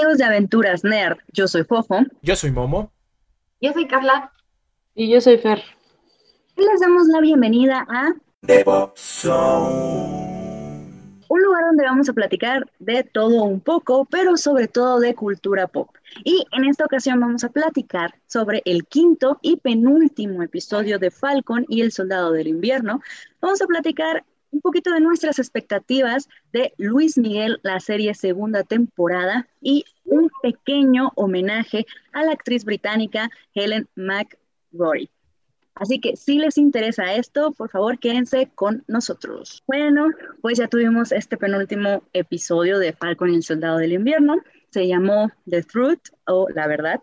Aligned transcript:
amigos 0.00 0.18
de 0.18 0.24
Aventuras 0.24 0.82
Nerd, 0.82 1.18
yo 1.30 1.46
soy 1.46 1.62
Fofo. 1.64 1.98
Yo 2.22 2.34
soy 2.34 2.50
Momo. 2.50 2.90
Yo 3.60 3.72
soy 3.74 3.86
Carla. 3.86 4.32
Y 4.94 5.10
yo 5.10 5.20
soy 5.20 5.36
Fer. 5.36 5.62
Y 6.56 6.62
les 6.62 6.80
damos 6.80 7.06
la 7.08 7.20
bienvenida 7.20 7.86
a 7.86 8.14
The 8.46 8.64
Pop 8.64 8.96
Zone. 8.96 10.30
Un 11.28 11.42
lugar 11.42 11.64
donde 11.66 11.84
vamos 11.84 12.08
a 12.08 12.14
platicar 12.14 12.64
de 12.78 13.04
todo 13.04 13.44
un 13.44 13.60
poco, 13.60 14.06
pero 14.06 14.38
sobre 14.38 14.68
todo 14.68 15.00
de 15.00 15.14
cultura 15.14 15.66
pop. 15.66 15.90
Y 16.24 16.46
en 16.52 16.64
esta 16.64 16.86
ocasión 16.86 17.20
vamos 17.20 17.44
a 17.44 17.50
platicar 17.50 18.14
sobre 18.26 18.62
el 18.64 18.86
quinto 18.86 19.38
y 19.42 19.56
penúltimo 19.58 20.42
episodio 20.42 20.98
de 20.98 21.10
Falcon 21.10 21.66
y 21.68 21.82
el 21.82 21.92
Soldado 21.92 22.32
del 22.32 22.48
Invierno. 22.48 23.02
Vamos 23.42 23.60
a 23.60 23.66
platicar 23.66 24.24
un 24.50 24.60
poquito 24.60 24.92
de 24.92 25.00
nuestras 25.00 25.38
expectativas 25.38 26.28
de 26.52 26.72
Luis 26.76 27.18
Miguel, 27.18 27.60
la 27.62 27.80
serie 27.80 28.14
segunda 28.14 28.62
temporada, 28.64 29.48
y 29.60 29.84
un 30.04 30.30
pequeño 30.42 31.12
homenaje 31.14 31.86
a 32.12 32.24
la 32.24 32.32
actriz 32.32 32.64
británica 32.64 33.30
Helen 33.54 33.88
McRory. 33.94 35.10
Así 35.74 35.98
que 35.98 36.16
si 36.16 36.38
les 36.38 36.58
interesa 36.58 37.14
esto, 37.14 37.52
por 37.52 37.70
favor 37.70 37.98
quédense 37.98 38.50
con 38.54 38.84
nosotros. 38.86 39.62
Bueno, 39.66 40.10
pues 40.42 40.58
ya 40.58 40.68
tuvimos 40.68 41.10
este 41.10 41.38
penúltimo 41.38 42.02
episodio 42.12 42.78
de 42.78 42.92
Falcon 42.92 43.30
y 43.30 43.36
el 43.36 43.42
Soldado 43.42 43.78
del 43.78 43.94
Invierno. 43.94 44.42
Se 44.70 44.86
llamó 44.86 45.32
The 45.48 45.62
Truth 45.62 46.10
o 46.26 46.48
La 46.54 46.66
Verdad. 46.66 47.00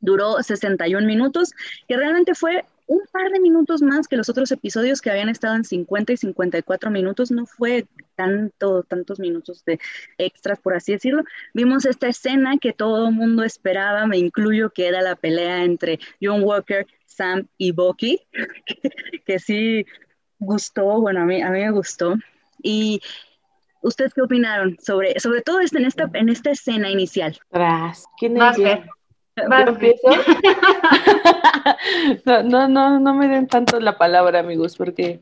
Duró 0.00 0.40
61 0.40 1.04
minutos, 1.06 1.50
que 1.88 1.96
realmente 1.96 2.36
fue 2.36 2.64
un 2.88 3.02
par 3.12 3.30
de 3.30 3.38
minutos 3.38 3.82
más 3.82 4.08
que 4.08 4.16
los 4.16 4.28
otros 4.30 4.50
episodios 4.50 5.00
que 5.00 5.10
habían 5.10 5.28
estado 5.28 5.54
en 5.54 5.64
50 5.64 6.14
y 6.14 6.16
54 6.16 6.90
minutos, 6.90 7.30
no 7.30 7.44
fue 7.44 7.86
tanto, 8.16 8.82
tantos 8.82 9.20
minutos 9.20 9.62
de 9.66 9.78
extras, 10.16 10.58
por 10.58 10.74
así 10.74 10.92
decirlo. 10.92 11.22
Vimos 11.52 11.84
esta 11.84 12.08
escena 12.08 12.56
que 12.58 12.72
todo 12.72 13.08
el 13.08 13.14
mundo 13.14 13.44
esperaba, 13.44 14.06
me 14.06 14.16
incluyo, 14.16 14.70
que 14.70 14.88
era 14.88 15.02
la 15.02 15.16
pelea 15.16 15.64
entre 15.64 16.00
John 16.20 16.42
Walker, 16.42 16.86
Sam 17.04 17.46
y 17.58 17.72
Bucky, 17.72 18.22
que, 19.26 19.38
sí 19.38 19.84
gustó, 20.38 21.00
bueno, 21.00 21.20
a 21.20 21.24
mí, 21.24 21.42
a 21.42 21.50
mí 21.50 21.60
me 21.60 21.70
gustó. 21.70 22.14
Y 22.62 23.00
¿Ustedes 23.80 24.12
qué 24.12 24.22
opinaron 24.22 24.76
sobre, 24.80 25.20
sobre 25.20 25.40
todo 25.42 25.60
en 25.60 25.84
esta, 25.84 26.10
en 26.14 26.28
esta 26.28 26.50
escena 26.50 26.90
inicial? 26.90 27.38
¿Quién 29.78 29.96
no, 32.48 32.68
no, 32.68 33.00
no, 33.00 33.14
me 33.14 33.28
den 33.28 33.46
tanto 33.46 33.80
la 33.80 33.98
palabra, 33.98 34.40
amigos, 34.40 34.76
porque 34.76 35.20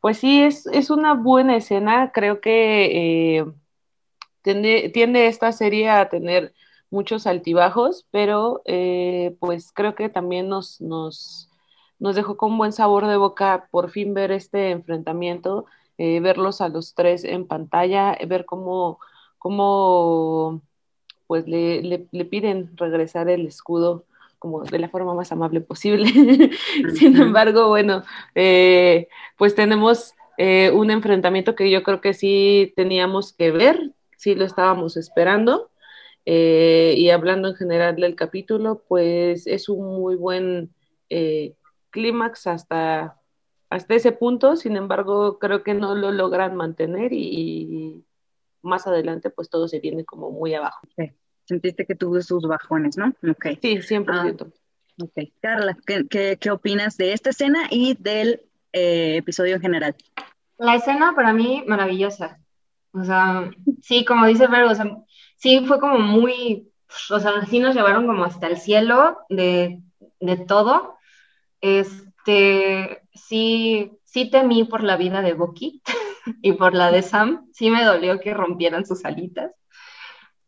pues 0.00 0.18
sí, 0.18 0.42
es, 0.42 0.66
es 0.66 0.90
una 0.90 1.14
buena 1.14 1.56
escena. 1.56 2.12
Creo 2.12 2.40
que 2.40 3.38
eh, 3.38 3.46
tiende, 4.42 5.26
esta 5.26 5.52
serie 5.52 5.90
a 5.90 6.08
tener 6.08 6.54
muchos 6.90 7.26
altibajos, 7.26 8.06
pero 8.10 8.62
eh, 8.64 9.36
pues 9.40 9.72
creo 9.72 9.94
que 9.94 10.08
también 10.08 10.48
nos, 10.48 10.80
nos, 10.80 11.50
nos 11.98 12.16
dejó 12.16 12.36
con 12.36 12.58
buen 12.58 12.72
sabor 12.72 13.06
de 13.06 13.16
boca 13.16 13.68
por 13.70 13.90
fin 13.90 14.14
ver 14.14 14.32
este 14.32 14.70
enfrentamiento, 14.70 15.66
eh, 15.98 16.20
verlos 16.20 16.60
a 16.60 16.68
los 16.68 16.94
tres 16.94 17.24
en 17.24 17.46
pantalla, 17.46 18.16
ver 18.26 18.44
cómo, 18.44 18.98
cómo 19.38 20.62
pues 21.30 21.46
le, 21.46 21.80
le, 22.10 22.24
piden 22.24 22.76
regresar 22.76 23.28
el 23.28 23.46
escudo 23.46 24.04
como 24.40 24.64
de 24.64 24.80
la 24.80 24.88
forma 24.88 25.14
más 25.14 25.30
amable 25.30 25.60
posible. 25.60 26.10
Sin 26.96 27.16
embargo, 27.16 27.68
bueno, 27.68 28.02
eh, 28.34 29.06
pues 29.38 29.54
tenemos 29.54 30.14
eh, 30.38 30.72
un 30.74 30.90
enfrentamiento 30.90 31.54
que 31.54 31.70
yo 31.70 31.84
creo 31.84 32.00
que 32.00 32.14
sí 32.14 32.72
teníamos 32.74 33.32
que 33.32 33.52
ver, 33.52 33.92
sí 34.16 34.34
lo 34.34 34.44
estábamos 34.44 34.96
esperando. 34.96 35.70
Eh, 36.26 36.94
y 36.96 37.10
hablando 37.10 37.46
en 37.46 37.54
general 37.54 37.94
del 37.94 38.16
capítulo, 38.16 38.82
pues 38.88 39.46
es 39.46 39.68
un 39.68 40.00
muy 40.00 40.16
buen 40.16 40.74
clímax 41.90 42.48
hasta, 42.48 43.20
hasta 43.68 43.94
ese 43.94 44.10
punto, 44.10 44.56
sin 44.56 44.76
embargo, 44.76 45.38
creo 45.38 45.62
que 45.62 45.74
no 45.74 45.94
lo 45.94 46.10
logran 46.10 46.56
mantener 46.56 47.12
y, 47.12 48.04
más 48.62 48.86
adelante 48.86 49.30
pues 49.30 49.48
todo 49.48 49.68
se 49.68 49.80
viene 49.80 50.04
como 50.04 50.30
muy 50.30 50.54
abajo. 50.54 50.86
Sentiste 51.44 51.86
que 51.86 51.94
tuvo 51.94 52.20
sus 52.20 52.46
bajones, 52.46 52.96
¿no? 52.96 53.12
Okay. 53.28 53.58
Sí, 53.60 53.76
100%. 53.78 54.06
Ah, 54.08 55.02
ok. 55.02 55.32
Carla, 55.40 55.76
¿qué, 55.86 56.36
¿qué, 56.38 56.50
opinas 56.50 56.96
de 56.96 57.12
esta 57.12 57.30
escena 57.30 57.66
y 57.70 57.96
del 57.98 58.42
eh, 58.72 59.16
episodio 59.16 59.56
en 59.56 59.60
general? 59.60 59.96
La 60.58 60.76
escena 60.76 61.14
para 61.14 61.32
mí 61.32 61.64
maravillosa. 61.66 62.38
O 62.92 63.04
sea, 63.04 63.50
sí, 63.82 64.04
como 64.04 64.26
dice 64.26 64.46
Vero, 64.46 64.70
o 64.70 64.74
sea, 64.74 64.96
sí 65.36 65.64
fue 65.66 65.80
como 65.80 65.98
muy, 65.98 66.70
o 67.10 67.20
sea, 67.20 67.44
sí 67.46 67.60
nos 67.60 67.74
llevaron 67.74 68.06
como 68.06 68.24
hasta 68.24 68.46
el 68.46 68.58
cielo 68.58 69.18
de, 69.28 69.80
de 70.20 70.36
todo. 70.36 70.98
Este, 71.60 73.02
sí, 73.14 73.92
sí 74.04 74.30
temí 74.30 74.64
por 74.64 74.82
la 74.82 74.96
vida 74.96 75.22
de 75.22 75.34
Bucky 75.34 75.82
y 76.42 76.52
por 76.52 76.74
la 76.74 76.90
de 76.90 77.02
Sam. 77.02 77.48
Sí 77.52 77.70
me 77.70 77.84
dolió 77.84 78.20
que 78.20 78.34
rompieran 78.34 78.86
sus 78.86 79.04
alitas 79.04 79.52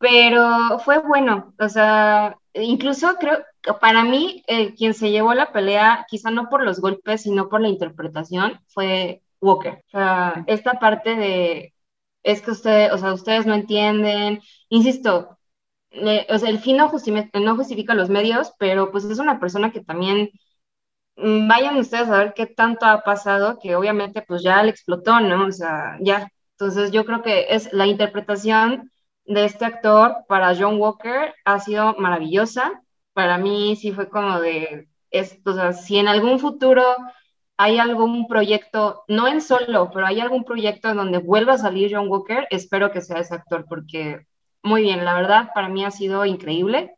pero 0.03 0.81
fue 0.81 0.98
bueno, 0.98 1.54
o 1.60 1.69
sea, 1.69 2.37
incluso 2.54 3.15
creo 3.20 3.38
que 3.62 3.72
para 3.75 4.03
mí 4.03 4.42
eh, 4.48 4.75
quien 4.75 4.94
se 4.94 5.12
llevó 5.12 5.32
la 5.32 5.53
pelea, 5.53 6.04
quizá 6.09 6.31
no 6.32 6.48
por 6.48 6.65
los 6.65 6.81
golpes, 6.81 7.22
sino 7.22 7.48
por 7.48 7.60
la 7.60 7.69
interpretación, 7.69 8.60
fue 8.66 9.22
Walker. 9.41 9.84
O 9.87 9.91
sea, 9.91 10.44
esta 10.48 10.81
parte 10.81 11.15
de, 11.15 11.75
es 12.25 12.42
que 12.42 12.50
ustedes, 12.50 12.92
o 12.92 12.98
sea, 12.98 13.12
ustedes 13.15 13.47
no 13.47 13.54
entienden, 13.54 14.41
insisto, 14.69 15.38
o 15.92 16.38
sea, 16.38 16.48
el 16.50 16.59
fin 16.59 16.78
no 16.78 16.88
justifica, 16.88 17.38
no 17.38 17.54
justifica 17.56 17.94
los 17.94 18.09
medios, 18.10 18.53
pero 18.59 18.91
pues 18.91 19.04
es 19.04 19.21
una 19.21 19.38
persona 19.38 19.71
que 19.71 19.82
también, 19.82 20.31
vayan 21.17 21.78
ustedes 21.78 22.09
a 22.09 22.19
ver 22.19 22.34
qué 22.34 22.47
tanto 22.47 22.87
ha 22.87 23.03
pasado, 23.03 23.59
que 23.61 23.77
obviamente 23.77 24.23
pues 24.23 24.43
ya 24.43 24.62
le 24.62 24.71
explotó, 24.71 25.21
¿no? 25.21 25.47
O 25.47 25.53
sea, 25.53 25.97
ya. 26.00 26.28
Entonces 26.53 26.93
yo 26.93 27.05
creo 27.05 27.23
que 27.23 27.47
es 27.50 27.73
la 27.73 27.87
interpretación 27.87 28.91
de 29.25 29.45
este 29.45 29.65
actor 29.65 30.17
para 30.28 30.55
John 30.56 30.81
Walker 30.81 31.34
ha 31.45 31.61
sido 31.61 31.95
maravillosa. 31.99 32.83
Para 33.12 33.39
mí 33.39 33.77
sí 33.77 33.93
fue 33.93 34.09
como 34.09 34.41
de, 34.41 34.89
esto, 35.12 35.53
o 35.53 35.55
sea, 35.55 35.72
si 35.72 35.99
en 35.99 36.09
algún 36.09 36.39
futuro 36.41 36.83
hay 37.56 37.78
algún 37.78 38.27
proyecto, 38.27 39.05
no 39.09 39.28
en 39.28 39.41
solo, 39.41 39.91
pero 39.93 40.06
hay 40.06 40.21
algún 40.21 40.45
proyecto 40.45 40.95
donde 40.95 41.19
vuelva 41.19 41.55
a 41.55 41.59
salir 41.59 41.95
John 41.95 42.09
Walker, 42.09 42.47
espero 42.51 42.91
que 42.91 43.03
sea 43.03 43.19
ese 43.21 43.34
actor 43.34 43.67
porque 43.69 44.27
muy 44.62 44.83
bien, 44.83 45.05
la 45.05 45.15
verdad 45.15 45.51
para 45.55 45.69
mí 45.69 45.84
ha 45.84 45.91
sido 45.91 46.25
increíble. 46.25 46.97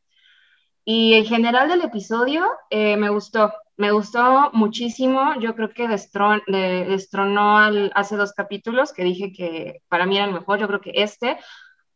Y 0.85 1.15
en 1.15 1.25
general 1.25 1.69
del 1.69 1.83
episodio 1.83 2.47
eh, 2.71 2.97
me 2.97 3.09
gustó, 3.11 3.53
me 3.77 3.91
gustó 3.93 4.51
muchísimo. 4.53 5.39
Yo 5.41 5.55
creo 5.55 5.71
que 5.71 5.89
destronó 5.89 7.59
al, 7.59 7.93
hace 7.95 8.17
dos 8.17 8.33
capítulos 8.33 8.93
que 8.93 9.05
dije 9.05 9.33
que 9.33 9.83
para 9.89 10.07
mí 10.07 10.17
era 10.17 10.27
el 10.27 10.33
mejor. 10.33 10.59
Yo 10.59 10.69
creo 10.69 10.81
que 10.81 10.93
este, 10.95 11.39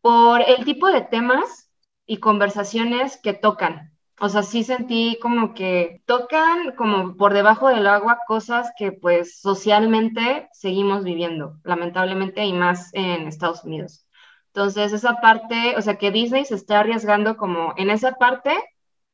por 0.01 0.43
el 0.43 0.65
tipo 0.65 0.89
de 0.89 1.03
temas 1.03 1.71
y 2.07 2.19
conversaciones 2.19 3.21
que 3.23 3.35
tocan. 3.35 3.93
O 4.21 4.29
sea, 4.29 4.43
sí 4.43 4.65
sentí 4.65 5.19
como 5.23 5.55
que 5.55 6.03
tocan 6.07 6.73
como 6.77 7.17
por 7.17 7.35
debajo 7.35 7.69
del 7.69 7.87
agua 7.87 8.19
cosas 8.27 8.73
que 8.77 8.91
pues 8.91 9.41
socialmente 9.41 10.49
seguimos 10.53 11.05
viviendo, 11.05 11.59
lamentablemente, 11.63 12.45
y 12.45 12.53
más 12.53 12.91
en 12.95 13.29
Estados 13.29 13.63
Unidos. 13.65 14.07
Entonces, 14.49 14.93
esa 14.93 15.21
parte, 15.21 15.77
o 15.77 15.83
sea, 15.83 15.99
que 15.99 16.11
Disney 16.11 16.45
se 16.45 16.57
está 16.57 16.81
arriesgando 16.81 17.37
como 17.37 17.75
en 17.77 17.91
esa 17.91 18.13
parte, 18.13 18.53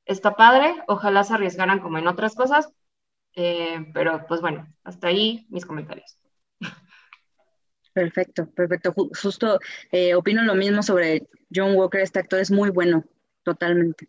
está 0.05 0.35
padre, 0.35 0.75
ojalá 0.87 1.25
se 1.25 1.35
arriesgaran 1.35 1.81
como 1.81 1.99
en 1.99 2.07
otras 2.07 2.35
cosas, 2.35 2.71
eh, 3.35 3.87
pero 3.93 4.25
pues 4.27 4.41
bueno, 4.41 4.67
hasta 4.85 5.09
ahí 5.09 5.47
mis 5.51 5.67
comentarios. 5.67 6.19
Perfecto, 7.93 8.51
perfecto. 8.51 8.93
Justo 8.93 9.61
eh, 9.93 10.15
opino 10.17 10.43
lo 10.43 10.57
mismo 10.57 10.83
sobre 10.83 11.29
John 11.55 11.77
Walker. 11.77 12.01
Este 12.01 12.19
actor 12.19 12.41
es 12.41 12.51
muy 12.51 12.71
bueno, 12.71 13.05
totalmente. 13.45 14.09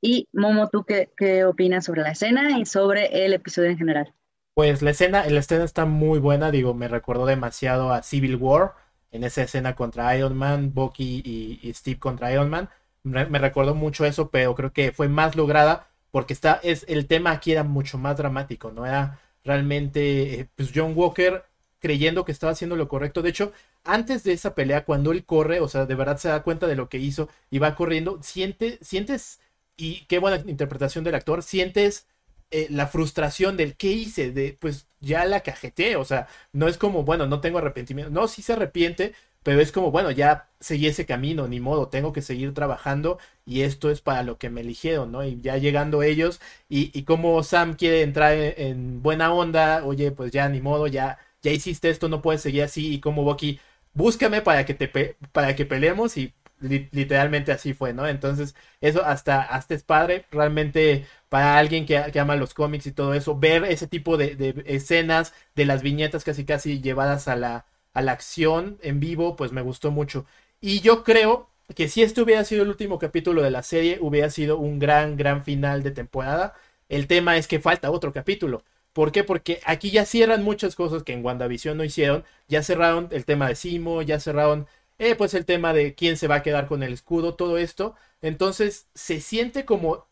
Y 0.00 0.26
Momo, 0.32 0.68
¿tú 0.70 0.84
qué, 0.84 1.10
qué 1.16 1.44
opinas 1.44 1.84
sobre 1.84 2.02
la 2.02 2.12
escena 2.12 2.58
y 2.58 2.64
sobre 2.64 3.26
el 3.26 3.34
episodio 3.34 3.70
en 3.70 3.78
general? 3.78 4.14
Pues 4.54 4.80
la 4.80 4.90
escena, 4.90 5.26
la 5.26 5.40
escena 5.40 5.64
está 5.64 5.84
muy 5.84 6.18
buena, 6.18 6.50
digo, 6.50 6.72
me 6.72 6.88
recordó 6.88 7.26
demasiado 7.26 7.92
a 7.92 8.02
Civil 8.02 8.36
War, 8.36 8.72
en 9.10 9.24
esa 9.24 9.42
escena 9.42 9.74
contra 9.74 10.16
Iron 10.16 10.34
Man, 10.34 10.72
Bucky 10.72 11.22
y, 11.62 11.72
Steve 11.74 11.98
contra 11.98 12.32
Iron 12.32 12.48
Man. 12.48 12.70
Me, 13.06 13.38
recordó 13.38 13.74
mucho 13.74 14.04
eso, 14.04 14.30
pero 14.30 14.54
creo 14.54 14.72
que 14.72 14.90
fue 14.92 15.08
más 15.08 15.36
lograda 15.36 15.88
porque 16.10 16.32
está, 16.32 16.60
es, 16.62 16.84
el 16.88 17.06
tema 17.06 17.30
aquí 17.30 17.52
era 17.52 17.62
mucho 17.62 17.98
más 17.98 18.16
dramático, 18.16 18.72
¿no? 18.72 18.84
Era 18.84 19.20
realmente, 19.44 20.40
eh, 20.40 20.48
pues 20.56 20.72
John 20.74 20.92
Walker 20.96 21.44
creyendo 21.78 22.24
que 22.24 22.32
estaba 22.32 22.52
haciendo 22.52 22.74
lo 22.74 22.88
correcto. 22.88 23.22
De 23.22 23.30
hecho, 23.30 23.52
antes 23.84 24.24
de 24.24 24.32
esa 24.32 24.54
pelea, 24.54 24.84
cuando 24.84 25.12
él 25.12 25.24
corre, 25.24 25.60
o 25.60 25.68
sea, 25.68 25.86
de 25.86 25.94
verdad 25.94 26.18
se 26.18 26.28
da 26.28 26.42
cuenta 26.42 26.66
de 26.66 26.74
lo 26.74 26.88
que 26.88 26.98
hizo 26.98 27.28
y 27.50 27.58
va 27.60 27.76
corriendo, 27.76 28.18
siente, 28.22 28.78
sientes, 28.82 29.40
y 29.76 30.04
qué 30.06 30.18
buena 30.18 30.42
interpretación 30.50 31.04
del 31.04 31.14
actor, 31.14 31.42
sientes 31.42 32.06
eh, 32.50 32.66
la 32.70 32.88
frustración 32.88 33.56
del 33.56 33.76
qué 33.76 33.92
hice, 33.92 34.32
de 34.32 34.56
pues 34.60 34.88
ya 35.00 35.24
la 35.26 35.40
cajeté, 35.40 35.96
o 35.96 36.04
sea, 36.04 36.28
no 36.52 36.68
es 36.68 36.78
como, 36.78 37.04
bueno, 37.04 37.26
no 37.26 37.40
tengo 37.40 37.58
arrepentimiento, 37.58 38.10
no, 38.10 38.28
sí 38.28 38.42
se 38.42 38.54
arrepiente, 38.54 39.14
pero 39.46 39.60
es 39.60 39.70
como, 39.70 39.92
bueno, 39.92 40.10
ya 40.10 40.48
seguí 40.58 40.88
ese 40.88 41.06
camino, 41.06 41.46
ni 41.46 41.60
modo, 41.60 41.88
tengo 41.88 42.12
que 42.12 42.20
seguir 42.20 42.52
trabajando 42.52 43.18
y 43.44 43.60
esto 43.62 43.90
es 43.92 44.00
para 44.00 44.24
lo 44.24 44.38
que 44.38 44.50
me 44.50 44.62
eligieron, 44.62 45.12
¿no? 45.12 45.22
Y 45.24 45.40
ya 45.40 45.56
llegando 45.56 46.02
ellos 46.02 46.40
y, 46.68 46.90
y 46.98 47.04
como 47.04 47.40
Sam 47.44 47.76
quiere 47.76 48.02
entrar 48.02 48.32
en, 48.34 49.02
buena 49.02 49.32
onda, 49.32 49.84
oye, 49.84 50.10
pues 50.10 50.32
ya 50.32 50.48
ni 50.48 50.60
modo, 50.60 50.88
ya, 50.88 51.18
ya 51.42 51.52
hiciste 51.52 51.90
esto, 51.90 52.08
no 52.08 52.22
puedes 52.22 52.42
seguir 52.42 52.64
así 52.64 52.92
y 52.94 53.00
como 53.00 53.22
Bucky, 53.22 53.60
búscame 53.94 54.42
para 54.42 54.66
que 54.66 54.74
te 54.74 54.88
para 55.32 55.54
que 55.54 55.64
peleemos 55.64 56.16
y 56.16 56.34
literalmente 56.60 57.52
así 57.52 57.72
fue, 57.72 57.92
¿no? 57.92 58.06
Entonces, 58.08 58.54
eso 58.80 59.04
hasta, 59.04 59.42
hasta 59.42 59.74
es 59.74 59.82
padre, 59.84 60.24
realmente 60.32 61.06
para 61.28 61.56
alguien 61.58 61.86
que, 61.86 62.02
que 62.12 62.18
ama 62.20 62.34
los 62.36 62.52
cómics 62.54 62.86
y 62.86 62.92
todo 62.92 63.14
eso, 63.14 63.38
ver 63.38 63.64
ese 63.64 63.86
tipo 63.86 64.16
de, 64.16 64.34
de 64.36 64.62
escenas, 64.66 65.32
de 65.54 65.66
las 65.66 65.82
viñetas 65.82 66.24
casi 66.24 66.44
casi 66.44 66.80
llevadas 66.80 67.28
a 67.28 67.36
la 67.36 67.66
a 67.96 68.02
la 68.02 68.12
acción 68.12 68.78
en 68.82 69.00
vivo, 69.00 69.36
pues 69.36 69.52
me 69.52 69.62
gustó 69.62 69.90
mucho. 69.90 70.26
Y 70.60 70.80
yo 70.80 71.02
creo 71.02 71.48
que 71.74 71.88
si 71.88 72.02
este 72.02 72.20
hubiera 72.20 72.44
sido 72.44 72.62
el 72.62 72.68
último 72.68 72.98
capítulo 72.98 73.40
de 73.40 73.50
la 73.50 73.62
serie, 73.62 73.96
hubiera 74.02 74.28
sido 74.28 74.58
un 74.58 74.78
gran, 74.78 75.16
gran 75.16 75.42
final 75.42 75.82
de 75.82 75.92
temporada. 75.92 76.52
El 76.90 77.06
tema 77.06 77.38
es 77.38 77.48
que 77.48 77.58
falta 77.58 77.90
otro 77.90 78.12
capítulo. 78.12 78.62
¿Por 78.92 79.12
qué? 79.12 79.24
Porque 79.24 79.60
aquí 79.64 79.90
ya 79.90 80.04
cierran 80.04 80.44
muchas 80.44 80.74
cosas 80.76 81.04
que 81.04 81.14
en 81.14 81.24
WandaVision 81.24 81.78
no 81.78 81.84
hicieron. 81.84 82.22
Ya 82.48 82.62
cerraron 82.62 83.08
el 83.12 83.24
tema 83.24 83.48
de 83.48 83.54
Simo, 83.54 84.02
ya 84.02 84.20
cerraron 84.20 84.66
eh, 84.98 85.14
pues 85.14 85.32
el 85.32 85.46
tema 85.46 85.72
de 85.72 85.94
quién 85.94 86.18
se 86.18 86.28
va 86.28 86.36
a 86.36 86.42
quedar 86.42 86.66
con 86.66 86.82
el 86.82 86.92
escudo, 86.92 87.34
todo 87.34 87.56
esto. 87.56 87.94
Entonces 88.20 88.88
se 88.94 89.22
siente 89.22 89.64
como, 89.64 90.04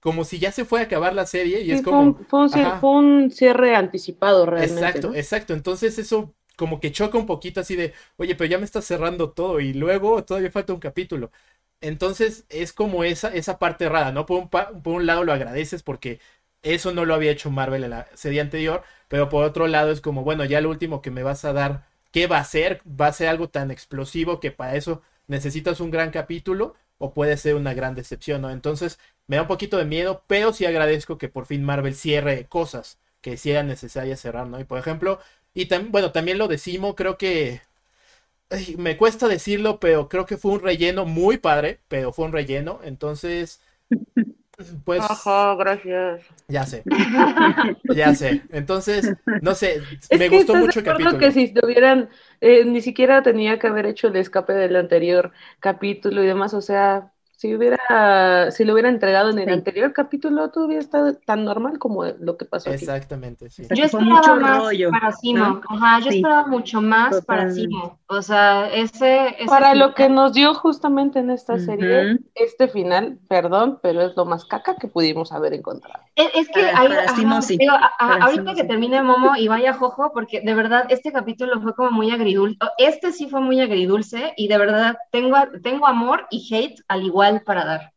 como 0.00 0.24
si 0.24 0.40
ya 0.40 0.50
se 0.50 0.64
fue 0.64 0.80
a 0.80 0.84
acabar 0.84 1.14
la 1.14 1.26
serie 1.26 1.60
y 1.60 1.70
es 1.70 1.82
como... 1.82 2.18
Fue 2.28 2.40
un, 2.40 3.30
cierre, 3.30 3.76
anticipado 3.76 4.46
realmente. 4.46 4.80
Exacto, 4.80 5.14
exacto. 5.14 5.54
Entonces 5.54 5.96
eso 5.96 6.34
como 6.60 6.78
que 6.80 6.92
choca 6.92 7.16
un 7.18 7.24
poquito 7.26 7.60
así 7.60 7.74
de, 7.74 7.94
oye, 8.18 8.34
pero 8.36 8.50
ya 8.50 8.58
me 8.58 8.66
está 8.66 8.82
cerrando 8.82 9.30
todo 9.32 9.60
y 9.60 9.72
luego 9.72 10.22
todavía 10.24 10.50
falta 10.50 10.74
un 10.74 10.80
capítulo. 10.80 11.32
Entonces 11.80 12.44
es 12.50 12.72
como 12.74 13.02
esa, 13.04 13.34
esa 13.34 13.58
parte 13.58 13.88
rara, 13.88 14.12
¿no? 14.12 14.26
Por 14.26 14.42
un, 14.42 14.48
por 14.50 14.94
un 14.94 15.06
lado 15.06 15.24
lo 15.24 15.32
agradeces 15.32 15.82
porque 15.82 16.20
eso 16.62 16.92
no 16.92 17.06
lo 17.06 17.14
había 17.14 17.30
hecho 17.32 17.50
Marvel 17.50 17.84
en 17.84 17.90
la 17.90 18.06
serie 18.14 18.40
anterior, 18.42 18.82
pero 19.08 19.28
por 19.30 19.44
otro 19.44 19.66
lado 19.68 19.90
es 19.90 20.00
como, 20.02 20.22
bueno, 20.22 20.44
ya 20.44 20.60
lo 20.60 20.68
último 20.70 21.00
que 21.00 21.10
me 21.10 21.22
vas 21.22 21.44
a 21.46 21.52
dar, 21.54 21.86
¿qué 22.12 22.26
va 22.26 22.38
a 22.38 22.44
ser? 22.44 22.82
¿Va 22.86 23.06
a 23.06 23.12
ser 23.14 23.28
algo 23.28 23.48
tan 23.48 23.70
explosivo 23.70 24.38
que 24.40 24.50
para 24.50 24.76
eso 24.76 25.00
necesitas 25.26 25.80
un 25.80 25.90
gran 25.90 26.10
capítulo? 26.10 26.74
O 26.98 27.14
puede 27.14 27.38
ser 27.38 27.54
una 27.54 27.72
gran 27.72 27.94
decepción, 27.94 28.42
¿no? 28.42 28.50
Entonces 28.50 28.98
me 29.26 29.36
da 29.36 29.42
un 29.42 29.48
poquito 29.48 29.78
de 29.78 29.86
miedo, 29.86 30.22
pero 30.26 30.52
sí 30.52 30.66
agradezco 30.66 31.16
que 31.18 31.28
por 31.30 31.46
fin 31.46 31.64
Marvel 31.64 31.94
cierre 31.94 32.46
cosas 32.46 32.98
que 33.22 33.36
sí 33.36 33.50
era 33.50 33.62
necesaria 33.62 34.16
cerrar, 34.16 34.46
¿no? 34.48 34.60
Y 34.60 34.64
por 34.64 34.78
ejemplo, 34.78 35.20
y 35.54 35.66
también, 35.66 35.92
bueno, 35.92 36.12
también 36.12 36.38
lo 36.38 36.48
decimos, 36.48 36.94
creo 36.96 37.18
que 37.18 37.60
me 38.78 38.96
cuesta 38.96 39.28
decirlo, 39.28 39.78
pero 39.78 40.08
creo 40.08 40.26
que 40.26 40.36
fue 40.36 40.52
un 40.52 40.60
relleno 40.60 41.04
muy 41.04 41.38
padre, 41.38 41.80
pero 41.88 42.12
fue 42.12 42.24
un 42.26 42.32
relleno, 42.32 42.80
entonces, 42.82 43.60
pues... 44.84 45.02
Ajá, 45.02 45.54
gracias. 45.54 46.22
Ya 46.48 46.66
sé, 46.66 46.82
ya 47.94 48.14
sé. 48.14 48.42
Entonces, 48.50 49.12
no 49.40 49.54
sé, 49.54 49.80
me 50.18 50.28
gustó 50.28 50.56
mucho 50.56 50.80
el 50.80 50.84
capítulo. 50.84 51.18
que 51.18 51.30
si 51.30 51.54
hubieran, 51.62 52.10
eh, 52.40 52.64
ni 52.64 52.80
siquiera 52.80 53.22
tenía 53.22 53.58
que 53.58 53.68
haber 53.68 53.86
hecho 53.86 54.08
el 54.08 54.16
escape 54.16 54.52
del 54.52 54.76
anterior 54.76 55.32
capítulo 55.60 56.22
y 56.24 56.26
demás, 56.26 56.52
o 56.54 56.60
sea, 56.60 57.12
si 57.40 57.54
hubiera, 57.54 58.50
si 58.50 58.66
lo 58.66 58.74
hubiera 58.74 58.90
entregado 58.90 59.30
en 59.30 59.38
el 59.38 59.48
anterior 59.48 59.94
capítulo, 59.94 60.50
todo 60.50 60.66
hubiera 60.66 60.82
estado 60.82 61.14
tan 61.14 61.46
normal 61.46 61.78
como 61.78 62.04
lo 62.04 62.36
que 62.36 62.44
pasó 62.44 62.68
aquí. 62.68 62.84
Exactamente, 62.84 63.48
sí. 63.48 63.62
Yo 63.74 63.84
esperaba 63.84 64.34
más 64.34 64.62
para 64.90 65.12
Simo. 65.12 65.62
Ajá, 65.70 66.00
yo 66.00 66.10
esperaba 66.10 66.46
mucho 66.46 66.82
más 66.82 67.24
para 67.24 67.50
Simo. 67.50 67.98
O 68.08 68.20
sea, 68.20 68.70
ese, 68.70 69.36
para 69.46 69.74
lo 69.74 69.94
que 69.94 70.10
nos 70.10 70.34
dio 70.34 70.52
justamente 70.52 71.20
en 71.20 71.30
esta 71.30 71.58
serie, 71.58 72.18
este 72.34 72.68
final, 72.68 73.18
perdón, 73.26 73.78
pero 73.82 74.02
es 74.02 74.14
lo 74.16 74.26
más 74.26 74.44
caca 74.44 74.76
que 74.76 74.88
pudimos 74.88 75.32
haber 75.32 75.54
encontrado. 75.54 76.04
Es, 76.16 76.46
que 76.48 76.60
ahí, 76.60 76.88
ahorita 77.98 78.54
que 78.54 78.64
termine 78.64 79.02
Momo 79.02 79.34
y 79.36 79.48
vaya 79.48 79.72
Jojo, 79.72 80.12
porque 80.12 80.42
de 80.42 80.52
verdad 80.52 80.84
este 80.90 81.10
capítulo 81.10 81.58
fue 81.62 81.74
como 81.74 81.90
muy 81.90 82.10
agridulce. 82.10 82.58
Este 82.76 83.12
sí 83.12 83.30
fue 83.30 83.40
muy 83.40 83.62
agridulce 83.62 84.34
y 84.36 84.48
de 84.48 84.58
verdad 84.58 84.98
tengo, 85.10 85.36
tengo 85.62 85.86
amor 85.86 86.26
y 86.30 86.54
hate 86.54 86.82
al 86.88 87.04
igual 87.04 87.29
para 87.38 87.64
dar. 87.64 87.92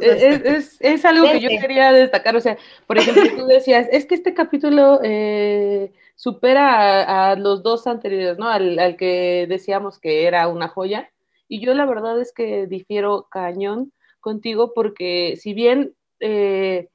es, 0.00 1.04
algo 1.04 1.30
que 1.32 1.40
yo 1.40 1.48
quería 1.60 1.92
destacar, 1.92 2.36
o 2.36 2.40
sea, 2.40 2.56
por 2.86 2.98
ejemplo, 2.98 3.24
tú 3.36 3.46
decías, 3.46 3.88
es 3.90 4.06
que 4.06 4.14
este 4.14 4.34
capítulo 4.34 5.00
eh, 5.02 5.92
supera 6.14 7.30
a, 7.30 7.36
los 7.36 7.62
dos 7.62 7.86
anteriores, 7.86 8.38
¿no? 8.38 8.48
Al, 8.48 8.96
que 8.96 9.46
decíamos 9.48 9.98
que 9.98 10.26
era 10.26 10.46
una 10.48 10.68
joya, 10.68 11.10
y 11.48 11.60
yo 11.60 11.74
la 11.74 11.86
verdad 11.86 12.20
es 12.20 12.32
que 12.32 12.66
difiero 12.66 13.28
cañón 13.30 13.92
contigo 14.20 14.72
porque 14.74 15.36
si 15.36 15.54
bien 15.54 15.94
eh, 16.20 16.88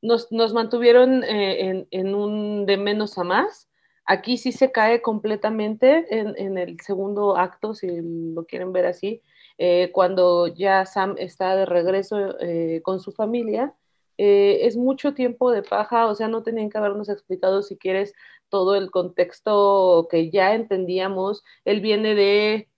nos, 0.00 0.30
mantuvieron 0.30 1.24
eh, 1.24 1.86
en, 1.90 2.14
un 2.14 2.66
de 2.66 2.76
menos 2.76 3.18
a 3.18 3.24
más, 3.24 3.68
aquí 4.04 4.36
sí 4.36 4.52
se 4.52 4.72
cae 4.72 5.02
completamente 5.02 6.06
en, 6.10 6.34
en 6.36 6.58
el 6.58 6.80
segundo 6.80 7.36
acto, 7.36 7.74
si 7.74 7.88
lo 8.34 8.44
quieren 8.44 8.72
ver 8.72 8.86
así, 8.86 9.22
eh, 9.64 9.92
cuando 9.92 10.48
ya 10.48 10.84
Sam 10.86 11.14
está 11.18 11.54
de 11.54 11.66
regreso 11.66 12.36
eh, 12.40 12.80
con 12.82 12.98
su 12.98 13.12
familia, 13.12 13.72
eh, 14.18 14.66
es 14.66 14.76
mucho 14.76 15.14
tiempo 15.14 15.52
de 15.52 15.62
paja, 15.62 16.06
o 16.06 16.16
sea, 16.16 16.26
no 16.26 16.42
tenían 16.42 16.68
que 16.68 16.78
habernos 16.78 17.08
explicado 17.08 17.62
si 17.62 17.76
quieres 17.76 18.12
todo 18.48 18.74
el 18.74 18.90
contexto 18.90 20.08
que 20.10 20.30
ya 20.30 20.54
entendíamos. 20.54 21.44
Él 21.64 21.80
viene 21.80 22.16
de 22.16 22.68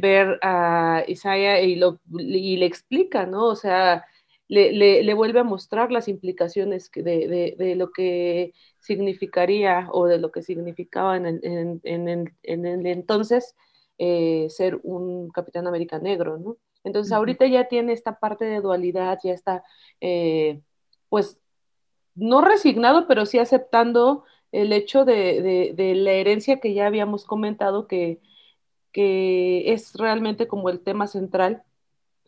ver 0.00 0.40
a 0.42 1.04
Isaiah 1.06 1.60
y, 1.62 1.76
le 1.76 2.66
explica, 2.66 3.26
¿no? 3.26 3.46
O 3.46 3.54
sea, 3.56 4.04
le, 4.48 5.14
vuelve 5.14 5.40
a 5.40 5.44
mostrar 5.44 5.92
las 5.92 6.08
implicaciones 6.08 6.90
de, 6.92 7.74
lo 7.76 7.92
que 7.92 8.52
significaría 8.80 9.88
o 9.92 10.06
de 10.06 10.18
lo 10.18 10.32
que 10.32 10.42
significaba 10.42 11.16
en, 11.16 11.40
en 11.44 12.66
el 12.66 12.86
entonces 12.86 13.54
eh, 13.98 14.48
ser 14.50 14.80
un 14.82 15.30
Capitán 15.30 15.66
América 15.66 15.98
negro, 15.98 16.38
¿no? 16.38 16.56
Entonces 16.84 17.12
ahorita 17.12 17.46
ya 17.46 17.68
tiene 17.68 17.92
esta 17.92 18.18
parte 18.18 18.44
de 18.44 18.60
dualidad, 18.60 19.18
ya 19.24 19.32
está, 19.32 19.64
eh, 20.00 20.60
pues, 21.08 21.38
no 22.14 22.42
resignado, 22.42 23.06
pero 23.08 23.26
sí 23.26 23.38
aceptando 23.38 24.24
el 24.52 24.72
hecho 24.72 25.04
de, 25.04 25.74
la 25.96 26.12
herencia 26.12 26.60
que 26.60 26.74
ya 26.74 26.86
habíamos 26.86 27.24
comentado, 27.24 27.88
que, 27.88 28.20
que 28.92 29.72
es 29.72 29.94
realmente 29.94 30.46
como 30.48 30.68
el 30.70 30.80
tema 30.80 31.06
central 31.06 31.64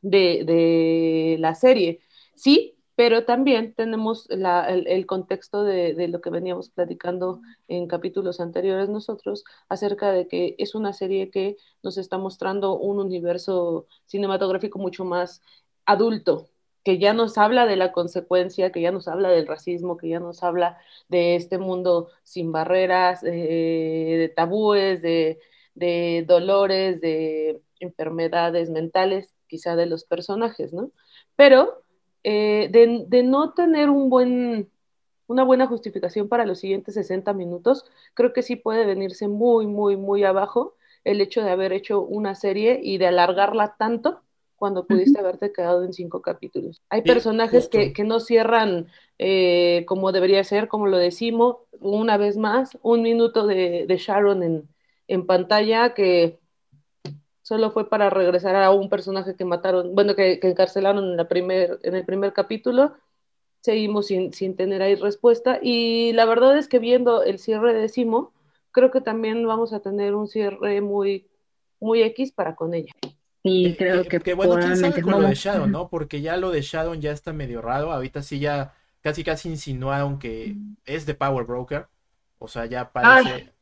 de, 0.03 0.45
de 0.45 1.37
la 1.41 1.55
serie. 1.55 2.01
Sí, 2.35 2.76
pero 2.97 3.25
también 3.25 3.75
tenemos 3.75 4.27
el, 4.31 5.07
contexto 5.07 5.65
de, 5.65 6.09
lo 6.09 6.21
que 6.23 6.31
veníamos 6.31 6.71
platicando 6.71 7.43
en 7.69 7.87
capítulos 7.89 8.41
anteriores 8.41 8.89
nosotros 8.89 9.45
acerca 9.69 10.13
de 10.13 10.27
que 10.29 10.57
es 10.59 10.75
una 10.75 10.95
serie 10.95 11.31
que 11.31 11.57
nos 11.83 11.99
está 11.99 12.19
mostrando 12.19 12.79
un 12.79 12.99
universo 12.99 13.87
cinematográfico 14.07 14.79
mucho 14.79 15.05
más 15.05 15.43
adulto, 15.85 16.49
que 16.85 16.99
ya 16.99 17.13
nos 17.13 17.37
habla 17.39 17.67
de 17.67 17.77
la 17.77 17.93
consecuencia, 17.93 18.73
que 18.73 18.81
ya 18.81 18.93
nos 18.93 19.09
habla 19.09 19.29
del 19.29 19.47
racismo, 19.47 19.99
que 19.99 20.09
ya 20.09 20.21
nos 20.21 20.43
habla 20.43 20.79
de 21.09 21.37
este 21.37 21.59
mundo 21.59 22.11
sin 22.23 22.51
barreras, 22.51 23.23
eh, 23.25 24.17
de 24.19 24.29
tabúes, 24.35 25.03
de, 25.03 25.41
de 25.75 26.25
dolores, 26.27 27.01
de 27.01 27.61
enfermedades 27.81 28.71
mentales, 28.71 29.35
quizá 29.49 29.77
de 29.77 29.87
los 29.87 30.05
personajes, 30.05 30.73
¿no? 30.73 30.93
Pero 31.37 31.86
eh, 32.25 32.69
de, 32.71 33.23
no 33.23 33.53
tener 33.53 33.91
un 33.91 34.11
buen, 34.11 34.71
una 35.27 35.45
buena 35.45 35.67
justificación 35.67 36.29
para 36.29 36.47
los 36.47 36.59
siguientes 36.59 36.95
60 36.95 37.33
minutos, 37.33 37.85
creo 38.15 38.33
que 38.33 38.43
sí 38.43 38.57
puede 38.57 38.85
venirse 38.87 39.29
muy, 39.29 39.67
muy, 39.67 39.97
muy 39.97 40.25
abajo 40.25 40.75
el 41.05 41.21
hecho 41.21 41.43
de 41.43 41.51
haber 41.51 41.73
hecho 41.73 42.01
una 42.01 42.35
serie 42.35 42.81
y 42.83 42.99
de 42.99 43.07
alargarla 43.07 43.77
tanto 43.79 44.23
cuando 44.57 44.87
pudiste 44.87 45.21
haberte 45.21 45.53
quedado 45.53 45.85
en 45.85 45.93
cinco 45.93 46.23
capítulos. 46.23 46.83
Hay 46.89 47.03
personajes 47.03 47.69
que, 47.69 47.93
no 48.05 48.21
cierran 48.21 48.87
eh, 49.19 49.85
como 49.87 50.13
debería 50.13 50.43
ser, 50.45 50.67
como 50.67 50.87
lo 50.87 50.97
decimos, 50.97 51.59
una 51.79 52.17
vez 52.17 52.37
más, 52.37 52.79
un 52.83 53.03
minuto 53.03 53.47
de, 53.47 53.87
Sharon 53.99 54.43
en, 54.43 54.69
en, 55.09 55.27
pantalla 55.27 55.95
que 55.95 56.41
solo 57.47 57.71
fue 57.71 57.89
para 57.89 58.11
regresar 58.11 58.57
a 58.57 58.73
un 58.73 58.89
personaje 58.89 59.37
que 59.37 59.45
mataron, 59.45 59.95
bueno, 59.95 60.17
que, 60.17 60.41
encarcelaron 60.43 61.05
en, 61.05 61.17
la 61.17 61.29
primer, 61.29 61.79
en 61.85 61.95
el 61.95 62.05
primer 62.05 62.33
capítulo. 62.33 62.97
Seguimos 63.61 64.09
sin, 64.09 64.57
tener 64.57 64.83
ahí 64.83 64.97
respuesta. 64.97 65.61
Y 65.63 66.13
la 66.15 66.25
verdad 66.25 66.59
es 66.59 66.67
que 66.67 66.81
viendo 66.81 67.23
el 67.23 67.39
cierre 67.39 67.73
de 67.73 67.89
Simo, 67.89 68.33
creo 68.73 68.91
que 68.91 69.01
también 69.01 69.47
vamos 69.47 69.73
a 69.73 69.79
tener 69.79 70.17
un 70.17 70.27
cierre 70.27 70.81
muy, 70.81 71.29
muy 71.79 72.03
X 72.03 72.33
para 72.33 72.57
con 72.57 72.75
ella. 72.75 72.93
Y 73.45 73.77
creo 73.77 74.03
que, 74.03 74.19
que 74.19 74.35
bueno, 74.35 74.57
quién 74.57 74.77
sabe 74.77 75.01
con 75.01 75.13
lo 75.13 75.29
de 75.29 75.37
Shadow, 75.37 75.69
¿no? 75.69 75.89
Porque 75.89 76.21
ya 76.21 76.37
lo 76.37 76.51
de 76.51 76.63
Shadow 76.63 76.97
ya 76.97 77.13
está 77.13 77.33
medio 77.33 77.63
raro. 77.63 77.93
Ahorita 77.93 78.23
sí 78.23 78.41
ya 78.41 78.75
casi 79.03 79.23
casi 79.23 79.51
insinuaron 79.51 80.19
que 80.19 80.57
es 80.85 81.07
de 81.07 81.15
Power 81.15 81.47
Broker. 81.47 81.87
O 82.41 82.49
sea, 82.49 82.67
ya 82.67 82.91
parece. 82.91 83.53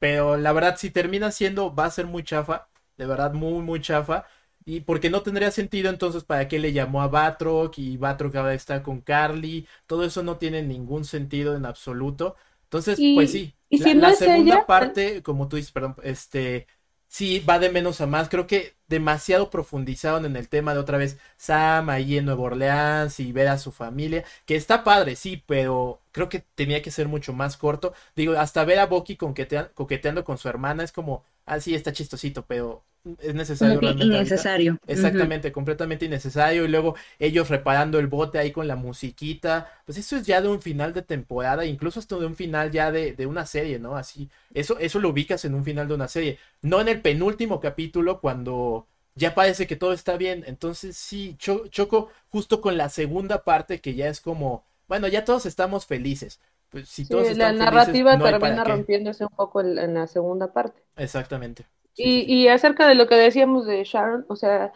Pero 0.00 0.36
la 0.36 0.52
verdad, 0.52 0.74
si 0.78 0.90
termina 0.90 1.30
siendo, 1.30 1.72
va 1.72 1.84
a 1.84 1.90
ser 1.92 2.06
muy 2.06 2.24
chafa. 2.24 2.69
De 3.00 3.06
verdad, 3.06 3.32
muy, 3.32 3.62
muy 3.62 3.80
chafa. 3.80 4.26
Y 4.66 4.80
porque 4.80 5.08
no 5.08 5.22
tendría 5.22 5.50
sentido 5.50 5.88
entonces 5.88 6.22
para 6.22 6.46
qué 6.46 6.58
le 6.58 6.74
llamó 6.74 7.00
a 7.00 7.08
Batroc 7.08 7.78
y 7.78 7.96
Batroc 7.96 8.36
ahora 8.36 8.52
está 8.52 8.82
con 8.82 9.00
Carly. 9.00 9.66
Todo 9.86 10.04
eso 10.04 10.22
no 10.22 10.36
tiene 10.36 10.62
ningún 10.62 11.06
sentido 11.06 11.56
en 11.56 11.64
absoluto. 11.64 12.36
Entonces, 12.64 13.00
pues 13.14 13.32
sí. 13.32 13.54
¿y 13.70 13.78
la, 13.94 14.12
segunda 14.12 14.66
parte, 14.66 15.22
como 15.22 15.48
tú 15.48 15.56
dices, 15.56 15.72
perdón, 15.72 15.96
este, 16.02 16.66
sí 17.08 17.40
va 17.40 17.58
de 17.58 17.70
menos 17.70 18.02
a 18.02 18.06
más. 18.06 18.28
Creo 18.28 18.46
que 18.46 18.74
demasiado 18.86 19.48
profundizaron 19.48 20.26
en 20.26 20.36
el 20.36 20.50
tema 20.50 20.74
de 20.74 20.80
otra 20.80 20.98
vez 20.98 21.18
Sam 21.38 21.88
ahí 21.88 22.18
en 22.18 22.26
Nueva 22.26 22.42
Orleans 22.42 23.18
y 23.18 23.32
ver 23.32 23.48
a 23.48 23.56
su 23.56 23.72
familia, 23.72 24.24
que 24.44 24.56
está 24.56 24.84
padre, 24.84 25.16
sí, 25.16 25.42
pero 25.46 26.02
creo 26.12 26.28
que 26.28 26.40
tenía 26.54 26.82
que 26.82 26.90
ser 26.90 27.08
mucho 27.08 27.32
más 27.32 27.56
corto. 27.56 27.94
Digo, 28.14 28.34
hasta 28.34 28.64
ver 28.64 28.78
a 28.78 28.86
Bucky 28.86 29.16
coqueteando 29.16 30.24
con 30.24 30.36
su 30.36 30.48
hermana 30.48 30.84
es 30.84 30.92
como, 30.92 31.24
ah, 31.46 31.60
sí, 31.60 31.74
está 31.74 31.92
chistosito, 31.92 32.44
pero 32.46 32.84
es 33.18 33.34
necesario 33.34 33.80
realmente. 33.80 34.04
Innecesario. 34.04 34.78
Exactamente, 34.86 35.52
completamente 35.52 36.04
innecesario. 36.04 36.64
Y 36.64 36.68
luego 36.68 36.94
ellos 37.18 37.48
reparando 37.48 37.98
el 37.98 38.06
bote 38.06 38.38
ahí 38.38 38.52
con 38.52 38.68
la 38.68 38.76
musiquita. 38.76 39.70
Pues 39.86 39.98
eso 39.98 40.16
es 40.16 40.26
ya 40.26 40.40
de 40.40 40.48
un 40.48 40.60
final 40.60 40.92
de 40.92 41.02
temporada, 41.02 41.64
incluso 41.64 42.00
hasta 42.00 42.16
de 42.16 42.26
un 42.26 42.36
final 42.36 42.70
ya 42.70 42.92
de, 42.92 43.14
de, 43.14 43.26
una 43.26 43.46
serie, 43.46 43.78
¿no? 43.78 43.96
Así, 43.96 44.28
eso, 44.52 44.78
eso 44.78 44.98
lo 44.98 45.10
ubicas 45.10 45.44
en 45.44 45.54
un 45.54 45.64
final 45.64 45.88
de 45.88 45.94
una 45.94 46.08
serie. 46.08 46.38
No 46.62 46.80
en 46.80 46.88
el 46.88 47.00
penúltimo 47.00 47.60
capítulo 47.60 48.20
cuando 48.20 48.86
ya 49.14 49.34
parece 49.34 49.66
que 49.66 49.76
todo 49.76 49.92
está 49.92 50.16
bien. 50.16 50.44
Entonces 50.46 50.96
sí, 50.96 51.36
choco 51.38 52.08
justo 52.28 52.60
con 52.60 52.76
la 52.76 52.88
segunda 52.90 53.44
parte 53.44 53.80
que 53.80 53.94
ya 53.94 54.08
es 54.08 54.20
como, 54.20 54.64
bueno, 54.88 55.08
ya 55.08 55.24
todos 55.24 55.46
estamos 55.46 55.86
felices. 55.86 56.40
Pues 56.68 56.88
si 56.88 57.04
todos 57.04 57.36
la 57.36 57.52
narrativa 57.52 58.16
termina 58.16 58.62
rompiéndose 58.62 59.24
un 59.24 59.34
poco 59.34 59.60
en 59.60 59.94
la 59.94 60.06
segunda 60.06 60.52
parte. 60.52 60.82
Exactamente 60.96 61.64
y, 61.96 62.48
acerca 62.48 62.88
de 62.88 62.94
lo 62.94 63.06
que 63.06 63.14
decíamos 63.14 63.66
de 63.66 63.84
Sharon, 63.84 64.24
o 64.28 64.36
sea, 64.36 64.72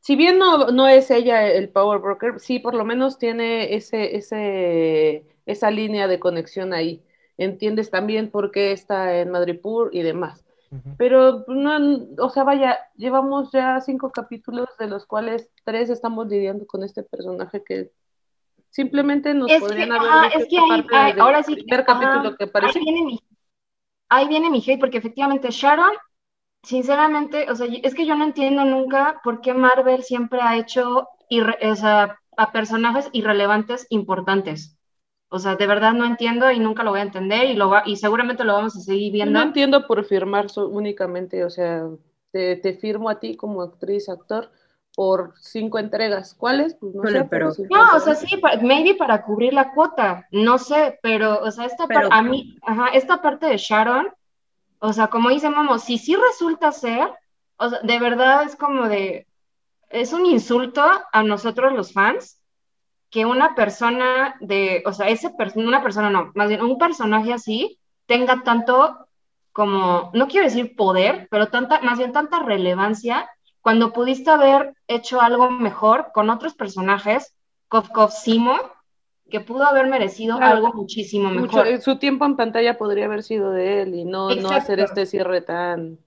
si 0.00 0.16
bien 0.16 0.38
no, 0.38 0.68
no 0.68 0.88
es 0.88 1.10
ella 1.10 1.46
el 1.46 1.68
power 1.68 1.98
broker, 2.00 2.40
sí 2.40 2.58
por 2.58 2.74
lo 2.74 2.84
menos 2.84 3.18
tiene 3.18 3.74
ese, 3.74 4.16
ese, 4.16 5.24
esa 5.46 5.70
línea 5.70 6.08
de 6.08 6.18
conexión 6.18 6.72
ahí. 6.72 7.02
Entiendes 7.36 7.90
también 7.90 8.30
por 8.30 8.50
qué 8.50 8.72
está 8.72 9.18
en 9.18 9.30
Madripoor 9.30 9.90
y 9.92 10.02
demás. 10.02 10.44
Pero, 10.98 11.44
no, 11.48 12.06
o 12.18 12.28
sea, 12.28 12.44
vaya, 12.44 12.78
llevamos 12.96 13.50
ya 13.52 13.80
cinco 13.80 14.10
capítulos 14.10 14.68
de 14.78 14.86
los 14.86 15.06
cuales 15.06 15.50
tres 15.64 15.88
estamos 15.88 16.28
lidiando 16.28 16.66
con 16.66 16.84
este 16.84 17.02
personaje 17.02 17.62
que 17.64 17.90
simplemente 18.68 19.32
nos 19.32 19.50
podrían 19.54 19.92
haber 19.92 20.30
es 20.36 20.46
que 20.46 20.58
ahora 21.18 21.42
sí, 21.42 21.54
primer 21.56 21.86
capítulo 21.86 22.36
que 22.36 22.44
aparece. 22.44 22.78
Ahí 22.78 22.84
viene, 22.84 23.02
mi, 23.06 23.20
ahí 24.10 24.28
viene 24.28 24.50
mi 24.50 24.58
hate, 24.58 24.78
porque 24.78 24.98
efectivamente 24.98 25.48
Sharon 25.50 25.92
sinceramente, 26.62 27.50
o 27.50 27.54
sea, 27.54 27.66
es 27.82 27.94
que 27.94 28.06
yo 28.06 28.14
no 28.14 28.24
entiendo 28.24 28.64
nunca 28.64 29.20
por 29.24 29.40
qué 29.40 29.54
Marvel 29.54 30.02
siempre 30.02 30.40
ha 30.40 30.56
hecho 30.56 31.08
a 32.36 32.52
personajes 32.52 33.08
irrelevantes 33.12 33.86
importantes. 33.90 34.78
O 35.30 35.38
sea, 35.38 35.56
de 35.56 35.66
verdad 35.66 35.92
no 35.92 36.06
entiendo 36.06 36.50
y 36.50 36.58
nunca 36.58 36.82
lo 36.82 36.90
voy 36.90 37.00
a 37.00 37.04
entender 37.04 37.50
y, 37.50 37.54
lo 37.54 37.68
va, 37.68 37.82
y 37.84 37.96
seguramente 37.96 38.44
lo 38.44 38.54
vamos 38.54 38.76
a 38.76 38.80
seguir 38.80 39.12
viendo. 39.12 39.38
No 39.38 39.44
entiendo 39.44 39.86
por 39.86 40.04
firmar 40.04 40.46
únicamente, 40.56 41.44
o 41.44 41.50
sea, 41.50 41.86
te, 42.32 42.78
firmo 42.80 43.10
a 43.10 43.20
ti 43.20 43.36
como 43.36 43.60
actriz, 43.60 44.08
actor, 44.08 44.50
por 44.94 45.34
cinco 45.38 45.78
entregas. 45.78 46.34
¿Cuáles? 46.34 46.74
Pues 46.76 46.94
no 46.94 47.02
sé, 47.10 47.24
pero... 47.24 47.50
No, 47.70 47.96
o 47.96 48.00
sea, 48.00 48.14
sí, 48.14 48.40
maybe 48.62 48.94
para 48.94 49.22
cubrir 49.22 49.52
la 49.52 49.72
cuota, 49.74 50.26
no 50.32 50.58
sé, 50.58 50.98
pero, 51.02 51.40
o 51.40 51.50
sea, 51.50 51.66
esta, 51.66 51.86
a 52.10 52.22
mí, 52.22 52.56
ajá, 52.62 52.88
esta 52.94 53.20
parte 53.20 53.46
de 53.46 53.58
Sharon, 53.58 54.08
o 54.80 54.92
sea, 54.92 55.08
como 55.08 55.30
dice 55.30 55.50
Momo, 55.50 55.78
si 55.78 55.98
sí 55.98 56.16
resulta 56.16 56.72
ser, 56.72 57.12
o 57.56 57.68
sea, 57.68 57.80
de 57.80 57.98
verdad 57.98 58.44
es 58.44 58.56
como 58.56 58.88
de, 58.88 59.26
es 59.90 60.12
un 60.12 60.26
insulto 60.26 60.82
a 61.12 61.22
nosotros 61.22 61.72
los 61.72 61.92
fans 61.92 62.40
que 63.10 63.24
una 63.24 63.54
persona 63.54 64.36
de, 64.40 64.82
o 64.86 64.92
sea, 64.92 65.08
ese 65.08 65.30
una 65.54 65.82
persona 65.82 66.10
no, 66.10 66.30
más 66.34 66.48
bien 66.48 66.62
un 66.62 66.78
personaje 66.78 67.32
así 67.32 67.80
tenga 68.06 68.42
tanto 68.42 69.08
como, 69.52 70.10
no 70.14 70.28
quiero 70.28 70.46
decir 70.46 70.76
poder, 70.76 71.26
pero 71.30 71.48
tanta, 71.48 71.80
más 71.80 71.98
bien 71.98 72.12
tanta 72.12 72.40
relevancia 72.40 73.28
cuando 73.60 73.92
pudiste 73.92 74.30
haber 74.30 74.74
hecho 74.86 75.20
algo 75.20 75.50
mejor 75.50 76.10
con 76.14 76.30
otros 76.30 76.54
personajes, 76.54 77.34
Kov 77.68 78.10
Simo, 78.10 78.58
que 79.30 79.40
pudo 79.40 79.64
haber 79.64 79.86
merecido 79.86 80.38
algo 80.40 80.72
muchísimo 80.72 81.30
mejor. 81.30 81.80
su 81.80 81.98
tiempo 81.98 82.24
en 82.24 82.36
pantalla 82.36 82.78
podría 82.78 83.06
haber 83.06 83.22
sido 83.22 83.50
de 83.50 83.82
él 83.82 83.94
y 83.94 84.04
no, 84.04 84.30
no 84.34 84.50
hacer 84.50 84.80
este 84.80 85.06
cierre 85.06 85.42
tan 85.42 85.98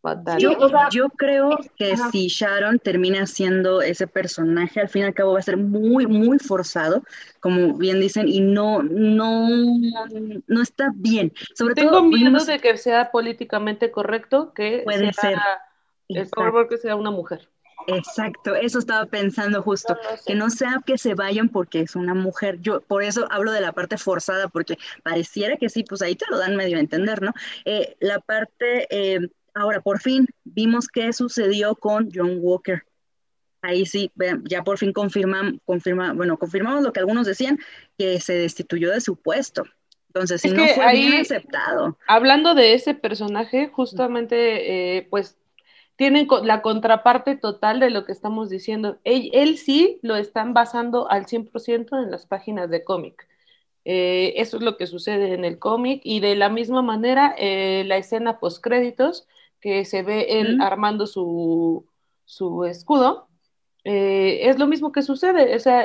fatal. 0.00 0.38
yo, 0.38 1.08
creo 1.10 1.58
que 1.76 1.96
si 2.12 2.28
Sharon 2.28 2.78
termina 2.78 3.26
siendo 3.26 3.82
ese 3.82 4.06
personaje, 4.06 4.80
al 4.80 4.88
fin 4.88 5.02
y 5.02 5.04
al 5.06 5.14
cabo 5.14 5.32
va 5.32 5.40
a 5.40 5.42
ser 5.42 5.56
muy, 5.56 6.06
muy 6.06 6.38
forzado, 6.38 7.02
como 7.40 7.74
bien 7.74 8.00
dicen, 8.00 8.28
y 8.28 8.40
no, 8.40 8.82
no, 8.82 9.48
no 10.46 10.62
está 10.62 10.92
bien. 10.94 11.32
Sobre 11.54 11.74
Tengo 11.74 12.02
miedo 12.02 12.44
de 12.44 12.60
que 12.60 12.76
sea 12.76 13.10
políticamente 13.10 13.90
correcto, 13.90 14.52
que 14.54 14.82
puede 14.84 15.12
ser. 15.12 15.38
El 16.08 16.26
favor 16.28 16.68
que 16.68 16.78
sea 16.78 16.94
una 16.94 17.10
mujer. 17.10 17.48
Exacto, 17.86 18.54
eso 18.54 18.78
estaba 18.78 19.06
pensando 19.06 19.62
justo, 19.62 19.96
que 20.26 20.34
no 20.34 20.50
sea 20.50 20.82
que 20.84 20.98
se 20.98 21.14
vayan 21.14 21.48
porque 21.48 21.80
es 21.80 21.94
una 21.94 22.14
mujer. 22.14 22.60
Yo 22.60 22.80
por 22.80 23.02
eso 23.02 23.26
hablo 23.30 23.52
de 23.52 23.60
la 23.60 23.72
parte 23.72 23.96
forzada, 23.96 24.48
porque 24.48 24.76
pareciera 25.02 25.56
que 25.56 25.68
sí, 25.68 25.84
pues 25.84 26.02
ahí 26.02 26.16
te 26.16 26.26
lo 26.28 26.38
dan 26.38 26.56
medio 26.56 26.76
a 26.76 26.80
entender, 26.80 27.22
¿no? 27.22 27.32
Eh, 27.64 27.96
la 28.00 28.18
parte, 28.20 28.86
eh, 28.90 29.28
ahora 29.54 29.80
por 29.80 30.00
fin 30.00 30.26
vimos 30.44 30.88
qué 30.88 31.12
sucedió 31.12 31.76
con 31.76 32.10
John 32.12 32.38
Walker. 32.40 32.82
Ahí 33.62 33.86
sí, 33.86 34.12
ya 34.44 34.62
por 34.62 34.78
fin 34.78 34.92
confirman, 34.92 35.60
confirma, 35.64 36.12
bueno, 36.12 36.38
confirmamos 36.38 36.82
lo 36.82 36.92
que 36.92 37.00
algunos 37.00 37.26
decían, 37.26 37.58
que 37.98 38.20
se 38.20 38.34
destituyó 38.34 38.90
de 38.90 39.00
su 39.00 39.16
puesto. 39.16 39.64
Entonces, 40.08 40.40
si 40.40 40.50
no 40.50 40.66
fue 40.68 40.92
bien 40.92 41.14
aceptado. 41.14 41.98
Hablando 42.06 42.54
de 42.54 42.74
ese 42.74 42.94
personaje, 42.94 43.68
justamente, 43.68 44.96
eh, 44.98 45.06
pues 45.10 45.36
tienen 45.96 46.28
la 46.44 46.62
contraparte 46.62 47.36
total 47.36 47.80
de 47.80 47.90
lo 47.90 48.04
que 48.04 48.12
estamos 48.12 48.50
diciendo. 48.50 48.98
Él, 49.04 49.58
sí 49.58 49.98
lo 50.02 50.16
están 50.16 50.52
basando 50.52 51.10
al 51.10 51.26
100% 51.26 52.02
en 52.02 52.10
las 52.10 52.26
páginas 52.26 52.70
de 52.70 52.84
cómic. 52.84 53.26
Eh, 53.84 54.34
eso 54.36 54.58
es 54.58 54.62
lo 54.62 54.76
que 54.76 54.86
sucede 54.86 55.32
en 55.32 55.44
el 55.44 55.58
cómic 55.58 56.00
y 56.04 56.20
de 56.20 56.34
la 56.34 56.48
misma 56.48 56.82
manera 56.82 57.34
eh, 57.38 57.84
la 57.86 57.96
escena 57.96 58.40
post 58.40 58.62
créditos 58.62 59.28
que 59.60 59.84
se 59.84 60.02
ve 60.02 60.40
él 60.40 60.60
armando 60.60 61.06
su, 61.06 61.86
su 62.24 62.64
escudo 62.64 63.28
eh, 63.84 64.48
es 64.48 64.58
lo 64.58 64.66
mismo 64.66 64.90
que 64.90 65.02
sucede, 65.02 65.54
o 65.54 65.58
sea, 65.60 65.84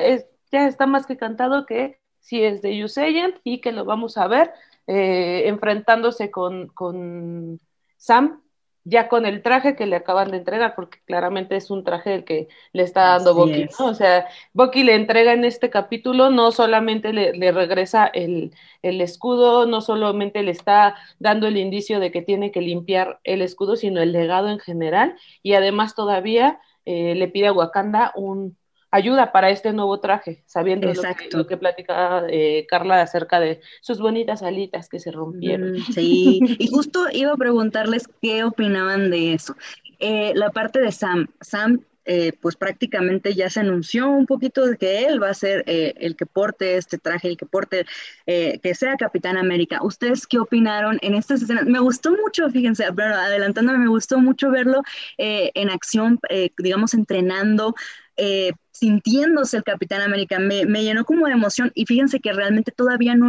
ya 0.52 0.68
está 0.68 0.88
más 0.88 1.06
que 1.06 1.16
cantado 1.16 1.68
que 1.68 2.00
si 2.20 2.44
es 2.44 2.64
de 2.64 2.84
Usagent 2.84 3.36
y 3.44 3.62
que 3.62 3.72
lo 3.72 3.86
vamos 3.86 4.18
a 4.18 4.28
ver 4.28 4.52
enfrentándose 4.88 6.32
con, 6.32 6.68
con 6.70 7.60
Sam 7.98 8.42
ya 8.84 9.08
con 9.08 9.26
el 9.26 9.42
traje 9.44 9.76
que 9.76 9.86
le 9.86 9.96
acaban 9.96 10.32
de 10.32 10.38
entregar, 10.38 10.74
porque 10.76 11.00
claramente 11.06 11.56
es 11.56 11.70
un 11.70 11.84
traje 11.84 12.16
el 12.16 12.24
que 12.24 12.48
le 12.74 12.84
está 12.84 13.18
dando 13.18 13.36
Bucky, 13.36 13.68
¿no? 13.80 13.88
O 13.88 13.94
sea, 13.94 14.28
Bucky 14.54 14.84
le 14.84 14.96
entrega 14.96 15.34
en 15.34 15.46
este 15.46 15.70
capítulo, 15.70 16.30
no 16.30 16.52
solamente 16.52 17.14
le, 17.14 17.52
regresa 17.52 18.08
el, 18.08 18.54
el, 18.82 19.02
escudo, 19.02 19.66
no 19.66 19.82
solamente 19.82 20.42
le 20.44 20.52
está 20.52 20.96
dando 21.20 21.48
el 21.48 21.58
indicio 21.58 22.00
de 22.00 22.12
que 22.12 22.22
tiene 22.22 22.52
que 22.52 22.62
limpiar 22.62 23.20
el 23.24 23.42
escudo, 23.42 23.76
sino 23.76 24.02
el 24.02 24.12
legado 24.12 24.50
en 24.50 24.60
general, 24.60 25.16
y 25.44 25.54
además 25.54 25.96
todavía 25.96 26.60
eh, 26.86 27.16
le 27.16 27.28
pide 27.28 27.48
a 27.48 27.54
Wakanda 27.54 28.12
un, 28.16 28.58
ayuda 28.92 29.32
para 29.32 29.50
este 29.50 29.72
nuevo 29.72 30.00
traje, 30.00 30.44
sabiendo 30.46 30.88
lo 30.88 31.02
que, 31.02 31.30
lo 31.32 31.48
que, 31.48 31.58
platicaba 31.58 32.26
eh, 32.30 32.68
Carla 32.70 33.02
acerca 33.02 33.40
de 33.40 33.62
sus 33.82 34.00
bonitas 34.00 34.44
alitas 34.44 34.90
que 34.90 35.00
se 35.00 35.12
rompieron. 35.12 35.74
Mm, 35.74 35.94
sí, 35.94 36.40
y 36.60 36.68
justo 36.68 37.08
iba 37.12 37.32
a 37.32 37.38
preguntarles 37.38 38.10
qué 38.22 38.44
opinaban 38.44 39.10
de 39.10 39.34
eso. 39.34 39.56
Eh, 40.00 40.34
la 40.36 40.50
parte 40.50 40.82
de 40.82 40.92
Sam, 40.92 41.28
Sam 41.40 41.80
eh, 42.04 42.34
pues 42.42 42.56
prácticamente 42.56 43.36
ya 43.36 43.48
se 43.50 43.60
anunció 43.60 44.10
un 44.10 44.26
poquito 44.26 44.66
de 44.66 44.76
que 44.76 45.06
él 45.06 45.22
va 45.22 45.30
a 45.30 45.36
ser 45.36 45.64
el 45.68 46.16
que 46.16 46.26
porte 46.26 46.76
este 46.76 46.98
traje, 46.98 47.28
el 47.28 47.38
que 47.38 47.46
porte, 47.46 47.86
que 48.26 48.76
sea 48.76 48.98
Capitán 48.98 49.38
América. 49.38 49.80
¿Ustedes 49.84 50.26
qué 50.26 50.40
opinaron 50.40 50.98
en 51.04 51.14
estas 51.14 51.44
escenas? 51.44 51.66
Me 51.66 51.80
gustó 51.80 52.10
mucho, 52.10 52.50
fíjense, 52.50 52.86
pero 52.96 53.14
adelantándome, 53.14 53.78
me 53.78 53.88
gustó 53.88 54.20
mucho 54.20 54.50
verlo 54.50 54.82
en 55.18 55.70
acción, 55.70 56.20
digamos, 56.58 56.96
entrenando 56.96 57.76
eh, 58.18 58.52
sintiéndose 58.72 59.58
el 59.58 59.64
Capitán 59.64 60.02
América, 60.02 60.40
me, 60.40 60.66
llenó 60.66 61.06
como 61.06 61.28
de 61.28 61.34
emoción 61.34 61.72
y 61.76 61.86
fíjense 61.86 62.20
que 62.20 62.34
realmente 62.34 62.72
todavía 62.72 63.16
no 63.16 63.28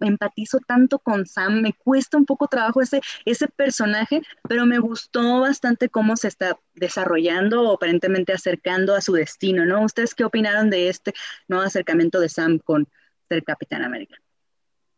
empatizo 0.00 0.58
tanto 0.66 0.98
con 0.98 1.26
Sam, 1.26 1.62
me 1.62 1.72
cuesta 1.72 2.18
un 2.18 2.26
poco 2.26 2.48
trabajo 2.48 2.80
ese, 2.80 3.00
ese 3.24 3.48
personaje, 3.48 4.22
pero 4.48 4.66
me 4.66 4.78
gustó 4.78 5.40
bastante 5.40 5.88
cómo 5.88 6.16
se 6.16 6.28
está 6.28 6.58
desarrollando 6.74 7.62
o 7.62 7.74
aparentemente 7.74 8.32
acercando 8.32 8.94
a 8.94 9.00
su 9.00 9.14
destino, 9.14 9.64
¿no? 9.64 9.82
¿Ustedes 9.82 10.14
qué 10.14 10.24
opinaron 10.24 10.70
de 10.70 10.88
este 10.88 11.14
nuevo 11.48 11.64
acercamiento 11.64 12.20
de 12.20 12.28
Sam 12.28 12.58
con 12.58 12.86
el 13.30 13.42
Capitán 13.44 13.82
América? 13.82 14.16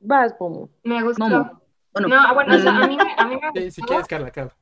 Vas, 0.01 0.35
Momo. 0.41 0.69
Me 0.83 1.03
gustó. 1.03 1.29
no? 1.29 1.62
No, 1.95 2.35
bueno, 2.35 2.57
o 2.57 2.59
sea, 2.59 2.77
a 2.77 2.89
mí, 2.89 2.97
a 3.17 3.27
mí 3.27 3.37
me 3.37 3.51
gustó. 3.51 3.71
Si 3.71 3.83
quieres, 3.83 4.07
Carla, 4.07 4.31
Carla. 4.31 4.57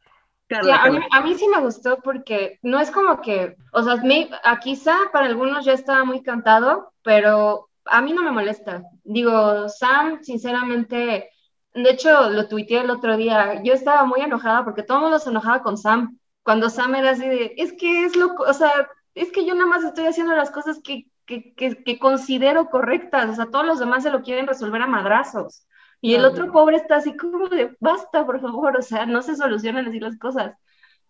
Sí, 0.51 0.71
a, 0.71 0.91
mí, 0.91 0.99
a, 1.13 1.21
mí, 1.21 1.35
sí 1.37 1.47
me 1.47 1.61
gustó 1.61 1.99
porque 2.03 2.59
no 2.63 2.81
es 2.81 2.91
como 2.91 3.21
que, 3.21 3.57
o 3.73 3.85
sea, 3.85 3.97
me, 3.97 4.29
quizá 4.61 4.97
para 5.13 5.27
algunos 5.27 5.65
ya 5.65 5.75
estaba 5.75 6.05
muy 6.05 6.25
cantado, 6.25 6.93
pero 7.03 7.69
a 7.85 8.03
mí 8.03 8.13
no 8.13 8.25
me 8.25 8.33
molesta. 8.33 8.83
Digo, 9.05 9.69
Sam, 9.69 10.19
sinceramente, 10.23 11.31
de 11.73 11.91
hecho, 11.91 12.31
lo 12.31 12.49
tuiteé 12.49 12.81
el 12.81 12.91
otro 12.91 13.17
día, 13.17 13.63
yo 13.63 13.73
estaba 13.73 14.05
muy 14.05 14.23
enojada 14.23 14.65
porque 14.65 14.83
todo 14.83 14.99
el 14.99 15.03
mundo 15.05 15.21
se 15.21 15.31
enojaba 15.31 15.63
con 15.63 15.79
Sam, 15.79 16.19
cuando 16.43 16.69
Sam 16.69 16.97
era 16.97 17.11
así 17.11 17.29
de, 17.29 17.55
es 17.57 17.73
que 17.75 18.05
es 18.05 18.17
loco, 18.17 18.43
o 18.43 18.53
sea, 18.53 18.89
es 19.15 19.31
que 19.31 19.47
yo 19.47 19.55
nada 19.55 19.67
más 19.67 19.85
estoy 19.85 20.07
haciendo 20.07 20.35
las 20.35 20.51
cosas 20.51 20.81
que, 20.83 21.07
que, 21.27 21.55
que, 21.55 21.99
considero 22.01 22.71
correctas, 22.71 23.31
o 23.31 23.35
sea, 23.35 23.47
todos 23.47 23.65
los 23.65 23.79
demás 23.79 24.03
se 24.03 24.11
lo 24.11 24.23
quieren 24.23 24.49
resolver 24.49 24.83
a 24.83 24.89
madrazos. 24.89 25.65
Y 26.01 26.15
el 26.15 26.25
otro 26.25 26.51
pobre 26.51 26.77
está 26.77 26.97
así 26.97 27.17
como 27.17 27.49
de, 27.49 27.77
basta, 27.79 28.25
por 28.25 28.41
favor, 28.41 28.77
o 28.77 28.83
sea, 28.83 29.05
no 29.07 29.21
se 29.23 29.37
solucionan 29.37 29.87
así 29.87 30.01
las 30.01 30.19
cosas. 30.19 30.55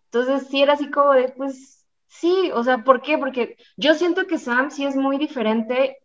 Entonces, 0.05 0.47
sí 0.49 0.61
era 0.61 0.73
así 0.73 0.91
como 0.91 1.13
de, 1.13 1.29
pues, 1.29 1.85
sí, 2.07 2.51
o 2.53 2.63
sea, 2.63 2.83
¿por 2.83 3.01
qué? 3.01 3.17
Porque 3.17 3.55
yo 3.77 3.93
siento 3.93 4.27
que 4.27 4.37
Sam 4.37 4.69
sí 4.69 4.85
es 4.85 4.95
muy 4.95 5.17
diferente. 5.17 5.97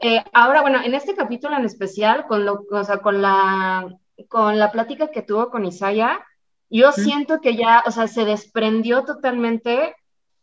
Eh, 0.00 0.22
ahora, 0.32 0.62
bueno, 0.62 0.80
en 0.82 0.94
este 0.94 1.16
capítulo 1.16 1.56
en 1.56 1.64
especial, 1.64 2.26
con, 2.26 2.44
lo, 2.44 2.64
o 2.70 2.84
sea, 2.84 2.98
con, 2.98 3.20
la, 3.20 3.88
con 4.28 4.58
la 4.58 4.70
plática 4.70 5.10
que 5.10 5.22
tuvo 5.22 5.50
con 5.50 5.64
Isaiah, 5.64 6.24
yo 6.70 6.92
siento 6.92 7.40
que 7.40 7.56
ya, 7.56 7.82
o 7.84 7.90
sea, 7.90 8.06
se 8.06 8.24
desprendió 8.24 9.04
totalmente 9.04 9.94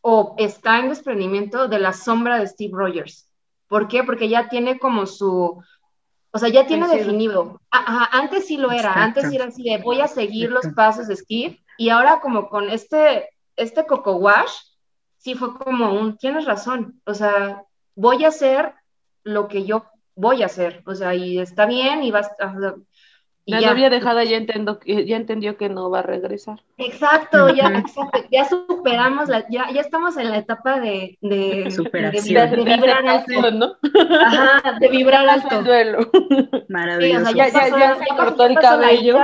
o 0.01 0.35
está 0.37 0.79
en 0.79 0.89
desprendimiento 0.89 1.67
de 1.67 1.79
la 1.79 1.93
sombra 1.93 2.37
de 2.37 2.47
Steve 2.47 2.73
Rogers. 2.73 3.31
¿Por 3.67 3.87
qué? 3.87 4.03
Porque 4.03 4.29
ya 4.29 4.49
tiene 4.49 4.77
como 4.77 5.05
su, 5.05 5.63
o 6.31 6.37
sea, 6.37 6.49
ya 6.49 6.67
tiene 6.67 6.87
definido. 6.87 7.59
antes 7.71 8.47
sí 8.47 8.57
lo 8.57 8.71
era, 8.71 8.93
antes 8.93 9.31
era 9.31 9.45
así 9.45 9.63
de 9.63 9.77
voy 9.79 10.01
a 10.01 10.07
seguir 10.07 10.51
los 10.51 10.67
pasos 10.75 11.07
de 11.07 11.15
Steve 11.15 11.59
y 11.77 11.89
ahora 11.89 12.19
como 12.19 12.49
con 12.49 12.69
este, 12.69 13.29
este 13.55 13.85
Coco 13.85 14.15
Wash, 14.17 14.51
sí 15.17 15.35
fue 15.35 15.57
como 15.57 15.93
un, 15.93 16.17
tienes 16.17 16.45
razón, 16.45 17.01
o 17.05 17.13
sea, 17.13 17.63
voy 17.95 18.25
a 18.25 18.29
hacer 18.29 18.73
lo 19.23 19.47
que 19.47 19.65
yo 19.65 19.85
voy 20.15 20.43
a 20.43 20.47
hacer, 20.47 20.83
o 20.85 20.93
sea, 20.93 21.15
y 21.15 21.39
está 21.39 21.65
bien 21.65 22.03
y 22.03 22.11
vas, 22.11 22.29
la 23.49 23.61
novia 23.61 23.89
dejada 23.89 24.23
ya, 24.23 24.37
entiendo, 24.37 24.79
ya 24.85 25.17
entendió 25.17 25.57
que 25.57 25.69
no 25.69 25.89
va 25.89 25.99
a 25.99 26.03
regresar. 26.03 26.61
Exacto, 26.77 27.49
ya, 27.49 27.67
exacto, 27.77 28.19
ya 28.31 28.45
superamos, 28.45 29.27
la, 29.29 29.45
ya, 29.49 29.69
ya 29.71 29.81
estamos 29.81 30.17
en 30.17 30.29
la 30.29 30.37
etapa 30.37 30.79
de, 30.79 31.17
de, 31.21 31.71
Superación. 31.71 32.49
de, 32.49 32.55
vibrar 32.55 33.07
alto, 33.07 33.51
¿no? 33.51 33.73
Ajá, 34.25 34.77
de 34.79 34.87
vibrar 34.87 35.27
alto. 35.27 35.63
duelo. 35.63 36.09
Maravilloso. 36.69 37.31
ya, 37.35 37.49
ya, 37.49 37.69
ya, 37.69 37.95
se 37.95 38.15
cortó 38.15 38.45
el 38.45 38.55
cabello. 38.55 39.19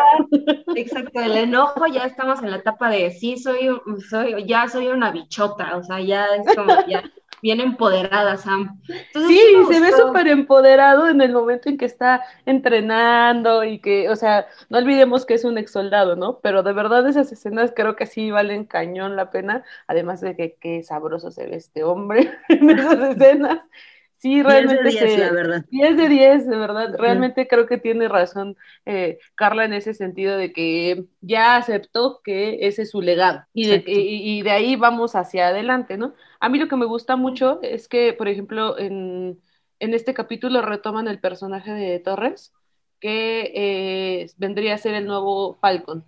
exacto, 0.76 1.20
el 1.22 1.38
enojo, 1.38 1.86
ya 1.88 2.06
estamos 2.06 2.42
en 2.42 2.52
la 2.52 2.58
etapa 2.58 2.90
de 2.90 3.12
sí, 3.12 3.38
soy, 3.38 3.70
soy, 4.10 4.46
ya 4.46 4.68
soy 4.68 4.88
una 4.88 5.12
bichota, 5.12 5.78
o 5.78 5.84
sea, 5.84 6.00
ya 6.00 6.28
es 6.36 6.56
como, 6.56 6.74
ya 6.88 7.04
bien 7.42 7.60
empoderada, 7.60 8.38
Sam. 8.38 8.82
sí, 9.14 9.40
se 9.70 9.80
ve 9.80 9.92
súper 9.92 10.28
empoderado 10.28 11.10
en 11.10 11.22
el 11.22 11.34
momento 11.34 11.70
en 11.70 11.78
que 11.78 11.86
está 11.86 12.24
entrenando 12.46 13.64
y 13.64 13.80
que, 13.80 14.10
o 14.10 14.16
sea, 14.16 14.48
no 14.70 14.78
olvidemos 14.78 15.26
que 15.26 15.36
es 15.36 15.44
un 15.44 15.58
ex 15.58 15.72
soldado, 15.72 16.16
¿no? 16.16 16.40
Pero 16.40 16.64
de 16.64 16.74
verdad 16.74 17.08
esas 17.08 17.32
escenas 17.32 17.74
creo 17.76 17.96
que 17.96 18.06
sí 18.06 18.32
valen 18.32 18.66
cañón 18.66 19.16
la 19.16 19.30
pena, 19.30 19.64
además 19.88 20.22
de 20.22 20.36
que 20.36 20.58
qué 20.60 20.84
sabroso 20.84 21.32
se 21.32 21.48
ve 21.48 21.56
este 21.56 21.84
hombre 21.84 22.32
en 22.50 22.70
esas 22.70 23.16
escenas. 23.16 23.60
Sí, 24.18 24.42
realmente. 24.42 24.90
10 24.90 25.00
de 25.02 25.08
10, 25.08 25.20
la 25.20 25.32
verdad. 25.32 25.66
10 25.70 25.98
de 25.98 26.10
10, 26.10 26.48
de 26.48 26.58
verdad. 26.58 26.96
Realmente 26.98 27.48
creo 27.48 27.68
que 27.68 27.78
tiene 27.78 28.08
razón 28.08 28.58
eh, 28.86 29.20
Carla 29.36 29.66
en 29.66 29.74
ese 29.74 29.94
sentido 29.94 30.36
de 30.36 30.52
que 30.52 31.06
ya 31.22 31.58
aceptó 31.58 32.22
que 32.24 32.58
ese 32.62 32.84
es 32.84 32.90
su 32.90 33.02
legado 33.02 33.46
y 33.54 33.68
de, 33.68 33.84
y, 33.86 34.42
de, 34.42 34.50
ahí 34.50 34.78
vamos 34.78 35.16
hacia 35.16 35.50
adelante, 35.50 35.98
¿no? 35.98 36.16
A 36.40 36.50
mí 36.50 36.60
lo 36.60 36.68
que 36.68 36.76
me 36.76 36.86
gusta 36.86 37.16
mucho 37.16 37.60
es 37.62 37.88
que, 37.88 38.14
por 38.14 38.28
ejemplo, 38.28 38.78
en, 38.78 39.42
en 39.80 39.94
este 39.94 40.14
capítulo 40.14 40.62
retoman 40.62 41.08
el 41.08 41.20
personaje 41.20 41.72
de 41.72 42.00
Torres, 42.00 42.54
que 43.00 43.52
eh, 43.56 44.28
vendría 44.38 44.76
a 44.76 44.78
ser 44.78 44.96
el 44.96 45.06
nuevo 45.06 45.56
Falcon. 45.56 46.06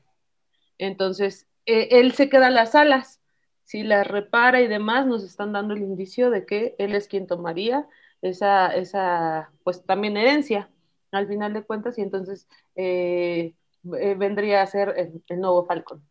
Entonces, 0.78 1.48
eh, 1.66 1.90
él 1.92 2.13
se 2.13 2.30
queda 2.30 2.50
las 2.50 2.76
alas. 2.76 3.22
Si 3.63 3.84
las 3.84 4.08
repara 4.08 4.62
y 4.62 4.68
demás, 4.68 5.06
nos 5.06 5.24
están 5.24 5.52
dando 5.52 5.74
el 5.74 5.82
indicio 5.82 6.30
de 6.30 6.46
que 6.46 6.76
él 6.78 6.96
es 6.96 7.08
quien 7.08 7.28
tomaría 7.28 7.88
esa, 8.22 8.74
esa 8.74 9.52
pues 9.63 9.84
también 9.86 10.18
herencia 10.18 10.70
al 11.12 11.28
final 11.28 11.54
de 11.54 11.63
cuentas 11.63 11.98
y 11.98 12.02
entonces 12.02 12.48
eh, 12.76 13.56
vendría 13.84 14.62
a 14.62 14.68
ser 14.68 14.94
el, 14.98 15.40
nuevo 15.40 15.66
Falcon. 15.66 16.02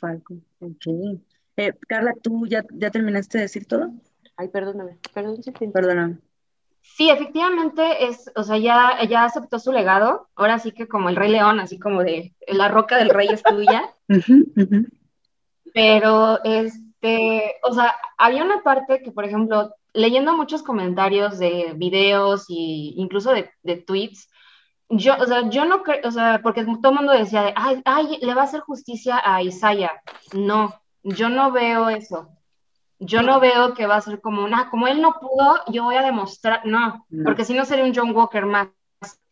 Falcon, 0.00 0.44
eh, 1.58 1.74
Carla, 1.88 2.14
¿tú 2.22 2.46
ya, 2.46 2.64
ya 2.70 2.90
terminaste 2.90 3.38
de 3.38 3.42
decir 3.42 3.66
todo? 3.66 3.90
Ay, 4.36 4.48
perdóname, 4.48 4.98
perdón, 5.12 5.40
Perdóname. 5.72 6.18
Sí, 6.80 7.10
efectivamente, 7.10 8.06
es, 8.06 8.30
o 8.34 8.44
sea, 8.44 8.56
ya, 8.58 8.98
ya 9.08 9.24
aceptó 9.24 9.58
su 9.58 9.72
legado, 9.72 10.28
ahora 10.36 10.58
sí 10.60 10.72
que 10.72 10.86
como 10.86 11.08
el 11.08 11.16
Rey 11.16 11.30
León, 11.30 11.60
así 11.60 11.78
como 11.78 12.02
de 12.02 12.34
la 12.46 12.68
roca 12.68 12.96
del 12.96 13.10
rey 13.10 13.28
es 13.28 13.42
tuya. 13.42 13.90
Pero, 15.74 16.42
este, 16.44 17.56
o 17.62 17.72
sea, 17.72 17.94
había 18.16 18.44
una 18.44 18.62
parte 18.62 19.02
que, 19.02 19.10
por 19.10 19.24
ejemplo, 19.24 19.74
leyendo 19.92 20.36
muchos 20.36 20.62
comentarios 20.62 21.38
de 21.38 21.72
videos 21.76 22.48
e 22.48 22.54
incluso 22.96 23.32
de, 23.32 23.50
de, 23.62 23.76
tweets, 23.76 24.30
yo, 24.88 25.14
o 25.20 25.26
sea, 25.26 25.48
yo 25.50 25.64
no 25.64 25.82
creo, 25.82 26.00
o 26.04 26.10
sea, 26.10 26.40
porque 26.42 26.64
todo 26.64 26.92
el 26.92 26.98
mundo 26.98 27.12
decía, 27.12 27.52
ay, 27.56 27.82
ay, 27.84 28.18
le 28.22 28.34
va 28.34 28.42
a 28.42 28.44
hacer 28.44 28.60
justicia 28.60 29.20
a 29.22 29.42
Isaiah. 29.42 30.00
No, 30.32 30.74
yo 31.02 31.28
no 31.28 31.52
veo 31.52 31.88
eso. 31.88 32.28
Yo 33.00 33.22
no 33.22 33.38
veo 33.38 33.74
que 33.74 33.86
va 33.86 33.96
a 33.96 34.00
ser 34.00 34.20
como 34.20 34.44
una, 34.44 34.70
como 34.70 34.88
él 34.88 35.00
no 35.00 35.14
pudo, 35.20 35.60
yo 35.68 35.84
voy 35.84 35.94
a 35.94 36.02
demostrar, 36.02 36.66
no, 36.66 37.06
porque 37.24 37.44
si 37.44 37.54
no 37.54 37.64
sería 37.64 37.84
un 37.84 37.94
John 37.94 38.14
Walker 38.14 38.44
más. 38.44 38.68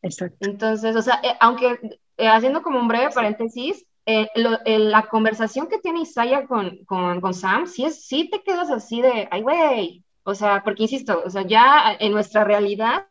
Exacto. 0.03 0.37
Entonces, 0.49 0.95
o 0.95 1.03
sea, 1.03 1.21
eh, 1.25 1.37
aunque 1.41 1.99
eh, 2.17 2.29
haciendo 2.29 2.63
como 2.63 2.79
un 2.79 2.87
breve 2.87 3.11
paréntesis, 3.13 3.85
eh, 4.07 4.29
la 4.37 5.09
conversación 5.09 5.67
que 5.67 5.81
tiene 5.81 6.03
Isaiah 6.03 6.47
con, 6.47 6.85
con, 6.85 7.21
con 7.21 7.35
Sam, 7.35 7.67
sí, 7.67 7.85
es, 7.85 8.07
sí 8.07 8.31
te 8.31 8.41
quedas 8.45 8.71
así 8.71 9.03
de, 9.03 9.27
ay, 9.33 9.43
güey, 9.43 10.05
o 10.23 10.35
sea, 10.35 10.63
porque 10.63 10.85
insisto, 10.85 11.23
o 11.25 11.31
sea, 11.31 11.43
ya 11.43 11.97
en 11.99 12.13
nuestra 12.13 12.45
realidad, 12.45 13.09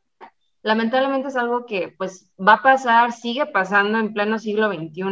lamentablemente 0.61 1.27
es 1.27 1.35
algo 1.35 1.65
que 1.65 1.93
pues 1.97 2.31
va 2.39 2.53
a 2.53 2.61
pasar, 2.61 3.11
sigue 3.11 3.45
pasando 3.45 3.99
en 3.99 4.13
pleno 4.13 4.39
siglo 4.39 4.71
XXI, 4.71 5.03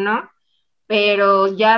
pero 0.87 1.47
ya 1.47 1.77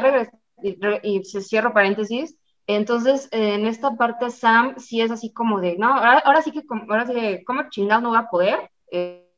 y 0.61 1.23
se 1.23 1.41
cierro 1.41 1.73
paréntesis, 1.73 2.37
entonces 2.67 3.27
en 3.31 3.65
esta 3.67 3.95
parte 3.95 4.29
Sam 4.29 4.75
sí 4.77 5.01
es 5.01 5.11
así 5.11 5.31
como 5.31 5.59
de, 5.59 5.77
no, 5.77 5.93
ahora, 5.93 6.41
sí 6.41 6.51
que, 6.51 6.63
ahora 6.89 7.05
sí 7.05 7.13
que, 7.13 7.43
¿cómo 7.45 7.69
chingado 7.69 8.01
no 8.01 8.11
va 8.11 8.19
a 8.19 8.29
poder? 8.29 8.69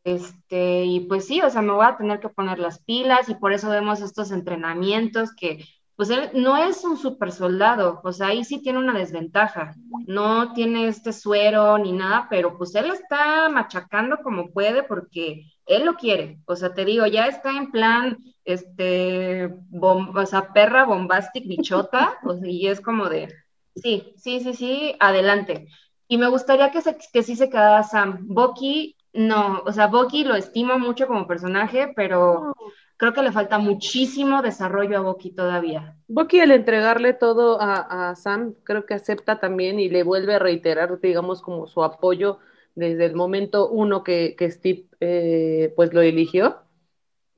este, 0.03 0.85
y 0.85 1.01
pues 1.01 1.27
sí, 1.27 1.41
o 1.41 1.49
sea, 1.49 1.61
me 1.61 1.73
voy 1.73 1.85
a 1.85 1.97
tener 1.97 2.21
que 2.21 2.29
poner 2.29 2.59
las 2.59 2.79
pilas 2.79 3.27
y 3.27 3.35
por 3.35 3.51
eso 3.51 3.69
vemos 3.69 3.99
estos 3.99 4.31
entrenamientos 4.31 5.35
que 5.35 5.65
pues 5.97 6.11
él 6.11 6.29
no 6.35 6.55
es 6.57 6.83
un 6.83 6.95
super 6.95 7.31
soldado, 7.31 8.01
o 8.03 8.13
sea, 8.13 8.27
ahí 8.27 8.43
sí 8.43 8.61
tiene 8.61 8.77
una 8.77 8.93
desventaja, 8.93 9.73
no 10.05 10.53
tiene 10.53 10.87
este 10.87 11.11
suero 11.11 11.75
ni 11.79 11.91
nada, 11.91 12.27
pero 12.29 12.55
pues 12.55 12.75
él 12.75 12.91
está 12.91 13.49
machacando 13.49 14.17
como 14.23 14.51
puede 14.51 14.83
porque 14.83 15.51
él 15.65 15.85
lo 15.85 15.95
quiere, 15.95 16.39
o 16.45 16.55
sea, 16.55 16.75
te 16.75 16.85
digo, 16.85 17.07
ya 17.07 17.25
está 17.25 17.49
en 17.57 17.71
plan, 17.71 18.19
este, 18.45 19.49
o 19.81 20.25
sea, 20.27 20.53
perra 20.53 20.85
bombastic 20.85 21.47
bichota, 21.47 22.19
o 22.23 22.35
y 22.45 22.67
es 22.67 22.79
como 22.79 23.09
de, 23.09 23.33
sí, 23.75 24.13
sí, 24.17 24.39
sí, 24.39 24.53
sí, 24.53 24.95
adelante. 24.99 25.67
Y 26.07 26.17
me 26.19 26.29
gustaría 26.29 26.71
que, 26.71 26.81
se, 26.81 26.95
que 27.11 27.23
sí 27.23 27.35
se 27.35 27.49
quedara 27.49 27.83
Sam. 27.83 28.19
Bucky, 28.27 28.95
no, 29.13 29.61
o 29.65 29.73
sea, 29.73 29.87
Bucky 29.87 30.23
lo 30.23 30.35
estimo 30.35 30.79
mucho 30.79 31.07
como 31.07 31.27
personaje, 31.27 31.91
pero 31.95 32.53
creo 32.97 33.13
que 33.13 33.21
le 33.21 33.31
falta 33.31 33.59
muchísimo 33.59 34.41
desarrollo 34.41 34.97
a 34.97 35.01
Bucky 35.01 35.31
todavía. 35.31 35.95
Bucky 36.07 36.39
al 36.39 36.51
entregarle 36.51 37.13
todo 37.13 37.59
a, 37.61 38.15
Sam, 38.15 38.55
creo 38.63 38.85
que 38.85 38.95
acepta 38.95 39.39
también 39.39 39.79
y 39.79 39.89
le 39.89 40.03
vuelve 40.03 40.35
a 40.35 40.39
reiterar, 40.39 40.99
digamos, 40.99 41.41
como 41.41 41.67
su 41.67 41.83
apoyo 41.83 42.39
desde 42.75 43.05
el 43.05 43.15
momento 43.15 43.69
uno 43.69 44.03
que, 44.03 44.35
Steve 44.51 44.85
eh, 44.99 45.73
pues 45.75 45.93
lo 45.93 46.01
eligió. 46.01 46.57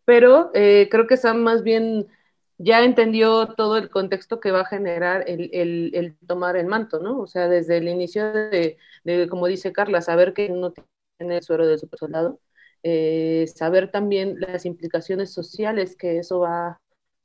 Pero 0.06 0.50
eh, 0.54 0.88
creo 0.89 1.06
que 1.08 1.17
Sam 1.17 1.38
más 1.43 1.62
bien 1.63 2.08
ya 2.58 2.84
entendió 2.84 3.48
todo 3.56 3.78
el 3.78 3.89
contexto 3.89 4.39
que 4.39 4.52
va 4.52 4.62
a 4.62 4.65
generar 4.65 5.24
el, 5.28 6.17
tomar 6.28 6.58
el 6.58 6.67
manto, 6.67 7.00
¿no? 7.00 7.19
O 7.19 7.28
sea, 7.28 7.48
desde 7.48 7.78
el 7.78 7.88
inicio 7.88 8.32
de, 8.34 8.78
como 9.30 9.48
dice 9.48 9.72
Carla, 9.72 10.02
saber 10.02 10.34
que 10.34 10.50
no 10.50 10.74
tiene 11.17 11.38
el 11.38 11.43
suero 11.43 11.65
de 11.65 11.78
super 11.78 12.00
soldado, 12.00 12.39
eh, 12.84 13.46
saber 13.54 13.92
también 13.92 14.39
las 14.39 14.65
implicaciones 14.65 15.32
sociales 15.34 15.96
que 15.96 16.20
eso 16.20 16.39
va 16.39 16.80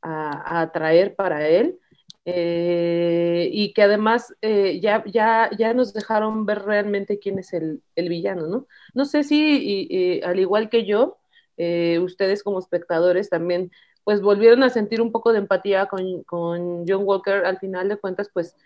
a, 0.04 0.70
traer 0.72 1.14
para 1.14 1.48
él. 1.48 1.78
Eh, 2.26 3.50
y 3.52 3.74
que 3.74 3.82
además 3.82 4.34
eh, 4.40 4.80
ya, 4.80 5.04
ya, 5.06 5.50
ya 5.58 5.74
nos 5.74 5.92
dejaron 5.92 6.46
ver 6.46 6.62
realmente 6.62 7.18
quién 7.18 7.38
es 7.38 7.52
el, 7.52 7.82
villano, 7.96 8.46
¿no? 8.46 8.66
No 8.94 9.04
sé 9.04 9.24
si, 9.24 10.20
al 10.24 10.40
igual 10.40 10.70
que 10.70 10.86
yo, 10.86 11.18
eh, 11.58 11.98
ustedes 12.00 12.42
como 12.42 12.58
espectadores 12.58 13.30
también 13.30 13.70
pues 14.04 14.20
volvieron 14.20 14.62
a 14.62 14.70
sentir 14.70 15.00
un 15.00 15.12
poco 15.12 15.32
de 15.32 15.38
empatía 15.38 15.86
con, 15.86 16.24
con 16.24 16.84
John 16.86 17.04
Walker, 17.04 17.44
al 17.46 17.58
final 17.58 17.88
de 17.88 17.96
cuentas 17.96 18.30
pues 18.32 18.56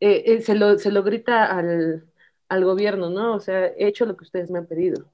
se, 0.00 0.54
lo, 0.54 0.78
se, 0.78 0.90
lo, 0.90 1.02
grita 1.02 1.44
al, 1.46 2.04
al 2.48 2.64
gobierno, 2.64 3.10
¿no? 3.10 3.34
O 3.34 3.40
sea, 3.40 3.66
he 3.66 3.86
hecho 3.86 4.06
lo 4.06 4.16
que 4.16 4.24
ustedes 4.24 4.50
me 4.50 4.58
han 4.58 4.66
pedido. 4.66 5.06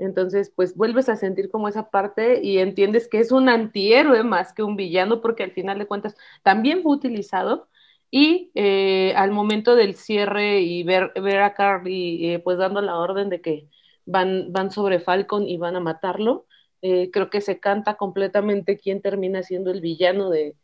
Entonces, 0.00 0.50
pues 0.54 0.76
vuelves 0.76 1.08
a 1.10 1.16
sentir 1.16 1.50
como 1.50 1.68
esa 1.68 1.90
parte 1.90 2.40
y 2.42 2.58
entiendes 2.58 3.06
que 3.08 3.20
es 3.20 3.32
un 3.32 3.48
antihéroe 3.50 4.24
más 4.24 4.54
que 4.54 4.62
un 4.62 4.74
villano, 4.76 5.20
porque 5.20 5.44
al 5.44 5.52
final 5.52 5.78
de 5.78 5.86
cuentas 5.86 6.16
también 6.42 6.82
fue 6.82 6.92
utilizado. 6.92 7.68
Y 8.10 8.50
eh, 8.54 9.14
al 9.16 9.30
momento 9.30 9.76
del 9.76 9.94
cierre 9.94 10.60
y 10.62 10.82
ver, 10.82 11.12
ver 11.14 11.40
a 11.42 11.54
Carly 11.54 12.32
eh, 12.34 12.38
pues 12.40 12.58
dando 12.58 12.80
la 12.82 12.96
orden 12.98 13.28
de 13.28 13.40
que 13.40 13.68
van, 14.06 14.52
van 14.52 14.70
sobre 14.72 15.00
Falcon 15.00 15.46
y 15.48 15.58
van 15.58 15.76
a 15.76 15.80
matarlo, 15.80 16.46
eh, 16.82 17.10
creo 17.12 17.30
que 17.30 17.40
se 17.40 17.60
canta 17.60 17.94
completamente 17.96 18.78
quién 18.78 19.02
termina 19.02 19.42
siendo 19.42 19.70
el 19.70 19.80
villano 19.80 20.30
de, 20.30 20.56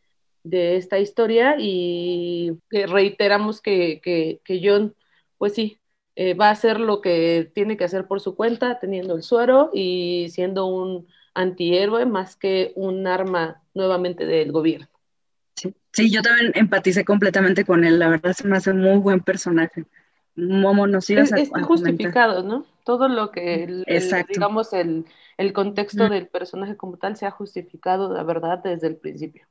de 0.44 0.76
esta 0.76 0.98
historia 0.98 1.56
y 1.58 2.58
reiteramos 2.70 3.60
que, 3.60 4.00
que, 4.02 4.40
que 4.44 4.60
John, 4.64 4.96
pues 5.38 5.54
sí, 5.54 5.78
eh, 6.16 6.32
va 6.34 6.48
a 6.48 6.52
hacer 6.52 6.80
lo 6.80 7.02
que 7.02 7.50
tiene 7.54 7.76
que 7.76 7.84
hacer 7.84 8.06
por 8.06 8.20
su 8.20 8.34
cuenta, 8.34 8.78
teniendo 8.80 9.14
el 9.14 9.22
suero 9.22 9.70
y 9.72 10.28
siendo 10.30 10.66
un 10.66 11.06
antihéroe 11.34 12.06
más 12.06 12.36
que 12.36 12.72
un 12.74 13.06
arma 13.06 13.62
nuevamente 13.74 14.24
del 14.24 14.50
gobierno. 14.50 14.88
Sí, 15.54 15.74
sí, 15.92 16.10
yo 16.10 16.22
también 16.22 16.52
empaticé 16.54 17.04
completamente 17.04 17.66
con 17.66 17.84
él, 17.84 17.98
la 17.98 18.08
verdad 18.08 18.32
se 18.32 18.48
me 18.48 18.56
hace 18.56 18.70
un 18.70 18.80
muy 18.80 18.96
buen 18.96 19.20
personaje. 19.20 19.84
Momo 20.34 20.86
nos 20.86 21.08
ibas 21.10 21.32
es, 21.32 21.50
a, 21.54 21.62
justificado, 21.62 22.42
¿no? 22.42 22.66
Todo 22.84 23.08
lo 23.08 23.30
que, 23.30 23.64
el, 23.64 23.84
digamos, 24.28 24.72
el, 24.72 25.04
el 25.36 25.52
contexto 25.52 26.08
del 26.08 26.28
personaje 26.28 26.76
como 26.76 26.96
tal 26.96 27.16
se 27.16 27.26
ha 27.26 27.30
justificado, 27.30 28.12
la 28.12 28.22
verdad, 28.22 28.58
desde 28.58 28.86
el 28.86 28.96
principio. 28.96 29.46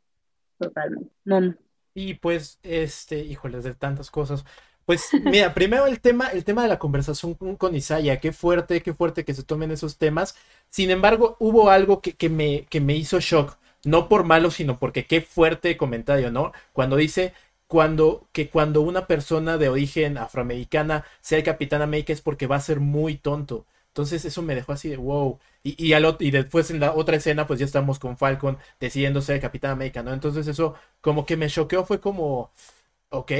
Totalmente. 0.60 1.12
Momo. 1.26 1.54
Y 1.94 2.16
pues, 2.16 2.60
este, 2.62 3.20
híjoles, 3.20 3.64
de 3.64 3.74
tantas 3.74 4.12
cosas. 4.12 4.46
Pues 4.86 5.10
mira, 5.24 5.54
primero 5.54 5.88
el 5.88 6.00
tema, 6.00 6.28
el 6.30 6.44
tema 6.44 6.62
de 6.64 6.70
la 6.70 6.80
conversación 6.80 7.34
con, 7.34 7.76
Isaya, 7.76 8.20
qué 8.20 8.32
fuerte, 8.32 8.82
qué 8.82 8.94
fuerte 8.94 9.26
que 9.26 9.34
se 9.34 9.44
tomen 9.44 9.72
esos 9.72 9.98
temas. 9.98 10.36
Sin 10.70 10.92
embargo, 10.92 11.38
hubo 11.40 11.70
algo 11.70 12.02
que, 12.02 12.14
que, 12.14 12.30
me, 12.30 12.66
que 12.70 12.82
me 12.82 12.96
hizo 12.96 13.20
shock, 13.20 13.58
no 13.84 14.08
por 14.10 14.24
malo, 14.26 14.52
sino 14.52 14.78
porque 14.80 15.06
qué 15.06 15.22
fuerte 15.22 15.78
comentario, 15.78 16.32
¿no? 16.32 16.52
Cuando 16.74 16.98
dice 16.98 17.34
cuando, 17.68 18.28
que 18.32 18.50
cuando 18.50 18.82
una 18.82 19.08
persona 19.08 19.58
de 19.58 19.70
origen 19.70 20.18
afroamericana 20.18 21.06
sea 21.22 21.40
el 21.40 21.44
Capitán 21.44 21.82
América 21.82 22.14
es 22.14 22.22
porque 22.22 22.48
va 22.48 22.58
a 22.58 22.62
ser 22.62 22.80
muy 22.80 23.18
tonto. 23.18 23.66
Entonces 23.88 24.26
eso 24.26 24.42
me 24.42 24.56
dejó 24.56 24.74
así 24.74 24.90
de 24.90 24.98
wow. 24.98 25.40
Y, 25.64 25.84
y, 25.84 25.94
al, 25.94 26.18
y 26.20 26.32
después 26.32 26.70
en 26.70 26.80
la 26.80 26.94
otra 26.94 27.16
escena 27.16 27.48
pues 27.48 27.60
ya 27.60 27.66
estamos 27.66 27.98
con 28.00 28.18
Falcon 28.18 28.58
decidiendo 28.80 29.22
ser 29.22 29.36
el 29.36 29.42
Capitán 29.42 29.72
América, 29.72 30.04
¿no? 30.04 30.14
Entonces 30.14 30.48
eso 30.48 30.76
como 31.02 31.26
que 31.26 31.38
me 31.38 31.48
choqueó, 31.50 31.86
fue 31.86 32.00
como, 32.00 32.52
ok, 33.10 33.32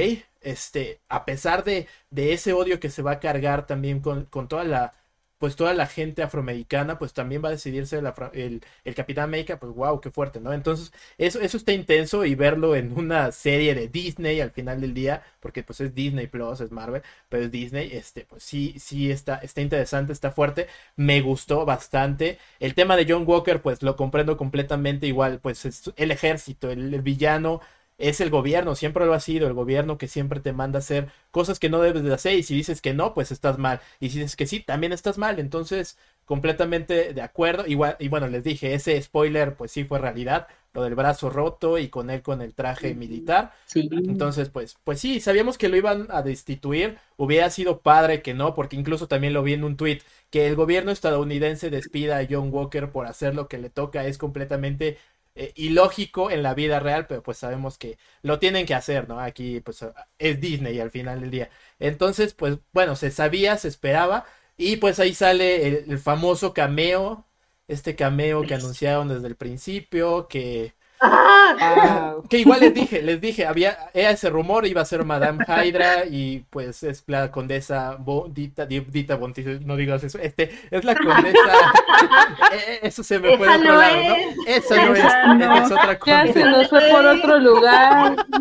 este, 0.46 1.00
a 1.08 1.24
pesar 1.24 1.64
de, 1.64 1.88
de 2.10 2.32
ese 2.32 2.52
odio 2.52 2.80
que 2.80 2.90
se 2.90 3.02
va 3.02 3.12
a 3.12 3.20
cargar 3.20 3.66
también 3.66 4.00
con, 4.00 4.26
con, 4.26 4.46
toda 4.48 4.62
la, 4.64 4.94
pues 5.38 5.56
toda 5.56 5.74
la 5.74 5.86
gente 5.86 6.22
afroamericana, 6.22 6.98
pues 6.98 7.12
también 7.12 7.42
va 7.44 7.48
a 7.48 7.52
decidirse 7.52 7.98
el, 7.98 8.62
el, 8.84 8.94
Capitán 8.94 9.24
América, 9.24 9.58
pues 9.58 9.72
wow, 9.74 10.00
qué 10.00 10.10
fuerte, 10.10 10.40
¿no? 10.40 10.52
Entonces, 10.52 10.92
eso, 11.18 11.40
eso 11.40 11.56
está 11.56 11.72
intenso 11.72 12.24
y 12.24 12.36
verlo 12.36 12.76
en 12.76 12.96
una 12.96 13.32
serie 13.32 13.74
de 13.74 13.88
Disney 13.88 14.40
al 14.40 14.52
final 14.52 14.80
del 14.80 14.94
día, 14.94 15.22
porque 15.40 15.64
pues 15.64 15.80
es 15.80 15.94
Disney 15.94 16.28
Plus, 16.28 16.60
es 16.60 16.70
Marvel, 16.70 17.02
pero 17.28 17.44
es 17.44 17.50
Disney, 17.50 17.90
este, 17.92 18.24
pues 18.24 18.42
sí, 18.44 18.76
sí 18.78 19.10
está, 19.10 19.36
está 19.38 19.60
interesante, 19.60 20.12
está 20.12 20.30
fuerte, 20.30 20.68
me 20.94 21.20
gustó 21.22 21.64
bastante. 21.66 22.38
El 22.60 22.74
tema 22.74 22.96
de 22.96 23.06
John 23.08 23.24
Walker, 23.26 23.60
pues 23.62 23.82
lo 23.82 23.96
comprendo 23.96 24.36
completamente 24.36 25.06
igual, 25.08 25.40
pues 25.40 25.64
es 25.64 25.92
el 25.96 26.12
ejército, 26.12 26.70
el 26.70 27.02
villano, 27.02 27.60
es 27.98 28.20
el 28.20 28.30
gobierno, 28.30 28.74
siempre 28.74 29.06
lo 29.06 29.14
ha 29.14 29.20
sido, 29.20 29.46
el 29.46 29.54
gobierno 29.54 29.98
que 29.98 30.08
siempre 30.08 30.40
te 30.40 30.52
manda 30.52 30.78
a 30.78 30.80
hacer 30.80 31.08
cosas 31.30 31.58
que 31.58 31.70
no 31.70 31.80
debes 31.80 32.02
de 32.02 32.12
hacer 32.12 32.34
y 32.34 32.42
si 32.42 32.54
dices 32.54 32.80
que 32.82 32.94
no, 32.94 33.14
pues 33.14 33.32
estás 33.32 33.58
mal. 33.58 33.80
Y 34.00 34.10
si 34.10 34.18
dices 34.18 34.36
que 34.36 34.46
sí, 34.46 34.60
también 34.60 34.92
estás 34.92 35.18
mal. 35.18 35.38
Entonces, 35.38 35.98
completamente 36.26 37.14
de 37.14 37.22
acuerdo. 37.22 37.66
Igual, 37.66 37.96
y 37.98 38.08
bueno, 38.08 38.28
les 38.28 38.44
dije, 38.44 38.74
ese 38.74 39.00
spoiler 39.00 39.54
pues 39.54 39.72
sí 39.72 39.84
fue 39.84 39.98
realidad, 39.98 40.46
lo 40.74 40.82
del 40.82 40.94
brazo 40.94 41.30
roto 41.30 41.78
y 41.78 41.88
con 41.88 42.10
él 42.10 42.20
con 42.20 42.42
el 42.42 42.52
traje 42.52 42.94
militar. 42.94 43.52
Sí. 43.64 43.88
Entonces, 43.90 44.50
pues, 44.50 44.76
pues 44.84 45.00
sí, 45.00 45.20
sabíamos 45.20 45.56
que 45.56 45.70
lo 45.70 45.76
iban 45.76 46.06
a 46.10 46.20
destituir. 46.22 46.98
Hubiera 47.16 47.48
sido 47.48 47.80
padre 47.80 48.20
que 48.20 48.34
no, 48.34 48.54
porque 48.54 48.76
incluso 48.76 49.08
también 49.08 49.32
lo 49.32 49.42
vi 49.42 49.54
en 49.54 49.64
un 49.64 49.76
tweet 49.78 50.02
que 50.30 50.46
el 50.46 50.56
gobierno 50.56 50.90
estadounidense 50.90 51.70
despida 51.70 52.18
a 52.18 52.26
John 52.28 52.50
Walker 52.52 52.90
por 52.90 53.06
hacer 53.06 53.34
lo 53.34 53.48
que 53.48 53.58
le 53.58 53.70
toca 53.70 54.06
es 54.06 54.18
completamente 54.18 54.98
eh, 55.36 55.52
ilógico 55.54 56.30
en 56.30 56.42
la 56.42 56.54
vida 56.54 56.80
real, 56.80 57.06
pero 57.06 57.22
pues 57.22 57.38
sabemos 57.38 57.78
que 57.78 57.98
lo 58.22 58.38
tienen 58.38 58.66
que 58.66 58.74
hacer, 58.74 59.08
¿no? 59.08 59.20
Aquí 59.20 59.60
pues 59.60 59.84
es 60.18 60.40
Disney 60.40 60.80
al 60.80 60.90
final 60.90 61.20
del 61.20 61.30
día. 61.30 61.50
Entonces, 61.78 62.34
pues 62.34 62.58
bueno, 62.72 62.96
se 62.96 63.10
sabía, 63.10 63.56
se 63.58 63.68
esperaba 63.68 64.24
y 64.56 64.76
pues 64.76 64.98
ahí 65.00 65.14
sale 65.14 65.66
el 65.66 65.98
famoso 65.98 66.54
cameo, 66.54 67.26
este 67.68 67.96
cameo 67.96 68.42
que 68.42 68.54
anunciaron 68.54 69.08
desde 69.08 69.26
el 69.28 69.36
principio, 69.36 70.28
que 70.28 70.74
Ah. 71.00 72.16
Que 72.28 72.38
igual 72.38 72.60
les 72.60 72.74
dije, 72.74 73.02
les 73.02 73.20
dije, 73.20 73.46
había 73.46 73.90
ese 73.92 74.30
rumor, 74.30 74.66
iba 74.66 74.80
a 74.80 74.84
ser 74.84 75.04
Madame 75.04 75.44
Hydra 75.46 76.06
y 76.06 76.44
pues 76.50 76.82
es 76.82 77.04
la 77.06 77.30
condesa 77.30 77.98
Dita, 78.30 78.66
Dita 78.66 79.18
no 79.64 79.76
digas 79.76 80.04
eso, 80.04 80.18
este, 80.18 80.50
es 80.70 80.84
la 80.84 80.94
condesa, 80.94 81.38
e, 82.52 82.56
e, 82.56 82.86
eso 82.86 83.02
se 83.02 83.18
me 83.18 83.36
fue 83.36 83.46
de 83.46 83.54
otro 83.56 83.76
lado, 83.76 83.96
¿no? 83.96 84.14
Esa 84.46 84.86
no 84.86 84.94
es, 84.94 85.64
es 85.64 85.72
otra 85.72 85.98
condesa. 85.98 86.26
Ya 86.26 86.32
se 86.32 86.44
nos 86.44 86.68
fue 86.68 86.80
por 86.90 87.06
otro 87.06 87.38
lugar. 87.38 88.16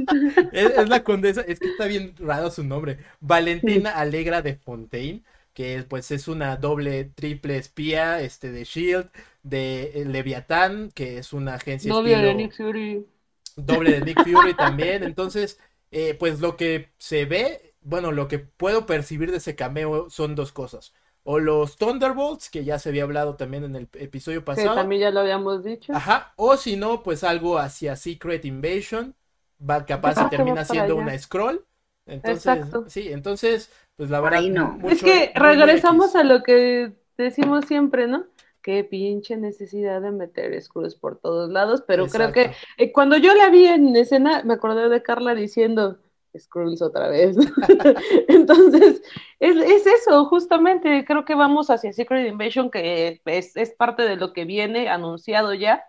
Es, 0.52 0.90
la 0.90 1.04
condesa, 1.04 1.42
es 1.42 1.60
que 1.60 1.68
está 1.68 1.86
bien 1.86 2.14
raro 2.20 2.50
su 2.50 2.64
nombre, 2.64 2.98
Valentina 3.20 3.92
Alegra 3.92 4.42
de 4.42 4.56
Fontaine 4.56 5.22
que 5.56 5.84
pues 5.88 6.12
es 6.12 6.28
una 6.28 6.58
doble, 6.58 7.06
triple 7.06 7.58
espía 7.58 8.20
este, 8.20 8.52
de 8.52 8.66
Shield, 8.66 9.10
de 9.42 9.94
eh, 9.96 10.06
Leviatán, 10.06 10.92
que 10.94 11.18
es 11.18 11.32
una 11.32 11.56
agencia 11.56 11.92
Novia 11.92 12.20
de 12.20 12.36
Nick 12.36 12.56
Fury. 12.56 13.08
Doble 13.56 13.94
de 13.94 14.02
Nick 14.02 14.22
Fury 14.22 14.54
también. 14.58 15.02
Entonces, 15.04 15.58
eh, 15.92 16.14
pues 16.14 16.42
lo 16.42 16.58
que 16.58 16.90
se 16.98 17.24
ve, 17.24 17.74
bueno, 17.82 18.12
lo 18.12 18.28
que 18.28 18.38
puedo 18.38 18.86
percibir 18.86 19.32
de 19.32 19.38
ese 19.38 19.56
cameo 19.56 20.10
son 20.10 20.36
dos 20.36 20.52
cosas. 20.52 20.94
O 21.24 21.40
los 21.40 21.78
Thunderbolts, 21.78 22.50
que 22.50 22.66
ya 22.66 22.78
se 22.78 22.90
había 22.90 23.04
hablado 23.04 23.36
también 23.36 23.64
en 23.64 23.78
el 23.78 23.90
episodio 23.94 24.44
pasado. 24.44 24.72
Que 24.72 24.76
también 24.76 25.02
ya 25.02 25.12
lo 25.12 25.22
habíamos 25.22 25.64
dicho. 25.64 25.94
Ajá. 25.94 26.34
O 26.36 26.58
si 26.58 26.76
no, 26.76 27.02
pues 27.02 27.24
algo 27.24 27.58
hacia 27.58 27.96
Secret 27.96 28.44
Invasion. 28.44 29.16
Va 29.58 29.86
capaz 29.86 30.22
y 30.22 30.30
termina 30.30 30.66
siendo 30.66 30.98
una 30.98 31.18
scroll. 31.18 31.66
Entonces, 32.06 32.46
Exacto. 32.46 32.86
sí, 32.88 33.12
entonces, 33.12 33.72
pues 33.98 34.10
la 34.10 34.22
verdad. 34.22 34.42
no. 34.42 34.78
es 34.90 35.04
que 35.04 35.32
regresamos 35.36 36.16
a 36.16 36.24
lo 36.24 36.44
que 36.44 36.94
decimos 37.18 37.66
siempre, 37.66 38.08
¿no? 38.08 38.26
Qué 38.62 38.84
pinche 38.84 39.38
necesidad 39.38 40.02
de 40.02 40.12
meter 40.12 40.60
Screws 40.60 40.96
por 40.96 41.20
todos 41.20 41.50
lados, 41.52 41.84
pero 41.86 42.08
creo 42.08 42.32
que 42.32 42.52
eh, 42.78 42.92
cuando 42.92 43.16
yo 43.18 43.34
la 43.36 43.50
vi 43.50 43.68
en 43.68 43.96
escena, 43.96 44.42
me 44.44 44.56
acordé 44.56 44.90
de 44.90 45.04
Carla 45.04 45.36
diciendo, 45.36 46.00
Scrolls 46.38 46.82
otra 46.82 47.08
vez. 47.08 47.38
Entonces, 48.28 49.02
es, 49.40 49.56
es, 49.58 49.88
eso, 49.88 50.26
justamente, 50.26 51.06
creo 51.06 51.26
que 51.26 51.36
vamos 51.36 51.70
hacia 51.70 51.94
Secret 51.94 52.28
Invasion, 52.28 52.70
que 52.70 53.22
es, 53.26 53.56
es, 53.56 53.72
parte 53.72 54.04
de 54.04 54.16
lo 54.16 54.34
que 54.34 54.46
viene 54.46 54.90
anunciado 54.90 55.54
ya, 55.54 55.84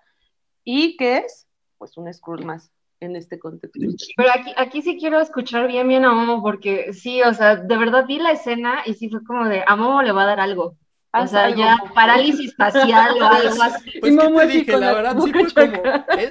y 0.65 0.97
que 0.97 1.19
es, 1.19 1.49
pues, 1.79 1.97
un 1.97 2.13
Skrull 2.13 2.45
más 2.45 2.71
en 3.01 3.17
este 3.17 3.39
contexto. 3.39 3.79
Pero 4.17 4.31
aquí, 4.33 4.53
aquí 4.57 4.83
sí 4.83 4.97
quiero 4.99 5.21
escuchar 5.21 5.69
bien, 5.69 5.89
bien 5.89 6.05
a 6.05 6.13
Momo, 6.13 6.43
porque 6.43 6.93
sí, 6.93 7.23
o 7.23 7.35
sea, 7.35 7.57
de 7.57 7.77
verdad 7.77 8.07
vi 8.07 8.19
la 8.19 8.33
escena 8.33 8.83
y 8.87 8.95
sí 8.95 9.09
fue 9.09 9.23
como 9.25 9.47
de, 9.49 9.63
a 9.67 9.77
Momo 9.77 10.03
le 10.03 10.13
va 10.13 10.23
a 10.23 10.27
dar 10.27 10.41
algo. 10.41 10.77
O 11.13 11.27
sea, 11.27 11.55
ya 11.55 11.79
parálisis 11.95 12.55
facial 12.57 13.17
o 13.21 13.25
algo 13.25 13.63
así. 13.63 13.91
Pues, 14.01 14.17
¿qué 14.17 14.29
te 14.29 14.47
dije? 14.47 14.77
La, 14.77 14.93
verdad, 14.93 15.17
sí 15.23 15.33
fue 15.33 15.49
como, 15.53 15.83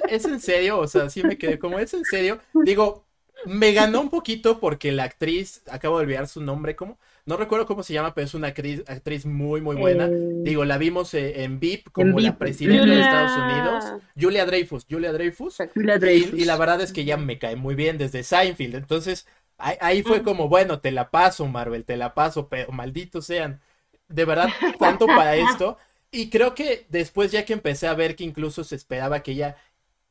¿es, 0.08 0.24
en 0.24 0.40
serio? 0.40 0.78
O 0.78 0.86
sea, 0.86 1.10
sí 1.10 1.22
me 1.22 1.36
quedé 1.36 1.58
como, 1.58 1.78
¿es 1.78 1.92
en 1.94 2.04
serio? 2.04 2.38
Digo, 2.54 3.04
me 3.44 3.72
ganó 3.72 4.00
un 4.00 4.10
poquito 4.10 4.60
porque 4.60 4.92
la 4.92 5.04
actriz, 5.04 5.62
acabo 5.70 5.98
de 5.98 6.04
olvidar 6.04 6.28
su 6.28 6.40
nombre, 6.40 6.76
¿cómo? 6.76 6.98
No 7.26 7.36
recuerdo 7.36 7.66
cómo 7.66 7.82
se 7.82 7.92
llama, 7.92 8.14
pero 8.14 8.24
es 8.24 8.34
una 8.34 8.46
actriz, 8.46 8.84
actriz 8.86 9.26
muy, 9.26 9.60
muy 9.60 9.74
buena. 9.74 10.06
Eh, 10.06 10.42
Digo, 10.44 10.64
la 10.64 10.78
vimos 10.78 11.12
eh, 11.12 11.42
en 11.42 11.58
VIP 11.58 11.90
como 11.90 12.20
la 12.20 12.38
presidenta 12.38 12.86
de 12.86 13.00
Estados 13.00 13.36
Unidos. 13.36 13.84
Julia 14.18 14.46
Dreyfus, 14.46 14.86
Julia 14.88 15.12
Dreyfus. 15.12 15.58
Julia 15.74 15.98
Dreyfus. 15.98 16.38
Y, 16.38 16.44
la 16.44 16.56
verdad 16.56 16.80
es 16.80 16.92
que 16.92 17.04
ya 17.04 17.16
me 17.16 17.40
cae 17.40 17.56
muy 17.56 17.74
bien 17.74 17.98
desde 17.98 18.22
Seinfeld. 18.22 18.76
Entonces, 18.76 19.26
ahí, 19.58 20.04
fue 20.04 20.20
mm. 20.20 20.22
como, 20.22 20.48
bueno, 20.48 20.78
te 20.78 20.92
la 20.92 21.10
paso, 21.10 21.48
Marvel, 21.48 21.84
te 21.84 21.96
la 21.96 22.14
paso, 22.14 22.48
pero 22.48 22.70
malditos 22.70 23.26
sean. 23.26 23.60
De 24.06 24.24
verdad, 24.24 24.48
tanto 24.78 25.06
para 25.06 25.34
esto. 25.50 25.78
Y 26.12 26.30
creo 26.30 26.54
que 26.54 26.86
después, 26.90 27.32
ya 27.32 27.44
que 27.44 27.54
empecé 27.54 27.88
a 27.88 27.94
ver 27.94 28.14
que 28.14 28.22
incluso 28.22 28.62
se 28.62 28.76
esperaba 28.76 29.24
que 29.24 29.32
ella, 29.32 29.56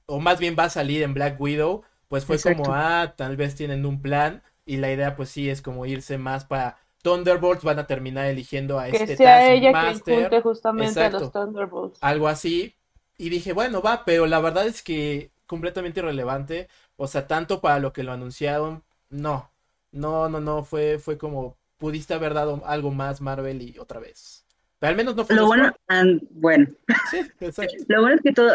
o 0.05 0.19
más 0.19 0.37
bien 0.37 0.57
va 0.59 0.65
a 0.65 0.69
salir 0.69 1.01
en 1.01 1.13
Black 1.13 1.39
Widow, 1.39 1.83
pues 2.09 2.25
fue 2.25 2.41
como, 2.41 2.73
ah, 2.73 3.13
tal 3.15 3.37
vez 3.37 3.55
tienen 3.55 3.85
un 3.85 4.01
plan. 4.01 4.43
Y 4.65 4.77
la 4.77 4.91
idea, 4.91 5.15
pues 5.15 5.29
sí, 5.29 5.49
es 5.49 5.61
como 5.61 5.85
irse 5.85 6.17
más 6.17 6.43
para 6.43 6.83
Thunderbolts 7.05 7.63
van 7.63 7.77
a 7.79 7.85
terminar 7.87 8.25
eligiendo 8.25 8.79
a 8.79 8.89
que 8.89 8.97
este 8.97 9.15
sea 9.15 9.47
ella 9.53 9.71
quien 9.79 9.99
junte 9.99 10.41
justamente 10.41 10.99
a 11.03 11.09
los 11.11 11.31
Thunderbolts. 11.31 11.99
algo 12.01 12.27
así. 12.27 12.75
Y 13.17 13.29
dije, 13.29 13.53
bueno, 13.53 13.81
va, 13.81 14.03
pero 14.05 14.25
la 14.25 14.39
verdad 14.39 14.65
es 14.67 14.81
que 14.81 15.31
completamente 15.45 15.99
irrelevante. 15.99 16.67
O 16.97 17.07
sea, 17.07 17.27
tanto 17.27 17.61
para 17.61 17.79
lo 17.79 17.93
que 17.93 18.03
lo 18.03 18.11
anunciaron, 18.11 18.83
no. 19.09 19.51
No, 19.91 20.27
no, 20.29 20.39
no, 20.41 20.63
fue, 20.63 20.97
fue 20.99 21.17
como, 21.17 21.57
pudiste 21.77 22.13
haber 22.13 22.33
dado 22.33 22.61
algo 22.65 22.91
más 22.91 23.21
Marvel 23.21 23.61
y 23.61 23.77
otra 23.79 23.99
vez. 23.99 24.45
Pero 24.79 24.89
al 24.89 24.97
menos 24.97 25.15
no 25.15 25.25
fue 25.25 25.35
Lo 25.35 25.45
bueno, 25.45 25.71
an- 25.87 26.21
bueno, 26.31 26.67
Sí, 27.09 27.21
lo 27.87 28.01
bueno 28.01 28.15
es 28.17 28.21
que 28.21 28.33
todo, 28.33 28.51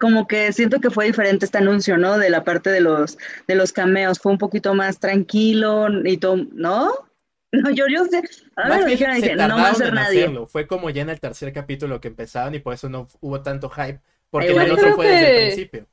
como 0.00 0.26
que 0.26 0.52
siento 0.52 0.80
que 0.80 0.90
fue 0.90 1.06
diferente 1.06 1.44
este 1.44 1.58
anuncio, 1.58 1.96
¿no? 1.96 2.18
De 2.18 2.30
la 2.30 2.42
parte 2.44 2.70
de 2.70 2.80
los, 2.80 3.18
de 3.46 3.54
los 3.54 3.72
cameos, 3.72 4.18
fue 4.18 4.32
un 4.32 4.38
poquito 4.38 4.74
más 4.74 4.98
tranquilo 4.98 5.86
y 6.04 6.16
todo, 6.16 6.38
¿no? 6.52 6.90
No, 7.52 7.70
yo, 7.70 7.86
yo 7.88 8.04
sé, 8.04 8.22
a 8.56 8.68
Más 8.68 8.78
ver, 8.78 8.86
bien 8.86 8.98
dijeron, 8.98 9.14
se 9.16 9.22
dije, 9.22 9.36
no 9.36 9.56
va 9.56 9.70
a 9.70 9.74
ser 9.74 9.92
nadie. 9.92 10.20
hacerlo. 10.22 10.46
Fue 10.46 10.66
como 10.66 10.88
ya 10.90 11.02
en 11.02 11.10
el 11.10 11.18
tercer 11.20 11.52
capítulo 11.52 12.00
que 12.00 12.08
empezaron 12.08 12.54
y 12.54 12.60
por 12.60 12.74
eso 12.74 12.88
no 12.88 13.08
hubo 13.20 13.42
tanto 13.42 13.68
hype. 13.70 14.00
Porque 14.30 14.52
en 14.52 14.60
el 14.60 14.70
otro 14.72 14.94
fue 14.94 15.08
desde 15.08 15.30
el 15.42 15.46
principio. 15.48 15.86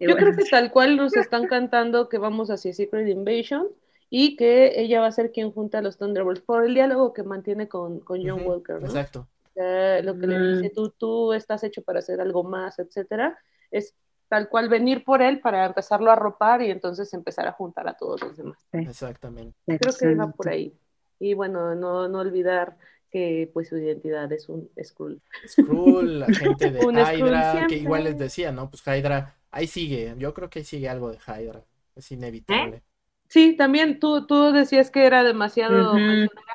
Yo 0.00 0.10
bueno, 0.10 0.16
creo 0.16 0.36
que 0.36 0.44
tal 0.50 0.70
cual 0.72 0.96
nos 0.96 1.16
están 1.16 1.46
cantando 1.46 2.08
que 2.08 2.18
vamos 2.18 2.50
hacia 2.50 2.72
Secret 2.72 3.06
Invasion 3.08 3.68
y 4.10 4.36
que 4.36 4.80
ella 4.80 5.00
va 5.00 5.06
a 5.08 5.12
ser 5.12 5.30
quien 5.32 5.52
junta 5.52 5.78
a 5.78 5.82
los 5.82 5.98
Thunderbolts 5.98 6.40
por 6.40 6.64
el 6.64 6.74
diálogo 6.74 7.12
que 7.12 7.22
mantiene 7.22 7.68
con, 7.68 8.00
con 8.00 8.20
John 8.26 8.42
Walker, 8.44 8.80
¿no? 8.80 8.86
Exacto. 8.86 9.28
Sea, 9.54 10.02
lo 10.02 10.18
que 10.18 10.26
le 10.26 10.38
Mm. 10.38 10.56
dice, 10.62 10.70
tú, 10.74 10.90
tú 10.90 11.32
estás 11.32 11.62
hecho 11.64 11.82
para 11.82 11.98
hacer 12.00 12.20
algo 12.20 12.42
más, 12.42 12.78
etcétera, 12.78 13.38
es 13.70 13.94
tal 14.28 14.48
cual 14.48 14.68
venir 14.68 15.04
por 15.04 15.22
él 15.22 15.40
para 15.40 15.66
empezarlo 15.66 16.10
a 16.10 16.14
arropar 16.14 16.62
y 16.62 16.70
entonces 16.70 17.12
empezar 17.14 17.46
a 17.48 17.52
juntar 17.52 17.88
a 17.88 17.94
todos 17.94 18.20
los 18.22 18.36
demás. 18.36 18.58
Exactamente. 18.72 19.56
Creo 19.66 19.94
que 19.98 20.14
va 20.14 20.30
por 20.30 20.48
ahí. 20.48 20.74
Y 21.18 21.34
bueno, 21.34 21.74
no, 21.74 22.08
no 22.08 22.18
olvidar 22.20 22.76
que 23.10 23.50
pues 23.52 23.68
su 23.68 23.76
identidad 23.78 24.30
es 24.32 24.48
un 24.48 24.70
Skrull. 24.82 25.20
Skrull, 25.46 26.20
la 26.20 26.30
gente 26.32 26.70
de 26.72 26.82
Hydra, 26.94 27.66
que 27.66 27.76
igual 27.76 28.04
les 28.04 28.18
decía, 28.18 28.52
¿no? 28.52 28.70
Pues 28.70 28.82
Hydra, 28.86 29.38
ahí 29.50 29.66
sigue. 29.66 30.14
Yo 30.18 30.34
creo 30.34 30.50
que 30.50 30.60
ahí 30.60 30.64
sigue 30.64 30.88
algo 30.88 31.10
de 31.10 31.18
Hydra. 31.18 31.64
Es 31.96 32.10
inevitable. 32.12 32.82
Sí, 33.28 33.56
también 33.56 34.00
tú, 34.00 34.26
tú 34.26 34.52
decías 34.52 34.90
que 34.90 35.04
era 35.06 35.22
demasiado 35.22 36.02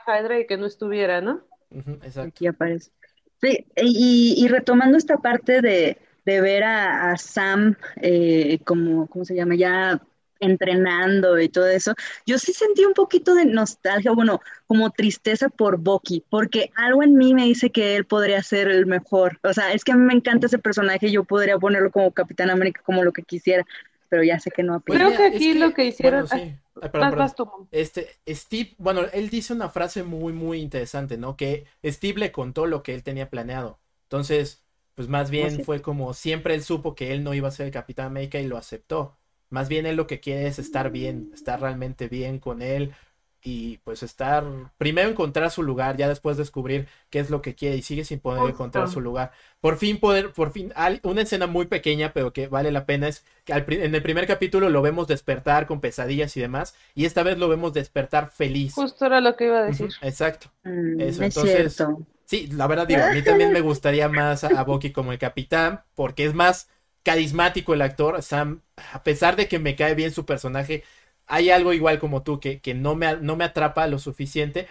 a 0.06 0.20
Hydra 0.22 0.40
y 0.40 0.48
que 0.48 0.58
no 0.58 0.66
estuviera, 0.66 1.22
¿no? 1.22 1.44
Ujú, 1.72 2.00
exacto. 2.04 2.40
Aquí 2.40 2.48
aparece. 2.48 2.92
Sí, 3.42 3.68
y, 3.78 4.36
y 4.38 4.48
retomando 4.50 4.98
esta 4.98 5.18
parte 5.18 5.62
de, 5.62 5.98
de 6.26 6.42
ver 6.42 6.64
a, 6.64 7.12
a 7.12 7.18
Sam 7.18 7.76
eh, 8.02 8.60
como, 8.66 9.08
¿cómo 9.08 9.26
se 9.26 9.36
llama? 9.36 9.56
Ya 9.56 10.02
entrenando 10.44 11.40
y 11.40 11.50
todo 11.50 11.68
eso, 11.68 11.94
yo 12.26 12.38
sí 12.38 12.54
sentí 12.54 12.86
un 12.86 12.94
poquito 12.94 13.34
de 13.36 13.46
nostalgia, 13.46 14.12
bueno, 14.12 14.42
como 14.68 14.92
tristeza 14.92 15.50
por 15.50 15.78
Bucky, 15.78 16.24
porque 16.30 16.72
algo 16.76 17.04
en 17.04 17.16
mí 17.16 17.34
me 17.34 17.46
dice 17.46 17.70
que 17.72 17.96
él 17.96 18.06
podría 18.06 18.44
ser 18.44 18.68
el 18.70 18.86
mejor. 18.86 19.40
O 19.44 19.54
sea, 19.54 19.74
es 19.74 19.84
que 19.84 19.92
a 19.92 19.96
mí 19.96 20.04
me 20.04 20.14
encanta 20.14 20.48
ese 20.48 20.60
personaje, 20.60 21.12
yo 21.12 21.24
podría 21.24 21.58
ponerlo 21.58 21.92
como 21.92 22.12
Capitán 22.12 22.50
América, 22.50 22.82
como 22.86 23.04
lo 23.04 23.12
que 23.12 23.24
quisiera, 23.24 23.66
pero 24.10 24.24
ya 24.24 24.40
sé 24.40 24.52
que 24.52 24.64
no 24.64 24.80
Pues 24.82 25.00
Creo 25.00 25.10
que 25.16 25.28
es 25.28 25.36
aquí 25.36 25.54
lo 25.54 25.74
que 25.74 25.86
hicieron- 25.86 26.26
bueno, 26.26 26.28
sí. 26.28 26.56
Ay, 26.82 26.90
perdón. 26.90 27.32
Este, 27.72 28.10
Steve, 28.28 28.76
bueno, 28.78 29.02
él 29.14 29.30
dice 29.30 29.54
una 29.54 29.70
frase 29.70 30.04
muy, 30.04 30.34
muy 30.34 30.60
interesante, 30.60 31.18
¿no? 31.18 31.36
Que 31.38 31.66
Steve 31.84 32.20
le 32.20 32.32
contó 32.32 32.68
lo 32.68 32.84
que 32.84 32.94
él 32.94 33.04
tenía 33.04 33.30
planeado. 33.30 33.80
Entonces, 34.04 34.64
pues 34.96 35.08
más 35.08 35.32
bien 35.32 35.58
sí. 35.58 35.64
fue 35.64 35.82
como 35.82 36.14
siempre 36.14 36.54
él 36.54 36.64
supo 36.64 36.94
que 36.96 37.14
él 37.14 37.24
no 37.24 37.34
iba 37.34 37.48
a 37.48 37.52
ser 37.52 37.66
el 37.66 37.72
Capitán 37.72 38.08
América 38.08 38.40
y 38.40 38.48
lo 38.48 38.58
aceptó. 38.58 39.18
Más 39.54 39.70
bien 39.70 39.86
él 39.86 39.96
lo 39.96 40.08
que 40.08 40.20
quiere 40.20 40.48
es 40.48 40.58
estar 40.58 40.90
bien, 40.90 41.30
estar 41.32 41.62
realmente 41.62 42.08
bien 42.08 42.40
con 42.40 42.64
él 42.64 42.92
y 43.46 43.78
pues 43.84 44.02
estar, 44.02 44.44
primero 44.80 45.10
encontrar 45.10 45.52
su 45.52 45.62
lugar, 45.62 45.96
ya 45.96 46.08
después 46.08 46.38
descubrir 46.38 46.88
qué 47.12 47.20
es 47.20 47.30
lo 47.30 47.44
que 47.44 47.54
quiere 47.54 47.76
y 47.76 47.84
sigue 47.84 48.04
sin 48.04 48.20
poder 48.20 48.50
encontrar 48.50 48.90
su 48.90 49.00
lugar. 49.00 49.32
Por 49.62 49.78
fin 49.78 50.00
poder, 50.00 50.32
por 50.32 50.52
fin, 50.52 50.74
una 51.04 51.22
escena 51.22 51.46
muy 51.46 51.68
pequeña 51.68 52.14
pero 52.14 52.34
que 52.34 52.48
vale 52.48 52.72
la 52.72 52.88
pena 52.88 53.08
es 53.10 53.26
que 53.46 53.54
al 53.54 53.64
en 53.72 53.94
el 53.94 54.02
primer 54.02 54.26
capítulo 54.26 54.70
lo 54.70 54.82
vemos 54.82 55.08
despertar 55.08 55.68
con 55.68 55.82
pesadillas 55.82 56.36
y 56.36 56.42
demás 56.42 56.74
y 56.96 57.06
esta 57.06 57.22
vez 57.22 57.38
lo 57.38 57.48
vemos 57.48 57.74
despertar 57.74 58.32
feliz. 58.32 58.74
Justo 58.74 59.06
era 59.06 59.22
lo 59.22 59.36
que 59.36 59.46
iba 59.46 59.60
a 59.60 59.64
decir. 59.66 59.92
Exacto. 60.02 60.48
Mm, 60.64 61.00
Eso, 61.00 61.24
es 61.24 61.36
entonces- 61.38 61.76
cierto. 61.76 62.02
Sí, 62.26 62.48
la 62.48 62.66
verdad 62.66 62.88
digo, 62.88 63.04
a 63.04 63.12
mí 63.14 63.22
también 63.22 63.52
me 63.52 63.62
gustaría 63.62 64.10
más 64.10 64.44
a, 64.46 64.48
a 64.60 64.64
Bucky 64.64 64.92
como 64.92 65.12
el 65.12 65.20
capitán, 65.20 65.82
porque 65.94 66.26
es 66.26 66.34
más 66.34 66.70
carismático 67.04 67.74
el 67.74 67.82
actor. 67.82 68.22
Sam, 68.24 68.62
a 68.94 69.04
pesar 69.04 69.36
de 69.36 69.48
que 69.48 69.60
me 69.60 69.76
cae 69.76 69.96
bien 69.96 70.12
su 70.12 70.26
personaje, 70.26 70.84
hay 71.28 71.50
algo 71.52 71.74
igual 71.74 72.00
como 72.00 72.24
tú 72.24 72.40
que, 72.40 72.62
que 72.62 72.74
no, 72.74 72.96
me, 72.96 73.18
no 73.18 73.36
me 73.38 73.46
atrapa 73.46 73.88
lo 73.88 74.00
suficiente, 74.00 74.68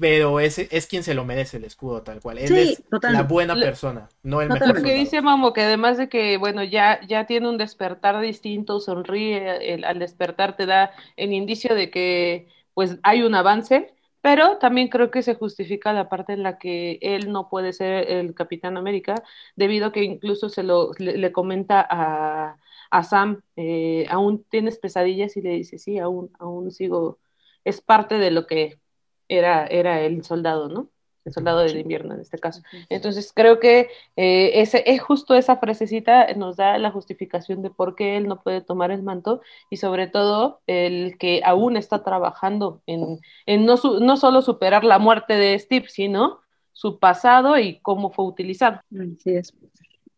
pero 0.00 0.40
es, 0.40 0.58
es 0.58 0.86
quien 0.86 1.02
se 1.04 1.14
lo 1.14 1.24
merece 1.24 1.58
el 1.58 1.64
escudo 1.64 2.02
tal 2.02 2.20
cual. 2.20 2.38
Él 2.38 2.56
Sí, 2.56 2.58
es 2.58 2.82
la 3.06 3.22
buena 3.24 3.60
persona, 3.60 4.08
no 4.22 4.42
el 4.42 4.50
mejor 4.50 4.76
Porque 4.76 4.80
soldado. 4.80 4.94
dice 4.94 5.20
Mamo 5.22 5.52
que 5.52 5.62
además 5.62 5.98
de 5.98 6.08
que, 6.08 6.38
bueno, 6.38 6.62
ya, 6.64 7.00
ya 7.06 7.26
tiene 7.26 7.48
un 7.48 7.58
despertar 7.58 8.20
distinto, 8.20 8.80
sonríe, 8.80 9.74
el- 9.74 9.84
al 9.84 9.98
despertar 9.98 10.56
te 10.56 10.64
da 10.66 10.92
el 11.16 11.32
indicio 11.32 11.74
de 11.74 11.90
que 11.90 12.48
pues 12.74 12.98
hay 13.02 13.22
un 13.22 13.34
avance, 13.34 13.94
pero 14.20 14.58
también 14.58 14.88
creo 14.88 15.10
que 15.10 15.22
se 15.22 15.34
justifica 15.34 15.92
la 15.92 16.08
parte 16.08 16.32
en 16.32 16.42
la 16.42 16.58
que 16.58 16.98
él 17.02 17.32
no 17.32 17.48
puede 17.48 17.72
ser 17.72 18.10
el 18.10 18.34
Capitán 18.34 18.76
América, 18.76 19.14
debido 19.56 19.86
a 19.86 19.92
que 19.92 20.02
incluso 20.04 20.48
se 20.48 20.62
lo 20.62 20.90
le, 20.98 21.32
comenta 21.32 21.86
a, 21.88 22.58
a 22.90 23.04
Sam, 23.04 23.42
eh, 23.56 24.06
aún 24.10 24.44
tienes 24.44 24.78
pesadillas 24.78 25.36
y 25.36 25.42
le 25.42 25.50
dice, 25.50 25.78
sí, 25.78 25.98
aún, 25.98 26.30
aún 26.38 26.70
sigo, 26.70 27.20
es 27.64 27.80
parte 27.80 28.18
de 28.18 28.30
lo 28.30 28.46
que 28.46 28.80
era, 29.28 29.66
era 29.66 30.00
el 30.02 30.24
soldado, 30.24 30.68
¿no? 30.68 30.90
El 31.28 31.32
soldado 31.34 31.60
del 31.60 31.76
invierno 31.78 32.14
en 32.14 32.20
este 32.20 32.38
caso. 32.38 32.62
Entonces 32.88 33.32
creo 33.34 33.60
que 33.60 33.88
eh, 34.16 34.60
ese, 34.62 34.82
es 34.86 35.00
justo 35.02 35.34
esa 35.34 35.56
frasecita 35.58 36.32
nos 36.34 36.56
da 36.56 36.78
la 36.78 36.90
justificación 36.90 37.62
de 37.62 37.70
por 37.70 37.94
qué 37.94 38.16
él 38.16 38.26
no 38.28 38.42
puede 38.42 38.60
tomar 38.62 38.90
el 38.90 39.02
manto 39.02 39.40
y 39.70 39.76
sobre 39.76 40.06
todo 40.06 40.60
el 40.66 41.16
que 41.18 41.42
aún 41.44 41.76
está 41.76 42.02
trabajando 42.02 42.80
en, 42.86 43.20
en 43.46 43.66
no, 43.66 43.76
su- 43.76 44.00
no 44.00 44.16
solo 44.16 44.42
superar 44.42 44.84
la 44.84 44.98
muerte 44.98 45.34
de 45.34 45.58
Steve, 45.58 45.86
sino 45.88 46.40
su 46.72 46.98
pasado 46.98 47.58
y 47.58 47.78
cómo 47.80 48.10
fue 48.10 48.24
utilizado. 48.26 48.80
Así 48.92 49.30
es. 49.34 49.52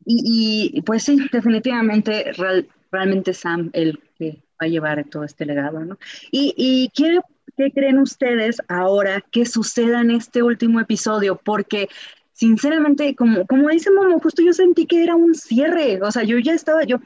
Y, 0.04 0.72
y, 0.78 0.82
pues 0.82 1.04
sí, 1.04 1.18
definitivamente, 1.32 2.32
real- 2.32 2.68
realmente 2.90 3.34
Sam 3.34 3.70
el 3.72 4.00
que 4.18 4.42
va 4.60 4.66
a 4.66 4.68
llevar 4.68 5.04
todo 5.10 5.24
este 5.24 5.46
legado, 5.46 5.80
¿no? 5.80 5.98
Y, 6.30 6.54
y 6.56 6.88
¿qué, 6.90 7.18
qué 7.60 7.70
creen 7.72 7.98
ustedes 7.98 8.56
ahora 8.68 9.22
que 9.30 9.44
suceda 9.44 10.00
en 10.00 10.10
este 10.10 10.42
último 10.42 10.80
episodio? 10.80 11.36
Porque 11.36 11.90
sinceramente, 12.32 13.14
como, 13.14 13.46
como 13.46 13.68
dice 13.68 13.90
Momo, 13.90 14.18
justo 14.18 14.42
yo 14.42 14.54
sentí 14.54 14.86
que 14.86 15.02
era 15.02 15.14
un 15.14 15.34
cierre, 15.34 16.00
o 16.02 16.10
sea, 16.10 16.22
yo 16.22 16.38
ya 16.38 16.54
estaba, 16.54 16.84
yo, 16.84 16.96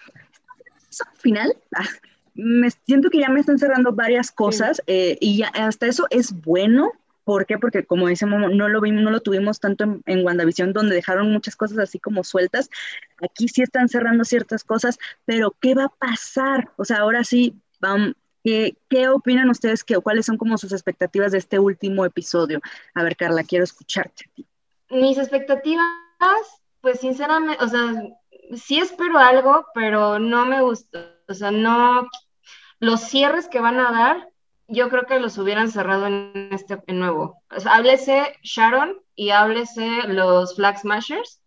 ¿eso 0.89 1.05
al 1.11 1.17
final? 1.17 1.57
Ah, 1.75 1.89
me 2.35 2.71
siento 2.71 3.11
que 3.11 3.19
ya 3.19 3.31
me 3.31 3.41
están 3.41 3.59
cerrando 3.59 3.93
varias 3.93 4.31
cosas 4.31 4.81
eh, 4.87 5.19
y 5.21 5.39
ya 5.39 5.49
hasta 5.49 5.87
eso 5.87 6.07
es 6.11 6.33
bueno. 6.43 6.93
¿Por 7.25 7.47
qué? 7.47 7.59
Porque 7.59 7.85
como 7.85 8.07
dice 8.07 8.27
Momo, 8.27 8.49
no 8.51 8.69
lo 8.69 8.81
vimos, 8.81 9.03
no 9.03 9.11
lo 9.11 9.23
tuvimos 9.23 9.59
tanto 9.59 9.83
en, 9.85 10.03
en 10.07 10.25
WandaVision, 10.25 10.73
donde 10.73 10.95
dejaron 10.95 11.33
muchas 11.33 11.57
cosas 11.57 11.79
así 11.79 11.99
como 11.99 12.23
sueltas. 12.23 12.71
Aquí 13.23 13.49
sí 13.49 13.63
están 13.63 13.89
cerrando 13.89 14.25
ciertas 14.25 14.63
cosas, 14.63 14.99
pero 15.25 15.57
¿qué 15.61 15.75
va 15.75 15.87
a 15.87 15.89
pasar? 15.99 16.71
O 16.77 16.85
sea, 16.85 16.99
ahora 16.99 17.25
sí, 17.25 17.55
vamos, 17.81 18.15
¿qué, 18.45 19.09
opinan 19.09 19.51
ustedes? 19.51 19.85
¿Cuáles 20.03 20.27
son 20.27 20.37
como 20.37 20.59
sus 20.59 20.73
expectativas 20.73 21.33
de 21.33 21.39
este 21.39 21.59
último 21.59 22.05
episodio? 22.05 22.61
A 22.95 23.03
ver, 23.03 23.17
Carla, 23.17 23.43
quiero 23.43 23.65
escucharte. 23.65 24.31
Mis 24.91 25.19
expectativas, 25.19 25.87
pues 26.81 27.01
sinceramente, 27.01 27.65
o 27.65 27.69
sea, 27.69 27.95
sí 28.55 28.79
espero 28.79 29.19
algo, 29.19 29.67
pero 29.75 30.19
no 30.19 30.45
me 30.45 30.63
gusta, 30.63 31.17
o 31.27 31.35
sea, 31.35 31.51
no, 31.51 32.07
los 32.79 33.01
cierres 33.01 33.49
que 33.49 33.61
van 33.61 33.81
a 33.81 33.91
dar, 33.91 34.29
yo 34.69 34.89
creo 34.89 35.07
que 35.07 35.19
los 35.19 35.39
hubieran 35.39 35.71
cerrado 35.71 36.07
en 36.07 36.49
este 36.53 36.79
nuevo. 36.89 37.43
O 37.51 37.61
sea, 37.61 37.75
háblese 37.75 38.39
Sharon 38.43 39.01
y 39.15 39.31
háblese 39.31 40.09
los 40.09 40.57
Flag 40.57 40.79
Smashers. 40.79 41.41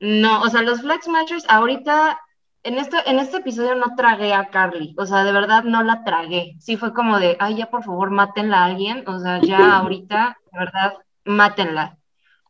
No, 0.00 0.42
o 0.42 0.48
sea, 0.48 0.62
los 0.62 0.80
Flag 0.80 1.02
Smashers 1.02 1.44
ahorita, 1.48 2.20
en 2.64 2.78
este, 2.78 2.96
en 3.10 3.18
este 3.18 3.38
episodio 3.38 3.74
no 3.74 3.94
tragué 3.96 4.32
a 4.34 4.50
Carly, 4.50 4.94
o 4.98 5.06
sea, 5.06 5.24
de 5.24 5.32
verdad 5.32 5.64
no 5.64 5.82
la 5.82 6.04
tragué. 6.04 6.56
Sí 6.60 6.76
fue 6.76 6.92
como 6.94 7.18
de, 7.18 7.36
ay, 7.40 7.56
ya 7.56 7.70
por 7.70 7.84
favor, 7.84 8.10
mátenla 8.10 8.58
a 8.62 8.66
alguien, 8.66 9.04
o 9.08 9.18
sea, 9.20 9.40
ya 9.40 9.76
ahorita, 9.78 10.38
de 10.52 10.58
verdad, 10.58 10.94
mátenla. 11.24 11.98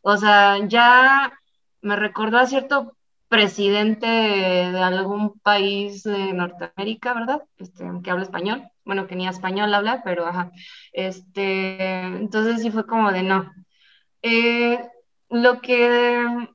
O 0.03 0.17
sea, 0.17 0.59
ya 0.67 1.33
me 1.81 1.97
recordó 1.97 2.39
a 2.39 2.47
cierto 2.47 2.97
presidente 3.29 4.07
de 4.07 4.79
algún 4.83 5.39
país 5.41 6.03
de 6.03 6.35
Norteamérica, 6.35 7.15
¿verdad? 7.15 7.43
Este, 7.57 7.85
que 8.05 8.11
habla 8.11 8.25
español. 8.25 8.69
Bueno, 8.85 9.07
que 9.07 9.17
ni 9.17 9.27
español 9.27 9.73
habla, 9.73 10.03
pero 10.05 10.27
ajá. 10.27 10.51
Este, 10.93 12.03
entonces 12.03 12.61
sí 12.61 12.71
fue 12.71 12.87
como 12.87 13.11
de 13.11 13.23
no. 13.23 13.51
Eh, 14.23 14.79
lo 15.31 15.63
que, 15.63 16.49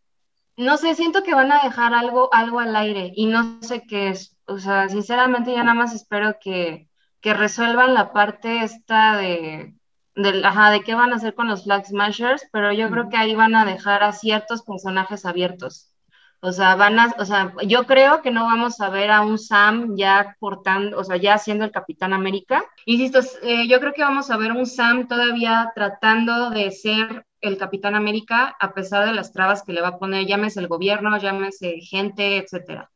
no 0.57 0.77
sé, 0.77 0.95
siento 0.95 1.23
que 1.23 1.35
van 1.35 1.51
a 1.51 1.63
dejar 1.63 1.93
algo, 1.93 2.33
algo 2.33 2.59
al 2.59 2.75
aire 2.75 3.11
y 3.15 3.27
no 3.27 3.61
sé 3.61 3.83
qué 3.87 4.09
es. 4.09 4.37
O 4.45 4.57
sea, 4.59 4.89
sinceramente 4.89 5.51
ya 5.51 5.63
nada 5.63 5.75
más 5.75 5.93
espero 5.93 6.37
que, 6.41 6.89
que 7.21 7.33
resuelvan 7.33 7.93
la 7.93 8.11
parte 8.11 8.63
esta 8.63 9.17
de, 9.17 9.75
del, 10.15 10.43
ajá, 10.43 10.71
de 10.71 10.81
qué 10.81 10.95
van 10.95 11.13
a 11.13 11.17
hacer 11.17 11.35
con 11.35 11.47
los 11.47 11.63
Flag 11.63 11.85
Smashers, 11.85 12.47
pero 12.51 12.71
yo 12.73 12.89
creo 12.89 13.09
que 13.09 13.17
ahí 13.17 13.35
van 13.35 13.55
a 13.55 13.65
dejar 13.65 14.03
a 14.03 14.11
ciertos 14.11 14.63
personajes 14.63 15.25
abiertos. 15.25 15.93
O 16.39 16.51
sea, 16.51 16.75
van 16.75 16.99
a, 16.99 17.15
o 17.17 17.25
sea, 17.25 17.53
yo 17.65 17.85
creo 17.85 18.21
que 18.21 18.31
no 18.31 18.45
vamos 18.45 18.79
a 18.79 18.89
ver 18.89 19.11
a 19.11 19.21
un 19.21 19.37
Sam 19.39 19.95
ya 19.95 20.35
portando, 20.39 20.97
o 20.97 21.03
sea, 21.03 21.17
ya 21.17 21.37
siendo 21.37 21.65
el 21.65 21.71
Capitán 21.71 22.13
América. 22.13 22.63
Insisto, 22.85 23.19
eh, 23.43 23.67
yo 23.67 23.79
creo 23.79 23.93
que 23.93 24.03
vamos 24.03 24.29
a 24.31 24.37
ver 24.37 24.51
un 24.51 24.65
Sam 24.65 25.07
todavía 25.07 25.71
tratando 25.75 26.49
de 26.49 26.71
ser 26.71 27.26
el 27.41 27.57
Capitán 27.57 27.95
América 27.95 28.55
a 28.59 28.73
pesar 28.73 29.05
de 29.05 29.13
las 29.13 29.31
trabas 29.31 29.63
que 29.63 29.73
le 29.73 29.81
va 29.81 29.89
a 29.89 29.99
poner, 29.99 30.25
llámese 30.25 30.59
el 30.59 30.67
gobierno, 30.67 31.17
llámese 31.17 31.79
gente, 31.81 32.37
etcétera. 32.37 32.89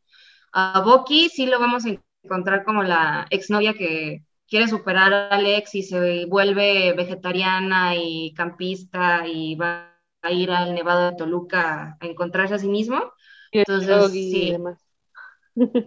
A 0.54 0.82
Bucky 0.82 1.30
sí 1.30 1.45
lo 1.45 1.60
vamos 1.60 1.86
a 1.86 1.97
encontrar 2.23 2.63
como 2.63 2.84
la 2.84 3.27
exnovia 3.30 3.73
que 3.73 4.23
quiere 4.47 4.67
superar 4.67 5.13
a 5.13 5.27
Alex 5.30 5.75
y 5.75 5.84
se 5.84 6.25
vuelve 6.25 6.93
vegetariana 6.93 7.95
y 7.95 8.34
campista 8.34 9.25
y 9.25 9.56
va 9.56 9.95
a 10.21 10.32
ir 10.32 10.51
al 10.51 10.75
Nevado 10.75 11.12
de 11.12 11.17
Toluca 11.17 11.97
a 11.99 12.06
encontrarse 12.06 12.56
a 12.56 12.60
sí 12.60 12.67
mismo. 12.67 13.13
Entonces, 13.51 14.12
sí. 14.12 14.56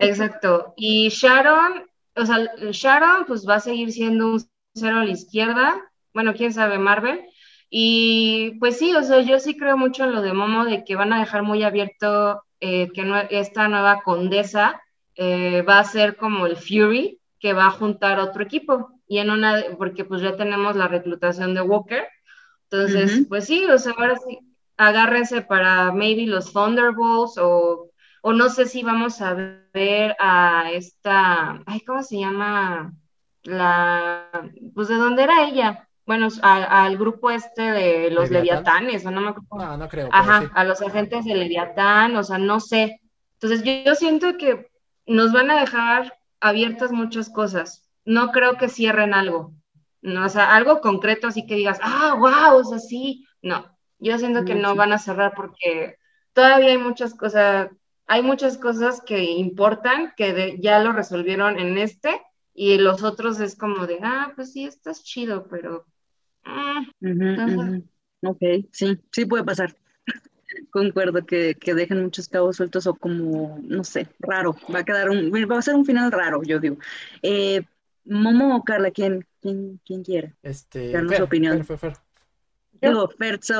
Exacto. 0.01 0.75
Y 0.77 1.09
Sharon, 1.09 1.87
o 2.17 2.27
sea, 2.27 2.39
Sharon 2.71 3.27
pues 3.27 3.47
va 3.49 3.57
a 3.57 3.61
seguir 3.61 3.93
siendo 3.93 4.33
un 4.33 4.41
cero 4.75 4.99
a 4.99 5.05
la 5.05 5.11
izquierda. 5.11 5.81
Bueno, 6.13 6.35
quién 6.35 6.53
sabe, 6.53 6.79
Marvel. 6.79 7.23
Y 7.77 8.53
pues 8.61 8.79
sí, 8.79 8.95
o 8.95 9.03
sea, 9.03 9.21
yo 9.23 9.41
sí 9.41 9.57
creo 9.57 9.77
mucho 9.77 10.05
en 10.05 10.13
lo 10.13 10.23
de 10.23 10.33
Momo, 10.33 10.65
de 10.65 10.85
que 10.85 10.95
van 10.95 11.13
a 11.13 11.19
dejar 11.19 11.43
muy 11.43 11.65
abierto 11.65 12.45
eh, 12.61 12.89
que 12.93 13.27
esta 13.31 13.67
nueva 13.67 14.03
condesa 14.03 14.81
eh, 15.17 15.63
va 15.63 15.81
a 15.81 15.85
ser 15.85 16.15
como 16.15 16.47
el 16.47 16.57
Fury, 16.57 17.19
que 17.41 17.53
va 17.53 17.67
a 17.67 17.73
juntar 17.73 18.21
otro 18.21 18.45
equipo. 18.45 18.91
Y 19.09 19.19
en 19.19 19.31
una, 19.31 19.61
porque 19.77 20.05
pues 20.05 20.23
ya 20.23 20.37
tenemos 20.37 20.77
la 20.77 20.87
reclutación 20.87 21.53
de 21.53 21.63
Walker. 21.63 22.07
Entonces, 22.71 23.27
pues 23.29 23.47
sí, 23.47 23.65
o 23.65 23.77
sea, 23.77 23.93
ahora 23.99 24.19
sí, 24.19 24.39
agárrense 24.77 25.43
para 25.43 25.91
maybe 25.91 26.29
los 26.29 26.53
Thunderbolts 26.53 27.39
o, 27.39 27.91
o 28.23 28.33
no 28.33 28.51
sé 28.51 28.67
si 28.67 28.85
vamos 28.85 29.21
a 29.21 29.35
ver 29.35 30.15
a 30.21 30.71
esta, 30.71 31.61
ay, 31.67 31.81
¿cómo 31.81 32.05
se 32.05 32.21
llama? 32.21 32.93
La, 33.43 34.31
pues 34.77 34.87
de 34.87 34.95
dónde 34.95 35.25
era 35.25 35.49
ella. 35.49 35.89
Bueno, 36.07 36.29
al 36.43 36.99
grupo 36.99 37.31
este 37.31 37.63
de 37.63 38.11
los 38.11 38.31
Leviatanes, 38.31 39.07
o 39.07 39.11
no 39.11 39.23
me 39.23 39.29
acuerdo. 39.31 39.67
No, 39.67 39.77
no 39.79 39.89
creo. 39.89 40.09
Ajá, 40.13 40.51
a 40.55 40.65
los 40.65 40.83
agentes 40.83 41.25
de 41.25 41.35
Leviatán, 41.35 42.15
o 42.17 42.23
sea, 42.23 42.37
no 42.37 42.61
sé. 42.61 43.01
Entonces 43.41 43.63
yo 43.85 43.95
siento 43.95 44.37
que 44.37 44.69
nos 45.07 45.33
van 45.33 45.51
a 45.51 45.61
dejar 45.61 46.19
abiertas 46.41 46.93
muchas 46.93 47.31
cosas. 47.31 47.89
No 48.05 48.33
creo 48.33 48.59
que 48.59 48.69
cierren 48.69 49.15
algo. 49.15 49.55
No, 50.03 50.27
o 50.27 50.29
sea, 50.29 50.55
algo 50.55 50.83
concreto 50.83 51.29
así 51.29 51.47
que 51.47 51.55
digas, 51.55 51.79
ah, 51.83 52.15
wow, 52.19 52.61
o 52.61 52.65
sea, 52.65 52.79
sí. 52.79 53.27
No, 53.41 53.75
yo 53.99 54.19
siento 54.19 54.45
que 54.45 54.55
no 54.55 54.75
van 54.75 54.93
a 54.93 54.99
cerrar 54.99 55.33
porque 55.35 55.97
todavía 56.35 56.71
hay 56.71 56.79
muchas 56.79 57.15
cosas, 57.15 57.71
hay 58.07 58.23
muchas 58.23 58.59
cosas 58.59 59.01
que 59.01 59.23
importan 59.23 60.13
que 60.17 60.59
ya 60.61 60.81
lo 60.81 60.93
resolvieron 60.93 61.59
en 61.59 61.79
este 61.79 62.21
y 62.53 62.77
los 62.77 63.03
otros 63.03 63.41
es 63.41 63.57
como 63.57 63.87
de, 63.87 64.01
ah, 64.03 64.33
pues 64.37 64.53
sí, 64.53 64.67
estás 64.67 65.03
chido, 65.03 65.47
pero... 65.49 65.87
Mm, 67.01 67.83
ok, 68.23 68.43
sí, 68.71 68.99
sí 69.13 69.25
puede 69.27 69.45
pasar. 69.45 69.77
Concuerdo 70.71 71.25
que, 71.25 71.55
que, 71.55 71.75
dejen 71.75 72.03
muchos 72.03 72.29
cabos 72.29 72.57
sueltos 72.57 72.87
o 72.87 72.95
como, 72.95 73.59
no 73.63 73.85
sé, 73.85 74.09
raro. 74.21 74.57
Va 74.73 74.81
a 74.81 74.85
quedar 74.85 75.11
un, 75.11 75.33
va 75.33 75.59
a 75.59 75.63
ser 75.63 75.75
un 75.75 75.85
final 75.85 76.13
raro, 76.13 76.43
yo 76.43 76.61
digo. 76.61 76.77
Eh, 77.23 77.63
Momo 78.05 78.57
o 78.57 78.63
Carla, 78.63 78.91
¿quién, 78.91 79.27
quién, 79.41 79.81
quién 79.85 80.05
quiere? 80.05 80.35
Este, 80.43 80.93
Darnos 80.93 81.17
su 81.17 81.25
opinión. 81.25 81.65
Fer, 81.65 81.79
Fer, 81.79 81.93
Digo, 82.81 83.09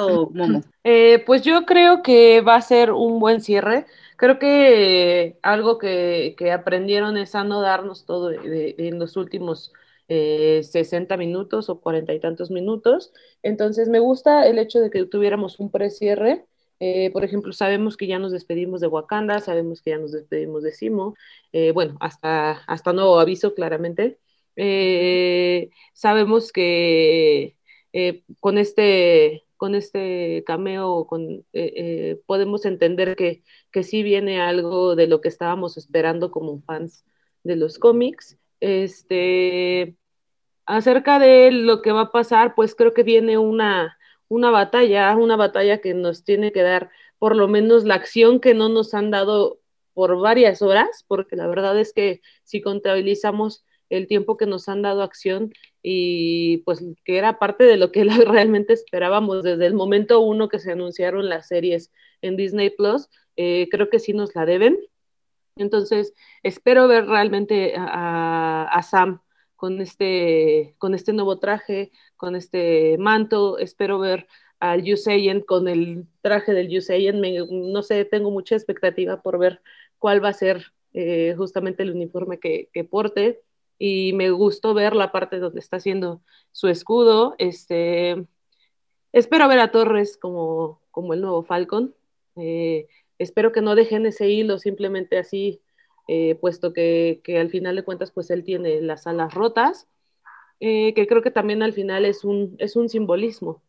o 0.01 0.31
Momo. 0.31 0.63
Eh, 0.85 1.23
pues 1.25 1.43
yo 1.43 1.65
creo 1.65 2.03
que 2.03 2.43
va 2.43 2.57
a 2.57 2.61
ser 2.61 2.91
un 2.91 3.19
buen 3.19 3.41
cierre. 3.41 3.87
Creo 4.17 4.39
que 4.39 5.39
algo 5.43 5.79
que, 5.79 6.35
que, 6.37 6.53
aprendieron 6.53 7.17
es 7.17 7.35
a 7.35 7.43
no 7.43 7.63
darnos 7.63 8.05
todo 8.05 8.31
en 8.33 8.99
los 8.99 9.17
últimos 9.17 9.73
eh, 10.09 10.63
60 10.63 11.17
minutos 11.17 11.69
o 11.69 11.81
cuarenta 11.81 12.15
y 12.15 12.21
tantos 12.21 12.51
minutos. 12.51 13.13
Entonces 13.43 13.89
me 13.89 13.99
gusta 14.01 14.47
el 14.47 14.59
hecho 14.59 14.81
de 14.81 14.91
que 14.91 15.05
tuviéramos 15.07 15.61
un 15.61 15.71
precierre 15.71 16.47
eh, 16.81 17.11
por 17.13 17.25
ejemplo, 17.25 17.53
sabemos 17.53 17.97
que 17.97 18.07
ya 18.07 18.19
nos 18.19 18.33
despedimos 18.33 18.81
de 18.81 18.89
Wakanda, 18.89 19.41
sabemos 19.41 19.81
que 19.83 19.91
ya 19.91 19.99
nos 19.99 20.13
despedimos 20.13 20.63
de 20.63 20.73
Simo, 20.73 21.15
eh, 21.53 21.73
bueno, 21.73 21.97
hasta, 22.01 22.53
hasta 22.67 22.93
nuevo 22.93 23.19
aviso, 23.21 23.55
claramente. 23.55 24.19
Eh, 24.57 25.71
sabemos 25.95 26.53
que 26.53 27.57
con, 28.41 28.59
este, 28.59 29.45
con 29.57 29.75
este 29.75 30.43
cameo 30.47 31.09
podemos 32.27 32.65
entender 32.65 33.17
que, 33.17 33.43
que 33.71 33.83
sí 33.83 34.03
viene 34.03 34.41
algo 34.41 34.97
de 34.97 35.07
lo 35.07 35.21
que 35.21 35.29
estábamos 35.29 35.77
esperando 35.77 36.31
como 36.31 36.61
fans 36.63 37.05
de 37.45 37.57
los 37.57 37.79
cómics. 37.79 38.39
Este, 38.61 39.97
acerca 40.67 41.19
de 41.19 41.51
lo 41.53 41.83
que 41.83 41.93
va 41.93 42.03
a 42.03 42.13
pasar, 42.13 42.55
pues 42.55 42.75
creo 42.75 42.95
que 42.95 43.03
viene 43.03 43.39
una 43.39 43.97
una 44.29 44.51
batalla, 44.51 45.15
una 45.17 45.37
batalla 45.37 45.79
que 45.81 45.95
nos 45.95 46.25
tiene 46.25 46.53
que 46.53 46.63
dar 46.63 46.91
por 47.19 47.37
lo 47.37 47.49
menos 47.49 47.85
la 47.85 47.95
acción 47.95 48.41
que 48.41 48.55
no 48.55 48.69
nos 48.69 48.95
han 48.95 49.11
dado 49.11 49.61
por 49.95 50.19
varias 50.21 50.61
horas, 50.63 51.05
porque 51.07 51.37
la 51.37 51.47
verdad 51.47 51.79
es 51.79 51.93
que 51.93 52.21
si 52.43 52.61
contabilizamos 52.61 53.65
el 53.91 54.09
tiempo 54.09 54.37
que 54.37 54.47
nos 54.47 54.69
han 54.69 54.83
dado 54.83 55.03
acción 55.03 55.53
y 55.83 56.59
pues 56.59 56.85
que 57.05 57.19
era 57.19 57.39
parte 57.39 57.65
de 57.65 57.77
lo 57.77 57.93
que 57.93 58.05
realmente 58.27 58.73
esperábamos 58.73 59.43
desde 59.45 59.67
el 59.67 59.75
momento 59.75 60.21
uno 60.21 60.49
que 60.49 60.59
se 60.59 60.73
anunciaron 60.73 61.29
las 61.29 61.49
series 61.49 61.93
en 62.23 62.37
Disney 62.37 62.71
Plus, 62.71 63.09
eh, 63.37 63.69
creo 63.71 63.91
que 63.91 63.99
sí 63.99 64.13
nos 64.13 64.35
la 64.35 64.47
deben. 64.47 64.79
Entonces, 65.57 66.15
espero 66.43 66.89
ver 66.89 67.07
realmente 67.07 67.75
a, 67.77 68.81
Sam 68.83 69.21
con 69.57 69.81
este, 69.81 70.75
con 70.79 70.95
este 70.95 71.13
nuevo 71.13 71.39
traje, 71.39 71.93
con 72.17 72.35
este 72.35 72.97
manto. 72.99 73.59
Espero 73.59 73.99
ver 74.01 74.27
al 74.59 74.83
Yuseyen 74.83 75.43
con 75.43 75.69
el 75.69 76.07
traje 76.23 76.53
del 76.53 76.69
Yuseyen. 76.69 77.23
no 77.73 77.83
sé, 77.83 78.05
tengo 78.05 78.31
mucha 78.31 78.57
expectativa 78.57 79.23
por 79.23 79.39
ver 79.39 79.63
cuál 79.99 80.23
va 80.25 80.31
a 80.31 80.33
ser 80.33 80.73
eh, 80.93 81.35
justamente 81.37 81.83
el 81.85 81.93
uniforme 81.93 82.41
que, 82.41 82.69
que, 82.73 82.85
porte. 82.85 83.43
Y 83.79 84.13
me 84.15 84.31
gustó 84.31 84.75
ver 84.75 84.95
la 84.97 85.13
parte 85.13 85.39
donde 85.39 85.61
está 85.61 85.77
haciendo 85.77 86.21
su 86.53 86.69
escudo. 86.69 87.37
Este, 87.39 88.27
espero 89.13 89.49
ver 89.49 89.61
a 89.61 89.71
Torres 89.71 90.17
como, 90.17 90.81
como 90.91 91.15
el 91.15 91.21
nuevo 91.21 91.45
Falcon. 91.45 91.95
Eh, 92.37 92.89
espero 93.19 93.53
que 93.53 93.63
no 93.63 93.75
dejen 93.75 94.07
ese 94.07 94.29
hilo 94.29 94.59
simplemente 94.59 95.19
así 95.19 95.61
eh, 96.07 96.35
puesto 96.35 96.73
que, 96.75 97.23
que, 97.25 97.39
al 97.39 97.49
final 97.51 97.77
de 97.77 97.83
cuentas 97.83 98.11
pues 98.11 98.31
él 98.31 98.45
tiene 98.45 98.81
las 98.83 99.07
alas 99.07 99.33
rotas, 99.33 99.89
eh, 100.61 100.93
que 100.95 101.07
creo 101.07 101.23
que 101.23 101.31
también 101.31 101.63
al 101.63 101.73
final 101.73 102.05
es 102.05 102.25
un, 102.25 102.57
es 102.59 102.77
un 102.77 102.89
simbolismo 102.91 103.63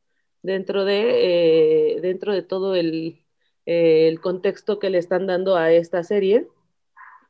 dentro 0.43 0.83
de, 0.85 1.95
eh, 1.97 2.01
dentro 2.01 2.33
de 2.33 2.41
todo 2.43 2.75
el, 2.75 3.23
el, 3.65 4.19
contexto 4.21 4.79
que 4.79 4.89
le 4.89 4.97
están 4.97 5.27
dando 5.27 5.55
a 5.55 5.71
esta 5.71 6.03
serie. 6.03 6.47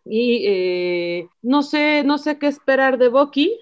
Y 0.06 1.28
no, 1.42 1.64
sé, 1.64 2.04
no 2.04 2.18
sé 2.20 2.38
qué 2.38 2.48
esperar 2.48 2.98
de 3.00 3.10
Bucky, 3.10 3.60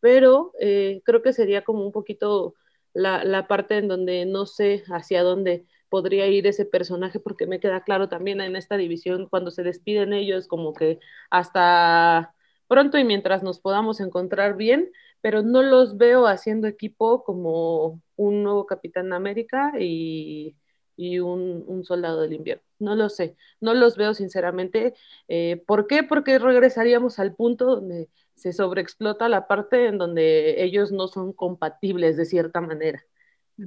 pero 0.00 0.52
creo 0.58 1.22
que 1.22 1.32
sería 1.32 1.62
como 1.62 1.86
un 1.86 1.92
poquito 1.92 2.54
la, 2.94 3.24
la 3.24 3.46
parte 3.46 3.76
en 3.78 3.88
donde 3.88 4.26
no 4.26 4.46
sé 4.46 4.82
hacia 4.88 5.22
dónde 5.22 5.66
podría 5.94 6.26
ir 6.26 6.44
ese 6.48 6.64
personaje, 6.64 7.20
porque 7.20 7.46
me 7.46 7.60
queda 7.60 7.84
claro 7.84 8.08
también 8.08 8.40
en 8.40 8.56
esta 8.56 8.76
división, 8.76 9.28
cuando 9.28 9.52
se 9.52 9.62
despiden 9.62 10.12
ellos, 10.12 10.48
como 10.48 10.72
que 10.74 10.98
hasta 11.30 12.34
pronto 12.66 12.98
y 12.98 13.04
mientras 13.04 13.44
nos 13.44 13.60
podamos 13.60 14.00
encontrar 14.00 14.56
bien, 14.56 14.90
pero 15.20 15.42
no 15.42 15.62
los 15.62 15.96
veo 15.96 16.26
haciendo 16.26 16.66
equipo 16.66 17.22
como 17.22 18.02
un 18.16 18.42
nuevo 18.42 18.66
Capitán 18.66 19.12
América 19.12 19.74
y, 19.78 20.56
y 20.96 21.20
un, 21.20 21.62
un, 21.68 21.84
soldado 21.84 22.22
del 22.22 22.32
invierno. 22.32 22.64
No 22.80 22.96
lo 22.96 23.08
sé, 23.08 23.36
no 23.60 23.72
los 23.72 23.96
veo 23.96 24.14
sinceramente. 24.14 24.94
Eh, 25.28 25.62
¿Por 25.64 25.86
qué? 25.86 26.02
Porque 26.02 26.40
regresaríamos 26.40 27.20
al 27.20 27.36
punto 27.36 27.66
donde 27.66 28.08
se 28.34 28.52
sobreexplota 28.52 29.28
la 29.28 29.46
parte 29.46 29.86
en 29.86 29.98
donde 29.98 30.64
ellos 30.64 30.90
no 30.90 31.06
son 31.06 31.32
compatibles 31.32 32.16
de 32.16 32.24
cierta 32.24 32.60
manera. 32.60 33.04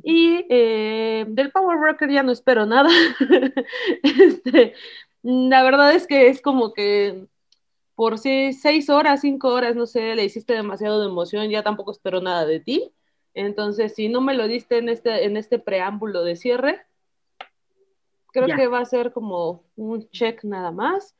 Y 0.04 0.46
eh, 0.50 1.26
del 1.30 1.52
Power 1.52 1.78
Broker 1.78 2.10
ya 2.10 2.24
no 2.24 2.32
espero 2.32 2.66
nada. 2.66 2.90
este, 4.04 4.74
la 5.22 5.64
verdad 5.64 5.94
es 5.94 6.08
que 6.08 6.28
es 6.28 6.42
como 6.42 6.74
que 6.74 7.28
por 7.96 8.20
si 8.20 8.54
seis 8.54 8.90
horas, 8.90 9.22
cinco 9.22 9.50
horas, 9.50 9.76
no 9.76 9.88
sé, 9.88 10.16
le 10.16 10.26
hiciste 10.26 10.54
demasiado 10.54 11.02
de 11.02 11.08
emoción, 11.08 11.50
ya 11.50 11.64
tampoco 11.64 11.92
espero 11.92 12.22
nada 12.22 12.46
de 12.46 12.60
ti. 12.60 12.92
Entonces, 13.34 13.96
si 13.96 14.10
no 14.10 14.22
me 14.22 14.34
lo 14.34 14.48
diste 14.48 14.78
en 14.78 14.90
este, 14.90 15.26
en 15.26 15.38
este 15.38 15.58
preámbulo 15.60 16.24
de 16.24 16.36
cierre, 16.36 16.86
creo 18.28 18.56
que 18.56 18.68
va 18.68 18.80
a 18.80 18.86
ser 18.86 19.12
como 19.12 19.64
un 19.76 20.10
check 20.10 20.44
nada 20.44 20.72
más. 20.72 21.16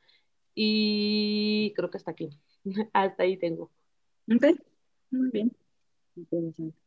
Y 0.54 1.72
creo 1.76 1.90
que 1.90 1.98
hasta 1.98 2.10
aquí. 2.10 2.30
hasta 2.92 3.22
ahí 3.22 3.36
tengo. 3.36 3.70
Ok, 4.28 4.58
muy 5.10 5.30
bien. 5.30 5.52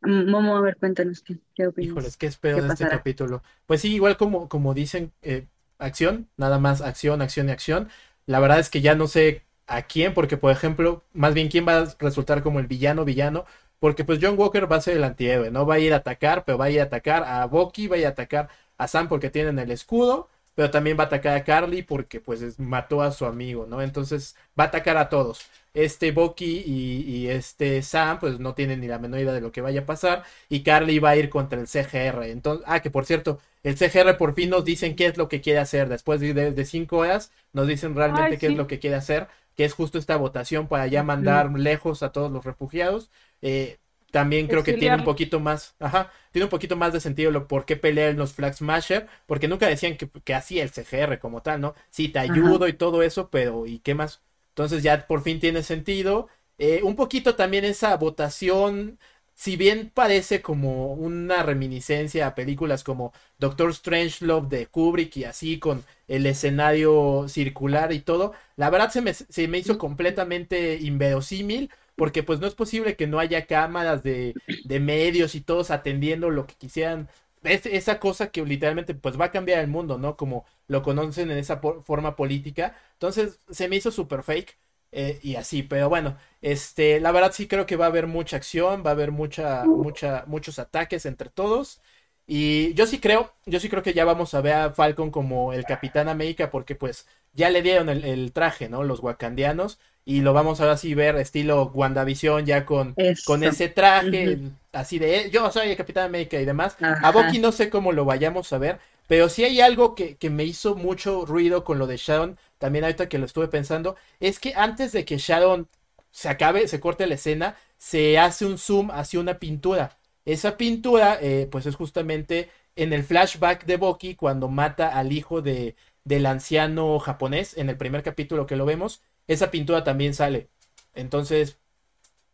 Vamos 0.02 0.58
a 0.58 0.62
ver, 0.62 0.78
cuéntanos 0.78 1.22
qué, 1.22 1.38
qué 1.56 1.68
opinas. 1.68 1.92
Híjoles, 1.92 2.18
qué 2.18 2.26
espero 2.28 2.62
de 2.62 2.68
este 2.70 2.88
capítulo. 2.88 3.44
Pues 3.66 3.82
sí, 3.82 3.94
igual 3.94 4.18
como, 4.18 4.50
como 4.50 4.74
dicen, 4.74 5.12
eh, 5.22 5.48
acción, 5.78 6.28
nada 6.38 6.60
más 6.60 6.82
acción, 6.82 7.22
acción 7.22 7.50
y 7.50 7.52
acción. 7.52 7.90
La 8.26 8.40
verdad 8.40 8.60
es 8.60 8.70
que 8.70 8.82
ya 8.82 8.96
no 8.96 9.08
sé 9.08 9.44
a 9.68 9.84
quién, 9.84 10.14
porque 10.14 10.38
por 10.38 10.52
ejemplo, 10.52 11.04
más 11.14 11.34
bien 11.34 11.50
quién 11.50 11.68
va 11.68 11.80
a 11.80 11.96
resultar 12.00 12.44
como 12.44 12.60
el 12.60 12.68
villano, 12.68 13.06
villano, 13.06 13.46
porque 13.80 14.04
pues 14.04 14.20
John 14.22 14.38
Walker 14.38 14.72
va 14.72 14.76
a 14.78 14.82
ser 14.82 14.98
el 14.98 15.04
antihéroe, 15.04 15.50
no 15.52 15.66
va 15.66 15.76
a 15.76 15.80
ir 15.80 15.94
a 15.94 15.98
atacar, 15.98 16.46
pero 16.46 16.58
va 16.58 16.66
a 16.66 16.70
ir 16.70 16.80
a 16.80 16.84
atacar 16.84 17.24
a 17.24 17.46
Bucky, 17.46 17.88
va 17.88 17.96
a 17.96 18.00
ir 18.00 18.06
a 18.06 18.10
atacar 18.10 18.50
a 18.78 18.88
Sam 18.88 19.08
porque 19.08 19.30
tienen 19.30 19.60
el 19.60 19.72
escudo, 19.72 20.30
pero 20.56 20.72
también 20.72 20.98
va 20.98 21.04
a 21.04 21.06
atacar 21.08 21.36
a 21.38 21.44
Carly 21.44 21.84
porque 21.84 22.20
pues 22.20 22.60
mató 22.60 23.02
a 23.02 23.12
su 23.12 23.26
amigo, 23.26 23.66
¿no? 23.68 23.82
Entonces 23.82 24.36
va 24.60 24.66
a 24.66 24.68
atacar 24.68 24.98
a 24.98 25.10
todos. 25.10 25.42
Este 25.74 26.12
Bucky 26.12 26.64
y, 26.66 27.28
este 27.30 27.82
Sam 27.82 28.20
pues 28.20 28.40
no 28.40 28.54
tienen 28.54 28.82
ni 28.82 28.88
la 28.88 29.00
menor 29.00 29.22
idea 29.22 29.34
de 29.34 29.42
lo 29.42 29.52
que 29.54 29.62
vaya 29.62 29.82
a 29.82 29.86
pasar 29.86 30.24
y 30.50 30.64
Carly 30.64 31.00
va 31.00 31.12
a 31.12 31.16
ir 31.16 31.30
contra 31.30 31.60
el 31.60 31.68
CGR. 31.68 32.24
Entonces, 32.26 32.66
ah, 32.68 32.82
que 32.82 32.92
por 32.92 33.06
cierto, 33.06 33.40
el 33.64 33.78
CGR 33.78 34.18
por 34.18 34.34
fin 34.34 34.50
nos 34.50 34.66
dicen 34.66 34.96
qué 34.96 35.06
es 35.08 35.18
lo 35.18 35.30
que 35.30 35.42
quiere 35.42 35.60
hacer. 35.60 35.88
Después 35.88 36.20
de, 36.20 36.66
cinco 36.66 36.98
horas 36.98 37.32
nos 37.54 37.68
dicen 37.68 37.96
realmente 37.96 38.38
qué 38.38 38.48
es 38.48 38.56
lo 38.58 38.68
que 38.68 38.80
quiere 38.80 38.98
hacer, 38.98 39.28
que 39.56 39.66
es 39.66 39.74
justo 39.74 39.98
esta 39.98 40.18
votación 40.18 40.68
para 40.68 40.88
ya 40.88 41.04
mandar 41.04 41.52
lejos 41.58 42.04
a 42.04 42.12
todos 42.12 42.32
los 42.32 42.44
refugiados. 42.44 43.10
Eh, 43.42 43.78
también 44.12 44.48
creo 44.48 44.64
que 44.64 44.74
tiene 44.74 44.98
un 44.98 45.04
poquito 45.04 45.40
más, 45.40 45.76
ajá, 45.80 46.12
tiene 46.32 46.46
un 46.46 46.50
poquito 46.50 46.76
más 46.76 46.94
de 46.94 47.00
sentido 47.00 47.32
lo 47.32 47.48
por 47.48 47.66
qué 47.66 47.78
pelear 47.78 48.10
en 48.12 48.18
los 48.18 48.34
Flag 48.34 48.54
Smasher, 48.56 49.08
porque 49.26 49.48
nunca 49.48 49.68
decían 49.68 49.98
que, 49.98 50.10
que 50.10 50.34
hacía 50.36 50.64
el 50.64 50.70
CGR 50.72 51.20
como 51.20 51.42
tal, 51.42 51.62
¿no? 51.62 51.76
Sí, 51.90 52.10
te 52.10 52.20
ayudo 52.20 52.68
y 52.68 52.74
todo 52.74 53.04
eso, 53.04 53.30
pero 53.30 53.66
¿y 53.68 53.80
qué 53.80 53.96
más? 53.96 54.22
Entonces 54.50 54.84
ya 54.84 55.08
por 55.08 55.22
fin 55.24 55.40
tiene 55.40 55.64
sentido. 55.64 56.28
Eh, 56.58 56.82
un 56.84 56.96
poquito 56.96 57.36
también 57.36 57.66
esa 57.66 57.96
votación, 57.98 59.00
si 59.34 59.56
bien 59.58 59.90
parece 59.94 60.42
como 60.42 60.94
una 60.94 61.42
reminiscencia 61.44 62.28
a 62.28 62.36
películas 62.36 62.84
como 62.84 63.14
Doctor 63.40 63.74
Strangelove 63.74 64.48
de 64.50 64.68
Kubrick 64.68 65.18
y 65.18 65.24
así 65.26 65.58
con 65.60 65.84
el 66.08 66.26
escenario 66.28 67.26
circular 67.28 67.92
y 67.94 68.02
todo, 68.02 68.34
la 68.56 68.70
verdad 68.70 68.92
se 68.92 69.02
me, 69.02 69.14
se 69.14 69.48
me 69.48 69.58
hizo 69.60 69.78
completamente 69.78 70.76
inverosímil 70.82 71.72
porque 72.02 72.24
pues 72.24 72.40
no 72.40 72.48
es 72.48 72.56
posible 72.56 72.96
que 72.96 73.06
no 73.06 73.20
haya 73.20 73.46
cámaras 73.46 74.02
de, 74.02 74.34
de 74.64 74.80
medios 74.80 75.36
y 75.36 75.42
todos 75.42 75.70
atendiendo 75.70 76.32
lo 76.32 76.48
que 76.48 76.56
quisieran. 76.56 77.08
Es 77.44 77.68
esa 77.68 78.00
cosa 78.00 78.32
que 78.32 78.44
literalmente 78.44 78.96
pues 78.96 79.22
va 79.22 79.26
a 79.26 79.32
cambiar 79.32 79.60
el 79.60 79.68
mundo, 79.68 80.00
¿no? 80.00 80.18
Como 80.18 80.44
lo 80.66 80.82
conocen 80.82 81.30
en 81.30 81.38
esa 81.38 81.58
forma 81.60 82.16
política. 82.16 82.76
Entonces 82.94 83.40
se 83.52 83.68
me 83.68 83.76
hizo 83.76 83.92
súper 83.92 84.24
fake. 84.24 84.58
Eh, 84.92 85.20
y 85.22 85.36
así, 85.36 85.62
pero 85.62 85.90
bueno, 85.90 86.18
este, 86.42 87.00
la 87.00 87.12
verdad 87.12 87.34
sí 87.34 87.48
creo 87.48 87.68
que 87.68 87.76
va 87.76 87.86
a 87.86 87.90
haber 87.90 88.08
mucha 88.08 88.36
acción, 88.38 88.82
va 88.84 88.90
a 88.90 88.94
haber 88.94 89.12
mucha, 89.12 89.66
mucha, 89.66 90.24
muchos 90.26 90.58
ataques 90.58 91.06
entre 91.06 91.30
todos. 91.30 91.82
Y 92.26 92.74
yo 92.74 92.88
sí 92.88 93.00
creo, 93.00 93.32
yo 93.46 93.60
sí 93.60 93.70
creo 93.70 93.84
que 93.84 93.94
ya 93.94 94.06
vamos 94.06 94.34
a 94.34 94.42
ver 94.42 94.54
a 94.54 94.72
Falcon 94.74 95.12
como 95.12 95.54
el 95.54 95.66
Capitán 95.66 96.10
América, 96.10 96.50
porque 96.50 96.74
pues 96.74 97.06
ya 97.34 97.52
le 97.52 97.62
dieron 97.62 97.90
el, 97.90 98.32
traje, 98.34 98.70
¿no? 98.70 98.84
Los 98.84 99.02
wakandianos 99.02 99.80
y 100.06 100.22
lo 100.22 100.34
vamos 100.34 100.62
a 100.62 100.72
así 100.72 100.94
ver 100.94 101.16
estilo 101.18 101.72
WandaVision 101.74 102.46
ya 102.46 102.66
con, 102.66 102.96
con 103.26 103.44
ese 103.44 103.70
traje 103.70 104.40
así 104.72 105.00
de 105.00 105.30
yo 105.32 105.52
soy 105.52 105.70
el 105.70 105.78
Capitán 105.78 106.06
América 106.06 106.40
y 106.40 106.46
demás. 106.46 106.78
A 106.80 107.12
Bucky 107.12 107.40
no 107.40 107.52
sé 107.52 107.70
cómo 107.70 107.92
lo 107.92 108.06
vayamos 108.06 108.52
a 108.54 108.58
ver, 108.58 108.80
pero 109.08 109.30
sí 109.30 109.44
hay 109.44 109.62
algo 109.62 109.96
que, 109.96 110.16
que, 110.16 110.30
me 110.30 110.44
hizo 110.44 110.76
mucho 110.76 111.26
ruido 111.26 111.64
con 111.64 111.80
lo 111.80 111.88
de 111.88 111.98
Sharon, 111.98 112.38
también 112.58 112.86
ahorita 112.86 113.10
que 113.10 113.18
lo 113.18 113.26
estuve 113.26 113.48
pensando, 113.48 113.96
es 114.20 114.40
que 114.40 114.54
antes 114.56 114.92
de 114.92 115.06
que 115.06 115.18
Sharon 115.18 115.68
se 116.12 116.30
acabe, 116.30 116.68
se 116.68 116.80
corte 116.80 117.08
la 117.08 117.16
escena, 117.16 117.56
se 117.78 118.20
hace 118.20 118.46
un 118.46 118.58
zoom 118.58 118.92
hacia 118.92 119.20
una 119.20 119.40
pintura. 119.40 119.98
Esa 120.26 120.58
pintura, 120.58 121.18
eh, 121.22 121.48
pues 121.52 121.66
es 121.66 121.76
justamente 121.76 122.50
en 122.76 122.94
el 122.94 123.04
flashback 123.04 123.66
de 123.66 123.78
Bucky 123.78 124.16
cuando 124.16 124.48
mata 124.48 124.88
al 124.90 125.12
hijo 125.12 125.42
de, 125.42 125.76
del 126.04 126.26
anciano 126.26 127.00
japonés 127.00 127.58
en 127.58 127.70
el 127.70 127.78
primer 127.78 128.04
capítulo 128.04 128.46
que 128.46 128.56
lo 128.56 128.66
vemos 128.66 129.02
esa 129.28 129.52
pintura 129.52 129.84
también 129.84 130.14
sale. 130.14 130.50
Entonces, 130.94 131.58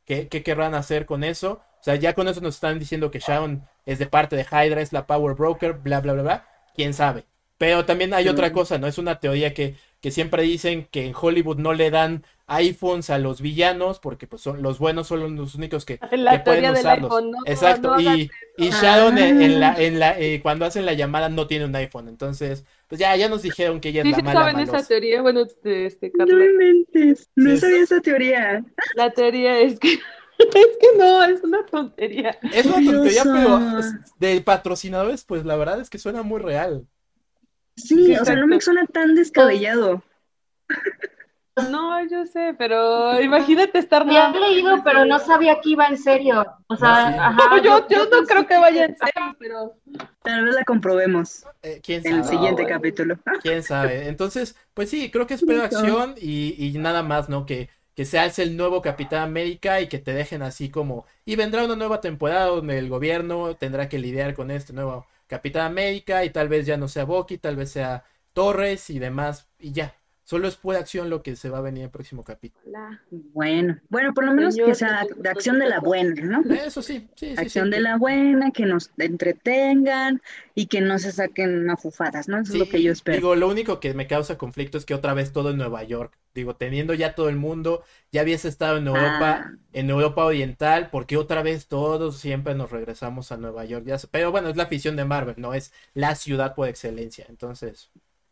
¿qué, 0.05 0.27
querrán 0.27 0.75
hacer 0.75 1.05
con 1.05 1.23
eso? 1.23 1.61
O 1.79 1.83
sea, 1.83 1.95
ya 1.95 2.13
con 2.13 2.27
eso 2.27 2.41
nos 2.41 2.55
están 2.55 2.79
diciendo 2.79 3.11
que 3.11 3.19
Sharon 3.19 3.63
es 3.85 3.99
de 3.99 4.07
parte 4.07 4.35
de 4.35 4.43
Hydra, 4.43 4.81
es 4.81 4.93
la 4.93 5.07
Power 5.07 5.35
Broker, 5.35 5.73
bla, 5.73 6.01
bla, 6.01 6.13
bla, 6.13 6.23
bla. 6.23 6.47
¿Quién 6.75 6.93
sabe? 6.93 7.25
Pero 7.57 7.85
también 7.85 8.13
hay 8.13 8.27
otra 8.27 8.51
cosa, 8.51 8.77
¿no? 8.77 8.85
Es 8.87 8.97
una 8.99 9.19
teoría 9.19 9.53
que, 9.53 9.75
que 9.99 10.11
siempre 10.11 10.43
dicen 10.43 10.87
que 10.91 11.05
en 11.05 11.13
Hollywood 11.19 11.57
no 11.57 11.73
le 11.73 11.89
dan 11.89 12.23
iPhones 12.45 13.09
a 13.09 13.17
los 13.17 13.41
villanos 13.41 13.99
porque 13.99 14.27
pues 14.27 14.41
son 14.41 14.61
los 14.61 14.79
buenos 14.79 15.07
son 15.07 15.35
los 15.35 15.55
únicos 15.55 15.83
que, 15.83 15.97
pueden 16.45 16.71
usarlos. 16.71 17.11
Exacto. 17.45 17.99
y, 17.99 18.29
y 18.57 18.69
Sharon 18.69 19.17
en, 19.17 19.59
la, 19.59 19.75
en 19.75 19.99
la 19.99 20.17
eh, 20.19 20.39
cuando 20.41 20.65
hacen 20.65 20.85
la 20.85 20.93
llamada 20.93 21.29
no 21.29 21.47
tiene 21.47 21.65
un 21.65 21.75
iPhone, 21.75 22.07
entonces 22.07 22.63
pues 22.87 22.99
ya 22.99 23.15
ya 23.15 23.27
nos 23.27 23.41
dijeron 23.41 23.81
que 23.81 23.89
ella 23.89 24.03
es 24.03 24.11
la 24.11 24.23
mala. 24.23 24.39
saben 24.39 24.59
esa 24.59 24.83
teoría, 24.83 25.21
bueno, 25.21 25.45
este, 25.63 26.11
Carla. 26.11 26.35
No 26.35 26.57
mentes, 26.57 27.29
no 27.35 27.57
sabía 27.57 27.83
esa 27.83 27.99
teoría. 28.01 28.65
La 28.95 29.11
teoría 29.11 29.59
es 29.59 29.79
que 29.79 29.93
es 30.39 30.77
que 30.79 30.97
no, 30.97 31.23
es 31.23 31.43
una 31.43 31.65
tontería. 31.65 32.37
Es 32.53 32.65
una 32.65 32.91
tontería, 32.91 33.23
pero 33.23 33.59
de 34.19 34.41
patrocinadores, 34.41 35.25
pues 35.25 35.45
la 35.45 35.55
verdad 35.55 35.81
es 35.81 35.89
que 35.89 35.97
suena 35.97 36.23
muy 36.23 36.39
real. 36.39 36.87
Sí, 37.75 38.15
o 38.15 38.25
sea, 38.25 38.35
no 38.35 38.47
me 38.47 38.59
suena 38.61 38.85
tan 38.87 39.15
descabellado. 39.15 40.03
No, 41.69 42.05
yo 42.07 42.25
sé, 42.25 42.53
pero 42.57 43.19
imagínate 43.21 43.79
estar. 43.79 44.07
Ya 44.09 44.31
he 44.31 44.39
leído, 44.39 44.83
pero 44.83 45.05
no 45.05 45.17
sabía 45.19 45.59
que 45.59 45.71
iba 45.71 45.87
en 45.87 45.97
serio. 45.97 46.45
O 46.67 46.75
sea, 46.75 47.35
yo, 47.63 47.87
yo, 47.87 48.05
no 48.09 48.23
creo 48.27 48.45
que 48.45 48.57
vaya 48.57 48.85
en 48.85 48.95
serio, 48.97 49.35
pero. 49.39 49.73
Tal 50.21 50.43
vez 50.43 50.55
la 50.55 50.63
comprobemos 50.65 51.45
eh, 51.61 51.79
¿quién 51.81 52.05
en 52.05 52.17
el 52.17 52.23
siguiente 52.25 52.65
capítulo. 52.65 53.17
Quién 53.41 53.63
sabe. 53.63 54.07
Entonces, 54.07 54.55
pues 54.73 54.89
sí, 54.89 55.09
creo 55.09 55.25
que 55.25 55.35
es 55.35 55.43
pedo 55.43 55.63
acción 55.63 56.15
y, 56.17 56.55
y, 56.57 56.77
nada 56.77 57.01
más, 57.01 57.29
¿no? 57.29 57.45
Que, 57.45 57.69
que 57.95 58.05
seas 58.05 58.37
el 58.39 58.57
nuevo 58.57 58.81
Capitán 58.81 59.23
América 59.23 59.81
y 59.81 59.87
que 59.87 59.99
te 59.99 60.13
dejen 60.13 60.41
así 60.41 60.69
como. 60.69 61.05
Y 61.25 61.35
vendrá 61.37 61.63
una 61.63 61.75
nueva 61.75 62.01
temporada 62.01 62.47
donde 62.47 62.77
el 62.77 62.89
gobierno 62.89 63.55
tendrá 63.55 63.87
que 63.89 63.99
lidiar 63.99 64.33
con 64.33 64.51
este 64.51 64.73
nuevo 64.73 65.07
Capitán 65.27 65.65
América 65.65 66.25
y 66.25 66.29
tal 66.29 66.49
vez 66.49 66.65
ya 66.65 66.77
no 66.77 66.87
sea 66.87 67.05
Bucky, 67.05 67.37
tal 67.37 67.55
vez 67.55 67.71
sea 67.71 68.03
Torres 68.33 68.89
y 68.89 68.99
demás, 68.99 69.47
y 69.59 69.71
ya. 69.71 69.95
Solo 70.27 70.49
es 70.49 70.57
pura 70.57 70.79
acción 70.79 71.09
lo 71.09 71.23
que 71.23 71.37
se 71.37 71.49
va 71.49 71.59
a 71.59 71.61
venir 71.61 71.83
en 71.83 71.85
el 71.85 71.89
próximo 71.89 72.21
capítulo. 72.21 72.77
Bueno, 73.09 73.79
bueno, 73.87 74.13
por 74.13 74.25
lo 74.25 74.33
menos 74.33 74.57
que 74.57 74.75
sea 74.75 75.07
de 75.15 75.29
acción 75.29 75.57
de 75.57 75.69
la 75.69 75.79
buena, 75.79 76.21
¿no? 76.21 76.53
Eso 76.53 76.81
sí, 76.81 77.07
sí, 77.15 77.29
sí 77.29 77.35
Acción 77.37 77.69
de 77.69 77.79
la 77.79 77.95
buena, 77.95 78.51
que 78.51 78.65
nos 78.65 78.91
entretengan 78.97 80.21
y 80.53 80.65
que 80.65 80.81
no 80.81 80.99
se 80.99 81.13
saquen 81.13 81.69
afufadas, 81.69 82.27
¿no? 82.27 82.41
Eso 82.41 82.51
es 82.51 82.59
lo 82.59 82.67
que 82.67 82.83
yo 82.83 82.91
espero. 82.91 83.15
Digo, 83.15 83.35
lo 83.35 83.47
único 83.47 83.79
que 83.79 83.93
me 83.93 84.05
causa 84.05 84.37
conflicto 84.37 84.77
es 84.77 84.83
que 84.83 84.93
otra 84.93 85.13
vez 85.13 85.31
todo 85.31 85.51
en 85.51 85.57
Nueva 85.57 85.83
York. 85.85 86.17
Digo, 86.35 86.57
teniendo 86.57 86.93
ya 86.93 87.15
todo 87.15 87.29
el 87.29 87.37
mundo, 87.37 87.85
ya 88.11 88.19
habías 88.19 88.43
estado 88.43 88.79
en 88.79 88.87
Europa, 88.87 89.45
ah. 89.45 89.57
en 89.71 89.89
Europa 89.89 90.25
Oriental, 90.25 90.89
porque 90.91 91.15
otra 91.15 91.41
vez 91.41 91.69
todos 91.69 92.17
siempre 92.17 92.53
nos 92.53 92.71
regresamos 92.71 93.31
a 93.31 93.37
Nueva 93.37 93.63
York. 93.63 93.85
Ya, 93.87 93.95
pero 94.11 94.31
bueno, 94.31 94.49
es 94.49 94.57
la 94.57 94.63
afición 94.63 94.97
de 94.97 95.05
Marvel, 95.05 95.35
no 95.37 95.53
es 95.53 95.71
la 95.93 96.15
ciudad 96.15 96.53
por 96.53 96.67
excelencia. 96.67 97.25
Entonces, 97.29 97.91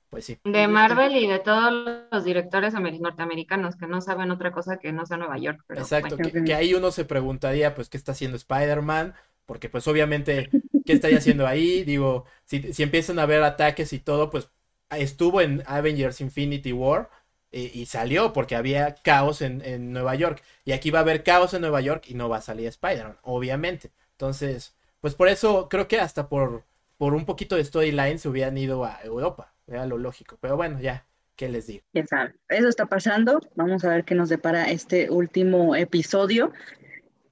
pues 0.10 0.38
de 0.44 0.68
Marvel 0.68 1.16
y 1.16 1.28
de 1.28 1.40
todos 1.40 2.08
los 2.12 2.24
directores 2.24 2.74
norteamericanos 2.74 3.76
que 3.76 3.88
no 3.88 4.02
saben 4.02 4.32
otra 4.32 4.52
cosa 4.52 4.78
que 4.78 4.92
no 4.92 5.06
sea 5.06 5.18
Nueva 5.18 5.38
York. 5.38 5.64
Exacto, 5.70 6.18
que, 6.18 6.54
ahí 6.54 6.74
uno 6.74 6.92
se 6.92 7.06
preguntaría, 7.06 7.76
pues, 7.76 7.90
¿qué 7.90 7.98
está 7.98 8.14
haciendo 8.14 8.38
Spider-Man? 8.38 9.14
Porque, 9.46 9.70
pues, 9.70 9.88
obviamente, 9.88 10.50
¿qué 10.86 10.94
estaría 10.94 11.18
haciendo 11.18 11.46
ahí? 11.46 11.84
Digo, 11.84 12.26
si, 12.46 12.74
si 12.74 12.84
empiezan 12.84 13.20
a 13.20 13.24
haber 13.24 13.44
ataques 13.44 13.94
y 13.94 14.00
todo, 14.00 14.30
pues, 14.30 14.50
estuvo 14.92 15.42
en 15.42 15.64
Avengers 15.66 16.22
Infinity 16.22 16.72
War 16.72 17.10
eh, 17.52 17.72
y 17.74 17.86
salió 17.86 18.34
porque 18.34 18.56
había 18.56 18.96
caos 18.96 19.42
en, 19.42 19.62
en 19.64 19.92
Nueva 19.92 20.16
York. 20.16 20.44
Y 20.64 20.72
aquí 20.72 20.92
va 20.92 21.00
a 21.00 21.02
haber 21.02 21.24
caos 21.24 21.54
en 21.54 21.62
Nueva 21.62 21.82
York 21.82 22.06
y 22.08 22.14
no 22.14 22.30
va 22.30 22.38
a 22.38 22.42
salir 22.42 22.68
Spider-Man, 22.68 23.18
obviamente. 23.24 23.92
Entonces, 24.12 24.76
pues 25.02 25.16
por 25.16 25.28
eso 25.28 25.70
creo 25.70 25.88
que 25.88 26.00
hasta 26.00 26.30
por, 26.30 26.64
por 26.98 27.14
un 27.14 27.26
poquito 27.26 27.56
de 27.56 27.66
storyline 27.66 28.20
se 28.20 28.30
hubieran 28.30 28.58
ido 28.58 28.86
a 28.86 29.00
Europa. 29.04 29.55
Era 29.68 29.86
lo 29.86 29.98
lógico. 29.98 30.38
Pero 30.40 30.56
bueno, 30.58 30.80
ya, 30.80 31.08
¿qué 31.36 31.50
les 31.50 31.68
digo? 31.68 31.84
Quién 31.92 32.08
sabe. 32.08 32.36
Eso 32.50 32.68
está 32.68 32.86
pasando. 32.86 33.40
Vamos 33.56 33.84
a 33.84 33.90
ver 33.90 34.06
qué 34.06 34.16
nos 34.16 34.30
depara 34.30 34.70
este 34.70 35.10
último 35.10 35.76
episodio. 35.76 36.52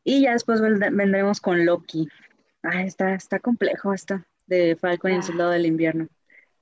Y 0.04 0.24
ya 0.24 0.34
después 0.34 0.62
vendremos 0.62 1.40
con 1.40 1.66
Loki. 1.66 2.08
Ah, 2.64 2.84
está, 2.84 3.14
está 3.14 3.40
complejo 3.40 3.94
esto 3.94 4.24
de 4.48 4.76
Falcon 4.76 5.12
y 5.12 5.16
el 5.16 5.24
Soldado 5.24 5.52
del 5.52 5.66
Invierno. 5.66 6.08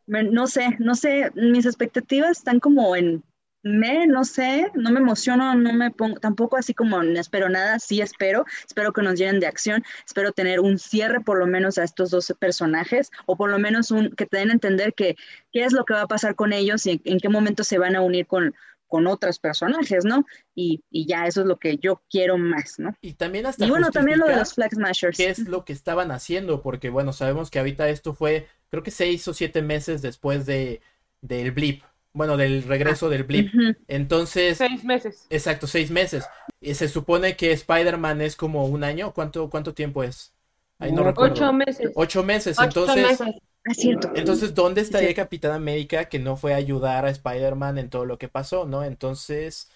No 0.07 0.47
sé, 0.47 0.75
no 0.79 0.95
sé, 0.95 1.31
mis 1.35 1.65
expectativas 1.65 2.39
están 2.39 2.59
como 2.59 2.95
en 2.95 3.23
me, 3.63 4.07
no 4.07 4.23
sé, 4.23 4.71
no 4.73 4.91
me 4.91 4.99
emociono, 4.99 5.53
no 5.55 5.73
me 5.73 5.91
pongo, 5.91 6.19
tampoco 6.19 6.57
así 6.57 6.73
como 6.73 7.01
no 7.03 7.19
espero 7.19 7.49
nada, 7.49 7.79
sí 7.79 8.01
espero, 8.01 8.45
espero 8.65 8.91
que 8.91 9.01
nos 9.01 9.19
llenen 9.19 9.39
de 9.39 9.47
acción, 9.47 9.83
espero 10.05 10.31
tener 10.31 10.59
un 10.59 10.79
cierre 10.79 11.21
por 11.21 11.37
lo 11.37 11.47
menos 11.47 11.77
a 11.77 11.83
estos 11.83 12.09
dos 12.09 12.33
personajes, 12.39 13.11
o 13.25 13.35
por 13.35 13.49
lo 13.49 13.59
menos 13.59 13.91
un, 13.91 14.11
que 14.11 14.25
te 14.25 14.37
den 14.37 14.49
a 14.49 14.53
entender 14.53 14.93
que 14.93 15.15
qué 15.51 15.63
es 15.63 15.73
lo 15.73 15.85
que 15.85 15.93
va 15.93 16.01
a 16.01 16.07
pasar 16.07 16.35
con 16.35 16.53
ellos 16.53 16.85
y 16.85 17.01
en, 17.03 17.19
qué 17.19 17.29
momento 17.29 17.63
se 17.63 17.77
van 17.77 17.95
a 17.95 18.01
unir 18.01 18.25
con, 18.25 18.55
con 18.87 19.05
otros 19.05 19.37
personajes, 19.37 20.05
¿no? 20.05 20.25
Y, 20.55 20.83
ya 20.91 21.27
eso 21.27 21.41
es 21.41 21.47
lo 21.47 21.57
que 21.57 21.77
yo 21.77 22.01
quiero 22.09 22.37
más, 22.37 22.79
¿no? 22.79 22.95
Y 23.01 23.13
también 23.13 23.45
hasta 23.45 23.65
Y 23.65 23.69
bueno, 23.69 23.91
también 23.91 24.19
lo 24.19 24.27
de 24.27 24.37
los 24.37 24.53
Flag 24.53 24.73
Smashers. 24.73 25.17
¿Qué 25.17 25.29
es 25.29 25.47
lo 25.47 25.65
que 25.65 25.73
estaban 25.73 26.11
haciendo? 26.11 26.61
Porque 26.61 26.89
bueno, 26.89 27.13
sabemos 27.13 27.51
que 27.51 27.59
ahorita 27.59 27.89
esto 27.89 28.13
fue, 28.13 28.47
creo 28.69 28.81
que 28.81 28.91
seis 28.91 29.27
o 29.27 29.33
siete 29.33 29.61
meses 29.61 30.01
después 30.01 30.45
de 30.45 30.81
del 31.21 31.51
blip. 31.51 31.83
Bueno, 32.13 32.37
del 32.37 32.63
regreso 32.63 33.09
del 33.09 33.23
blip. 33.23 33.51
Entonces. 33.87 34.57
Seis 34.57 34.83
meses. 34.83 35.27
Exacto, 35.29 35.67
seis 35.67 35.91
meses. 35.91 36.25
Y 36.59 36.73
se 36.75 36.87
supone 36.87 37.35
que 37.35 37.51
Spider-Man 37.51 38.21
es 38.21 38.35
como 38.35 38.65
un 38.65 38.83
año. 38.83 39.13
¿Cuánto, 39.13 39.49
cuánto 39.49 39.73
tiempo 39.73 40.03
es? 40.03 40.33
Ahí 40.79 40.91
no 40.91 41.03
recuerdo. 41.03 41.33
Ocho 41.33 41.53
meses. 41.53 41.91
Ocho 41.95 42.23
meses. 42.23 42.57
entonces. 42.59 43.21
Ah, 43.21 43.73
cierto. 43.75 44.11
Entonces, 44.15 44.55
¿dónde 44.55 44.81
estaría 44.81 45.13
Capitán 45.13 45.51
América 45.51 46.05
que 46.05 46.17
no 46.17 46.35
fue 46.35 46.53
a 46.53 46.57
ayudar 46.57 47.05
a 47.05 47.11
Spider-Man 47.11 47.77
en 47.77 47.89
todo 47.89 48.05
lo 48.05 48.17
que 48.17 48.27
pasó, 48.27 48.65
no? 48.65 48.83
Entonces, 48.83 49.69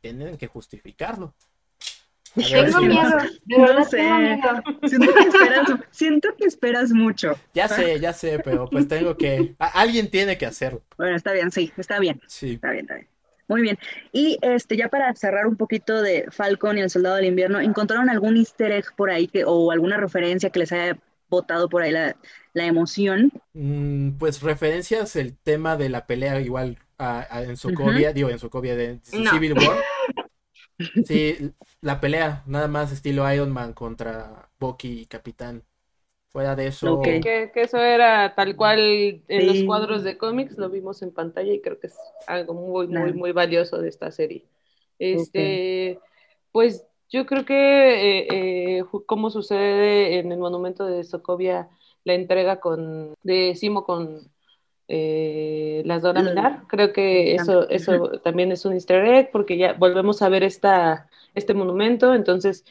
tienen 0.00 0.36
que 0.36 0.46
justificarlo. 0.46 1.34
Tengo 2.34 2.80
miedo, 2.80 3.74
no 3.74 3.84
sé. 3.84 3.98
Siento 4.86 5.14
que, 5.14 5.20
esperas, 5.20 5.68
siento 5.90 6.28
que 6.36 6.44
esperas 6.46 6.90
mucho. 6.92 7.38
Ya 7.52 7.68
sé, 7.68 8.00
ya 8.00 8.12
sé, 8.12 8.38
pero 8.38 8.68
pues 8.70 8.88
tengo 8.88 9.16
que. 9.16 9.54
alguien 9.58 10.10
tiene 10.10 10.38
que 10.38 10.46
hacerlo. 10.46 10.82
Bueno, 10.96 11.16
está 11.16 11.32
bien, 11.32 11.50
sí, 11.50 11.72
está 11.76 11.98
bien. 11.98 12.20
Sí. 12.26 12.54
Está 12.54 12.70
bien, 12.70 12.84
está 12.84 12.94
bien. 12.94 13.08
Muy 13.48 13.60
bien. 13.60 13.78
Y 14.12 14.38
este, 14.40 14.76
ya 14.76 14.88
para 14.88 15.14
cerrar 15.14 15.46
un 15.46 15.56
poquito 15.56 16.00
de 16.00 16.26
Falcon 16.30 16.78
y 16.78 16.80
el 16.80 16.90
Soldado 16.90 17.16
del 17.16 17.26
Invierno, 17.26 17.60
¿encontraron 17.60 18.08
algún 18.08 18.36
easter 18.38 18.72
egg 18.72 18.86
por 18.96 19.10
ahí 19.10 19.28
que, 19.28 19.44
o 19.44 19.70
alguna 19.70 19.98
referencia 19.98 20.48
que 20.48 20.60
les 20.60 20.72
haya 20.72 20.98
botado 21.28 21.68
por 21.68 21.82
ahí 21.82 21.92
la, 21.92 22.16
la 22.54 22.64
emoción? 22.64 23.30
Mm, 23.52 24.12
pues 24.12 24.40
referencias 24.40 25.16
el 25.16 25.36
tema 25.36 25.76
de 25.76 25.90
la 25.90 26.06
pelea 26.06 26.40
igual 26.40 26.78
en 27.30 27.56
Sokovia, 27.56 28.12
digo 28.12 28.30
en 28.30 28.38
Sokovia 28.38 28.76
de 28.76 29.00
Civil 29.02 29.54
War. 29.54 29.82
Sí, 31.04 31.52
la 31.80 32.00
pelea, 32.00 32.42
nada 32.46 32.68
más 32.68 32.92
estilo 32.92 33.30
Iron 33.32 33.50
Man 33.50 33.72
contra 33.72 34.48
Bucky 34.58 35.02
y 35.02 35.06
Capitán. 35.06 35.64
Fuera 36.28 36.56
de 36.56 36.68
eso. 36.68 37.02
Que, 37.02 37.50
eso 37.54 37.76
era 37.76 38.34
tal 38.34 38.56
cual 38.56 39.22
en 39.28 39.46
los 39.46 39.64
cuadros 39.64 40.02
de 40.02 40.16
cómics, 40.16 40.56
lo 40.56 40.70
vimos 40.70 41.02
en 41.02 41.12
pantalla 41.12 41.52
y 41.52 41.60
creo 41.60 41.78
que 41.78 41.88
es 41.88 41.96
algo 42.26 42.54
muy, 42.54 42.88
muy, 42.88 43.12
muy 43.12 43.32
valioso 43.32 43.76
de 43.78 43.90
esta 43.90 44.10
serie. 44.10 44.46
Este, 44.98 45.98
pues 46.50 46.86
yo 47.10 47.26
creo 47.26 47.44
que 47.44 47.54
eh, 47.54 48.78
eh, 48.78 48.84
como 49.04 49.30
sucede 49.30 50.18
en 50.18 50.32
el 50.32 50.38
monumento 50.38 50.86
de 50.86 51.04
Sokovia, 51.04 51.68
la 52.04 52.14
entrega 52.14 52.60
con 52.60 53.14
de 53.22 53.54
Simo 53.54 53.84
con 53.84 54.32
eh, 54.94 55.82
las 55.86 56.02
Dora 56.02 56.22
Minar, 56.22 56.64
creo 56.68 56.92
que 56.92 57.34
eso, 57.34 57.68
eso 57.70 58.20
también 58.20 58.52
es 58.52 58.64
un 58.66 58.74
easter 58.74 59.04
egg 59.04 59.30
porque 59.32 59.56
ya 59.56 59.72
volvemos 59.72 60.20
a 60.20 60.28
ver 60.28 60.42
esta, 60.42 61.08
este 61.34 61.54
monumento, 61.54 62.14
entonces 62.14 62.64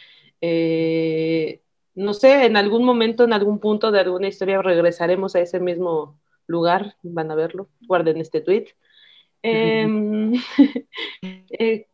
no 1.95 2.13
sé, 2.13 2.45
en 2.45 2.57
algún 2.57 2.83
momento, 2.83 3.23
en 3.23 3.33
algún 3.33 3.59
punto 3.59 3.91
de 3.91 3.99
alguna 3.99 4.27
historia 4.27 4.61
regresaremos 4.61 5.35
a 5.35 5.41
ese 5.41 5.59
mismo 5.59 6.19
lugar, 6.47 6.95
van 7.01 7.31
a 7.31 7.35
verlo, 7.35 7.69
guarden 7.87 8.17
este 8.17 8.41
tweet. 8.41 8.67
Em, 9.43 10.33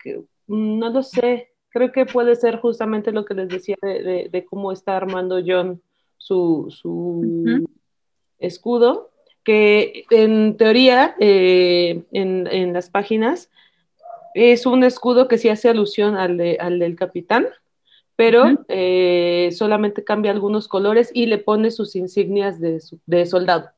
no 0.47 0.89
lo 0.89 1.03
sé, 1.03 1.53
creo 1.69 1.91
que 1.91 2.05
puede 2.05 2.35
ser 2.35 2.59
justamente 2.59 3.11
lo 3.11 3.25
que 3.25 3.33
les 3.33 3.49
decía 3.49 3.77
de, 3.81 4.45
cómo 4.49 4.71
está 4.71 4.97
armando 4.97 5.39
John 5.45 5.81
su, 6.17 6.67
escudo, 8.39 9.09
que 9.47 10.03
en 10.09 10.57
teoría 10.57 11.15
eh, 11.21 12.03
en, 12.11 12.73
las 12.73 12.89
páginas 12.89 13.49
es 14.33 14.65
un 14.65 14.83
escudo 14.83 15.29
que 15.29 15.37
sí 15.37 15.47
hace 15.47 15.69
alusión 15.69 16.17
al, 16.17 16.57
al 16.59 16.79
del 16.79 16.97
capitán, 16.97 17.47
pero 18.17 18.43
eh, 18.67 19.47
solamente 19.53 20.03
cambia 20.03 20.31
algunos 20.31 20.67
colores 20.67 21.11
y 21.13 21.27
le 21.27 21.37
pone 21.37 21.71
sus 21.71 21.95
insignias 21.95 22.59
de, 22.59 23.25
soldado. 23.25 23.69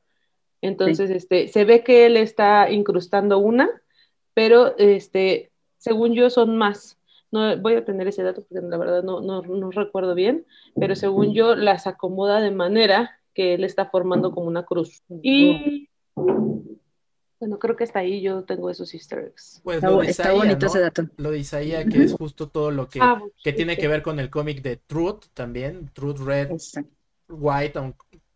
Entonces, 0.64 1.12
este, 1.12 1.48
se 1.50 1.66
ve 1.66 1.84
que 1.84 2.08
él 2.08 2.18
está 2.18 2.72
incrustando 2.72 3.38
una, 3.38 3.70
pero 4.34 4.76
este, 4.80 5.52
según 5.78 6.16
yo 6.16 6.32
son 6.32 6.58
más. 6.58 6.98
No 7.30 7.56
voy 7.58 7.76
a 7.76 7.86
tener 7.86 8.08
ese 8.08 8.24
dato 8.24 8.42
porque 8.42 8.68
la 8.68 8.78
verdad 8.80 9.04
no, 9.04 9.22
no, 9.22 9.44
no 9.44 9.70
recuerdo 9.70 10.16
bien, 10.16 10.48
pero 10.80 10.96
según 10.96 11.36
yo 11.36 11.56
las 11.56 11.86
acomoda 11.86 12.42
de 12.42 12.50
manera 12.50 13.19
que 13.40 13.54
él 13.54 13.64
está 13.64 13.86
formando 13.86 14.34
como 14.34 14.48
una 14.48 14.66
cruz. 14.66 15.02
Y 15.22 15.88
bueno, 17.40 17.58
creo 17.58 17.78
que 17.78 17.86
hasta 17.86 18.00
ahí 18.00 18.22
yo 18.22 18.44
tengo 18.44 18.70
esos 18.70 18.94
easter 18.94 19.20
eggs. 19.20 19.62
Pues 19.64 19.82
está 20.10 20.34
bonito 20.34 20.66
ese 20.66 20.82
dato. 20.82 21.04
Lo 21.16 21.32
de 21.32 21.40
Isaías, 21.40 21.86
que 21.90 22.04
es 22.04 22.14
justo 22.16 22.50
todo 22.50 22.70
lo 22.70 22.90
que, 22.90 23.00
ah, 23.02 23.22
que 23.42 23.54
tiene 23.54 23.78
que 23.78 23.88
ver 23.88 24.02
con 24.02 24.20
el 24.20 24.30
cómic 24.30 24.62
de 24.62 24.76
Truth 24.76 25.28
también, 25.34 25.90
Truth 25.94 26.18
Red, 26.18 26.50
White, 27.30 27.80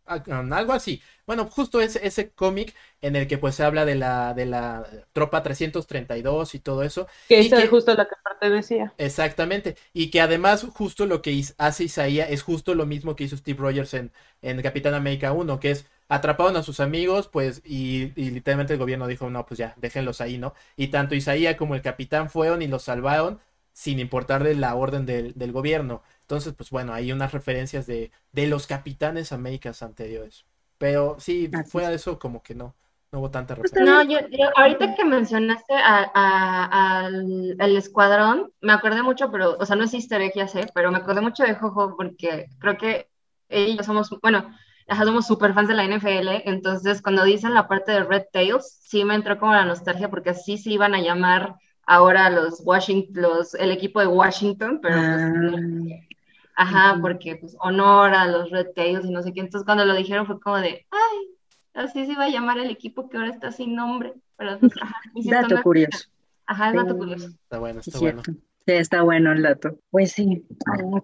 algo 0.06 0.72
así. 0.72 1.02
Bueno, 1.26 1.46
justo 1.46 1.80
ese, 1.80 2.06
ese 2.06 2.30
cómic 2.30 2.74
en 3.00 3.16
el 3.16 3.26
que 3.26 3.38
pues 3.38 3.54
se 3.54 3.64
habla 3.64 3.84
de 3.84 3.94
la, 3.94 4.34
de 4.34 4.46
la 4.46 4.86
tropa 5.12 5.42
332 5.42 6.54
y 6.54 6.58
todo 6.60 6.82
eso. 6.82 7.06
Que 7.28 7.40
esa 7.40 7.62
es 7.62 7.70
justo 7.70 7.94
la 7.94 8.06
que 8.06 8.14
pertenecía. 8.22 8.92
Exactamente. 8.98 9.76
Y 9.92 10.10
que 10.10 10.20
además 10.20 10.66
justo 10.74 11.06
lo 11.06 11.22
que 11.22 11.42
hace 11.58 11.84
Isaías 11.84 12.28
es 12.30 12.42
justo 12.42 12.74
lo 12.74 12.86
mismo 12.86 13.16
que 13.16 13.24
hizo 13.24 13.36
Steve 13.36 13.58
Rogers 13.58 13.94
en, 13.94 14.12
en 14.42 14.60
Capitán 14.62 14.94
América 14.94 15.32
1, 15.32 15.60
que 15.60 15.70
es 15.70 15.86
atraparon 16.08 16.56
a 16.56 16.62
sus 16.62 16.80
amigos, 16.80 17.28
pues, 17.28 17.62
y, 17.64 18.12
literalmente 18.14 18.74
el 18.74 18.78
gobierno 18.78 19.06
dijo, 19.06 19.30
no, 19.30 19.46
pues 19.46 19.58
ya, 19.58 19.74
déjenlos 19.78 20.20
ahí, 20.20 20.38
¿no? 20.38 20.54
Y 20.76 20.88
tanto 20.88 21.14
Isaías 21.14 21.56
como 21.56 21.74
el 21.74 21.82
capitán 21.82 22.30
fueron 22.30 22.62
y 22.62 22.68
los 22.68 22.82
salvaron 22.84 23.40
sin 23.72 23.98
importarle 23.98 24.54
la 24.54 24.74
orden 24.74 25.06
del, 25.06 25.34
del 25.34 25.52
gobierno. 25.52 26.02
Entonces, 26.24 26.54
pues 26.54 26.70
bueno, 26.70 26.94
hay 26.94 27.12
unas 27.12 27.32
referencias 27.32 27.86
de, 27.86 28.10
de 28.32 28.46
los 28.46 28.66
capitanes 28.66 29.32
Américas 29.32 29.82
anteriores. 29.82 30.46
Pero 30.78 31.16
sí, 31.18 31.50
fuera 31.66 31.90
de 31.90 31.96
eso, 31.96 32.18
como 32.18 32.42
que 32.42 32.54
no, 32.54 32.74
no 33.12 33.20
hubo 33.20 33.30
tanta 33.30 33.54
pues 33.54 33.70
referencia. 33.70 34.04
No, 34.04 34.10
yo, 34.10 34.48
ahorita 34.56 34.94
que 34.94 35.04
mencionaste 35.04 35.74
al, 35.74 37.58
escuadrón, 37.76 38.52
me 38.60 38.72
acordé 38.72 39.02
mucho, 39.02 39.30
pero, 39.30 39.56
o 39.58 39.66
sea, 39.66 39.76
no 39.76 39.84
es 39.84 39.94
easter 39.94 40.20
egg, 40.22 40.32
ya 40.34 40.48
sé, 40.48 40.66
pero 40.74 40.90
me 40.90 40.98
acordé 40.98 41.20
mucho 41.20 41.44
de 41.44 41.54
Jojo 41.54 41.94
porque 41.96 42.46
creo 42.58 42.76
que 42.76 43.08
ellos 43.48 43.86
somos, 43.86 44.10
bueno, 44.22 44.50
somos 44.88 45.26
súper 45.26 45.54
fans 45.54 45.68
de 45.68 45.74
la 45.74 45.84
NFL, 45.84 46.48
entonces 46.48 47.02
cuando 47.02 47.24
dicen 47.24 47.54
la 47.54 47.68
parte 47.68 47.92
de 47.92 48.02
Red 48.02 48.24
Tails, 48.32 48.78
sí 48.82 49.04
me 49.04 49.14
entró 49.14 49.38
como 49.38 49.52
la 49.52 49.64
nostalgia 49.64 50.10
porque 50.10 50.30
así 50.30 50.58
se 50.58 50.70
iban 50.70 50.94
a 50.94 51.00
llamar 51.00 51.56
ahora 51.86 52.30
los 52.30 52.62
Washington, 52.64 53.22
los, 53.22 53.54
el 53.54 53.70
equipo 53.70 54.00
de 54.00 54.06
Washington, 54.06 54.80
pero 54.82 54.96
pues, 54.96 55.06
ah. 55.06 56.13
Ajá, 56.56 56.98
porque 57.00 57.36
pues 57.36 57.56
honor 57.60 58.14
a 58.14 58.26
los 58.26 58.50
Red 58.50 58.68
Tails 58.74 59.04
y 59.04 59.10
no 59.10 59.22
sé 59.22 59.32
qué. 59.32 59.40
Entonces 59.40 59.64
cuando 59.64 59.84
lo 59.84 59.94
dijeron 59.94 60.26
fue 60.26 60.40
como 60.40 60.58
de, 60.58 60.86
ay, 60.90 61.28
así 61.74 62.06
se 62.06 62.12
iba 62.12 62.24
a 62.24 62.30
llamar 62.30 62.58
el 62.58 62.70
equipo 62.70 63.08
que 63.08 63.16
ahora 63.16 63.30
está 63.30 63.50
sin 63.50 63.74
nombre. 63.74 64.14
Pero, 64.36 64.58
pues, 64.58 65.26
dato 65.26 65.62
curioso. 65.62 66.08
Ajá, 66.46 66.70
es 66.70 66.76
dato 66.76 66.96
curioso. 66.96 67.28
Está 67.28 67.58
bueno, 67.58 67.80
está 67.80 67.98
bueno. 67.98 68.22
Sí, 68.66 68.72
está 68.72 69.02
bueno 69.02 69.32
el 69.32 69.42
dato. 69.42 69.78
Pues 69.90 70.12
sí, 70.12 70.46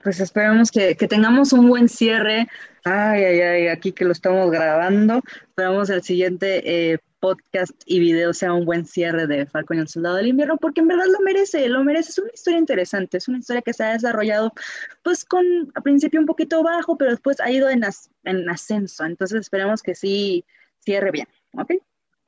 pues 0.02 0.20
esperamos 0.20 0.70
que, 0.70 0.96
que, 0.96 1.06
tengamos 1.06 1.52
un 1.52 1.68
buen 1.68 1.88
cierre. 1.88 2.48
Ay, 2.84 3.22
ay, 3.22 3.40
ay, 3.40 3.68
aquí 3.68 3.92
que 3.92 4.06
lo 4.06 4.12
estamos 4.12 4.50
grabando. 4.50 5.20
Esperamos 5.48 5.90
el 5.90 6.02
siguiente 6.02 6.62
eh, 6.92 6.98
podcast 7.20 7.72
y 7.86 8.00
video 8.00 8.32
sea 8.32 8.52
un 8.52 8.64
buen 8.64 8.86
cierre 8.86 9.26
de 9.26 9.46
Falcon 9.46 9.76
y 9.76 9.80
el 9.80 9.88
Soldado 9.88 10.16
del 10.16 10.28
Invierno, 10.28 10.56
porque 10.56 10.80
en 10.80 10.88
verdad 10.88 11.04
lo 11.06 11.20
merece, 11.20 11.68
lo 11.68 11.84
merece. 11.84 12.10
Es 12.10 12.18
una 12.18 12.30
historia 12.32 12.58
interesante, 12.58 13.18
es 13.18 13.28
una 13.28 13.38
historia 13.38 13.62
que 13.62 13.72
se 13.72 13.84
ha 13.84 13.92
desarrollado, 13.92 14.52
pues 15.02 15.24
con 15.24 15.44
a 15.74 15.80
principio 15.82 16.20
un 16.20 16.26
poquito 16.26 16.62
bajo, 16.62 16.96
pero 16.96 17.10
después 17.10 17.40
ha 17.40 17.50
ido 17.50 17.68
en, 17.68 17.82
en 18.24 18.50
ascenso. 18.50 19.04
Entonces 19.04 19.40
esperemos 19.40 19.82
que 19.82 19.94
sí 19.94 20.44
cierre 20.80 21.10
bien, 21.10 21.28
¿ok? 21.56 21.72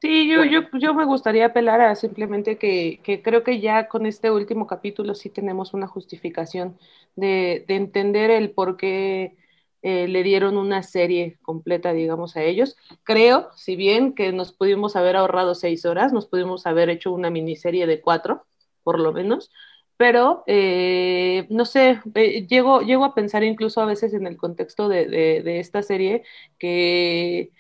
Sí, 0.03 0.29
yo, 0.29 0.45
yo, 0.45 0.63
yo 0.79 0.95
me 0.95 1.05
gustaría 1.05 1.47
apelar 1.47 1.81
a 1.81 1.95
simplemente 1.95 2.59
que, 2.59 3.01
que, 3.05 3.23
creo 3.23 3.45
que 3.45 3.61
ya 3.61 3.87
con 3.87 4.05
este 4.05 4.33
último 4.33 4.67
capítulo 4.67 5.15
sí 5.15 5.31
tenemos 5.31 5.75
una 5.75 5.87
justificación 5.87 6.77
de, 7.15 7.65
de 7.69 7.77
entender 7.77 8.31
el 8.31 8.51
por 8.51 8.77
qué 8.77 9.37
eh, 9.83 10.07
le 10.07 10.23
dieron 10.23 10.57
una 10.59 10.85
serie 10.85 11.39
completa, 11.43 11.93
digamos, 11.93 12.37
a 12.37 12.43
ellos. 12.45 12.77
Creo, 13.03 13.51
si 13.57 13.75
bien 13.75 14.15
que 14.15 14.33
nos 14.33 14.53
pudimos 14.53 14.95
haber 14.95 15.17
ahorrado 15.17 15.57
seis 15.57 15.85
horas, 15.85 16.13
nos 16.13 16.27
pudimos 16.27 16.67
haber 16.67 16.89
hecho 16.89 17.13
una 17.13 17.31
miniserie 17.31 17.87
de 17.89 18.01
cuatro, 18.01 18.47
por 18.85 19.01
lo 19.01 19.13
menos, 19.13 19.51
pero 19.97 20.45
eh, 20.47 21.47
no 21.51 21.65
sé, 21.65 22.01
eh, 22.15 22.47
llego, 22.47 22.83
llego 22.83 23.05
a 23.05 23.15
pensar 23.15 23.43
incluso 23.43 23.81
a 23.81 23.87
veces 23.87 24.15
en 24.15 24.27
el 24.27 24.37
contexto 24.37 24.89
de, 24.89 25.07
de, 25.09 25.59
esta 25.61 25.83
serie 25.83 26.23
que 26.59 27.51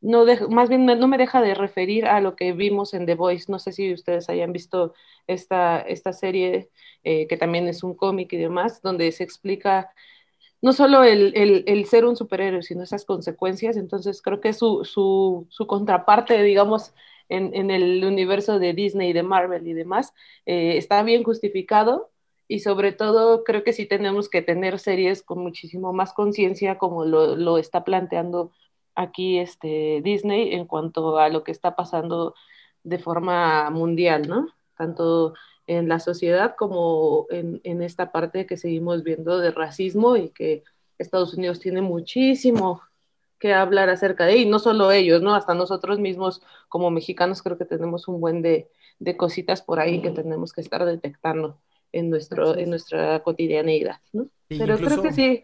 no 0.00 0.24
más 0.50 0.68
bien 0.68 0.86
no 0.86 1.08
me 1.08 1.18
deja 1.18 1.42
de 1.42 1.54
referir 1.54 2.06
a 2.06 2.20
lo 2.20 2.36
que 2.36 2.52
vimos 2.52 2.94
en 2.94 3.06
The 3.06 3.14
Voice. 3.14 3.50
No 3.50 3.58
sé 3.58 3.72
si 3.72 3.92
ustedes 3.92 4.28
hayan 4.30 4.52
visto 4.52 4.94
esta, 5.26 5.80
esta 5.80 6.12
serie, 6.12 6.70
que 7.02 7.36
también 7.38 7.68
es 7.68 7.82
un 7.82 7.94
cómic 7.94 8.32
y 8.32 8.36
demás, 8.36 8.82
donde 8.82 9.10
se 9.12 9.24
explica 9.24 9.90
no 10.60 10.72
solo 10.72 11.04
el, 11.04 11.84
ser 11.86 12.04
un 12.04 12.16
superhéroe, 12.16 12.62
sino 12.62 12.82
esas 12.82 13.04
consecuencias. 13.04 13.76
Entonces 13.76 14.22
creo 14.22 14.40
que 14.40 14.52
su, 14.52 14.84
su, 14.84 15.46
su 15.50 15.66
contraparte, 15.66 16.42
digamos, 16.42 16.94
en, 17.28 17.70
el 17.70 18.04
universo 18.04 18.58
de 18.58 18.72
Disney, 18.72 19.12
de 19.12 19.22
Marvel 19.22 19.66
y 19.66 19.74
demás, 19.74 20.14
eh, 20.46 20.76
está 20.76 21.02
bien 21.02 21.22
justificado 21.22 22.10
y 22.48 22.60
sobre 22.60 22.92
todo 22.92 23.44
creo 23.44 23.62
que 23.62 23.74
sí 23.74 23.86
tenemos 23.86 24.28
que 24.30 24.42
tener 24.42 24.78
series 24.78 25.22
con 25.22 25.40
muchísimo 25.40 25.92
más 25.92 26.14
conciencia 26.14 26.78
como 26.78 27.04
lo, 27.04 27.36
lo, 27.36 27.58
está 27.58 27.84
planteando 27.84 28.52
aquí 28.94 29.38
este 29.38 30.00
Disney 30.02 30.54
en 30.54 30.66
cuanto 30.66 31.18
a 31.18 31.28
lo 31.28 31.44
que 31.44 31.52
está 31.52 31.76
pasando 31.76 32.34
de 32.82 32.98
forma 32.98 33.70
mundial, 33.70 34.26
¿no? 34.28 34.48
Tanto 34.76 35.34
en 35.68 35.88
la 35.88 36.00
sociedad 36.00 36.56
como 36.56 37.26
en, 37.30 37.60
en 37.62 37.82
esta 37.82 38.10
parte 38.10 38.46
que 38.46 38.56
seguimos 38.56 39.04
viendo 39.04 39.38
de 39.38 39.52
racismo 39.52 40.16
y 40.16 40.30
que 40.30 40.64
Estados 40.98 41.34
Unidos 41.34 41.60
tiene 41.60 41.82
muchísimo 41.82 42.82
que 43.38 43.54
hablar 43.54 43.88
acerca 43.90 44.26
de, 44.26 44.38
y 44.38 44.46
no 44.46 44.58
solo 44.58 44.90
ellos, 44.90 45.22
¿no? 45.22 45.34
Hasta 45.34 45.54
nosotros 45.54 46.00
mismos 46.00 46.42
como 46.68 46.90
mexicanos 46.90 47.42
creo 47.42 47.56
que 47.56 47.66
tenemos 47.66 48.08
un 48.08 48.20
buen 48.20 48.42
de, 48.42 48.68
de 48.98 49.16
cositas 49.16 49.62
por 49.62 49.78
ahí 49.78 50.02
que 50.02 50.10
tenemos 50.10 50.52
que 50.52 50.62
estar 50.62 50.84
detectando 50.84 51.60
en, 51.92 52.10
nuestro, 52.10 52.56
en 52.56 52.70
nuestra 52.70 53.22
cotidianeidad, 53.22 54.00
¿no? 54.12 54.26
Pero 54.48 54.76
creo 54.78 55.02
que 55.02 55.12
sí. 55.12 55.42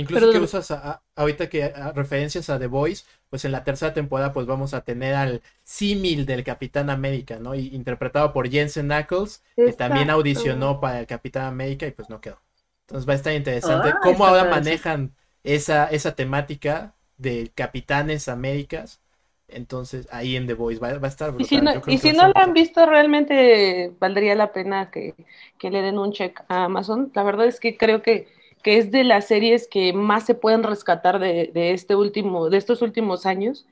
Incluso 0.00 0.30
que 0.30 0.38
usas 0.38 0.72
ahorita 1.14 1.48
que 1.48 1.72
referencias 1.94 2.50
a 2.50 2.58
The 2.58 2.66
Voice, 2.66 3.04
pues 3.28 3.44
en 3.44 3.52
la 3.52 3.64
tercera 3.64 3.92
temporada 3.92 4.32
pues 4.32 4.46
vamos 4.46 4.74
a 4.74 4.82
tener 4.82 5.14
al 5.14 5.42
símil 5.62 6.26
del 6.26 6.42
Capitán 6.44 6.90
América, 6.90 7.38
¿no? 7.38 7.54
Y, 7.54 7.68
interpretado 7.74 8.32
por 8.32 8.48
Jensen 8.48 8.86
Knuckles, 8.86 9.42
que 9.56 9.72
también 9.72 10.10
audicionó 10.10 10.80
para 10.80 11.00
el 11.00 11.06
Capitán 11.06 11.44
América 11.44 11.86
y 11.86 11.90
pues 11.92 12.08
no 12.08 12.20
quedó. 12.20 12.40
Entonces 12.86 13.08
va 13.08 13.12
a 13.12 13.16
estar 13.16 13.32
interesante 13.34 13.90
ah, 13.90 13.98
cómo 14.02 14.26
ahora 14.26 14.44
manejan 14.44 15.14
esa, 15.44 15.86
esa 15.86 16.14
temática 16.16 16.94
de 17.18 17.52
Capitanes 17.54 18.28
Américas. 18.28 19.00
Entonces, 19.46 20.08
ahí 20.12 20.36
en 20.36 20.46
The 20.46 20.54
Voice 20.54 20.80
va, 20.80 20.88
a 20.88 21.06
estar 21.06 21.34
Y 21.38 21.44
si 21.44 21.60
no, 21.60 21.72
y 21.86 21.98
si 21.98 22.12
no 22.12 22.28
la 22.28 22.42
han 22.42 22.52
visto, 22.52 22.86
realmente 22.86 23.92
valdría 23.98 24.34
la 24.34 24.52
pena 24.52 24.90
que, 24.90 25.14
le 25.60 25.82
den 25.82 25.98
un 25.98 26.12
check 26.12 26.40
a 26.48 26.64
Amazon. 26.64 27.10
La 27.14 27.22
verdad 27.22 27.46
es 27.46 27.58
que 27.58 27.76
creo 27.76 28.02
que, 28.02 28.28
que 28.62 28.78
es 28.78 28.90
de 28.90 29.04
las 29.04 29.26
series 29.26 29.68
que 29.68 29.92
más 29.92 30.26
se 30.26 30.34
pueden 30.34 30.62
rescatar 30.62 31.18
de, 31.18 31.50
de, 31.52 31.72
este 31.72 31.94
último, 31.94 32.50
de 32.50 32.58
estos 32.58 32.82
últimos 32.82 33.26
años. 33.26 33.66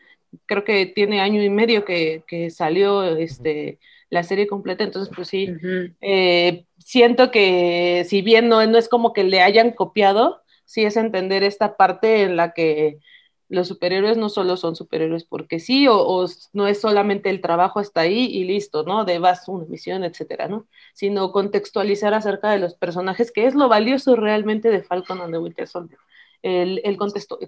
Creo 0.47 0.65
que 0.65 0.87
tiene 0.87 1.21
año 1.21 1.43
y 1.43 1.51
medio 1.51 1.85
que, 1.85 2.23
que 2.27 2.51
salió 2.51 3.03
este, 3.17 3.79
la 4.11 4.23
serie 4.23 4.47
completa, 4.47 4.85
entonces 4.85 5.13
pues 5.15 5.29
sí, 5.29 5.51
eh, 6.01 6.65
siento 6.79 7.31
que 7.31 8.05
si 8.09 8.23
bien 8.23 8.49
no, 8.49 8.65
no 8.67 8.79
es 8.79 8.89
como 8.89 9.13
que 9.13 9.25
le 9.25 9.43
hayan 9.43 9.73
copiado, 9.73 10.43
sí 10.65 10.85
es 10.85 10.97
entender 10.97 11.43
esta 11.43 11.77
parte 11.77 12.23
en 12.23 12.37
la 12.37 12.53
que 12.53 12.99
los 13.49 13.69
superhéroes 13.69 14.17
no 14.17 14.29
solo 14.29 14.57
son 14.57 14.77
superhéroes 14.77 15.25
porque 15.25 15.59
sí, 15.59 15.87
o, 15.89 16.27
no 16.53 16.67
es 16.67 16.81
solamente 16.81 17.31
el 17.31 17.41
trabajo 17.41 17.81
hasta 17.81 18.03
ahí 18.03 18.27
y 18.27 18.45
listo, 18.45 18.85
¿no? 18.85 19.05
Debas 19.05 19.49
una 19.49 19.65
misión, 19.67 20.05
etcétera, 20.05 20.49
¿no? 20.49 20.67
Sino 20.95 21.33
contextualizar 21.33 22.15
acerca 22.15 22.51
de 22.51 22.59
los 22.59 22.75
personajes, 22.75 23.33
que 23.33 23.47
es 23.47 23.55
lo 23.55 23.69
valioso 23.69 24.17
realmente 24.17 24.71
de 24.71 24.83
Falcon 24.83 25.21
and 25.21 25.33
the 25.33 25.39
Winter 25.39 25.67
Soldier. 25.67 25.99
El, 26.43 26.81
el 26.85 26.97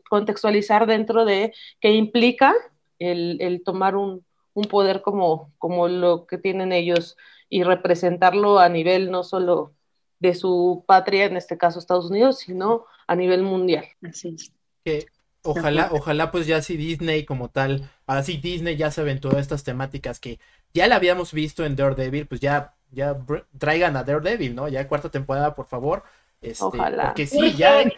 contextualizar 0.09 0.87
dentro 0.87 1.25
de 1.25 1.53
qué 1.81 1.93
implica 1.93 2.55
el, 2.99 3.37
el 3.41 3.63
tomar 3.63 3.95
un, 3.95 4.25
un 4.55 4.65
poder 4.65 5.03
como, 5.03 5.53
como 5.59 5.87
lo 5.89 6.27
que 6.27 6.39
tienen 6.39 6.73
ellos 6.73 7.17
y 7.49 7.63
representarlo 7.63 8.59
a 8.59 8.69
nivel 8.69 9.11
no 9.11 9.23
solo 9.23 9.75
de 10.19 10.35
su 10.35 10.85
patria, 10.87 11.25
en 11.25 11.37
este 11.37 11.59
caso 11.59 11.79
Estados 11.79 12.11
Unidos, 12.11 12.39
sino 12.39 12.85
a 13.07 13.17
nivel 13.17 13.43
mundial. 13.43 13.87
Así 14.03 14.37
Que 14.85 15.07
ojalá, 15.43 15.91
ojalá 15.93 16.31
pues 16.31 16.47
ya 16.47 16.63
sí 16.63 16.77
Disney 16.77 17.25
como 17.25 17.49
tal, 17.49 17.89
ahora 18.07 18.23
sí 18.23 18.37
Disney 18.37 18.77
ya 18.77 18.91
se 18.91 19.03
ven 19.03 19.21
todas 19.21 19.39
estas 19.39 19.65
temáticas 19.65 20.21
que 20.21 20.39
ya 20.75 20.87
la 20.87 20.97
habíamos 20.97 21.33
visto 21.33 21.65
en 21.65 21.77
Daredevil, 21.77 22.27
pues 22.27 22.41
ya, 22.41 22.75
ya 22.91 23.17
traigan 23.59 23.97
a 23.97 24.05
Daredevil, 24.05 24.55
¿no? 24.55 24.69
Ya 24.69 24.87
cuarta 24.89 25.11
temporada, 25.11 25.55
por 25.55 25.67
favor. 25.67 26.05
Este, 26.43 26.65
Ojalá. 26.65 27.09
Porque 27.09 27.27
sí, 27.27 27.53
ya 27.55 27.83
e, 27.83 27.95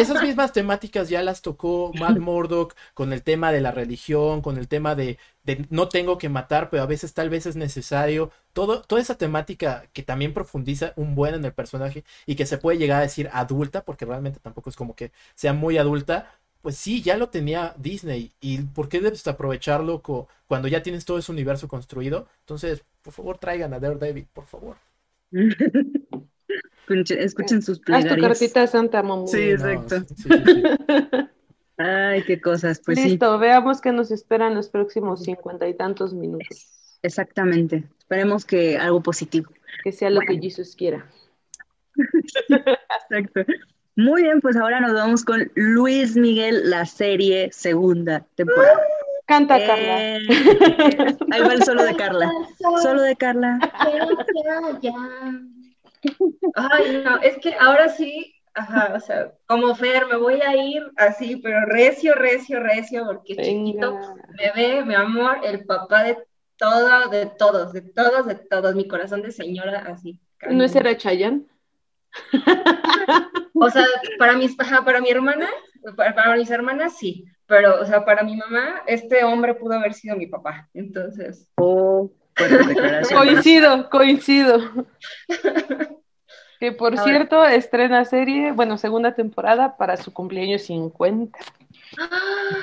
esas 0.00 0.22
mismas 0.22 0.52
temáticas 0.52 1.10
ya 1.10 1.22
las 1.22 1.42
tocó 1.42 1.92
Matt 1.98 2.16
Murdock 2.18 2.74
con 2.94 3.12
el 3.12 3.22
tema 3.22 3.52
de 3.52 3.60
la 3.60 3.72
religión, 3.72 4.40
con 4.40 4.56
el 4.56 4.68
tema 4.68 4.94
de, 4.94 5.18
de, 5.42 5.66
no 5.68 5.88
tengo 5.90 6.16
que 6.16 6.30
matar, 6.30 6.70
pero 6.70 6.82
a 6.82 6.86
veces 6.86 7.12
tal 7.12 7.28
vez 7.28 7.44
es 7.44 7.56
necesario. 7.56 8.30
Todo, 8.54 8.80
toda 8.82 9.02
esa 9.02 9.18
temática 9.18 9.84
que 9.92 10.02
también 10.02 10.32
profundiza 10.32 10.94
un 10.96 11.14
buen 11.14 11.34
en 11.34 11.44
el 11.44 11.52
personaje 11.52 12.04
y 12.24 12.36
que 12.36 12.46
se 12.46 12.56
puede 12.56 12.78
llegar 12.78 13.00
a 13.00 13.02
decir 13.02 13.28
adulta, 13.32 13.84
porque 13.84 14.06
realmente 14.06 14.40
tampoco 14.40 14.70
es 14.70 14.76
como 14.76 14.94
que 14.96 15.12
sea 15.34 15.52
muy 15.52 15.76
adulta. 15.76 16.38
Pues 16.62 16.76
sí, 16.76 17.02
ya 17.02 17.16
lo 17.16 17.28
tenía 17.28 17.74
Disney. 17.76 18.30
¿Y 18.40 18.58
por 18.62 18.88
qué 18.88 19.00
debes 19.00 19.26
aprovecharlo 19.26 20.00
cuando 20.46 20.68
ya 20.68 20.82
tienes 20.82 21.04
todo 21.04 21.18
ese 21.18 21.32
universo 21.32 21.68
construido? 21.68 22.28
Entonces, 22.40 22.84
por 23.02 23.12
favor, 23.12 23.38
traigan 23.38 23.74
a 23.74 23.80
Daredevil, 23.80 24.26
por 24.32 24.46
favor. 24.46 24.76
Escuchen, 26.88 27.62
sus 27.62 27.80
plegarias. 27.80 28.12
Haz 28.12 28.18
tu 28.18 28.22
cartita 28.22 28.66
santa, 28.66 29.02
mamá. 29.02 29.26
Sí, 29.26 29.50
exacto. 29.50 29.96
Ay, 31.78 32.22
qué 32.24 32.40
cosas, 32.40 32.80
pues 32.84 33.02
Listo, 33.02 33.38
veamos 33.38 33.80
qué 33.80 33.92
nos 33.92 34.10
esperan 34.10 34.54
los 34.54 34.68
próximos 34.68 35.22
cincuenta 35.22 35.66
y 35.68 35.74
tantos 35.74 36.12
minutos. 36.12 36.98
Exactamente. 37.02 37.84
Esperemos 37.98 38.44
que 38.44 38.76
algo 38.78 39.02
positivo. 39.02 39.50
Que 39.82 39.90
sea 39.90 40.10
lo 40.10 40.20
que 40.20 40.38
Jesús 40.38 40.76
quiera. 40.76 41.10
Exacto. 42.48 43.40
Muy 43.96 44.22
bien, 44.22 44.40
pues 44.40 44.56
ahora 44.56 44.80
nos 44.80 44.94
vamos 44.94 45.24
con 45.24 45.50
Luis 45.54 46.16
Miguel, 46.16 46.70
la 46.70 46.86
serie 46.86 47.50
segunda 47.52 48.24
temporada. 48.36 48.80
Canta 49.26 49.58
Carla. 49.58 50.02
Eh, 50.02 50.18
ahí 51.30 51.40
va 51.42 51.54
el 51.54 51.62
solo 51.62 51.84
de 51.84 51.94
Carla. 51.94 52.30
Solo 52.82 53.02
de 53.02 53.16
Carla. 53.16 53.58
Ay, 56.54 57.02
no, 57.04 57.18
es 57.18 57.36
que 57.38 57.54
ahora 57.60 57.88
sí, 57.90 58.34
ajá, 58.54 58.94
o 58.96 59.00
sea, 59.00 59.32
como 59.46 59.74
Fer, 59.74 60.06
me 60.06 60.16
voy 60.16 60.40
a 60.40 60.56
ir 60.56 60.82
así, 60.96 61.36
pero 61.36 61.64
recio, 61.66 62.14
recio, 62.14 62.60
recio, 62.60 63.04
porque 63.06 63.36
chiquito, 63.36 63.98
bebé, 64.38 64.84
mi 64.84 64.94
amor, 64.94 65.38
el 65.44 65.64
papá 65.64 66.02
de 66.02 66.18
todo, 66.56 67.08
de 67.08 67.26
todos, 67.26 67.72
de 67.72 67.82
todos, 67.82 68.26
de 68.26 68.34
todos, 68.34 68.74
mi 68.74 68.88
corazón 68.88 69.22
de 69.22 69.32
señora, 69.32 69.84
así. 69.86 70.18
¿No 70.50 70.64
es 70.64 70.74
era 70.74 70.96
Chayanne? 70.96 71.46
O 73.54 73.70
sea, 73.70 73.84
para 74.18 74.32
mis, 74.32 74.58
ajá, 74.58 74.84
para 74.84 75.00
mi 75.00 75.10
hermana, 75.10 75.48
para, 75.96 76.36
mis 76.36 76.50
hermanas 76.50 76.96
sí, 76.98 77.26
pero, 77.46 77.80
o 77.80 77.84
sea, 77.84 78.04
para 78.04 78.24
mi 78.24 78.36
mamá, 78.36 78.82
este 78.86 79.22
hombre 79.22 79.54
pudo 79.54 79.74
haber 79.74 79.94
sido 79.94 80.16
mi 80.16 80.26
papá, 80.26 80.68
entonces. 80.74 81.48
Oh, 81.56 82.10
coincido, 83.14 83.88
coincido. 83.88 84.58
Que 86.62 86.70
por 86.70 86.96
cierto, 86.96 87.44
estrena 87.44 88.04
serie, 88.04 88.52
bueno, 88.52 88.78
segunda 88.78 89.16
temporada 89.16 89.76
para 89.76 89.96
su 89.96 90.12
cumpleaños 90.12 90.62
50. 90.62 91.36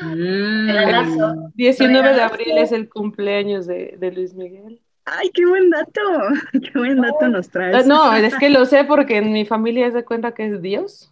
Mm. 0.04 1.52
19 1.54 2.14
de 2.14 2.22
abril 2.22 2.58
es 2.60 2.72
el 2.72 2.88
cumpleaños 2.88 3.68
de, 3.68 4.12
Luis 4.16 4.34
Miguel. 4.36 4.80
Ay, 5.12 5.32
qué 5.34 5.46
buen 5.46 5.70
dato, 5.70 6.02
qué 6.54 6.78
buen 6.78 7.02
dato 7.02 7.28
nos 7.28 7.50
traes. 7.50 7.88
No, 7.88 8.14
es 8.16 8.36
que 8.36 8.50
lo 8.50 8.66
sé 8.66 8.84
porque 8.84 9.18
en 9.18 9.32
mi 9.32 9.46
familia 9.46 9.92
se 9.92 10.04
cuenta 10.04 10.34
que 10.34 10.48
es 10.48 10.62
Dios. 10.62 11.12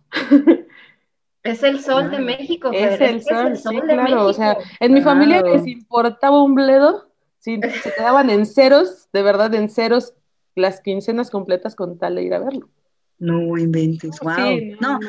Es 1.43 1.63
el 1.63 1.79
sol 1.79 2.11
de 2.11 2.19
México. 2.19 2.69
Es, 2.73 2.99
el, 3.01 3.23
sol, 3.23 3.55
sí, 3.55 3.79
claro. 3.81 4.25
O 4.25 4.33
sea, 4.33 4.57
en 4.79 4.93
mi 4.93 5.01
familia 5.01 5.41
les 5.41 5.65
importaba 5.65 6.43
un 6.43 6.55
bledo, 6.55 7.09
si 7.39 7.59
se 7.83 7.93
quedaban 7.93 8.29
en 8.29 8.45
ceros, 8.45 9.09
de 9.13 9.21
verdad 9.23 9.53
en 9.55 9.69
ceros, 9.69 10.13
las 10.55 10.81
quincenas 10.81 11.29
completas 11.29 11.75
con 11.75 11.97
tal 11.97 12.15
de 12.15 12.23
ir 12.23 12.33
a 12.33 12.39
verlo. 12.39 12.69
No 13.19 13.57
inventes, 13.57 14.19
wow. 14.19 14.35
no, 14.79 14.99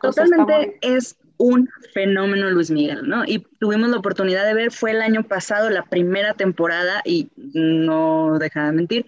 totalmente 0.00 0.78
es 0.80 1.16
un 1.38 1.68
fenómeno 1.94 2.50
Luis 2.50 2.70
Miguel, 2.70 3.08
¿no? 3.08 3.24
Y 3.24 3.46
tuvimos 3.58 3.88
la 3.88 3.96
oportunidad 3.96 4.44
de 4.44 4.54
ver, 4.54 4.72
fue 4.72 4.90
el 4.90 5.00
año 5.00 5.22
pasado 5.22 5.70
la 5.70 5.84
primera 5.84 6.34
temporada 6.34 7.00
y 7.04 7.28
no 7.36 8.38
deja 8.38 8.66
de 8.66 8.72
mentir, 8.72 9.06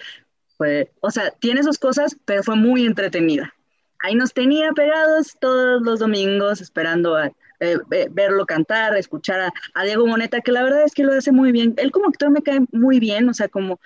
fue, 0.57 0.91
o 1.01 1.11
sea, 1.11 1.31
tiene 1.31 1.63
sus 1.63 1.79
cosas, 1.79 2.17
pero 2.25 2.43
fue 2.43 2.57
muy 2.57 2.87
entretenida. 2.87 3.55
Ahí 3.99 4.15
nos 4.15 4.33
tenía 4.33 4.73
pegados 4.73 5.37
todos 5.41 5.83
los 5.83 6.01
domingos 6.01 6.61
esperando 6.61 7.17
a 7.17 7.31
eh, 7.61 7.77
verlo 8.11 8.47
cantar, 8.47 8.97
escuchar 8.97 9.41
a, 9.41 9.53
a 9.75 9.85
Diego 9.85 10.07
Moneta, 10.07 10.41
que 10.41 10.53
la 10.53 10.63
verdad 10.63 10.85
es 10.85 10.95
que 10.95 11.05
lo 11.05 11.13
hace 11.13 11.33
muy 11.33 11.53
bien. 11.53 11.75
Él 11.77 11.91
como 11.91 12.09
actor 12.09 12.31
me 12.31 12.43
cae 12.43 12.61
muy 12.73 12.99
bien, 12.99 13.29
o 13.29 13.35
sea, 13.35 13.49
como 13.49 13.79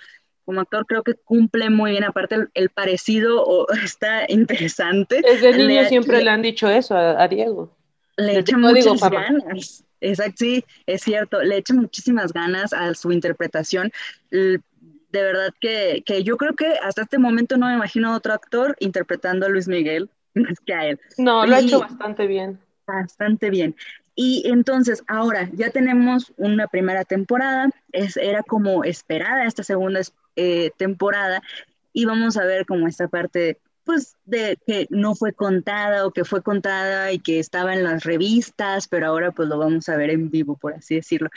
como 0.44 0.60
actor 0.60 0.86
creo 0.86 1.02
que 1.02 1.14
cumple 1.14 1.70
muy 1.70 1.92
bien, 1.92 2.04
aparte 2.04 2.48
el, 2.54 2.68
parecido 2.70 3.66
está 3.84 4.24
interesante. 4.28 5.20
Desde 5.22 5.56
niño 5.56 5.84
siempre 5.86 6.22
le 6.22 6.30
han 6.30 6.42
dicho 6.42 6.68
eso 6.68 6.96
a, 6.96 7.26
Diego. 7.28 7.76
Le 8.16 8.38
echa 8.38 8.56
muchas 8.56 9.00
ganas. 9.10 9.84
Exacto, 10.00 10.36
sí, 10.38 10.64
es 10.86 11.02
cierto, 11.02 11.42
le 11.42 11.56
echa 11.56 11.72
muchísimas 11.74 12.32
ganas 12.32 12.72
a 12.72 12.94
su 12.94 13.10
interpretación. 13.10 13.90
De 14.30 14.60
verdad 15.10 15.52
que, 15.60 16.02
que 16.04 16.22
yo 16.22 16.36
creo 16.36 16.54
que 16.54 16.74
hasta 16.82 17.02
este 17.02 17.18
momento 17.18 17.56
no 17.56 17.68
me 17.68 17.74
imagino 17.74 18.14
otro 18.14 18.34
actor 18.34 18.76
interpretando 18.80 19.46
a 19.46 19.48
Luis 19.48 19.68
Miguel 19.68 20.10
más 20.34 20.60
que 20.60 20.74
a 20.74 20.86
él. 20.86 21.00
No, 21.16 21.46
lo 21.46 21.56
ha 21.56 21.60
hecho 21.60 21.80
bastante 21.80 22.26
bien. 22.26 22.58
Bastante 22.86 23.50
bien. 23.50 23.74
Y 24.16 24.44
entonces, 24.46 25.02
ahora 25.08 25.48
ya 25.54 25.70
tenemos 25.70 26.32
una 26.36 26.68
primera 26.68 27.04
temporada, 27.04 27.70
es, 27.92 28.16
era 28.16 28.42
como 28.42 28.84
esperada 28.84 29.44
esta 29.44 29.64
segunda 29.64 30.00
eh, 30.36 30.70
temporada, 30.76 31.42
y 31.92 32.04
vamos 32.04 32.36
a 32.36 32.44
ver 32.44 32.66
como 32.66 32.86
esta 32.86 33.08
parte, 33.08 33.58
pues, 33.84 34.16
de 34.24 34.58
que 34.66 34.86
no 34.90 35.14
fue 35.14 35.32
contada 35.32 36.06
o 36.06 36.10
que 36.10 36.24
fue 36.24 36.42
contada 36.42 37.12
y 37.12 37.18
que 37.18 37.38
estaba 37.38 37.74
en 37.74 37.84
las 37.84 38.04
revistas, 38.04 38.88
pero 38.88 39.06
ahora 39.08 39.30
pues 39.32 39.48
lo 39.48 39.58
vamos 39.58 39.88
a 39.88 39.96
ver 39.96 40.10
en 40.10 40.30
vivo, 40.30 40.56
por 40.56 40.74
así 40.74 40.96
decirlo. 40.96 41.28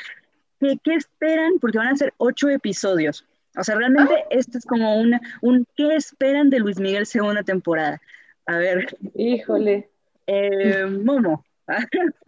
¿Qué, 0.59 0.77
qué 0.83 0.95
esperan? 0.95 1.59
Porque 1.59 1.77
van 1.77 1.89
a 1.89 1.95
ser 1.97 2.13
ocho 2.17 2.49
episodios. 2.49 3.25
O 3.55 3.63
sea, 3.63 3.75
realmente 3.75 4.13
Ah. 4.15 4.27
esto 4.29 4.57
es 4.57 4.65
como 4.65 4.97
una, 4.99 5.19
un 5.41 5.65
¿qué 5.75 5.95
esperan 5.95 6.49
de 6.49 6.59
Luis 6.59 6.79
Miguel 6.79 7.05
segunda 7.05 7.43
temporada? 7.43 8.01
A 8.45 8.57
ver, 8.57 8.95
Híjole. 9.15 9.89
eh, 10.27 10.85
Momo. 10.85 11.43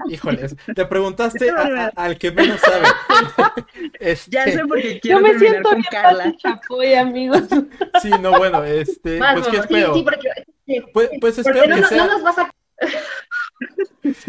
Híjoles, 0.10 0.56
te 0.76 0.86
preguntaste 0.86 1.50
a- 1.50 1.86
a- 1.96 2.04
al 2.04 2.18
que 2.18 2.32
menos 2.32 2.60
sabe. 2.60 2.86
Este, 4.00 4.32
Ya 4.32 4.46
sé 4.46 4.66
porque 4.66 5.00
quiero 5.00 5.20
Yo 5.20 5.24
me 5.24 5.30
terminar 5.32 5.52
siento 5.52 5.70
con 5.70 5.82
Carla. 5.84 6.34
Chapoy, 6.38 6.94
amigos. 6.94 7.44
Sí, 8.02 8.10
no, 8.22 8.38
bueno, 8.38 8.64
este, 8.64 9.20
pues 9.20 9.46
qué 9.48 9.52
sí, 9.52 9.58
espero. 9.58 9.94
sí, 9.94 10.04
porque, 10.04 10.30
sí, 10.66 10.82
Pues, 10.94 11.10
pues 11.20 11.36
porque 11.36 11.50
espero 11.60 11.68
no, 11.68 11.76
que 11.76 11.82
no- 11.82 11.88
sea, 11.88 11.98
no 12.06 12.08
nos 12.14 12.24
vas 12.24 12.38
a... 12.40 12.50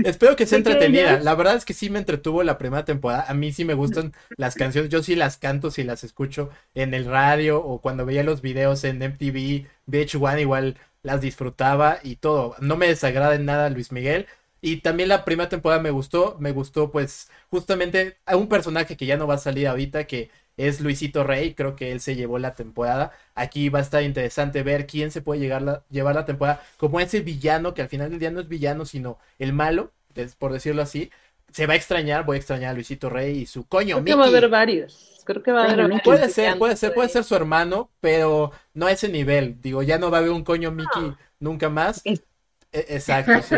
espero 0.05 0.37
que 0.37 0.47
sea 0.47 0.59
¿De 0.59 0.65
qué 0.65 0.71
entretenida. 0.71 1.21
La 1.21 1.35
verdad 1.35 1.55
es 1.57 1.65
que 1.65 1.75
sí 1.75 1.91
me 1.91 1.99
entretuvo 1.99 2.43
la 2.43 2.59
primera 2.59 2.85
temporada. 2.85 3.27
A 3.29 3.35
mí 3.35 3.53
sí 3.53 3.65
me 3.65 3.75
gustan 3.75 4.13
las 4.37 4.55
canciones. 4.55 4.91
Yo 4.91 5.03
sí 5.03 5.15
las 5.15 5.37
canto, 5.37 5.71
si 5.71 5.85
las 5.85 6.05
escucho 6.05 6.51
en 6.75 6.95
el 6.95 7.05
radio 7.07 7.63
o 7.63 7.81
cuando 7.81 8.05
veía 8.07 8.25
los 8.25 8.43
videos 8.43 8.83
en 8.85 8.99
MTV, 9.03 9.67
VH1 9.87 10.41
igual 10.41 10.77
las 11.03 11.21
disfrutaba 11.21 11.99
y 12.03 12.17
todo. 12.17 12.57
No 12.61 12.77
me 12.77 12.89
desagrada 12.89 13.35
en 13.35 13.45
nada 13.47 13.71
Luis 13.71 13.93
Miguel. 13.93 14.27
Y 14.61 14.79
también 14.79 15.09
la 15.09 15.25
primera 15.25 15.49
temporada 15.49 15.81
me 15.83 15.91
gustó, 15.91 16.37
me 16.39 16.53
gustó 16.53 16.91
pues 16.91 17.31
justamente 17.51 18.19
a 18.27 18.37
un 18.37 18.49
personaje 18.49 18.97
que 18.97 19.07
ya 19.07 19.17
no 19.17 19.27
va 19.27 19.35
a 19.35 19.39
salir 19.39 19.67
ahorita, 19.69 20.05
que 20.07 20.31
es 20.57 20.81
Luisito 20.81 21.25
Rey, 21.25 21.55
creo 21.55 21.75
que 21.77 21.91
él 21.93 22.01
se 22.01 22.17
llevó 22.17 22.39
la 22.39 22.55
temporada. 22.55 23.13
Aquí 23.35 23.69
va 23.71 23.79
a 23.79 23.83
estar 23.83 24.03
interesante 24.03 24.63
ver 24.63 24.87
quién 24.87 25.11
se 25.11 25.23
puede 25.23 25.41
llegar 25.41 25.63
la- 25.63 25.85
llevar 25.91 26.15
la 26.15 26.27
temporada 26.27 26.63
como 26.77 27.01
ese 27.01 27.21
villano, 27.21 27.73
que 27.75 27.83
al 27.83 27.89
final 27.89 28.11
del 28.11 28.19
día 28.19 28.31
no 28.31 28.41
es 28.41 28.49
villano, 28.49 28.85
sino 28.85 29.19
el 29.39 29.53
malo, 29.55 29.93
por 30.39 30.53
decirlo 30.53 30.83
así. 30.83 31.11
Se 31.53 31.67
va 31.67 31.73
a 31.73 31.77
extrañar, 31.77 32.25
voy 32.27 32.37
a 32.37 32.39
extrañar 32.39 32.71
a 32.71 32.75
Luisito 32.75 33.09
Rey 33.11 33.39
y 33.41 33.47
su 33.47 33.67
coño, 33.67 33.97
Creo 33.97 34.05
que 34.05 34.15
va 34.19 34.25
a 34.25 34.29
haber 34.29 34.49
varios. 34.51 35.23
Creo 35.25 35.43
que 35.43 35.51
va 35.53 35.61
a 35.63 35.65
haber 35.65 35.77
varios. 35.89 36.03
Puede 36.05 36.29
ser, 36.35 36.59
puede 36.59 36.77
ser, 36.77 36.95
puede 36.95 37.09
ser 37.09 37.25
su 37.25 37.35
hermano, 37.35 37.91
pero 38.01 38.53
no 38.75 38.87
a 38.87 38.93
ese 38.93 39.09
nivel. 39.09 39.61
Digo, 39.63 39.83
ya 39.83 39.99
no 39.99 40.11
va 40.11 40.19
a 40.19 40.21
haber 40.21 40.33
un 40.33 40.45
coño 40.45 40.71
Mickey 40.71 41.15
nunca 41.41 41.69
más. 41.71 42.03
Es- 42.05 42.23
Exacto, 42.73 43.43
sí. 43.43 43.57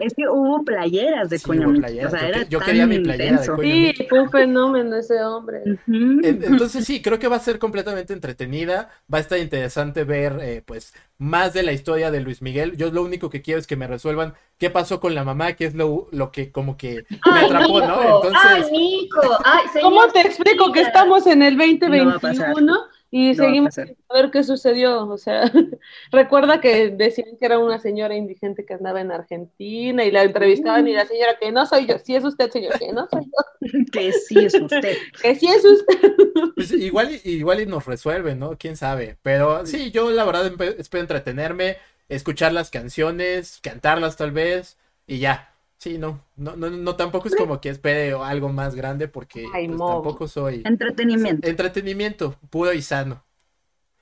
Es 0.00 0.14
que 0.14 0.28
hubo 0.28 0.64
playeras 0.64 1.28
de 1.28 1.38
Sí, 1.38 1.44
playeras. 1.74 2.14
O 2.14 2.16
sea, 2.18 2.28
Yo 2.28 2.28
era 2.28 2.42
yo 2.48 2.58
tan 2.60 2.66
quería 2.66 2.86
mi 2.86 2.98
playera 2.98 3.42
de 3.42 3.46
intenso. 3.46 3.56
Coño 3.56 3.62
Sí, 3.62 3.80
Mickey. 3.80 4.06
fue 4.08 4.20
un 4.22 4.30
fenómeno 4.30 4.96
ese 4.96 5.22
hombre. 5.22 5.62
Entonces 5.86 6.84
sí, 6.84 7.02
creo 7.02 7.18
que 7.18 7.28
va 7.28 7.36
a 7.36 7.40
ser 7.40 7.58
completamente 7.58 8.12
entretenida, 8.14 8.90
va 9.12 9.18
a 9.18 9.20
estar 9.20 9.38
interesante 9.38 10.04
ver 10.04 10.38
eh, 10.40 10.62
pues 10.64 10.94
más 11.18 11.52
de 11.52 11.62
la 11.62 11.72
historia 11.72 12.10
de 12.10 12.20
Luis 12.20 12.40
Miguel. 12.42 12.76
Yo 12.76 12.90
lo 12.90 13.02
único 13.02 13.30
que 13.30 13.42
quiero 13.42 13.60
es 13.60 13.66
que 13.66 13.76
me 13.76 13.86
resuelvan 13.86 14.34
qué 14.58 14.70
pasó 14.70 14.98
con 15.00 15.14
la 15.14 15.24
mamá, 15.24 15.52
que 15.54 15.66
es 15.66 15.74
lo, 15.74 16.08
lo 16.12 16.32
que 16.32 16.50
como 16.50 16.76
que 16.76 17.04
me 17.10 17.18
¡Ay, 17.22 17.44
atrapó, 17.46 17.80
¿no? 17.80 18.02
Entonces, 18.02 18.40
¡Ay, 18.44 18.70
mijo! 18.70 19.20
¡Ay, 19.44 19.64
¿Cómo 19.82 20.06
te 20.08 20.20
explico 20.22 20.72
que 20.72 20.80
estamos 20.82 21.26
en 21.26 21.42
el 21.42 21.56
No 21.56 22.86
va 23.22 23.30
a 23.30 23.30
pasar. 23.30 23.30
2021 23.30 23.32
y 23.32 23.34
No 23.34 23.46
a 23.48 23.54
seguimos 23.54 23.74
sin 23.74 23.96
saber 24.08 24.30
qué 24.30 24.44
sucedió? 24.44 25.06
O 25.08 25.18
sea, 25.18 25.42
recuerda 26.12 26.60
que 26.60 26.90
decían 26.90 27.36
que 27.38 27.46
era 27.46 27.58
una 27.58 27.78
señora 27.78 28.14
indigente 28.16 28.64
que 28.66 28.74
andaba 28.74 29.00
en 29.00 29.12
Argentina 29.12 30.04
y 30.04 30.10
la 30.10 30.22
entrevistaban 30.24 30.86
y 30.88 30.92
la 30.94 31.06
señora 31.06 31.38
que 31.38 31.52
no 31.52 31.66
soy 31.66 31.86
yo, 31.86 31.98
sí 31.98 32.16
es 32.16 32.24
usted, 32.24 32.50
señor, 32.50 32.76
que 32.78 32.92
no 32.92 33.08
soy 33.08 33.24
yo, 33.26 33.84
Que 33.92 34.12
sí 34.12 34.44
es 34.44 34.58
usted. 34.58 34.98
que 35.22 35.34
sí 35.36 35.46
es 35.48 35.64
usted. 35.64 36.12
pues, 36.54 36.70
igual, 36.72 37.10
y- 37.24 37.30
igual 37.30 37.60
y 37.60 37.66
nos 37.66 37.86
resuelven, 37.86 38.38
¿no? 38.38 38.56
Quién 38.58 38.76
sabe. 38.76 39.18
Pero 39.22 39.66
sí, 39.66 39.90
yo 39.90 40.10
la 40.10 40.24
verdad 40.24 40.52
espero 40.78 41.02
entretenerme, 41.02 41.78
escuchar 42.08 42.52
las 42.52 42.70
canciones, 42.70 43.60
cantarlas 43.62 44.16
tal 44.16 44.32
vez, 44.32 44.78
y 45.06 45.18
ya. 45.18 45.53
Sí, 45.84 45.98
no, 45.98 46.18
no, 46.36 46.56
no, 46.56 46.70
no 46.70 46.96
tampoco 46.96 47.28
es 47.28 47.36
como 47.36 47.60
que 47.60 47.68
espere 47.68 48.12
algo 48.14 48.48
más 48.48 48.74
grande 48.74 49.06
porque 49.06 49.44
Ay, 49.52 49.68
pues, 49.68 49.78
tampoco 49.78 50.26
soy 50.26 50.62
Entretenimiento. 50.64 51.46
entretenimiento 51.46 52.36
puro 52.48 52.72
y 52.72 52.80
sano. 52.80 53.22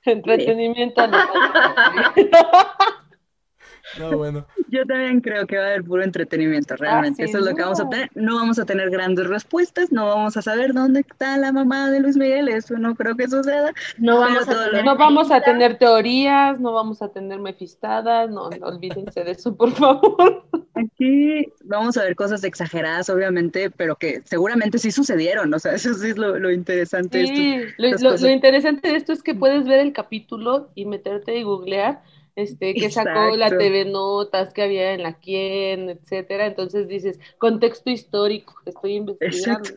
Entretenimiento. 0.05 1.05
lo- 1.07 1.17
No, 3.99 4.17
bueno. 4.17 4.45
Yo 4.69 4.85
también 4.87 5.21
creo 5.21 5.45
que 5.45 5.55
va 5.57 5.65
a 5.65 5.67
haber 5.67 5.83
puro 5.83 6.03
entretenimiento, 6.03 6.75
realmente. 6.75 7.21
Ah, 7.21 7.25
Eso 7.25 7.37
es 7.37 7.45
lo 7.45 7.53
que 7.55 7.61
vamos 7.61 7.79
a 7.79 7.87
tener. 7.89 8.09
No 8.15 8.35
vamos 8.37 8.57
a 8.57 8.65
tener 8.65 8.89
grandes 8.89 9.27
respuestas, 9.27 9.91
no 9.91 10.07
vamos 10.07 10.35
a 10.35 10.41
saber 10.41 10.73
dónde 10.73 11.01
está 11.01 11.37
la 11.37 11.51
mamá 11.51 11.91
de 11.91 11.99
Luis 11.99 12.17
Miguel, 12.17 12.47
eso 12.47 12.75
no 12.79 12.95
creo 12.95 13.15
que 13.15 13.27
suceda. 13.27 13.71
No 13.99 14.19
vamos 14.19 14.47
a 14.47 14.51
tener 14.69 14.83
No 14.83 14.97
vamos 14.97 15.29
a 15.31 15.41
tener 15.41 15.77
teorías, 15.77 16.59
no 16.59 16.73
vamos 16.73 17.03
a 17.03 17.09
tener 17.09 17.39
mefistadas, 17.39 18.31
no, 18.31 18.49
no 18.49 18.65
olvídense 18.67 19.23
de 19.23 19.31
eso, 19.31 19.55
por 19.55 19.71
favor. 19.73 20.43
Aquí 20.73 21.45
vamos 21.65 21.95
a 21.97 22.03
ver 22.03 22.15
cosas 22.15 22.43
exageradas, 22.43 23.09
obviamente, 23.11 23.69
pero 23.69 23.95
que 23.95 24.21
seguramente 24.25 24.79
sí 24.79 24.91
sucedieron, 24.91 25.53
o 25.53 25.59
sea, 25.59 25.73
eso 25.73 25.93
sí 25.93 26.09
es 26.09 26.17
lo, 26.17 26.39
lo 26.39 26.51
interesante. 26.51 27.19
de 27.19 27.23
esto. 27.25 27.35
Sí, 27.35 27.57
lo, 27.77 27.85
estas 27.87 28.01
lo- 28.01 28.09
cosas. 28.11 28.21
lo 28.23 28.29
interesante 28.33 28.87
de 28.89 28.95
esto 28.95 29.13
es 29.13 29.21
que 29.21 29.35
puedes 29.35 29.65
ver 29.65 29.79
el 29.81 29.93
capítulo 29.93 30.71
y 30.73 30.85
meterte 30.85 31.37
y 31.37 31.43
googlear 31.43 32.01
este, 32.35 32.73
que 32.73 32.89
sacó 32.89 33.35
la. 33.35 33.49
TV 33.49 33.85
Notas, 33.85 34.53
que 34.53 34.63
había 34.63 34.93
en 34.93 35.03
la 35.03 35.13
quién, 35.13 35.89
etcétera. 35.89 36.47
Entonces 36.47 36.87
dices, 36.87 37.19
contexto 37.37 37.89
histórico, 37.91 38.55
estoy 38.65 38.95
investigando. 38.95 39.69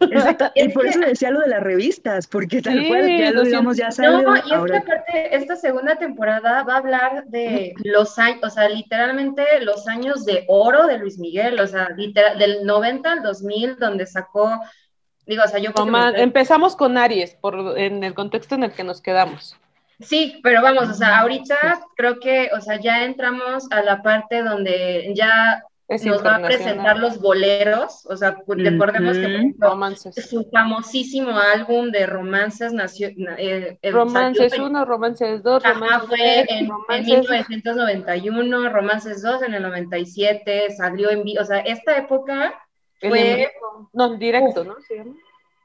Exacto. 0.00 0.52
Y 0.54 0.68
por 0.68 0.86
eso 0.86 1.00
decía 1.00 1.30
lo 1.30 1.40
de 1.40 1.48
las 1.48 1.62
revistas, 1.62 2.26
porque 2.26 2.60
tal 2.60 2.78
Sí, 2.80 2.88
cual, 2.88 3.18
ya 3.18 3.30
lo 3.30 3.42
digamos, 3.42 3.76
ya 3.76 3.90
salió. 3.90 4.20
No, 4.22 4.36
y 4.36 4.52
ahora 4.52 4.78
aparte, 4.78 5.34
esta 5.34 5.56
segunda 5.56 5.96
temporada 5.96 6.62
va 6.64 6.74
a 6.74 6.78
hablar 6.78 7.24
de 7.26 7.72
los 7.84 8.18
años, 8.18 8.40
o 8.42 8.50
sea, 8.50 8.68
literalmente 8.68 9.42
los 9.62 9.88
años 9.88 10.24
de 10.26 10.44
oro 10.48 10.86
de 10.86 10.98
Luis 10.98 11.18
Miguel, 11.18 11.58
o 11.58 11.66
sea, 11.66 11.88
literal, 11.96 12.38
del 12.38 12.66
90 12.66 13.12
al 13.12 13.22
2000, 13.22 13.76
donde 13.78 14.06
sacó, 14.06 14.50
digo, 15.26 15.42
o 15.44 15.48
sea, 15.48 15.58
yo 15.58 15.70
Mamá, 15.74 16.12
me- 16.12 16.20
empezamos 16.22 16.76
con 16.76 16.98
Aries, 16.98 17.34
por, 17.34 17.78
en 17.78 18.04
el 18.04 18.12
contexto 18.12 18.54
en 18.56 18.64
el 18.64 18.72
que 18.72 18.84
nos 18.84 19.00
quedamos. 19.00 19.56
Sí, 20.00 20.40
pero 20.42 20.60
vamos, 20.62 20.88
o 20.88 20.94
sea, 20.94 21.20
ahorita 21.20 21.80
creo 21.96 22.18
que, 22.18 22.50
o 22.56 22.60
sea, 22.60 22.80
ya 22.80 23.04
entramos 23.04 23.70
a 23.70 23.82
la 23.82 24.02
parte 24.02 24.42
donde 24.42 25.12
ya 25.14 25.62
Es 25.86 26.04
nos 26.04 26.24
va 26.24 26.36
a 26.36 26.42
presentar 26.42 26.98
los 26.98 27.20
boleros, 27.20 28.04
o 28.06 28.16
sea, 28.16 28.30
recordemos 28.32 29.16
que, 29.16 29.22
por 29.22 29.30
ejemplo, 29.32 29.68
su 30.12 30.48
famosísimo 30.50 31.38
álbum 31.38 31.90
de 31.90 32.06
romances 32.06 32.72
nació, 32.72 33.08
eh, 33.38 33.78
eh, 33.80 33.90
Romances 33.92 34.50
salió- 34.50 34.66
1, 34.66 34.84
Romances 34.84 35.42
2, 35.42 35.64
Ajá, 35.64 35.74
Romances 35.74 36.08
fue 36.08 36.16
3, 36.18 36.46
en, 36.48 36.56
en 36.58 36.68
Romances 36.70 37.48
1991, 37.48 38.68
Romances 38.70 39.22
2 39.22 39.42
en 39.42 39.54
el 39.54 39.62
97, 39.62 40.70
salió 40.76 41.10
en 41.10 41.22
vivo, 41.22 41.42
o 41.42 41.44
sea, 41.44 41.58
esta 41.60 41.96
época 41.98 42.54
el 43.00 43.10
fue, 43.10 43.30
en 43.30 43.36
vivo. 43.36 43.90
No, 43.92 44.16
directo, 44.16 44.64
¿no? 44.64 44.76
Se 44.80 44.96
llama. 44.96 45.14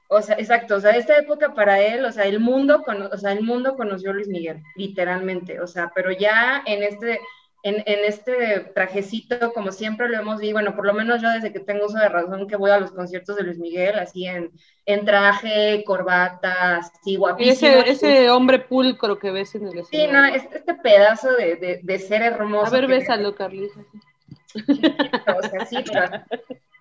O 0.09 0.21
sea, 0.21 0.35
exacto, 0.37 0.75
o 0.75 0.79
sea, 0.81 0.91
esta 0.97 1.17
época 1.17 1.53
para 1.53 1.79
él, 1.81 2.03
o 2.05 2.11
sea, 2.11 2.25
el 2.25 2.39
mundo, 2.39 2.83
cono- 2.83 3.09
o 3.11 3.17
sea, 3.17 3.31
el 3.31 3.43
mundo 3.43 3.75
conoció 3.77 4.11
a 4.11 4.13
Luis 4.13 4.27
Miguel, 4.27 4.61
literalmente, 4.75 5.61
o 5.61 5.67
sea, 5.67 5.91
pero 5.95 6.11
ya 6.11 6.63
en 6.65 6.83
este, 6.83 7.19
en, 7.63 7.75
en 7.85 8.05
este 8.05 8.71
trajecito, 8.73 9.51
como 9.53 9.71
siempre 9.71 10.07
lo 10.09 10.17
hemos 10.17 10.39
visto, 10.39 10.53
bueno, 10.55 10.75
por 10.75 10.85
lo 10.85 10.93
menos 10.93 11.21
yo 11.21 11.29
desde 11.29 11.51
que 11.53 11.59
tengo 11.59 11.85
uso 11.87 11.97
de 11.99 12.07
razón 12.09 12.47
que 12.47 12.55
voy 12.55 12.71
a 12.71 12.79
los 12.79 12.91
conciertos 12.91 13.35
de 13.35 13.43
Luis 13.43 13.59
Miguel, 13.59 13.99
así 13.99 14.25
en, 14.25 14.51
en 14.85 15.05
traje, 15.05 15.83
corbata, 15.85 16.77
así 16.77 16.91
Y 17.11 17.15
guapísimo. 17.17 17.71
ese, 17.81 17.89
ese 17.91 18.29
hombre 18.31 18.59
pulcro 18.59 19.19
que 19.19 19.31
ves 19.31 19.53
en 19.55 19.67
el 19.67 19.73
Sí, 19.85 19.97
no, 20.07 20.25
escenario. 20.25 20.35
este, 20.37 20.57
este 20.57 20.73
pedazo 20.75 21.31
de, 21.33 21.55
de, 21.57 21.79
de 21.83 21.99
ser 21.99 22.21
hermoso. 22.23 22.65
A 22.67 22.69
ver, 22.69 22.87
bésalo, 22.87 23.35
Carlita. 23.35 23.79
O 25.37 25.41
sea, 25.47 25.65
sí, 25.65 25.77
pero 25.91 26.09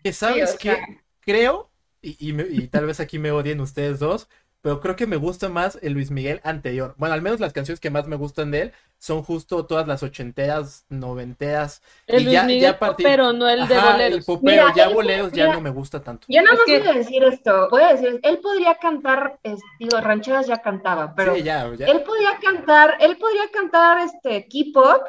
Que 0.03 0.13
sabes 0.13 0.51
Sí, 0.53 0.57
o 0.57 0.61
sea- 0.75 0.87
creo, 1.21 1.68
y, 2.03 2.29
y 2.29 2.33
me- 2.33 2.47
y 2.49 2.69
tal 2.69 2.87
vez 2.87 3.01
aquí 3.01 3.19
me 3.19 3.31
odien 3.33 3.61
ustedes 3.61 3.99
dos, 3.99 4.29
pero 4.61 4.81
creo 4.81 4.97
que 4.97 5.07
me 5.07 5.17
gusta 5.17 5.49
más 5.49 5.79
el 5.83 5.93
Luis 5.93 6.11
Miguel 6.11 6.41
anterior. 6.43 6.95
Bueno, 6.99 7.15
al 7.15 7.23
menos 7.23 7.39
las 7.41 7.53
canciones 7.53 7.79
que 7.81 7.91
más 7.91 8.09
me 8.09 8.17
gustan 8.17 8.51
de 8.51 8.63
él 8.63 8.73
son 8.99 9.23
justo 9.23 9.65
todas 9.67 9.87
las 9.87 10.03
ochenteras, 10.03 10.85
noventeras. 10.89 11.81
El 12.09 12.23
y 12.23 12.25
Luis 12.25 12.33
ya, 12.35 12.43
Miguel 12.43 12.63
ya 12.63 12.79
partir- 12.79 13.07
pero 13.07 13.33
no 13.33 13.49
el 13.49 13.69
de 13.69 13.75
Ajá, 13.77 13.93
boleros. 13.93 14.19
el 14.19 14.25
popero, 14.25 14.51
Mira, 14.65 14.75
ya 14.75 14.89
boleros 14.89 15.33
ya 15.33 15.53
no 15.53 15.61
me 15.61 15.71
gusta 15.71 16.03
tanto. 16.03 16.27
yo 16.29 16.43
nada 16.43 16.55
Es 16.55 16.59
más 16.59 16.67
que- 16.67 16.79
voy 16.81 16.89
a 16.89 16.93
decir 16.99 17.23
esto, 17.25 17.69
voy 17.71 17.83
a 17.83 17.93
decir, 17.93 18.19
él 18.23 18.39
podría 18.39 18.75
cantar, 18.75 19.39
es- 19.45 19.61
digo, 19.79 20.01
rancheras 20.01 20.49
ya 20.49 20.61
cantaba, 20.61 21.15
pero 21.15 21.37
Sí, 21.37 21.43
ya, 21.45 21.73
ya. 21.77 21.87
él 21.87 22.03
podría 22.03 22.37
cantar, 22.43 22.97
él 23.01 23.17
podría 23.17 23.49
cantar 23.53 23.99
este 24.01 24.49
K-pop 24.49 25.03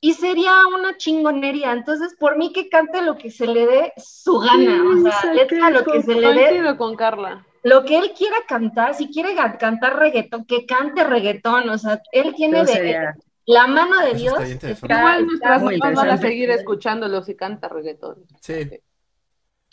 y 0.00 0.14
sería 0.14 0.52
una 0.74 0.96
chingonería. 0.96 1.72
Entonces, 1.72 2.14
por 2.18 2.36
mí 2.38 2.52
que 2.52 2.68
cante 2.68 3.02
lo 3.02 3.16
que 3.16 3.30
se 3.30 3.46
le 3.46 3.66
dé 3.66 3.92
su 3.96 4.38
gana, 4.38 4.82
o 4.88 5.02
sea, 5.02 5.20
Sí, 5.20 5.28
letra 5.34 5.70
lo 5.70 5.84
que 5.84 6.02
se 6.02 6.14
le 6.14 6.32
dé, 6.34 6.76
con 6.76 6.96
Carla. 6.96 7.46
lo 7.62 7.84
que 7.84 7.98
él 7.98 8.12
quiera 8.16 8.36
cantar, 8.48 8.94
si 8.94 9.08
quiere 9.08 9.34
cantar 9.58 9.98
reggaetón, 9.98 10.44
que 10.46 10.64
cante 10.66 11.04
reggaetón, 11.04 11.68
o 11.68 11.78
sea, 11.78 12.00
él 12.12 12.34
tiene 12.34 12.64
de 12.64 13.12
la 13.46 13.66
mano 13.66 13.98
de 14.00 14.12
Eso 14.12 14.16
Dios. 14.18 14.50
interesante. 14.50 14.72
está- 14.72 14.98
Igual 14.98 15.14
está 15.14 15.26
nuestras 15.26 15.62
mamás 15.62 15.94
van 15.94 16.10
a 16.10 16.16
seguir 16.16 16.50
escuchándolo 16.50 17.22
si 17.22 17.34
canta 17.36 17.68
reggaetón. 17.68 18.24
Sí. 18.40 18.70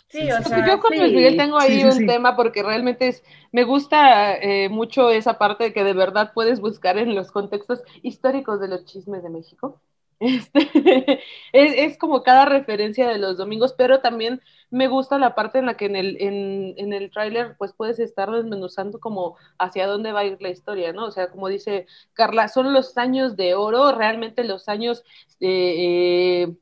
Sí, 0.09 0.31
o 0.31 0.41
sea, 0.41 0.65
yo 0.65 0.79
con 0.79 0.93
sí, 0.93 0.99
Luis 0.99 1.13
Miguel 1.13 1.35
tengo 1.35 1.59
ahí 1.59 1.73
sí, 1.73 1.79
sí, 1.81 1.85
un 1.85 1.91
sí. 1.91 2.05
tema 2.05 2.35
porque 2.37 2.63
realmente 2.63 3.09
es, 3.09 3.23
me 3.51 3.65
gusta 3.65 4.35
eh, 4.37 4.69
mucho 4.69 5.09
esa 5.09 5.37
parte 5.37 5.65
de 5.65 5.73
que 5.73 5.83
de 5.83 5.91
verdad 5.93 6.31
puedes 6.33 6.61
buscar 6.61 6.97
en 6.97 7.13
los 7.13 7.29
contextos 7.29 7.83
históricos 8.03 8.61
de 8.61 8.69
los 8.69 8.85
chismes 8.85 9.21
de 9.21 9.29
México. 9.29 9.81
Este, 10.19 10.59
es, 11.53 11.73
es 11.75 11.97
como 11.97 12.23
cada 12.23 12.45
referencia 12.45 13.07
de 13.07 13.19
los 13.19 13.37
domingos, 13.37 13.73
pero 13.77 13.99
también 14.01 14.41
me 14.69 14.87
gusta 14.87 15.19
la 15.19 15.35
parte 15.35 15.59
en 15.59 15.67
la 15.67 15.77
que 15.77 15.85
en 15.85 15.95
el, 15.95 16.17
en, 16.19 16.73
en 16.77 16.93
el 16.93 17.11
tráiler 17.11 17.55
pues 17.57 17.73
puedes 17.73 17.99
estar 17.99 18.31
desmenuzando 18.31 18.99
como 18.99 19.37
hacia 19.59 19.87
dónde 19.87 20.11
va 20.11 20.21
a 20.21 20.25
ir 20.25 20.41
la 20.41 20.49
historia, 20.49 20.91
¿no? 20.91 21.05
O 21.05 21.11
sea, 21.11 21.29
como 21.29 21.47
dice 21.47 21.85
Carla, 22.13 22.47
son 22.47 22.73
los 22.73 22.97
años 22.97 23.35
de 23.37 23.55
oro, 23.55 23.91
realmente 23.93 24.43
los 24.43 24.67
años 24.67 25.03
de, 25.39 26.43
eh, 26.43 26.55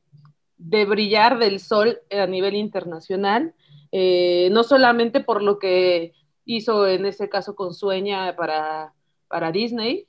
de 0.58 0.86
brillar 0.86 1.40
del 1.40 1.60
sol 1.60 2.00
a 2.12 2.28
nivel 2.28 2.56
internacional, 2.56 3.54
eh, 3.92 4.50
no 4.52 4.64
solamente 4.64 5.22
por 5.22 5.42
lo 5.42 5.60
que 5.60 6.14
hizo 6.46 6.88
en 6.88 7.06
ese 7.06 7.30
caso 7.30 7.56
con 7.56 7.74
Sueña 7.74 8.36
para, 8.36 8.94
para 9.28 9.52
Disney, 9.52 10.08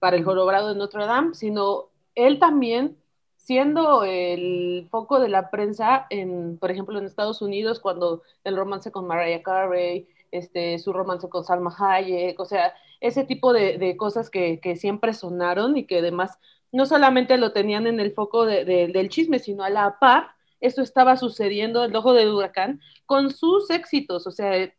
para 0.00 0.16
el 0.16 0.24
Jorobado 0.24 0.68
de 0.68 0.74
Notre 0.74 1.06
Dame, 1.06 1.34
sino 1.34 1.91
él 2.14 2.38
también 2.38 2.96
siendo 3.36 4.04
el 4.04 4.86
foco 4.90 5.18
de 5.18 5.28
la 5.28 5.50
prensa, 5.50 6.06
en, 6.10 6.58
por 6.58 6.70
ejemplo, 6.70 6.98
en 6.98 7.06
Estados 7.06 7.42
Unidos, 7.42 7.80
cuando 7.80 8.22
el 8.44 8.56
romance 8.56 8.92
con 8.92 9.06
Mariah 9.06 9.42
Carey, 9.42 10.08
este, 10.30 10.78
su 10.78 10.92
romance 10.92 11.28
con 11.28 11.44
Salma 11.44 11.74
Hayek, 11.76 12.38
o 12.38 12.44
sea, 12.44 12.72
ese 13.00 13.24
tipo 13.24 13.52
de, 13.52 13.96
cosas 13.96 14.30
que, 14.30 14.60
siempre 14.76 15.12
sonaron 15.12 15.76
y 15.76 15.86
que 15.86 15.98
además 15.98 16.38
no 16.70 16.86
solamente 16.86 17.36
lo 17.36 17.52
tenían 17.52 17.86
en 17.86 18.00
el 18.00 18.12
foco 18.12 18.46
de, 18.46 18.64
de, 18.64 18.86
del 18.88 19.08
chisme, 19.08 19.40
sino 19.40 19.64
a 19.64 19.70
la 19.70 19.98
par, 19.98 20.30
esto 20.60 20.80
estaba 20.80 21.16
sucediendo, 21.16 21.84
el 21.84 21.94
ojo 21.96 22.12
del 22.14 22.32
huracán, 22.32 22.80
con 23.06 23.30
sus 23.30 23.70
éxitos, 23.70 24.26
o 24.28 24.30
sea, 24.30 24.56
e, 24.56 24.72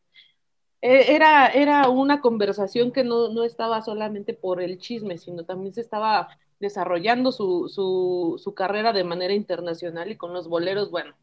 era, 0.82 1.48
era 1.48 1.90
una 1.90 2.22
conversación 2.22 2.92
que 2.92 3.04
no, 3.04 3.30
no 3.30 3.44
estaba 3.44 3.82
solamente 3.82 4.34
por 4.34 4.62
el 4.62 4.80
chisme, 4.80 5.18
sino 5.18 5.46
también 5.46 5.74
se 5.74 5.82
estaba 5.82 6.30
desarrollando 6.64 7.34
su, 7.34 7.68
su, 7.68 8.39
su, 8.41 8.53
carrera 8.55 8.93
de 8.93 9.03
manera 9.03 9.34
internacional 9.34 10.09
y 10.09 10.16
con 10.16 10.34
los 10.34 10.47
boleros, 10.47 10.89
bueno. 10.89 11.14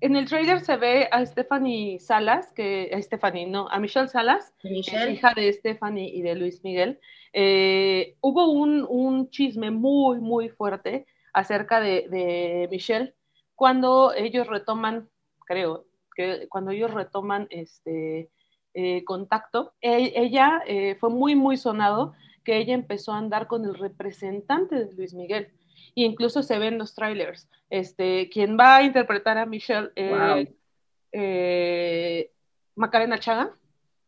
En 0.00 0.16
el 0.16 0.26
trailer 0.26 0.60
se 0.60 0.76
ve 0.78 1.08
a 1.12 1.24
Stephanie 1.26 2.00
Salas, 2.00 2.52
que 2.52 2.90
a 2.94 3.00
Stephanie, 3.02 3.46
no, 3.46 3.68
a 3.68 3.78
Michelle 3.78 4.08
Salas, 4.08 4.54
Michelle. 4.64 5.12
hija 5.12 5.32
de 5.36 5.52
Stephanie 5.52 6.08
y 6.08 6.22
de 6.22 6.34
Luis 6.36 6.64
Miguel. 6.64 6.98
Eh, 7.34 8.16
hubo 8.22 8.50
un, 8.50 8.86
un, 8.88 9.28
chisme 9.28 9.70
muy, 9.70 10.20
muy 10.20 10.48
fuerte 10.48 11.06
acerca 11.34 11.80
de, 11.80 12.08
de, 12.08 12.66
Michelle 12.70 13.14
cuando 13.54 14.14
ellos 14.14 14.46
retoman, 14.46 15.10
creo, 15.46 15.84
que 16.14 16.48
cuando 16.48 16.70
ellos 16.70 16.94
retoman 16.94 17.46
este 17.50 18.30
eh, 18.72 19.04
contacto, 19.04 19.74
e 19.82 20.14
ella 20.16 20.62
eh, 20.66 20.96
fue 20.98 21.10
muy, 21.10 21.34
muy 21.34 21.58
sonado 21.58 22.14
que 22.46 22.58
ella 22.58 22.74
empezó 22.74 23.12
a 23.12 23.18
andar 23.18 23.48
con 23.48 23.64
el 23.64 23.74
representante 23.74 24.76
de 24.76 24.92
Luis 24.94 25.12
Miguel. 25.14 25.48
E 25.96 26.02
incluso 26.02 26.44
se 26.44 26.60
ven 26.60 26.78
los 26.78 26.94
trailers. 26.94 27.48
Este, 27.70 28.28
quien 28.30 28.56
va 28.56 28.76
a 28.76 28.82
interpretar 28.84 29.36
a 29.36 29.46
Michelle, 29.46 29.90
eh, 29.96 30.10
wow. 30.10 30.56
eh, 31.10 32.30
Macarena 32.76 33.18
Chaga. 33.18 33.50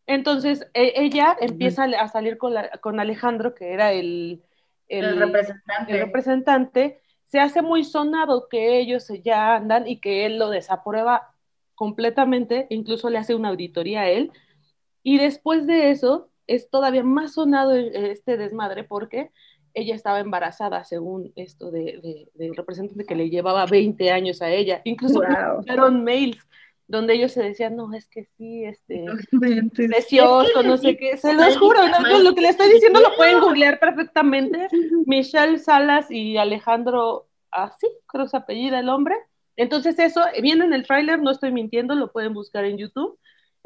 Entonces, 0.07 0.71
e 0.73 0.93
ella 0.95 1.37
empieza 1.41 1.85
uh 1.85 1.91
-huh. 1.91 1.99
a 1.99 2.09
salir 2.09 2.39
con, 2.39 2.55
la, 2.55 2.71
con, 2.81 3.01
Alejandro, 3.01 3.55
que 3.57 3.73
era 3.73 3.93
el, 3.93 4.41
el, 4.89 5.05
el, 5.05 5.19
representante. 5.19 5.93
el, 5.93 5.99
representante. 5.99 7.01
Se 7.27 7.41
hace 7.41 7.61
muy 7.61 7.83
sonado 7.83 8.49
que 8.49 8.79
ellos 8.79 9.09
ya 9.25 9.57
andan 9.57 9.89
y 9.89 10.01
que 10.01 10.27
él 10.27 10.39
lo 10.39 10.49
desaprueba 10.49 11.35
completamente, 11.75 12.67
incluso 12.71 13.11
le 13.11 13.19
hace 13.19 13.35
una 13.35 13.49
auditoría 13.49 14.03
a 14.03 14.09
él. 14.09 14.31
Y 15.03 15.19
después 15.19 15.67
de 15.67 15.91
eso, 15.91 16.31
es 16.49 16.69
todavía 16.71 17.05
más 17.05 17.35
sonado 17.35 17.75
este 17.75 18.37
desmadre 18.37 18.83
porque 18.83 19.31
ella 19.75 19.95
estaba 19.95 20.19
embarazada, 20.19 20.83
según 20.83 21.33
esto 21.37 21.71
del 21.71 22.03
de, 22.03 22.29
de 22.35 22.53
representante 22.57 23.05
que 23.05 23.15
le 23.15 23.31
llevaba 23.31 23.67
20 23.67 24.11
años 24.11 24.43
a 24.43 24.51
ella. 24.51 24.81
Incluso 24.85 25.21
wow. 25.21 25.63
fueron 25.65 26.03
mails 26.03 26.39
donde 26.89 27.15
ellos 27.15 27.33
se 27.33 27.43
decían, 27.43 27.77
no, 27.77 27.93
es 27.93 28.09
que 28.09 28.25
sí, 28.25 28.65
este, 28.65 29.05
precioso, 29.77 30.63
no 30.63 30.79
sé 30.79 30.97
qué, 30.97 31.17
se 31.19 31.35
los 31.35 31.57
juro, 31.59 31.87
no, 31.87 32.19
lo 32.21 32.35
que 32.35 32.41
le 32.41 32.49
estoy 32.49 32.73
diciendo 32.73 33.01
lo 33.01 33.15
pueden 33.15 33.41
googlear 33.41 33.79
perfectamente, 33.79 34.69
Michelle 35.07 35.59
Salas 35.59 36.11
y 36.11 36.39
Alejandro, 36.39 37.29
así, 37.51 37.87
creo 38.07 38.25
que 38.25 38.31
se 38.31 38.37
apellida 38.39 38.81
el 38.81 38.89
hombre, 38.89 39.17
entonces 39.57 39.99
eso, 39.99 40.23
viene 40.41 40.65
en 40.65 40.73
el 40.73 40.87
tráiler, 40.87 41.21
no 41.21 41.31
estoy 41.31 41.53
mintiendo, 41.53 41.95
lo 41.95 42.11
pueden 42.11 42.33
buscar 42.33 42.65
en 42.65 42.79
YouTube, 42.79 43.19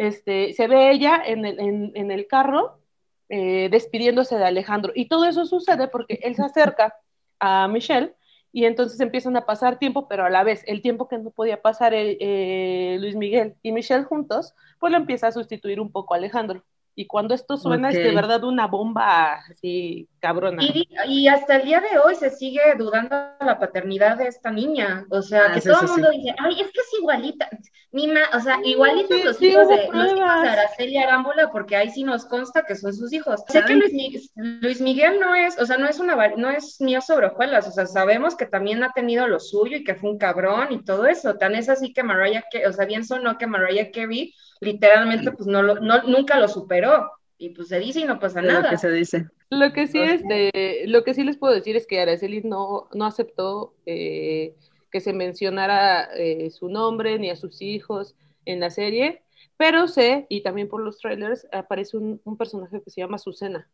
este, 0.02 0.52
se 0.52 0.66
ve 0.66 0.90
ella 0.90 1.22
en 1.24 1.44
el, 1.44 1.60
en, 1.60 2.10
el 2.10 2.26
carro 2.26 2.80
eh, 3.28 3.68
despidiéndose 3.70 4.36
de 4.36 4.44
Alejandro. 4.44 4.92
Y 4.96 5.06
todo 5.06 5.26
eso 5.26 5.46
sucede 5.46 5.86
porque 5.86 6.18
él 6.22 6.34
se 6.34 6.42
acerca 6.42 6.96
a 7.38 7.68
Michelle 7.68 8.12
y 8.50 8.64
entonces 8.64 8.98
empiezan 9.00 9.36
a 9.36 9.46
pasar 9.46 9.78
tiempo, 9.78 10.08
pero 10.08 10.24
a 10.24 10.30
la 10.30 10.42
vez 10.42 10.64
el 10.66 10.82
tiempo 10.82 11.08
que 11.08 11.18
no 11.18 11.30
podía 11.30 11.62
pasar 11.62 11.92
eh, 11.94 12.96
Luis 13.00 13.14
Miguel 13.14 13.54
y 13.62 13.70
Michelle 13.70 14.04
juntos, 14.04 14.54
pues 14.80 14.90
lo 14.90 14.98
empieza 14.98 15.28
a 15.28 15.32
sustituir 15.32 15.80
un 15.80 15.92
poco 15.92 16.14
Alejandro. 16.14 16.64
Y 16.94 17.06
cuando 17.06 17.34
esto 17.34 17.56
suena 17.56 17.88
okay. 17.88 18.00
es 18.00 18.08
de 18.08 18.14
verdad 18.14 18.44
una 18.44 18.66
bomba 18.66 19.40
así 19.50 20.08
cabrona. 20.20 20.62
Y, 20.62 20.88
y, 21.08 21.28
hasta 21.28 21.56
el 21.56 21.64
día 21.64 21.80
de 21.80 21.98
hoy 21.98 22.14
se 22.14 22.30
sigue 22.30 22.60
dudando 22.78 23.16
la 23.40 23.58
paternidad 23.58 24.18
de 24.18 24.26
esta 24.26 24.50
niña. 24.50 25.06
O 25.10 25.22
sea, 25.22 25.46
ah, 25.48 25.54
que 25.54 25.62
sí, 25.62 25.68
todo 25.68 25.80
el 25.80 25.88
sí, 25.88 25.92
mundo 25.92 26.10
sí. 26.10 26.18
dice, 26.18 26.34
ay, 26.38 26.60
es 26.60 26.66
que 26.70 26.80
es 26.80 26.98
igualita. 27.00 27.48
Ni 27.92 28.08
ma 28.08 28.20
o 28.34 28.40
sea, 28.40 28.58
igualitos 28.62 29.24
los, 29.24 29.42
hijos 29.42 29.68
de, 29.68 29.88
los 29.90 30.12
hijos 30.12 30.42
de 30.42 30.48
Araceli 30.48 30.98
Arámbula, 30.98 31.50
porque 31.50 31.76
ahí 31.76 31.90
sí 31.90 32.04
nos 32.04 32.26
consta 32.26 32.64
que 32.64 32.76
son 32.76 32.94
sus 32.94 33.12
hijos. 33.12 33.42
Sé 33.48 33.64
que 33.64 33.74
Luis 33.74 33.92
Miguel, 33.92 34.22
Luis 34.34 34.80
Miguel, 34.80 35.18
no 35.18 35.34
es, 35.34 35.58
o 35.58 35.66
sea, 35.66 35.78
no 35.78 35.88
es 35.88 35.98
una 35.98 36.14
no 36.36 36.50
es 36.50 36.80
mío 36.80 37.00
sobre 37.00 37.28
hojuelas. 37.28 37.66
O 37.66 37.72
sea, 37.72 37.86
sabemos 37.86 38.36
que 38.36 38.46
también 38.46 38.84
ha 38.84 38.92
tenido 38.92 39.26
lo 39.26 39.40
suyo 39.40 39.78
y 39.78 39.84
que 39.84 39.94
fue 39.94 40.10
un 40.10 40.18
cabrón 40.18 40.72
y 40.72 40.84
todo 40.84 41.06
eso. 41.06 41.36
Tan 41.36 41.54
es 41.54 41.68
así 41.68 41.92
que 41.92 42.02
Mariah, 42.02 42.44
o 42.68 42.72
sea, 42.72 42.84
bien 42.84 43.04
sonó 43.04 43.38
que 43.38 43.46
Mariah 43.46 43.90
Carey 43.90 44.34
literalmente 44.62 45.32
pues 45.32 45.46
no, 45.46 45.62
lo, 45.62 45.80
no 45.80 46.02
nunca 46.04 46.38
lo 46.38 46.48
superó 46.48 47.10
y 47.36 47.50
pues 47.50 47.68
se 47.68 47.80
dice 47.80 48.00
y 48.00 48.04
no 48.04 48.20
pasa 48.20 48.40
nada. 48.40 48.62
Lo 48.62 48.70
que 48.70 48.78
se 48.78 48.90
dice. 48.90 49.26
Lo 49.50 49.72
que 49.72 49.86
sí 49.86 49.98
es 49.98 50.22
de, 50.22 50.84
lo 50.86 51.02
que 51.04 51.12
sí 51.12 51.24
les 51.24 51.36
puedo 51.36 51.52
decir 51.52 51.76
es 51.76 51.86
que 51.86 52.00
Araceli 52.00 52.40
no, 52.42 52.88
no 52.94 53.04
aceptó 53.04 53.74
eh, 53.84 54.54
que 54.90 55.00
se 55.00 55.12
mencionara 55.12 56.04
eh, 56.16 56.50
su 56.50 56.68
nombre 56.68 57.18
ni 57.18 57.30
a 57.30 57.36
sus 57.36 57.60
hijos 57.60 58.14
en 58.46 58.60
la 58.60 58.70
serie, 58.70 59.22
pero 59.56 59.88
sé, 59.88 60.26
y 60.28 60.42
también 60.42 60.68
por 60.68 60.80
los 60.80 60.98
trailers, 60.98 61.46
aparece 61.52 61.96
un, 61.96 62.20
un 62.24 62.36
personaje 62.36 62.80
que 62.80 62.90
se 62.90 63.00
llama 63.00 63.18
Susana. 63.18 63.68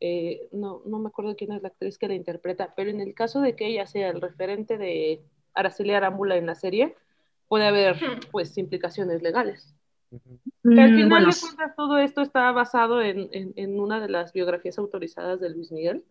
Eh, 0.00 0.48
no, 0.52 0.82
no 0.84 0.98
me 0.98 1.08
acuerdo 1.08 1.36
quién 1.36 1.52
es 1.52 1.62
la 1.62 1.68
actriz 1.68 1.96
que 1.96 2.08
la 2.08 2.14
interpreta, 2.14 2.74
pero 2.76 2.90
en 2.90 3.00
el 3.00 3.14
caso 3.14 3.40
de 3.40 3.56
que 3.56 3.66
ella 3.66 3.86
sea 3.86 4.10
el 4.10 4.20
referente 4.20 4.76
de 4.76 5.22
Araceli 5.54 5.92
Arámbula 5.92 6.36
en 6.36 6.46
la 6.46 6.56
serie, 6.56 6.96
puede 7.48 7.66
haber 7.66 7.96
pues 8.32 8.58
implicaciones 8.58 9.22
legales. 9.22 9.75
Que 10.62 10.80
al 10.80 10.94
final 10.94 11.08
bueno. 11.08 11.28
de 11.28 11.40
cuentas 11.40 11.76
todo 11.76 11.98
esto 11.98 12.22
está 12.22 12.50
basado 12.52 13.02
en, 13.02 13.28
en, 13.32 13.52
en, 13.56 13.80
una 13.80 14.00
de 14.00 14.08
las 14.08 14.32
biografías 14.32 14.78
autorizadas 14.78 15.40
de 15.40 15.50
Luis 15.50 15.70
Miguel, 15.70 16.04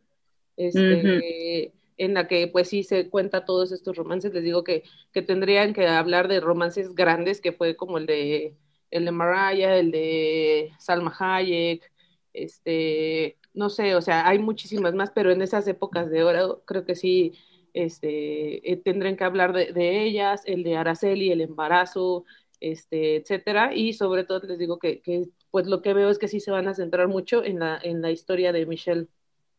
este, 0.57 0.79
uh 0.79 1.19
-huh. 1.19 1.71
en 1.97 2.13
la 2.13 2.27
que 2.27 2.47
pues 2.47 2.69
sí 2.69 2.83
se 2.83 3.09
cuenta 3.09 3.45
todos 3.45 3.71
estos 3.71 3.97
romances. 3.97 4.33
Les 4.33 4.43
digo 4.43 4.63
que, 4.63 4.83
que, 5.11 5.21
tendrían 5.21 5.73
que 5.73 5.87
hablar 5.87 6.27
de 6.27 6.39
romances 6.39 6.95
grandes, 6.95 7.41
que 7.41 7.51
fue 7.51 7.75
como 7.75 7.97
el 7.97 8.05
de, 8.05 8.55
el 8.91 9.05
de 9.05 9.11
Mariah, 9.11 9.77
el 9.77 9.91
de 9.91 10.71
Salma 10.79 11.13
Hayek, 11.19 11.91
este, 12.33 13.37
no 13.53 13.69
sé, 13.69 13.95
o 13.95 14.01
sea, 14.01 14.27
hay 14.27 14.39
muchísimas 14.39 14.93
más, 14.93 15.11
pero 15.11 15.31
en 15.31 15.41
esas 15.41 15.67
épocas 15.67 16.09
de 16.09 16.23
oro 16.23 16.63
creo 16.65 16.85
que 16.85 16.95
sí 16.95 17.33
este, 17.73 18.71
eh, 18.71 18.77
tendrán 18.77 19.17
que 19.17 19.23
hablar 19.23 19.53
de, 19.53 19.73
de 19.73 20.03
ellas, 20.03 20.43
el 20.45 20.63
de 20.63 20.77
Araceli, 20.77 21.31
el 21.31 21.41
embarazo, 21.41 22.25
este, 22.71 23.17
etcétera, 23.17 23.75
y 23.75 23.93
sobre 23.93 24.23
todo 24.23 24.39
les 24.47 24.57
digo 24.57 24.79
que, 24.79 25.01
que, 25.01 25.29
pues 25.51 25.67
lo 25.67 25.81
que 25.81 25.93
veo 25.93 26.09
es 26.09 26.17
que 26.17 26.27
sí 26.27 26.39
se 26.39 26.51
van 26.51 26.67
a 26.67 26.73
centrar 26.73 27.07
mucho 27.07 27.43
en 27.43 27.59
la, 27.59 27.79
en 27.81 28.01
la 28.01 28.09
historia 28.11 28.51
de 28.51 28.65
Michelle, 28.65 29.07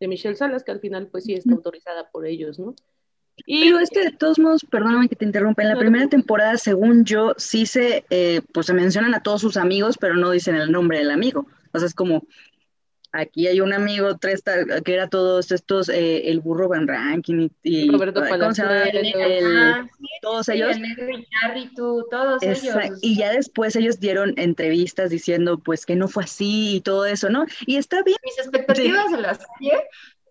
de 0.00 0.08
Michelle 0.08 0.34
Salas, 0.34 0.64
que 0.64 0.72
al 0.72 0.80
final 0.80 1.06
pues 1.06 1.24
sí 1.24 1.34
está 1.34 1.52
autorizada 1.52 2.10
por 2.10 2.26
ellos, 2.26 2.58
¿no? 2.58 2.74
Y, 3.44 3.64
Pero 3.64 3.78
es 3.78 3.90
que 3.90 4.02
de 4.02 4.12
todos 4.12 4.38
modos, 4.38 4.64
perdóname 4.68 5.08
que 5.08 5.14
te 5.14 5.24
interrumpa, 5.24 5.62
en 5.62 5.68
la 5.68 5.74
no, 5.74 5.80
primera 5.80 6.08
temporada, 6.08 6.56
según 6.56 7.04
yo, 7.04 7.34
sí 7.36 7.66
se, 7.66 8.04
eh, 8.10 8.40
pues 8.52 8.66
se 8.66 8.72
mencionan 8.72 9.14
a 9.14 9.22
todos 9.22 9.40
sus 9.42 9.56
amigos, 9.56 9.98
pero 10.00 10.16
no 10.16 10.30
dicen 10.30 10.56
el 10.56 10.72
nombre 10.72 10.98
del 10.98 11.10
amigo, 11.10 11.46
o 11.72 11.78
sea, 11.78 11.86
es 11.86 11.94
como, 11.94 12.26
aquí 13.20 13.46
hay 13.46 13.60
un 13.60 13.72
amigo 13.72 14.16
tres 14.18 14.42
que 14.84 14.94
era 14.94 15.08
todos 15.08 15.50
estos 15.52 15.88
eh, 15.88 16.28
el 16.28 16.40
burro 16.40 16.68
Van 16.68 16.86
Ranking 16.86 17.48
y, 17.62 17.86
y 17.86 17.90
Roberto 17.90 18.22
¿cómo 18.28 18.52
se 18.52 18.62
llama? 18.62 18.82
El, 18.84 19.06
el, 19.06 19.56
ah, 19.58 19.88
sí, 19.98 20.06
todos 20.22 20.46
sí, 20.46 20.52
ellos. 20.52 20.76
y 21.56 21.74
tú, 21.74 22.06
todos 22.10 22.42
Esa, 22.42 22.84
ellos 22.84 22.98
y 23.02 23.16
ya 23.16 23.32
después 23.32 23.76
ellos 23.76 24.00
dieron 24.00 24.34
entrevistas 24.36 25.10
diciendo 25.10 25.58
pues 25.58 25.86
que 25.86 25.96
no 25.96 26.08
fue 26.08 26.24
así 26.24 26.76
y 26.76 26.80
todo 26.80 27.06
eso 27.06 27.30
no 27.30 27.46
y 27.66 27.76
está 27.76 28.02
bien. 28.02 28.18
Mis 28.24 28.38
expectativas 28.38 29.06
sí. 29.06 29.16
de 29.16 29.20
la 29.20 29.34
serie 29.34 29.84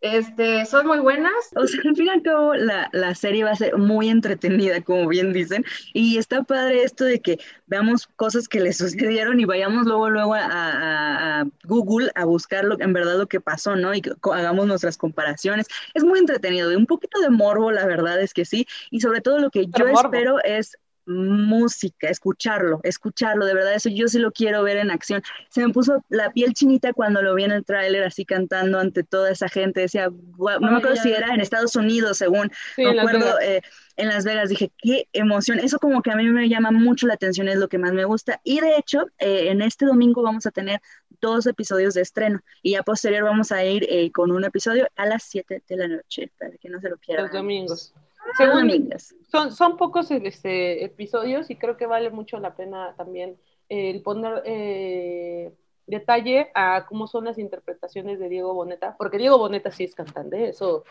Este, 0.05 0.67
son 0.67 0.85
muy 0.85 0.99
buenas. 0.99 1.33
O 1.55 1.65
sea, 1.65 1.81
al 1.83 1.95
fin 1.95 2.05
y 2.05 2.09
al 2.09 2.21
cabo, 2.21 2.53
la, 2.53 2.89
la, 2.93 3.15
serie 3.15 3.43
va 3.43 3.51
a 3.51 3.55
ser 3.55 3.75
muy 3.75 4.09
entretenida, 4.09 4.79
como 4.81 5.07
bien 5.07 5.33
dicen, 5.33 5.65
y 5.93 6.19
está 6.19 6.43
padre 6.43 6.83
esto 6.83 7.05
de 7.05 7.21
que 7.21 7.39
veamos 7.65 8.05
cosas 8.15 8.47
que 8.47 8.59
le 8.59 8.71
sucedieron 8.73 9.39
y 9.39 9.45
vayamos 9.45 9.87
luego, 9.87 10.11
luego 10.11 10.35
a, 10.35 10.45
a, 10.45 11.41
a 11.41 11.45
Google 11.63 12.11
a 12.13 12.25
buscar 12.25 12.65
lo, 12.65 12.79
en 12.79 12.93
verdad 12.93 13.17
lo 13.17 13.25
que 13.27 13.41
pasó, 13.41 13.75
¿no? 13.75 13.95
Y 13.95 14.01
que 14.01 14.11
hagamos 14.31 14.67
nuestras 14.67 14.95
comparaciones. 14.95 15.65
Es 15.95 16.03
muy 16.03 16.19
entretenido, 16.19 16.71
y 16.71 16.75
un 16.75 16.85
poquito 16.85 17.19
de 17.19 17.31
morbo, 17.31 17.71
la 17.71 17.87
verdad 17.87 18.21
es 18.21 18.35
que 18.35 18.45
sí, 18.45 18.67
y 18.91 18.99
sobre 18.99 19.21
todo 19.21 19.39
lo 19.39 19.49
que 19.49 19.67
Pero 19.73 19.87
yo 19.87 19.91
morbo. 19.91 20.13
espero 20.13 20.43
es 20.43 20.77
música, 21.05 22.09
escucharlo, 22.09 22.79
escucharlo, 22.83 23.45
de 23.45 23.53
verdad, 23.53 23.75
eso 23.75 23.89
yo 23.89 24.07
sí 24.07 24.19
lo 24.19 24.31
quiero 24.31 24.63
ver 24.63 24.77
en 24.77 24.91
acción. 24.91 25.21
Se 25.49 25.65
me 25.65 25.71
puso 25.71 26.03
la 26.09 26.31
piel 26.31 26.53
chinita 26.53 26.93
cuando 26.93 27.21
lo 27.21 27.35
vi 27.35 27.43
en 27.43 27.51
el 27.51 27.65
tráiler 27.65 28.03
así 28.03 28.25
cantando 28.25 28.79
ante 28.79 29.03
toda 29.03 29.31
esa 29.31 29.47
gente, 29.49 29.81
decía, 29.81 30.09
wow, 30.09 30.59
no 30.59 30.71
me 30.71 30.77
acuerdo 30.77 30.97
si 30.97 31.11
era 31.11 31.33
en 31.33 31.41
Estados 31.41 31.75
Unidos, 31.75 32.17
según, 32.17 32.51
sí, 32.75 32.83
no 32.83 32.99
acuerdo, 32.99 33.39
eh, 33.39 33.61
en 33.97 34.09
Las 34.09 34.25
Vegas, 34.25 34.49
dije, 34.49 34.71
qué 34.77 35.07
emoción, 35.13 35.59
eso 35.59 35.79
como 35.79 36.01
que 36.01 36.11
a 36.11 36.15
mí 36.15 36.25
me 36.25 36.49
llama 36.49 36.71
mucho 36.71 37.07
la 37.07 37.13
atención, 37.13 37.47
es 37.47 37.57
lo 37.57 37.69
que 37.69 37.77
más 37.77 37.93
me 37.93 38.05
gusta, 38.05 38.41
y 38.43 38.59
de 38.59 38.77
hecho, 38.77 39.05
eh, 39.19 39.49
en 39.49 39.61
este 39.61 39.85
domingo 39.85 40.21
vamos 40.23 40.45
a 40.45 40.51
tener 40.51 40.81
dos 41.21 41.45
episodios 41.45 41.93
de 41.93 42.01
estreno, 42.01 42.41
y 42.61 42.71
ya 42.71 42.83
posterior 42.83 43.23
vamos 43.23 43.51
a 43.51 43.63
ir 43.63 43.85
eh, 43.89 44.11
con 44.11 44.31
un 44.31 44.43
episodio 44.43 44.87
a 44.95 45.05
las 45.05 45.23
7 45.23 45.63
de 45.67 45.77
la 45.77 45.87
noche, 45.87 46.31
para 46.37 46.57
que 46.57 46.69
no 46.69 46.79
se 46.81 46.89
lo 46.89 46.97
pierdan. 46.97 47.25
Los 47.25 47.33
domingos. 47.33 47.93
Según, 48.37 48.89
son, 49.29 49.51
son 49.51 49.77
pocos 49.77 50.09
este, 50.11 50.83
episodios 50.83 51.49
y 51.49 51.55
creo 51.55 51.77
que 51.77 51.85
vale 51.85 52.09
mucho 52.09 52.39
la 52.39 52.55
pena 52.55 52.93
también 52.97 53.37
eh, 53.69 53.89
el 53.91 54.01
poner 54.01 54.41
eh, 54.45 55.53
detalle 55.87 56.49
a 56.53 56.85
cómo 56.87 57.07
son 57.07 57.25
las 57.25 57.37
interpretaciones 57.37 58.19
de 58.19 58.29
Diego 58.29 58.53
Boneta, 58.53 58.95
porque 58.97 59.17
Diego 59.17 59.37
Boneta 59.37 59.71
sí 59.71 59.83
es 59.83 59.95
cantante, 59.95 60.49
eso 60.49 60.83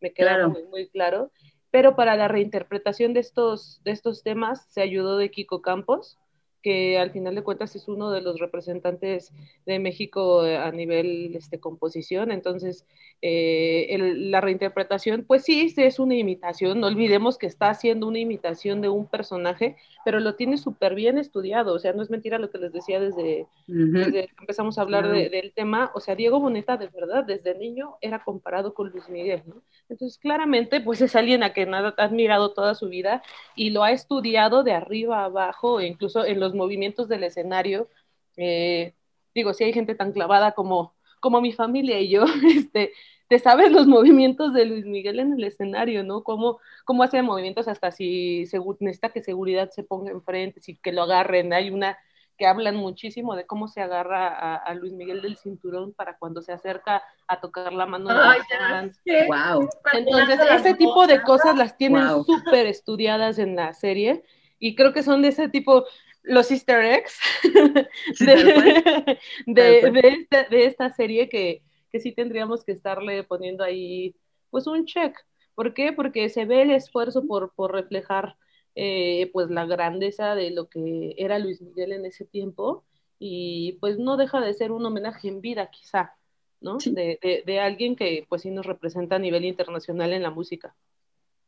me 0.00 0.12
queda 0.12 0.34
claro. 0.34 0.50
muy, 0.50 0.64
muy, 0.64 0.88
claro, 0.88 1.30
pero 1.70 1.94
para 1.94 2.16
la 2.16 2.28
reinterpretación 2.28 3.14
de 3.14 3.20
estos, 3.20 3.80
de 3.84 3.92
estos 3.92 4.22
temas 4.22 4.66
se 4.70 4.82
ayudó 4.82 5.16
de 5.16 5.30
Kiko 5.30 5.62
Campos, 5.62 6.18
que 6.62 6.98
al 6.98 7.10
final 7.10 7.34
de 7.34 7.42
cuentas 7.42 7.74
es 7.74 7.88
uno 7.88 8.10
de 8.10 8.20
los 8.20 8.38
representantes 8.38 9.32
de 9.66 9.78
México 9.78 10.42
a 10.42 10.70
nivel 10.72 11.34
este, 11.34 11.58
composición. 11.58 12.30
Entonces, 12.32 12.84
eh, 13.22 13.88
el, 13.90 14.30
la 14.30 14.40
reinterpretación, 14.40 15.24
pues 15.26 15.44
sí, 15.44 15.72
es 15.76 15.98
una 15.98 16.14
imitación. 16.14 16.80
No 16.80 16.86
olvidemos 16.86 17.36
que 17.36 17.46
está 17.46 17.68
haciendo 17.68 18.06
una 18.06 18.18
imitación 18.18 18.80
de 18.80 18.88
un 18.88 19.06
personaje, 19.06 19.76
pero 20.04 20.20
lo 20.20 20.36
tiene 20.36 20.56
súper 20.56 20.94
bien 20.94 21.18
estudiado. 21.18 21.74
O 21.74 21.78
sea, 21.78 21.92
no 21.92 22.02
es 22.02 22.10
mentira 22.10 22.38
lo 22.38 22.50
que 22.50 22.58
les 22.58 22.72
decía 22.72 22.98
desde, 22.98 23.46
uh 23.68 23.72
-huh. 23.72 23.92
desde 23.92 24.28
que 24.28 24.34
empezamos 24.40 24.78
a 24.78 24.82
hablar 24.82 25.04
uh 25.04 25.08
-huh. 25.08 25.14
de, 25.14 25.28
del 25.28 25.52
tema. 25.52 25.90
O 25.94 26.00
sea, 26.00 26.14
Diego 26.14 26.40
Boneta, 26.40 26.76
de 26.78 26.88
verdad, 26.88 27.24
desde 27.24 27.58
niño 27.58 27.96
era 28.00 28.24
comparado 28.24 28.72
con 28.72 28.88
Luis 28.88 29.08
Miguel, 29.08 29.42
¿no? 29.46 29.62
Entonces, 29.88 30.18
claramente, 30.18 30.80
pues 30.80 31.00
es 31.02 31.14
alguien 31.14 31.42
a 31.42 31.52
quien 31.52 31.74
ha 31.74 31.94
admirado 31.98 32.54
toda 32.54 32.74
su 32.74 32.88
vida 32.88 33.22
y 33.54 33.70
lo 33.70 33.82
ha 33.82 33.92
estudiado 33.92 34.62
de 34.62 34.72
arriba 34.72 35.20
a 35.20 35.24
abajo, 35.26 35.80
incluso 35.80 36.24
en 36.24 36.40
los 36.40 36.54
movimientos 36.54 37.08
del 37.08 37.24
escenario. 37.24 37.88
Eh, 38.36 38.94
digo, 39.34 39.52
si 39.52 39.64
hay 39.64 39.72
gente 39.72 39.94
tan 39.94 40.12
clavada 40.12 40.52
como, 40.52 40.94
como 41.20 41.40
mi 41.40 41.52
familia 41.52 42.00
y 42.00 42.08
yo, 42.08 42.24
este, 42.56 42.92
te 43.28 43.38
sabes 43.38 43.70
los 43.70 43.86
movimientos 43.86 44.52
de 44.52 44.64
Luis 44.64 44.84
Miguel 44.84 45.20
en 45.20 45.34
el 45.34 45.44
escenario, 45.44 46.02
¿no? 46.02 46.24
Cómo, 46.24 46.58
cómo 46.84 47.04
hace 47.04 47.22
movimientos 47.22 47.68
hasta 47.68 47.92
si 47.92 48.44
necesita 48.80 49.10
que 49.10 49.22
seguridad 49.22 49.70
se 49.70 49.84
ponga 49.84 50.10
enfrente, 50.10 50.60
si 50.60 50.76
que 50.76 50.92
lo 50.92 51.02
agarren. 51.02 51.52
Hay 51.52 51.70
una 51.70 51.96
que 52.36 52.46
hablan 52.46 52.74
muchísimo 52.74 53.36
de 53.36 53.46
cómo 53.46 53.68
se 53.68 53.82
agarra 53.82 54.26
a, 54.28 54.56
a, 54.56 54.74
Luis 54.74 54.94
Miguel 54.94 55.20
del 55.20 55.36
cinturón 55.36 55.92
para 55.92 56.16
cuando 56.16 56.40
se 56.40 56.52
acerca 56.52 57.02
a 57.28 57.38
tocar 57.38 57.70
la 57.72 57.84
mano 57.84 58.08
de 58.08 58.18
Ay, 58.18 58.40
los 58.82 59.28
Wow. 59.28 59.68
Entonces, 59.92 60.40
ese 60.50 60.74
tipo 60.74 61.06
de 61.06 61.20
cosas 61.20 61.54
las 61.56 61.76
tienen 61.76 62.08
wow. 62.08 62.24
súper 62.24 62.66
estudiadas 62.66 63.38
en 63.38 63.56
la 63.56 63.74
serie 63.74 64.24
y 64.58 64.74
creo 64.74 64.92
que 64.92 65.02
son 65.02 65.22
de 65.22 65.28
ese 65.28 65.48
tipo, 65.48 65.84
los 66.22 66.50
easter 66.50 66.84
eggs 66.84 67.18
de, 68.20 68.34
de, 69.46 69.90
de, 69.90 70.08
esta, 70.08 70.44
de, 70.44 70.64
esta, 70.66 70.92
serie 70.92 71.28
que, 71.28 71.62
que 71.90 72.00
sí 72.00 72.12
tendríamos 72.12 72.64
que 72.64 72.72
estarle 72.72 73.24
poniendo 73.24 73.64
ahí 73.64 74.14
pues 74.50 74.66
un 74.66 74.84
check. 74.84 75.16
¿Por 75.54 75.74
qué? 75.74 75.92
Porque 75.92 76.28
se 76.28 76.44
ve 76.44 76.62
el 76.62 76.70
esfuerzo 76.70 77.26
por, 77.26 77.52
por 77.54 77.72
reflejar 77.72 78.36
eh, 78.74 79.30
pues 79.32 79.50
la 79.50 79.66
grandeza 79.66 80.34
de 80.34 80.50
lo 80.50 80.68
que 80.68 81.14
era 81.18 81.38
Luis 81.38 81.60
Miguel 81.60 81.92
en 81.92 82.04
ese 82.06 82.24
tiempo 82.24 82.84
y 83.18 83.72
pues 83.80 83.98
no 83.98 84.16
deja 84.16 84.40
de 84.40 84.54
ser 84.54 84.72
un 84.72 84.86
homenaje 84.86 85.28
en 85.28 85.40
vida 85.40 85.70
quizá, 85.70 86.14
¿no? 86.60 86.80
Sí. 86.80 86.94
De, 86.94 87.18
de, 87.22 87.42
de, 87.44 87.60
alguien 87.60 87.96
que 87.96 88.24
pues 88.28 88.42
sí 88.42 88.50
nos 88.50 88.64
representa 88.64 89.16
a 89.16 89.18
nivel 89.18 89.44
internacional 89.44 90.12
en 90.12 90.22
la 90.22 90.30
música. 90.30 90.74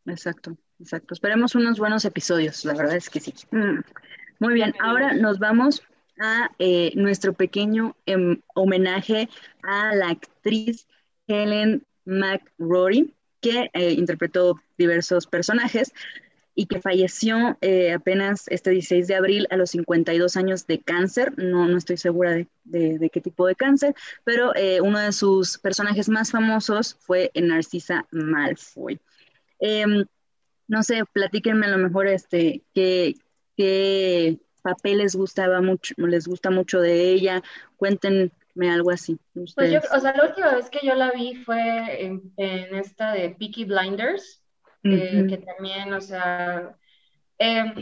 Exacto, 0.05 0.57
exacto. 0.81 1.15
Esperemos 1.15 1.55
unos 1.55 1.79
buenos 1.79 2.05
episodios, 2.05 2.65
la 2.65 2.75
verdad 2.75 2.97
es 2.97 3.09
que 3.09 3.21
sí. 3.21 3.33
Mm. 3.51 3.79
Muy 4.43 4.55
bien, 4.55 4.75
ahora 4.81 5.13
nos 5.13 5.39
vamos 5.39 5.85
a 6.19 6.51
eh, 6.59 6.91
nuestro 6.97 7.33
pequeño 7.33 7.95
eh, 8.07 8.41
homenaje 8.57 9.29
a 9.63 9.95
la 9.95 10.09
actriz 10.09 10.89
Helen 11.29 11.87
McRory, 12.05 13.15
que 13.41 13.71
eh, 13.73 13.93
interpretó 13.93 14.61
diversos 14.77 15.29
personajes 15.29 15.93
y 16.57 16.67
que 16.67 16.81
falleció 16.81 17.57
eh, 17.61 17.93
apenas 17.93 18.49
este 18.49 18.71
16 18.71 19.07
de 19.07 19.15
abril 19.15 19.47
a 19.51 19.57
los 19.57 19.71
52 19.71 20.37
años 20.37 20.67
de 20.67 20.81
cáncer. 20.81 21.35
No, 21.37 21.69
no 21.69 21.79
estoy 21.79 21.97
segura 21.97 22.33
de, 22.33 22.49
de, 22.65 22.99
de, 22.99 23.11
qué 23.11 23.21
tipo 23.21 23.47
de 23.47 23.55
cáncer, 23.55 23.95
pero 24.25 24.55
uno 24.83 24.99
de 24.99 25.13
sus 25.13 25.57
personajes 25.57 26.09
más 26.09 26.33
famosos 26.33 26.97
fue 26.99 27.31
Narcisa 27.37 28.09
Malfoy. 28.11 28.99
Eh, 29.61 29.85
no 30.67 30.83
sé, 30.83 31.03
platíquenme 31.13 31.67
a 31.67 31.71
lo 31.71 31.79
mejor 31.79 32.07
este, 32.07 32.63
qué, 32.75 33.15
qué 33.57 34.39
papel 34.63 34.99
les 34.99 35.17
gustaba 35.17 35.61
mucho, 35.61 35.95
les 35.97 36.27
gusta 36.27 36.51
mucho 36.51 36.81
de 36.81 37.11
ella, 37.11 37.43
cuéntenme 37.77 38.31
algo 38.71 38.91
así. 38.91 39.19
Pues 39.33 39.71
yo, 39.71 39.81
o 39.95 40.01
sea, 40.01 40.15
la 40.17 40.27
última 40.29 40.55
vez 40.55 40.71
que 40.71 40.87
yo 40.87 40.95
la 40.95 41.11
vi 41.11 41.35
fue 41.35 42.05
en, 42.05 42.33
en 42.37 42.75
esta 42.77 43.13
de 43.13 43.31
Peaky 43.31 43.65
Blinders, 43.65 44.43
Uh 44.85 44.89
-huh. 44.89 45.25
eh, 45.25 45.27
que 45.29 45.39
también, 45.39 45.93
o 45.93 46.01
sea, 46.01 46.77
eh, 47.39 47.73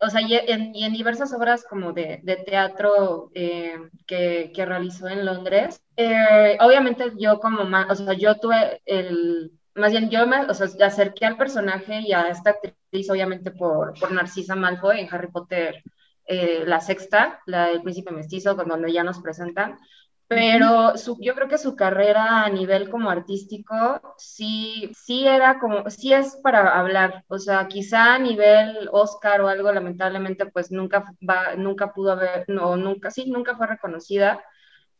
o 0.00 0.10
sea, 0.10 0.20
y 0.22 0.34
en, 0.34 0.74
y 0.74 0.84
en, 0.84 0.92
diversas 0.92 1.32
obras 1.32 1.64
como 1.64 1.92
de, 1.92 2.20
de 2.24 2.36
teatro 2.36 3.30
eh, 3.34 3.76
que, 4.06 4.50
que, 4.54 4.66
realizó 4.66 5.08
en 5.08 5.24
Londres, 5.24 5.80
eh, 5.96 6.56
obviamente 6.60 7.12
yo 7.18 7.38
como 7.38 7.64
más, 7.64 8.00
o 8.00 8.04
sea, 8.04 8.14
yo 8.14 8.34
tuve 8.40 8.82
el, 8.86 9.52
más 9.74 9.92
bien 9.92 10.10
yo 10.10 10.26
me, 10.26 10.46
o 10.46 10.54
sea, 10.54 10.68
acerqué 10.86 11.26
al 11.26 11.36
personaje 11.36 12.00
y 12.00 12.12
a 12.12 12.28
esta 12.28 12.50
actriz, 12.50 13.10
obviamente 13.10 13.50
por, 13.50 13.98
por 13.98 14.12
Narcisa 14.12 14.54
Malfoy 14.56 15.00
en 15.00 15.08
Harry 15.12 15.28
Potter, 15.28 15.82
eh, 16.26 16.64
la 16.66 16.80
sexta, 16.80 17.40
la 17.46 17.66
del 17.66 17.82
príncipe 17.82 18.12
mestizo, 18.12 18.56
con 18.56 18.68
donde 18.68 18.92
ya 18.92 19.04
nos 19.04 19.20
presentan, 19.20 19.78
pero 20.28 20.96
su, 20.96 21.18
yo 21.20 21.34
creo 21.34 21.46
que 21.48 21.58
su 21.58 21.76
carrera 21.76 22.44
a 22.44 22.48
nivel 22.48 22.88
como 22.88 23.10
artístico 23.10 24.00
sí, 24.16 24.90
sí 24.94 25.26
era 25.26 25.58
como, 25.58 25.90
sí 25.90 26.12
es 26.14 26.36
para 26.42 26.78
hablar, 26.78 27.24
o 27.28 27.38
sea, 27.38 27.68
quizá 27.68 28.14
a 28.14 28.18
nivel 28.18 28.88
Oscar 28.92 29.42
o 29.42 29.48
algo, 29.48 29.70
lamentablemente, 29.72 30.46
pues 30.46 30.70
nunca, 30.70 31.04
va, 31.28 31.54
nunca 31.56 31.92
pudo 31.92 32.12
haber, 32.12 32.44
no, 32.48 32.76
nunca, 32.76 33.10
sí, 33.10 33.30
nunca 33.30 33.56
fue 33.56 33.66
reconocida, 33.66 34.42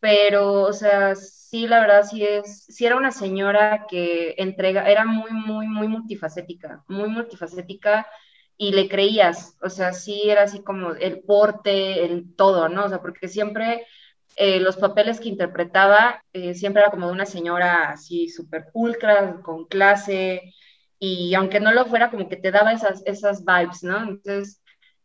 pero, 0.03 0.63
o 0.63 0.73
sea, 0.73 1.15
sí, 1.15 1.69
la 1.69 1.81
verdad, 1.81 2.03
sí 2.05 2.25
es, 2.25 2.65
sí 2.67 2.87
era 2.87 2.97
una 2.97 3.13
señora 3.13 3.87
que 3.89 4.35
entrega, 4.39 4.91
era 4.91 5.05
muy, 5.05 5.31
muy, 5.33 5.69
muy 5.69 5.87
multifacética, 5.89 6.85
muy 6.89 7.09
multifacética, 7.09 8.09
y 8.57 8.73
le 8.73 8.89
creías, 8.89 9.57
o 9.63 9.71
sea, 9.71 9.93
sí 9.93 10.23
era 10.29 10.43
así 10.45 10.63
como 10.65 10.93
el 10.95 11.23
porte, 11.23 12.05
el 12.05 12.35
todo, 12.37 12.69
¿no? 12.69 12.87
O 12.87 12.89
sea, 12.89 13.01
porque 13.01 13.29
siempre 13.29 13.87
eh, 14.37 14.59
los 14.61 14.77
papeles 14.77 15.21
que 15.21 15.29
interpretaba 15.29 16.25
eh, 16.33 16.55
siempre 16.55 16.83
era 16.83 16.91
como 16.91 17.07
de 17.07 17.13
una 17.13 17.27
señora 17.27 17.91
así 17.91 18.29
súper 18.29 18.67
pulcra, 18.73 19.41
con 19.43 19.67
clase, 19.67 20.53
y 20.99 21.35
aunque 21.35 21.61
no 21.61 21.73
lo 21.73 21.87
fuera, 21.87 22.11
como 22.11 22.29
que 22.29 22.37
te 22.37 22.51
daba 22.51 22.73
esas, 22.73 23.03
esas 23.07 23.45
vibes, 23.45 23.85
¿no? 23.85 23.99
Entonces, 24.03 24.63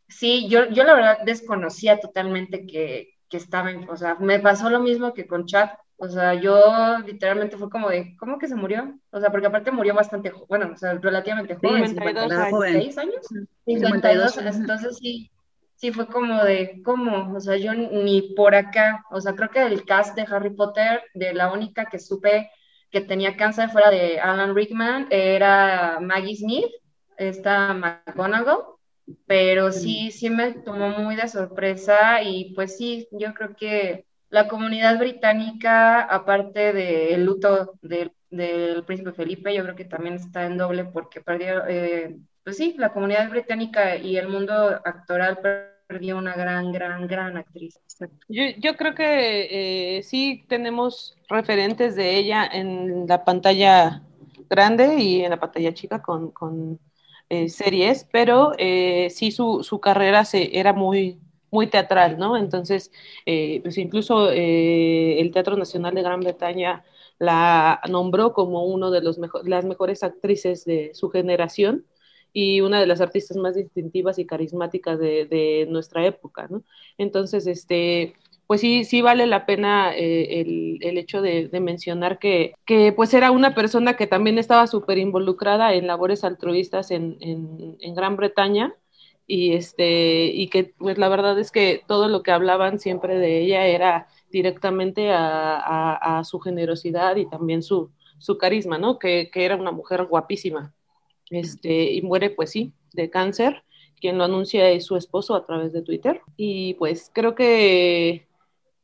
sí, 0.07 0.47
yo, 0.49 0.69
yo 0.71 0.83
la 0.83 0.95
verdad 0.95 1.17
desconocía 1.25 1.99
totalmente 1.99 2.65
que, 2.65 3.16
que 3.29 3.37
estaba, 3.37 3.71
en, 3.71 3.89
o 3.89 3.97
sea, 3.97 4.15
me 4.15 4.39
pasó 4.39 4.69
lo 4.69 4.79
mismo 4.79 5.13
que 5.13 5.27
con 5.27 5.45
Chad, 5.45 5.69
o 5.97 6.07
sea, 6.07 6.35
yo 6.35 6.99
literalmente 7.05 7.57
fue 7.57 7.69
como 7.69 7.89
de, 7.89 8.15
¿cómo 8.17 8.37
que 8.37 8.47
se 8.47 8.55
murió? 8.55 8.97
O 9.09 9.19
sea, 9.19 9.31
porque 9.31 9.47
aparte 9.47 9.71
murió 9.71 9.95
bastante, 9.95 10.31
bueno, 10.47 10.71
o 10.73 10.77
sea, 10.77 10.93
relativamente 10.93 11.55
joven, 11.55 11.87
52 11.87 12.31
años. 12.31 12.97
años, 12.97 13.27
52, 13.65 14.33
52 14.33 14.55
entonces 14.57 14.97
sí, 14.97 15.31
sí 15.75 15.91
fue 15.91 16.07
como 16.07 16.43
de, 16.43 16.81
¿cómo? 16.83 17.33
O 17.35 17.39
sea, 17.39 17.57
yo 17.57 17.73
ni 17.73 18.33
por 18.35 18.53
acá, 18.53 19.03
o 19.09 19.19
sea, 19.19 19.33
creo 19.33 19.49
que 19.49 19.61
del 19.61 19.85
cast 19.85 20.15
de 20.15 20.27
Harry 20.29 20.51
Potter, 20.51 21.01
de 21.13 21.33
la 21.33 21.51
única 21.51 21.85
que 21.85 21.99
supe 21.99 22.51
que 22.91 23.01
tenía 23.01 23.35
cáncer 23.35 23.69
fuera 23.69 23.89
de 23.89 24.19
Alan 24.19 24.55
Rickman, 24.55 25.07
era 25.09 25.99
Maggie 25.99 26.35
Smith, 26.35 26.71
esta 27.17 27.73
McGonagall, 27.73 28.76
pero 29.25 29.71
sí, 29.71 30.11
sí 30.11 30.29
me 30.29 30.53
tomó 30.53 30.89
muy 30.89 31.15
de 31.15 31.27
sorpresa 31.27 32.21
y 32.23 32.53
pues 32.53 32.77
sí, 32.77 33.07
yo 33.11 33.33
creo 33.33 33.55
que 33.55 34.05
la 34.29 34.47
comunidad 34.47 34.99
británica, 34.99 36.01
aparte 36.01 36.73
del 36.73 37.25
luto 37.25 37.73
del 37.81 38.11
del 38.29 38.83
príncipe 38.83 39.13
Felipe, 39.13 39.53
yo 39.53 39.63
creo 39.63 39.75
que 39.75 39.85
también 39.85 40.15
está 40.15 40.45
en 40.45 40.57
doble 40.57 40.85
porque 40.85 41.21
perdió, 41.21 41.65
eh, 41.67 42.17
pues 42.43 42.57
sí, 42.57 42.75
la 42.77 42.91
comunidad 42.91 43.29
británica 43.29 43.95
y 43.95 44.17
el 44.17 44.27
mundo 44.27 44.53
actoral 44.53 45.39
perdió 45.87 46.17
una 46.17 46.35
gran, 46.35 46.71
gran, 46.71 47.07
gran 47.07 47.37
actriz. 47.37 47.79
Yo, 48.27 48.43
yo 48.57 48.75
creo 48.75 48.93
que 48.93 49.97
eh, 49.97 50.03
sí 50.03 50.45
tenemos 50.47 51.17
referentes 51.29 51.95
de 51.95 52.17
ella 52.17 52.45
en 52.45 53.07
la 53.07 53.23
pantalla 53.23 54.03
grande 54.49 54.95
y 54.95 55.23
en 55.23 55.31
la 55.31 55.39
pantalla 55.39 55.73
chica 55.73 56.01
con, 56.01 56.31
con 56.31 56.79
eh, 57.29 57.49
series, 57.49 58.07
pero 58.11 58.53
eh, 58.57 59.09
sí 59.09 59.31
su, 59.31 59.63
su, 59.63 59.79
carrera 59.79 60.23
se, 60.25 60.57
era 60.57 60.73
muy, 60.73 61.19
muy 61.51 61.67
teatral, 61.67 62.17
¿no? 62.17 62.37
Entonces, 62.37 62.91
eh, 63.25 63.59
pues 63.63 63.77
incluso 63.77 64.29
el 64.31 65.31
Teatro 65.31 65.57
Nacional 65.57 65.93
de 65.95 66.03
Gran 66.03 66.21
Bretaña 66.21 66.85
la 67.19 67.81
nombró 67.89 68.33
como 68.33 68.65
una 68.65 68.89
de 68.91 69.01
los 69.01 69.17
mejor, 69.19 69.47
las 69.47 69.65
mejores 69.65 70.03
actrices 70.03 70.65
de 70.65 70.91
su 70.93 71.09
generación 71.09 71.85
y 72.33 72.61
una 72.61 72.79
de 72.79 72.87
las 72.87 73.01
artistas 73.01 73.37
más 73.37 73.55
distintivas 73.55 74.19
y 74.19 74.25
carismáticas 74.25 74.99
de, 74.99 75.25
de 75.25 75.67
nuestra 75.69 76.05
época, 76.05 76.47
¿no? 76.49 76.63
Entonces, 76.97 77.47
este, 77.47 78.15
pues 78.47 78.61
sí, 78.61 78.85
sí 78.85 79.01
vale 79.01 79.27
la 79.27 79.45
pena 79.45 79.93
eh, 79.95 80.41
el, 80.41 80.79
el, 80.81 80.97
hecho 80.97 81.21
de, 81.21 81.49
mencionar 81.59 82.17
que, 82.19 82.55
que, 82.65 82.93
pues 82.93 83.13
era 83.13 83.31
una 83.31 83.53
persona 83.53 83.95
que 83.97 84.07
también 84.07 84.37
estaba 84.37 84.67
súper 84.67 84.97
involucrada 84.97 85.73
en 85.73 85.87
labores 85.87 86.23
altruistas 86.23 86.91
en, 86.91 87.17
en, 87.19 87.95
Gran 87.95 88.15
Bretaña 88.15 88.73
y 89.27 89.53
este 89.53 90.25
y 90.27 90.47
que 90.47 90.73
pues 90.77 90.97
la 90.97 91.09
verdad 91.09 91.37
es 91.39 91.51
que 91.51 91.83
todo 91.87 92.07
lo 92.07 92.23
que 92.23 92.31
hablaban 92.31 92.79
siempre 92.79 93.17
de 93.17 93.41
ella 93.41 93.67
era 93.67 94.07
directamente 94.31 95.11
a, 95.11 95.57
a, 95.57 96.19
a 96.19 96.23
su 96.23 96.39
generosidad 96.39 97.17
y 97.17 97.29
también 97.29 97.61
su, 97.63 97.91
su 98.19 98.37
carisma, 98.37 98.77
¿no? 98.77 98.99
Que, 98.99 99.29
que, 99.31 99.45
era 99.45 99.55
una 99.55 99.71
mujer 99.71 100.05
guapísima. 100.05 100.73
Este, 101.29 101.93
y 101.93 102.01
muere, 102.01 102.29
pues 102.29 102.51
sí, 102.51 102.73
de 102.93 103.09
cáncer. 103.09 103.63
Quien 103.99 104.17
lo 104.17 104.25
anuncia 104.25 104.69
es 104.69 104.85
su 104.85 104.95
esposo 104.95 105.35
a 105.35 105.45
través 105.45 105.73
de 105.73 105.81
Twitter. 105.81 106.21
Y 106.35 106.75
pues 106.75 107.11
creo 107.13 107.35
que, 107.35 108.26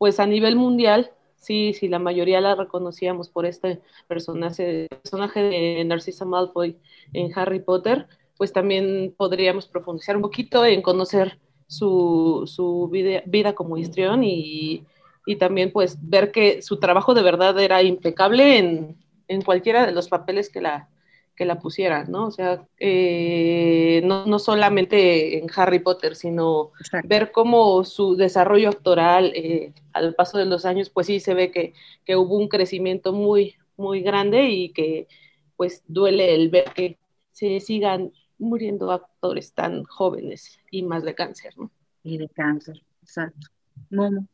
pues 0.03 0.19
a 0.19 0.25
nivel 0.25 0.57
mundial, 0.57 1.11
sí, 1.37 1.73
sí, 1.73 1.87
la 1.87 1.97
mayoría 1.97 2.41
la 2.41 2.55
reconocíamos 2.55 3.29
por 3.29 3.45
este 3.45 3.79
personaje, 4.05 4.89
personaje 4.89 5.39
de 5.39 5.85
Narcisa 5.85 6.25
Malfoy 6.25 6.77
en 7.13 7.31
Harry 7.39 7.61
Potter 7.61 8.05
pues 8.37 8.51
también 8.51 9.15
podríamos 9.15 9.65
profundizar 9.65 10.17
un 10.17 10.21
poquito 10.21 10.65
en 10.65 10.81
conocer 10.81 11.39
su, 11.67 12.43
su 12.47 12.89
vida, 12.91 13.23
vida, 13.25 13.55
como 13.55 13.77
histrión 13.77 14.25
y, 14.25 14.83
y, 15.25 15.37
también 15.37 15.71
pues 15.71 15.97
ver 16.01 16.33
que 16.33 16.61
su 16.61 16.79
trabajo 16.79 17.13
de 17.13 17.23
verdad 17.23 17.57
era 17.57 17.81
impecable 17.81 18.57
en, 18.57 18.97
en 19.29 19.41
cualquiera 19.41 19.85
de 19.85 19.93
los 19.93 20.09
papeles 20.09 20.49
que 20.49 20.59
la, 20.59 20.89
que 21.35 21.45
la 21.45 21.59
pusieran, 21.59 22.11
¿no? 22.11 22.27
O 22.27 22.31
sea, 22.31 22.67
eh, 22.79 24.01
no, 24.05 24.25
no, 24.25 24.39
solamente 24.39 25.37
en 25.39 25.47
Harry 25.55 25.79
Potter, 25.79 26.15
sino 26.15 26.71
Exacto. 26.79 27.07
ver 27.07 27.31
cómo 27.31 27.83
su 27.83 28.15
desarrollo 28.15 28.69
actoral 28.69 29.31
eh, 29.35 29.73
al 29.93 30.13
paso 30.15 30.37
de 30.37 30.45
los 30.45 30.65
años, 30.65 30.89
pues 30.89 31.07
sí 31.07 31.19
se 31.19 31.33
ve 31.33 31.51
que, 31.51 31.73
que 32.05 32.15
hubo 32.15 32.37
un 32.37 32.47
crecimiento 32.47 33.13
muy, 33.13 33.55
muy 33.77 34.01
grande 34.01 34.49
y 34.49 34.69
que 34.69 35.07
pues 35.55 35.83
duele 35.87 36.35
el 36.35 36.49
ver 36.49 36.65
que 36.75 36.97
se 37.31 37.59
sigan 37.59 38.11
muriendo 38.37 38.91
actores 38.91 39.53
tan 39.53 39.83
jóvenes 39.85 40.59
y 40.69 40.83
más 40.83 41.03
de 41.03 41.15
cáncer, 41.15 41.53
¿no? 41.57 41.71
Y 42.03 42.17
de 42.17 42.29
cáncer, 42.29 42.83
exacto. 43.01 43.47
Momo. 43.89 44.27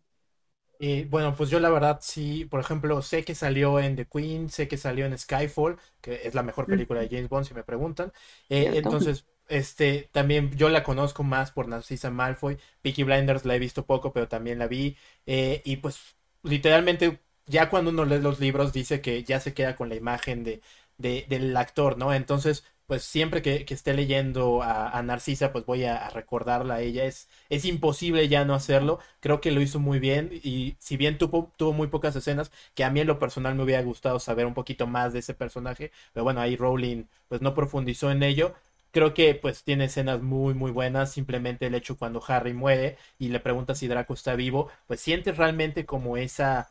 Eh, 0.81 1.07
bueno, 1.09 1.35
pues 1.35 1.49
yo 1.49 1.59
la 1.59 1.69
verdad 1.69 1.99
sí, 2.01 2.45
por 2.45 2.61
ejemplo, 2.61 3.01
sé 3.01 3.25
que 3.25 3.35
salió 3.35 3.79
en 3.79 3.97
The 3.97 4.07
Queen, 4.07 4.49
sé 4.49 4.69
que 4.69 4.77
salió 4.77 5.05
en 5.05 5.17
Skyfall, 5.17 5.77
que 5.99 6.21
es 6.25 6.33
la 6.35 6.41
mejor 6.43 6.69
película 6.69 7.01
de 7.01 7.09
James 7.09 7.27
Bond, 7.29 7.45
si 7.45 7.53
me 7.53 7.63
preguntan. 7.65 8.13
Eh, 8.47 8.71
entonces, 8.73 9.25
este, 9.49 10.09
también 10.13 10.51
yo 10.55 10.69
la 10.69 10.83
conozco 10.83 11.23
más 11.23 11.51
por 11.51 11.67
Narcisa 11.67 12.11
Malfoy. 12.11 12.57
Peaky 12.81 13.03
Blinders 13.03 13.43
la 13.45 13.55
he 13.55 13.59
visto 13.59 13.85
poco, 13.85 14.13
pero 14.13 14.29
también 14.29 14.57
la 14.59 14.67
vi. 14.67 14.95
Eh, 15.25 15.61
y 15.65 15.77
pues, 15.77 15.99
literalmente, 16.43 17.19
ya 17.45 17.69
cuando 17.69 17.91
uno 17.91 18.05
lee 18.05 18.19
los 18.19 18.39
libros, 18.39 18.71
dice 18.71 19.01
que 19.01 19.23
ya 19.25 19.39
se 19.41 19.53
queda 19.53 19.75
con 19.75 19.89
la 19.89 19.95
imagen 19.95 20.43
de, 20.45 20.61
de 20.97 21.25
del 21.29 21.55
actor, 21.57 21.97
¿no? 21.97 22.13
Entonces, 22.13 22.63
pues 22.89 23.03
siempre 23.03 23.43
que, 23.43 23.65
que 23.65 23.75
esté 23.75 23.93
leyendo 23.93 24.63
a, 24.63 24.99
Narcisa, 25.03 25.51
pues 25.53 25.63
voy 25.65 25.83
a, 25.85 26.07
a, 26.07 26.09
recordarla 26.09 26.75
a 26.75 26.81
ella. 26.81 27.05
Es, 27.05 27.29
es 27.49 27.65
imposible 27.65 28.27
ya 28.27 28.45
no 28.45 28.55
hacerlo. 28.55 28.99
Creo 29.19 29.41
que 29.41 29.51
lo 29.51 29.61
hizo 29.61 29.79
muy 29.79 29.99
bien 29.99 30.31
y 30.43 30.75
si 30.79 30.97
bien 30.97 31.19
tuvo, 31.19 31.53
tuvo 31.55 31.71
muy 31.73 31.87
pocas 31.87 32.15
escenas, 32.15 32.51
que 32.73 32.83
a 32.83 32.89
mí 32.89 32.99
en 32.99 33.07
lo 33.07 33.19
personal 33.19 33.53
me 33.53 33.63
hubiera 33.63 33.83
gustado 33.83 34.19
saber 34.19 34.47
un 34.47 34.55
poquito 34.55 34.87
más 34.87 35.13
de 35.13 35.19
ese 35.19 35.35
personaje, 35.35 35.91
pero 36.13 36.23
bueno, 36.23 36.41
ahí 36.41 36.55
Rowling 36.55 37.05
pues 37.27 37.41
no 37.41 37.53
profundizó 37.53 38.09
en 38.11 38.23
ello. 38.23 38.55
Creo 38.91 39.13
que 39.13 39.35
pues 39.35 39.63
tiene 39.63 39.85
escenas 39.85 40.21
muy 40.23 40.55
muy 40.55 40.71
buenas, 40.71 41.11
simplemente 41.11 41.67
el 41.67 41.75
hecho 41.75 41.97
cuando 41.97 42.23
Harry 42.27 42.53
muere 42.53 42.97
y 43.19 43.27
le 43.29 43.39
pregunta 43.39 43.75
si 43.75 43.87
Draco 43.87 44.15
está 44.15 44.33
vivo, 44.35 44.69
pues 44.87 44.99
sientes 44.99 45.37
realmente 45.37 45.85
como 45.85 46.17
esa 46.17 46.69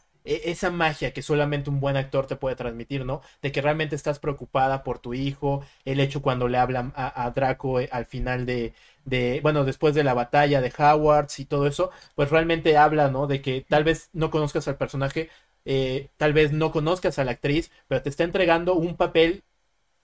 esa 0.50 0.70
magia 0.70 1.12
que 1.12 1.22
solamente 1.22 1.70
un 1.70 1.80
buen 1.80 1.96
actor 1.96 2.26
te 2.26 2.36
puede 2.36 2.56
transmitir, 2.56 3.04
¿no? 3.04 3.22
De 3.42 3.52
que 3.52 3.62
realmente 3.62 3.96
estás 3.96 4.18
preocupada 4.18 4.82
por 4.84 4.98
tu 4.98 5.14
hijo, 5.14 5.64
el 5.84 6.00
hecho 6.00 6.22
cuando 6.22 6.48
le 6.48 6.58
hablan 6.58 6.92
a, 6.96 7.24
a 7.24 7.30
Draco 7.30 7.80
eh, 7.80 7.88
al 7.92 8.06
final 8.06 8.46
de, 8.46 8.74
de, 9.04 9.40
bueno, 9.42 9.64
después 9.64 9.94
de 9.94 10.04
la 10.04 10.14
batalla 10.14 10.60
de 10.60 10.72
Howards 10.76 11.38
y 11.40 11.44
todo 11.46 11.66
eso, 11.66 11.90
pues 12.14 12.30
realmente 12.30 12.76
habla, 12.76 13.08
¿no? 13.10 13.26
De 13.26 13.40
que 13.42 13.64
tal 13.68 13.84
vez 13.84 14.10
no 14.12 14.30
conozcas 14.30 14.68
al 14.68 14.76
personaje, 14.76 15.30
eh, 15.64 16.08
tal 16.16 16.32
vez 16.32 16.52
no 16.52 16.70
conozcas 16.72 17.18
a 17.18 17.24
la 17.24 17.32
actriz, 17.32 17.70
pero 17.88 18.02
te 18.02 18.08
está 18.10 18.24
entregando 18.24 18.74
un 18.74 18.96
papel 18.96 19.42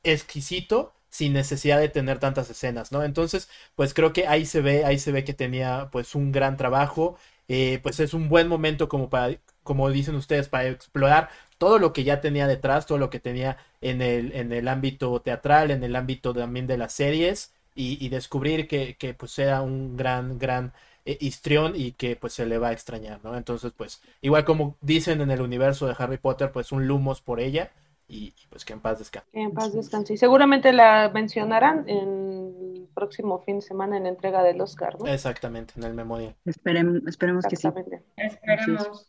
exquisito 0.02 0.92
sin 1.08 1.32
necesidad 1.32 1.78
de 1.80 1.88
tener 1.88 2.18
tantas 2.18 2.50
escenas, 2.50 2.90
¿no? 2.92 3.04
Entonces, 3.04 3.48
pues 3.76 3.94
creo 3.94 4.12
que 4.12 4.26
ahí 4.26 4.46
se 4.46 4.60
ve, 4.60 4.84
ahí 4.84 4.98
se 4.98 5.12
ve 5.12 5.24
que 5.24 5.32
tenía 5.34 5.88
pues 5.92 6.14
un 6.14 6.32
gran 6.32 6.56
trabajo, 6.56 7.16
eh, 7.49 7.80
pues 7.82 8.01
es 8.01 8.14
un 8.14 8.28
buen 8.28 8.49
momento 8.49 8.88
como 8.88 9.11
para 9.11 9.38
como 9.64 9.90
dicen 9.90 10.14
ustedes, 10.14 10.49
para 10.49 10.68
explorar 10.68 11.30
todo 11.59 11.78
lo 11.78 11.92
que 11.92 12.05
ya 12.05 12.20
tenía 12.20 12.47
detrás, 12.47 12.86
todo 12.86 12.99
lo 12.99 13.11
que 13.11 13.20
tenía 13.20 13.57
en 13.80 14.03
el, 14.03 14.32
en 14.32 14.53
el 14.53 14.68
ámbito 14.68 15.20
teatral, 15.20 15.70
en 15.70 15.82
el 15.82 15.97
ámbito 15.97 16.34
también 16.34 16.66
de 16.66 16.76
las 16.78 16.92
series, 16.92 17.53
y, 17.76 18.09
descubrir 18.09 18.68
que, 18.68 18.97
que, 18.97 19.14
pues 19.14 19.36
era 19.38 19.61
un 19.62 19.97
gran, 19.97 20.38
gran 20.38 20.72
eh, 21.05 21.18
histrión 21.20 21.72
y 21.74 21.92
que 21.92 22.14
pues 22.14 22.32
se 22.32 22.47
le 22.47 22.59
va 22.59 22.68
a 22.68 22.72
extrañar, 22.72 23.20
¿no? 23.24 23.36
Entonces, 23.36 23.72
pues, 23.76 24.01
igual 24.22 24.45
como 24.45 24.76
dicen 24.80 25.20
en 25.20 25.30
el 25.32 25.40
universo 25.40 25.86
de 25.88 25.97
Harry 25.99 26.18
Potter, 26.18 26.53
pues 26.53 26.70
un 26.70 26.86
lumos 26.86 27.20
por 27.20 27.40
ella, 27.40 27.72
y, 28.14 28.26
y 28.28 28.46
pues 28.48 28.64
que 28.64 28.72
en 28.72 28.80
paz 28.80 28.98
descanse. 29.00 29.28
En 29.32 29.52
paz 29.52 29.72
descanse. 29.72 30.14
Y 30.14 30.16
seguramente 30.16 30.72
la 30.72 31.10
mencionarán 31.12 31.88
en 31.88 32.54
el 32.76 32.88
próximo 32.94 33.40
fin 33.40 33.56
de 33.56 33.62
semana 33.62 33.96
en 33.96 34.04
la 34.04 34.10
entrega 34.10 34.42
del 34.42 34.60
Oscar, 34.60 34.96
¿no? 34.98 35.06
Exactamente, 35.06 35.74
en 35.76 35.82
el 35.82 35.94
memorial. 35.94 36.36
Esperemos, 36.44 37.02
esperemos 37.06 37.44
que 37.46 37.56
sí. 37.56 37.68
Esperemos. 38.16 39.08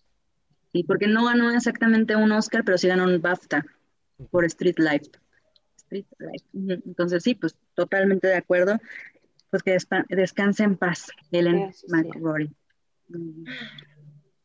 Sí, 0.74 0.84
porque 0.84 1.08
no 1.08 1.26
ganó 1.26 1.52
exactamente 1.52 2.16
un 2.16 2.32
Oscar, 2.32 2.64
pero 2.66 2.78
sí 2.78 2.88
ganó 2.88 3.06
un 3.06 3.22
BAFTA 3.22 3.64
por 4.32 4.44
Street 4.46 4.78
Life. 4.78 5.12
Street 5.78 6.06
Life. 6.18 6.82
Entonces 6.86 7.24
sí, 7.24 7.36
pues 7.36 7.56
totalmente 7.76 8.28
de 8.28 8.36
acuerdo. 8.36 8.78
Pues 9.52 9.62
que 9.62 9.78
descanse 10.10 10.64
en 10.64 10.76
paz, 10.76 11.12
Helen 11.32 11.72
sí, 11.72 11.86
McRory. 11.90 12.48
Sí. 13.08 13.46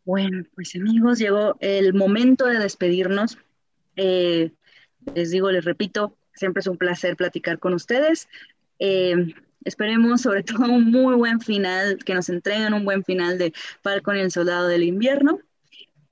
Bueno, 0.05 0.45
pues 0.55 0.75
amigos, 0.77 1.19
llegó 1.19 1.57
el 1.61 1.95
momento 1.95 2.47
de 2.47 2.59
despedirnos. 2.59 3.39
Eh, 4.03 4.51
les 5.15 5.31
digo, 5.31 5.51
les 5.51 5.65
repito, 5.65 6.17
siempre 6.33 6.61
es 6.61 6.67
un 6.67 6.79
placer 6.79 7.17
platicar 7.17 7.59
con 7.59 7.75
ustedes. 7.75 8.29
Eh, 8.79 9.35
esperemos 9.65 10.23
sobre 10.23 10.43
todo 10.43 10.73
un 10.73 10.91
muy 10.91 11.15
buen 11.17 11.41
final, 11.41 11.99
que 11.99 12.15
nos 12.15 12.31
entreguen 12.31 12.73
un 12.73 12.87
buen 12.87 13.05
final 13.05 13.37
de 13.37 13.53
Falcon 13.83 14.17
y 14.17 14.21
el 14.21 14.31
Soldado 14.31 14.69
del 14.69 14.85
Invierno. 14.85 15.39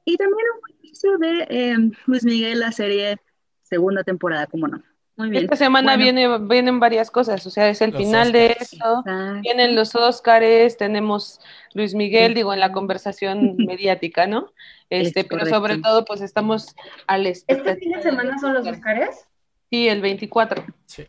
Y 0.05 0.19
también 0.19 0.47
un 0.62 0.77
inicio 0.85 1.16
de 1.16 1.47
eh, 1.48 1.77
Luis 2.06 2.24
Miguel, 2.24 2.60
la 2.60 2.73
serie 2.73 3.16
segunda 3.62 4.05
temporada, 4.05 4.47
como 4.47 4.69
no. 4.69 4.82
Muy 5.19 5.31
bien. 5.31 5.43
Esta 5.43 5.57
semana 5.57 5.97
bueno. 5.97 6.05
viene, 6.05 6.39
vienen 6.39 6.78
varias 6.78 7.11
cosas, 7.11 7.45
o 7.45 7.51
sea, 7.51 7.69
es 7.69 7.82
el 7.82 7.90
los 7.90 8.01
final 8.01 8.28
Oscars. 8.28 8.32
de 8.32 8.57
esto, 8.61 9.03
Exacto. 9.05 9.40
vienen 9.40 9.74
los 9.74 9.95
Óscares, 9.97 10.77
tenemos 10.77 11.40
Luis 11.74 11.93
Miguel, 11.95 12.28
sí. 12.28 12.35
digo, 12.35 12.55
en 12.55 12.61
la 12.61 12.70
conversación 12.70 13.57
mediática, 13.59 14.28
¿no? 14.28 14.53
Este, 14.90 15.24
pero 15.24 15.45
sobre 15.45 15.78
todo, 15.78 16.05
pues 16.05 16.20
estamos 16.20 16.77
al 17.09 17.27
¿Este 17.27 17.77
fin 17.77 17.93
de 17.93 18.01
semana 18.01 18.39
son 18.39 18.55
los 18.55 18.65
Óscares? 18.65 19.27
Sí, 19.69 19.89
el 19.89 20.01
24. 20.01 20.65
Sí. 20.86 21.05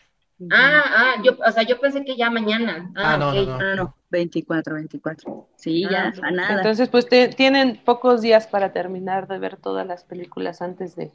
Ah, 0.51 0.83
ah, 0.85 1.13
yo, 1.23 1.37
o 1.45 1.51
sea, 1.51 1.63
yo 1.63 1.79
pensé 1.79 2.03
que 2.03 2.15
ya 2.15 2.31
mañana. 2.31 2.91
Ah, 2.95 3.13
ah 3.13 3.17
no, 3.17 3.29
okay. 3.29 3.45
no, 3.45 3.59
no, 3.59 3.75
no, 3.75 3.95
24, 4.09 4.73
24. 4.73 5.49
Sí, 5.55 5.85
ah, 5.85 5.89
ya, 5.91 6.27
a 6.27 6.31
nada. 6.31 6.55
Entonces, 6.55 6.89
pues 6.89 7.07
te, 7.07 7.27
tienen 7.27 7.79
pocos 7.85 8.21
días 8.21 8.47
para 8.47 8.71
terminar 8.73 9.27
de 9.27 9.37
ver 9.37 9.57
todas 9.57 9.85
las 9.85 10.03
películas 10.03 10.61
antes 10.61 10.95
de, 10.95 11.11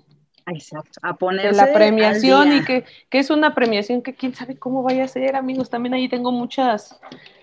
Exacto, 0.47 1.01
a 1.03 1.17
ponerse 1.17 1.49
de 1.49 1.67
la 1.67 1.73
premiación 1.73 2.53
y 2.53 2.65
que, 2.65 2.85
que, 3.09 3.19
es 3.19 3.31
una 3.31 3.55
premiación 3.55 4.03
que 4.03 4.15
quién 4.15 4.35
sabe 4.35 4.59
cómo 4.59 4.83
vaya 4.83 5.05
a 5.05 5.09
ser, 5.09 5.37
amigos. 5.37 5.71
También 5.71 5.95
ahí 5.95 6.09
tengo 6.09 6.33
muchas 6.33 7.01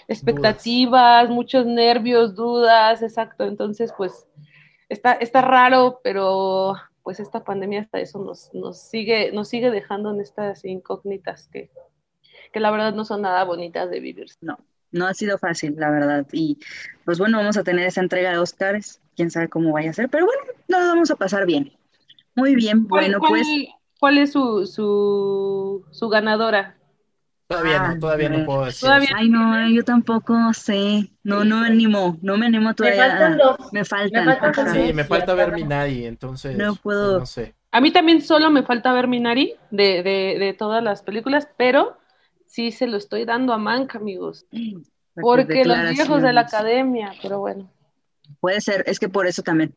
expectativas, 0.08 1.24
dudas. 1.24 1.36
muchos 1.36 1.66
nervios, 1.66 2.36
dudas, 2.36 3.02
exacto. 3.02 3.46
Entonces, 3.46 3.92
pues 3.98 4.28
está, 4.90 5.14
está 5.14 5.42
raro, 5.42 6.00
pero 6.04 6.76
pues 7.02 7.20
esta 7.20 7.44
pandemia 7.44 7.82
hasta 7.82 8.00
eso 8.00 8.20
nos, 8.20 8.54
nos, 8.54 8.80
sigue, 8.80 9.32
nos 9.32 9.48
sigue 9.50 9.72
dejando 9.72 10.12
en 10.12 10.22
estas 10.22 10.64
incógnitas 10.64 11.48
que, 11.48 11.72
que 12.54 12.60
la 12.60 12.70
verdad 12.70 12.94
no 12.94 13.06
son 13.06 13.24
nada 13.24 13.44
bonitas 13.44 13.90
de 13.90 14.00
vivir. 14.00 14.28
No, 14.42 14.60
no 14.92 15.08
ha 15.08 15.14
sido 15.14 15.38
fácil, 15.38 15.76
la 15.78 15.90
verdad. 15.90 16.28
Y 16.32 16.60
pues 17.06 17.18
bueno, 17.18 17.38
vamos 17.38 17.58
a 17.58 17.64
tener 17.64 17.88
esa 17.88 18.02
entrega 18.02 18.32
de 18.32 18.38
Oscars, 18.38 19.02
quién 19.16 19.32
sabe 19.32 19.50
cómo 19.50 19.72
vaya 19.72 19.90
a 19.90 19.94
ser, 19.94 20.10
pero 20.10 20.26
bueno, 20.26 20.42
nos 20.68 20.82
vamos 20.82 21.12
a 21.12 21.16
pasar 21.16 21.46
bien. 21.46 21.74
Muy 22.36 22.56
bien, 22.56 22.88
bueno, 22.88 23.20
pues... 23.20 23.48
¿Cuál 24.00 24.18
es 24.18 24.32
su, 24.32 24.66
su, 24.66 25.86
su 25.92 26.10
ganadora? 26.10 26.76
Todavía 27.46 27.88
no, 27.88 28.00
todavía 28.00 28.30
no 28.30 28.46
puedo 28.46 28.66
decir. 28.66 28.90
Ay, 29.16 29.30
no, 29.30 29.70
yo 29.70 29.84
tampoco 29.84 30.34
sé. 30.54 31.12
No, 31.22 31.44
no 31.44 31.58
me 31.58 31.68
animo, 31.68 32.18
no 32.22 32.38
me 32.38 32.48
animo 32.48 32.74
todavía. 32.74 33.04
Me 33.04 33.10
faltan 33.10 33.38
dos. 33.38 33.74
Me 33.74 33.86
faltan. 33.86 34.74
sí, 34.74 34.94
me 34.94 35.04
falta 35.04 35.36
ver 35.36 35.52
Minari, 35.52 36.06
entonces. 36.06 36.58
No 36.58 36.76
puedo. 36.76 37.20
No 37.20 37.26
sé. 37.26 37.54
A 37.72 37.80
mí 37.80 37.92
también 37.92 38.22
solo 38.22 38.50
me 38.50 38.64
falta 38.64 38.92
ver 38.94 39.08
Minari 39.08 39.54
de, 39.70 40.02
de, 40.02 40.38
de 40.40 40.56
todas 40.58 40.82
las 40.82 41.04
películas, 41.04 41.48
pero 41.58 41.98
sí 42.48 42.72
se 42.72 42.88
lo 42.88 42.98
estoy 42.98 43.26
dando 43.26 43.54
a 43.54 43.58
Manca, 43.58 44.00
amigos. 44.00 44.46
Porque 45.14 45.66
los 45.66 45.78
viejos 45.92 46.22
de 46.22 46.34
la 46.34 46.42
academia, 46.42 47.14
pero 47.22 47.40
bueno. 47.40 47.70
Puede 48.40 48.62
ser, 48.62 48.84
es 48.88 48.98
que 48.98 49.10
por 49.10 49.28
eso 49.28 49.42
también. 49.44 49.76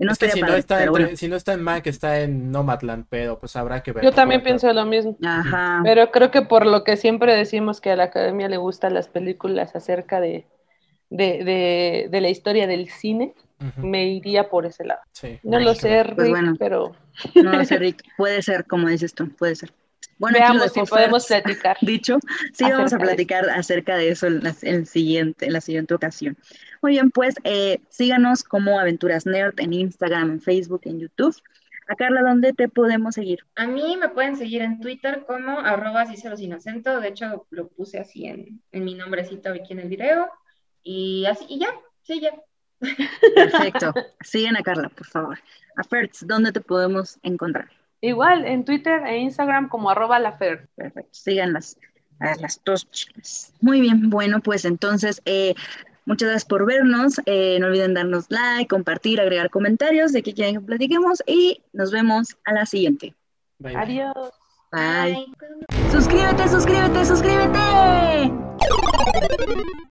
No 0.00 0.12
es 0.12 0.18
que 0.18 0.30
si, 0.30 0.40
no 0.40 0.54
está 0.54 0.86
si 1.14 1.28
no 1.28 1.36
está 1.36 1.52
en 1.52 1.62
Mac, 1.62 1.86
está 1.86 2.20
en 2.20 2.50
Nomadland, 2.50 3.04
pero 3.10 3.38
pues 3.38 3.54
habrá 3.54 3.82
que 3.82 3.92
ver. 3.92 4.02
Yo 4.02 4.12
también 4.12 4.42
pienso 4.42 4.72
lo 4.72 4.86
mismo. 4.86 5.16
Ajá. 5.22 5.82
Pero 5.84 6.10
creo 6.10 6.30
que 6.30 6.42
por 6.42 6.66
lo 6.66 6.84
que 6.84 6.96
siempre 6.96 7.36
decimos 7.36 7.80
que 7.82 7.90
a 7.90 7.96
la 7.96 8.04
academia 8.04 8.48
le 8.48 8.56
gustan 8.56 8.94
las 8.94 9.08
películas 9.08 9.76
acerca 9.76 10.20
de, 10.20 10.46
de, 11.10 12.08
de, 12.10 12.20
la 12.20 12.28
historia 12.28 12.66
del 12.66 12.88
cine, 12.88 13.34
me 13.76 14.06
iría 14.06 14.48
por 14.48 14.64
ese 14.64 14.84
lado. 14.84 15.02
No 15.42 15.60
lo 15.60 15.74
sé, 15.74 16.02
Rick, 16.02 16.16
pues 16.16 16.58
pero... 16.58 16.96
No 17.34 17.52
lo 17.58 17.64
sé, 17.64 17.76
Rick. 17.76 18.02
Puede 18.16 18.40
ser, 18.40 18.66
como 18.66 18.88
dices 18.88 19.12
tú, 19.12 19.28
puede 19.36 19.54
ser. 19.54 19.70
Bueno, 20.20 20.38
Veamos 20.38 20.72
si 20.72 20.82
podemos 20.82 21.26
platicar. 21.26 21.78
Dicho, 21.82 22.18
sí, 22.52 22.64
vamos 22.64 22.92
a 22.92 22.98
platicar 22.98 23.48
acerca 23.48 23.96
de 23.96 24.10
eso 24.10 24.26
en 24.26 24.44
la, 24.44 24.52
siguiente, 24.52 25.46
en 25.46 25.54
la 25.54 25.62
siguiente 25.62 25.94
ocasión. 25.94 26.36
Muy 26.82 26.92
bien, 26.92 27.10
pues 27.10 27.34
eh, 27.44 27.80
síganos 27.88 28.42
como 28.42 28.78
Aventuras 28.78 29.26
Nerd 29.26 29.58
en 29.58 29.72
Instagram, 29.72 30.30
en 30.30 30.40
Facebook, 30.40 30.82
en 30.84 31.00
YouTube. 31.00 31.36
A 31.88 31.96
Carla, 31.96 32.22
¿dónde 32.22 32.52
te 32.52 32.68
podemos 32.68 33.16
seguir? 33.16 33.40
A 33.56 33.66
mí 33.66 33.96
me 33.96 34.08
pueden 34.08 34.36
seguir 34.36 34.62
en 34.62 34.80
Twitter 34.80 35.24
como 35.26 35.58
arroba. 35.58 36.04
De 36.04 37.08
hecho, 37.08 37.46
lo 37.50 37.68
puse 37.68 37.98
así 37.98 38.26
en, 38.26 38.62
en 38.70 38.84
mi 38.84 38.94
nombrecito 38.94 39.50
aquí 39.50 39.72
en 39.72 39.80
el 39.80 39.88
video. 39.88 40.28
Y 40.82 41.26
así, 41.26 41.46
y 41.48 41.58
ya, 41.58 41.68
sí, 42.02 42.20
ya. 42.20 42.32
Perfecto. 43.34 43.92
Siguen 44.22 44.56
a 44.56 44.62
Carla, 44.62 44.88
por 44.88 45.06
favor. 45.06 45.38
A 45.76 45.84
Fertz, 45.84 46.26
¿dónde 46.26 46.52
te 46.52 46.60
podemos 46.60 47.18
encontrar? 47.22 47.68
Igual 48.00 48.46
en 48.46 48.64
Twitter 48.64 49.02
e 49.06 49.18
Instagram 49.18 49.68
como 49.68 49.90
arroba 49.90 50.18
la 50.18 50.32
Fer. 50.32 50.68
Perfecto, 50.76 51.10
síganlas 51.12 51.76
a 52.20 52.34
las 52.36 52.60
dos 52.64 52.90
chicas. 52.90 53.52
Muy 53.60 53.80
bien, 53.80 54.10
bueno, 54.10 54.40
pues 54.40 54.64
entonces, 54.64 55.20
eh, 55.24 55.54
muchas 56.06 56.28
gracias 56.28 56.48
por 56.48 56.66
vernos. 56.66 57.20
Eh, 57.26 57.58
no 57.60 57.66
olviden 57.66 57.94
darnos 57.94 58.26
like, 58.28 58.68
compartir, 58.68 59.20
agregar 59.20 59.50
comentarios 59.50 60.12
de 60.12 60.22
qué 60.22 60.34
quieren 60.34 60.54
que 60.56 60.60
platiquemos 60.60 61.22
y 61.26 61.62
nos 61.72 61.90
vemos 61.90 62.36
a 62.44 62.52
la 62.52 62.66
siguiente. 62.66 63.14
Adiós. 63.62 64.14
bye. 64.72 65.26
Suscríbete, 65.90 66.48
suscríbete, 66.48 67.04
suscríbete. 67.04 68.32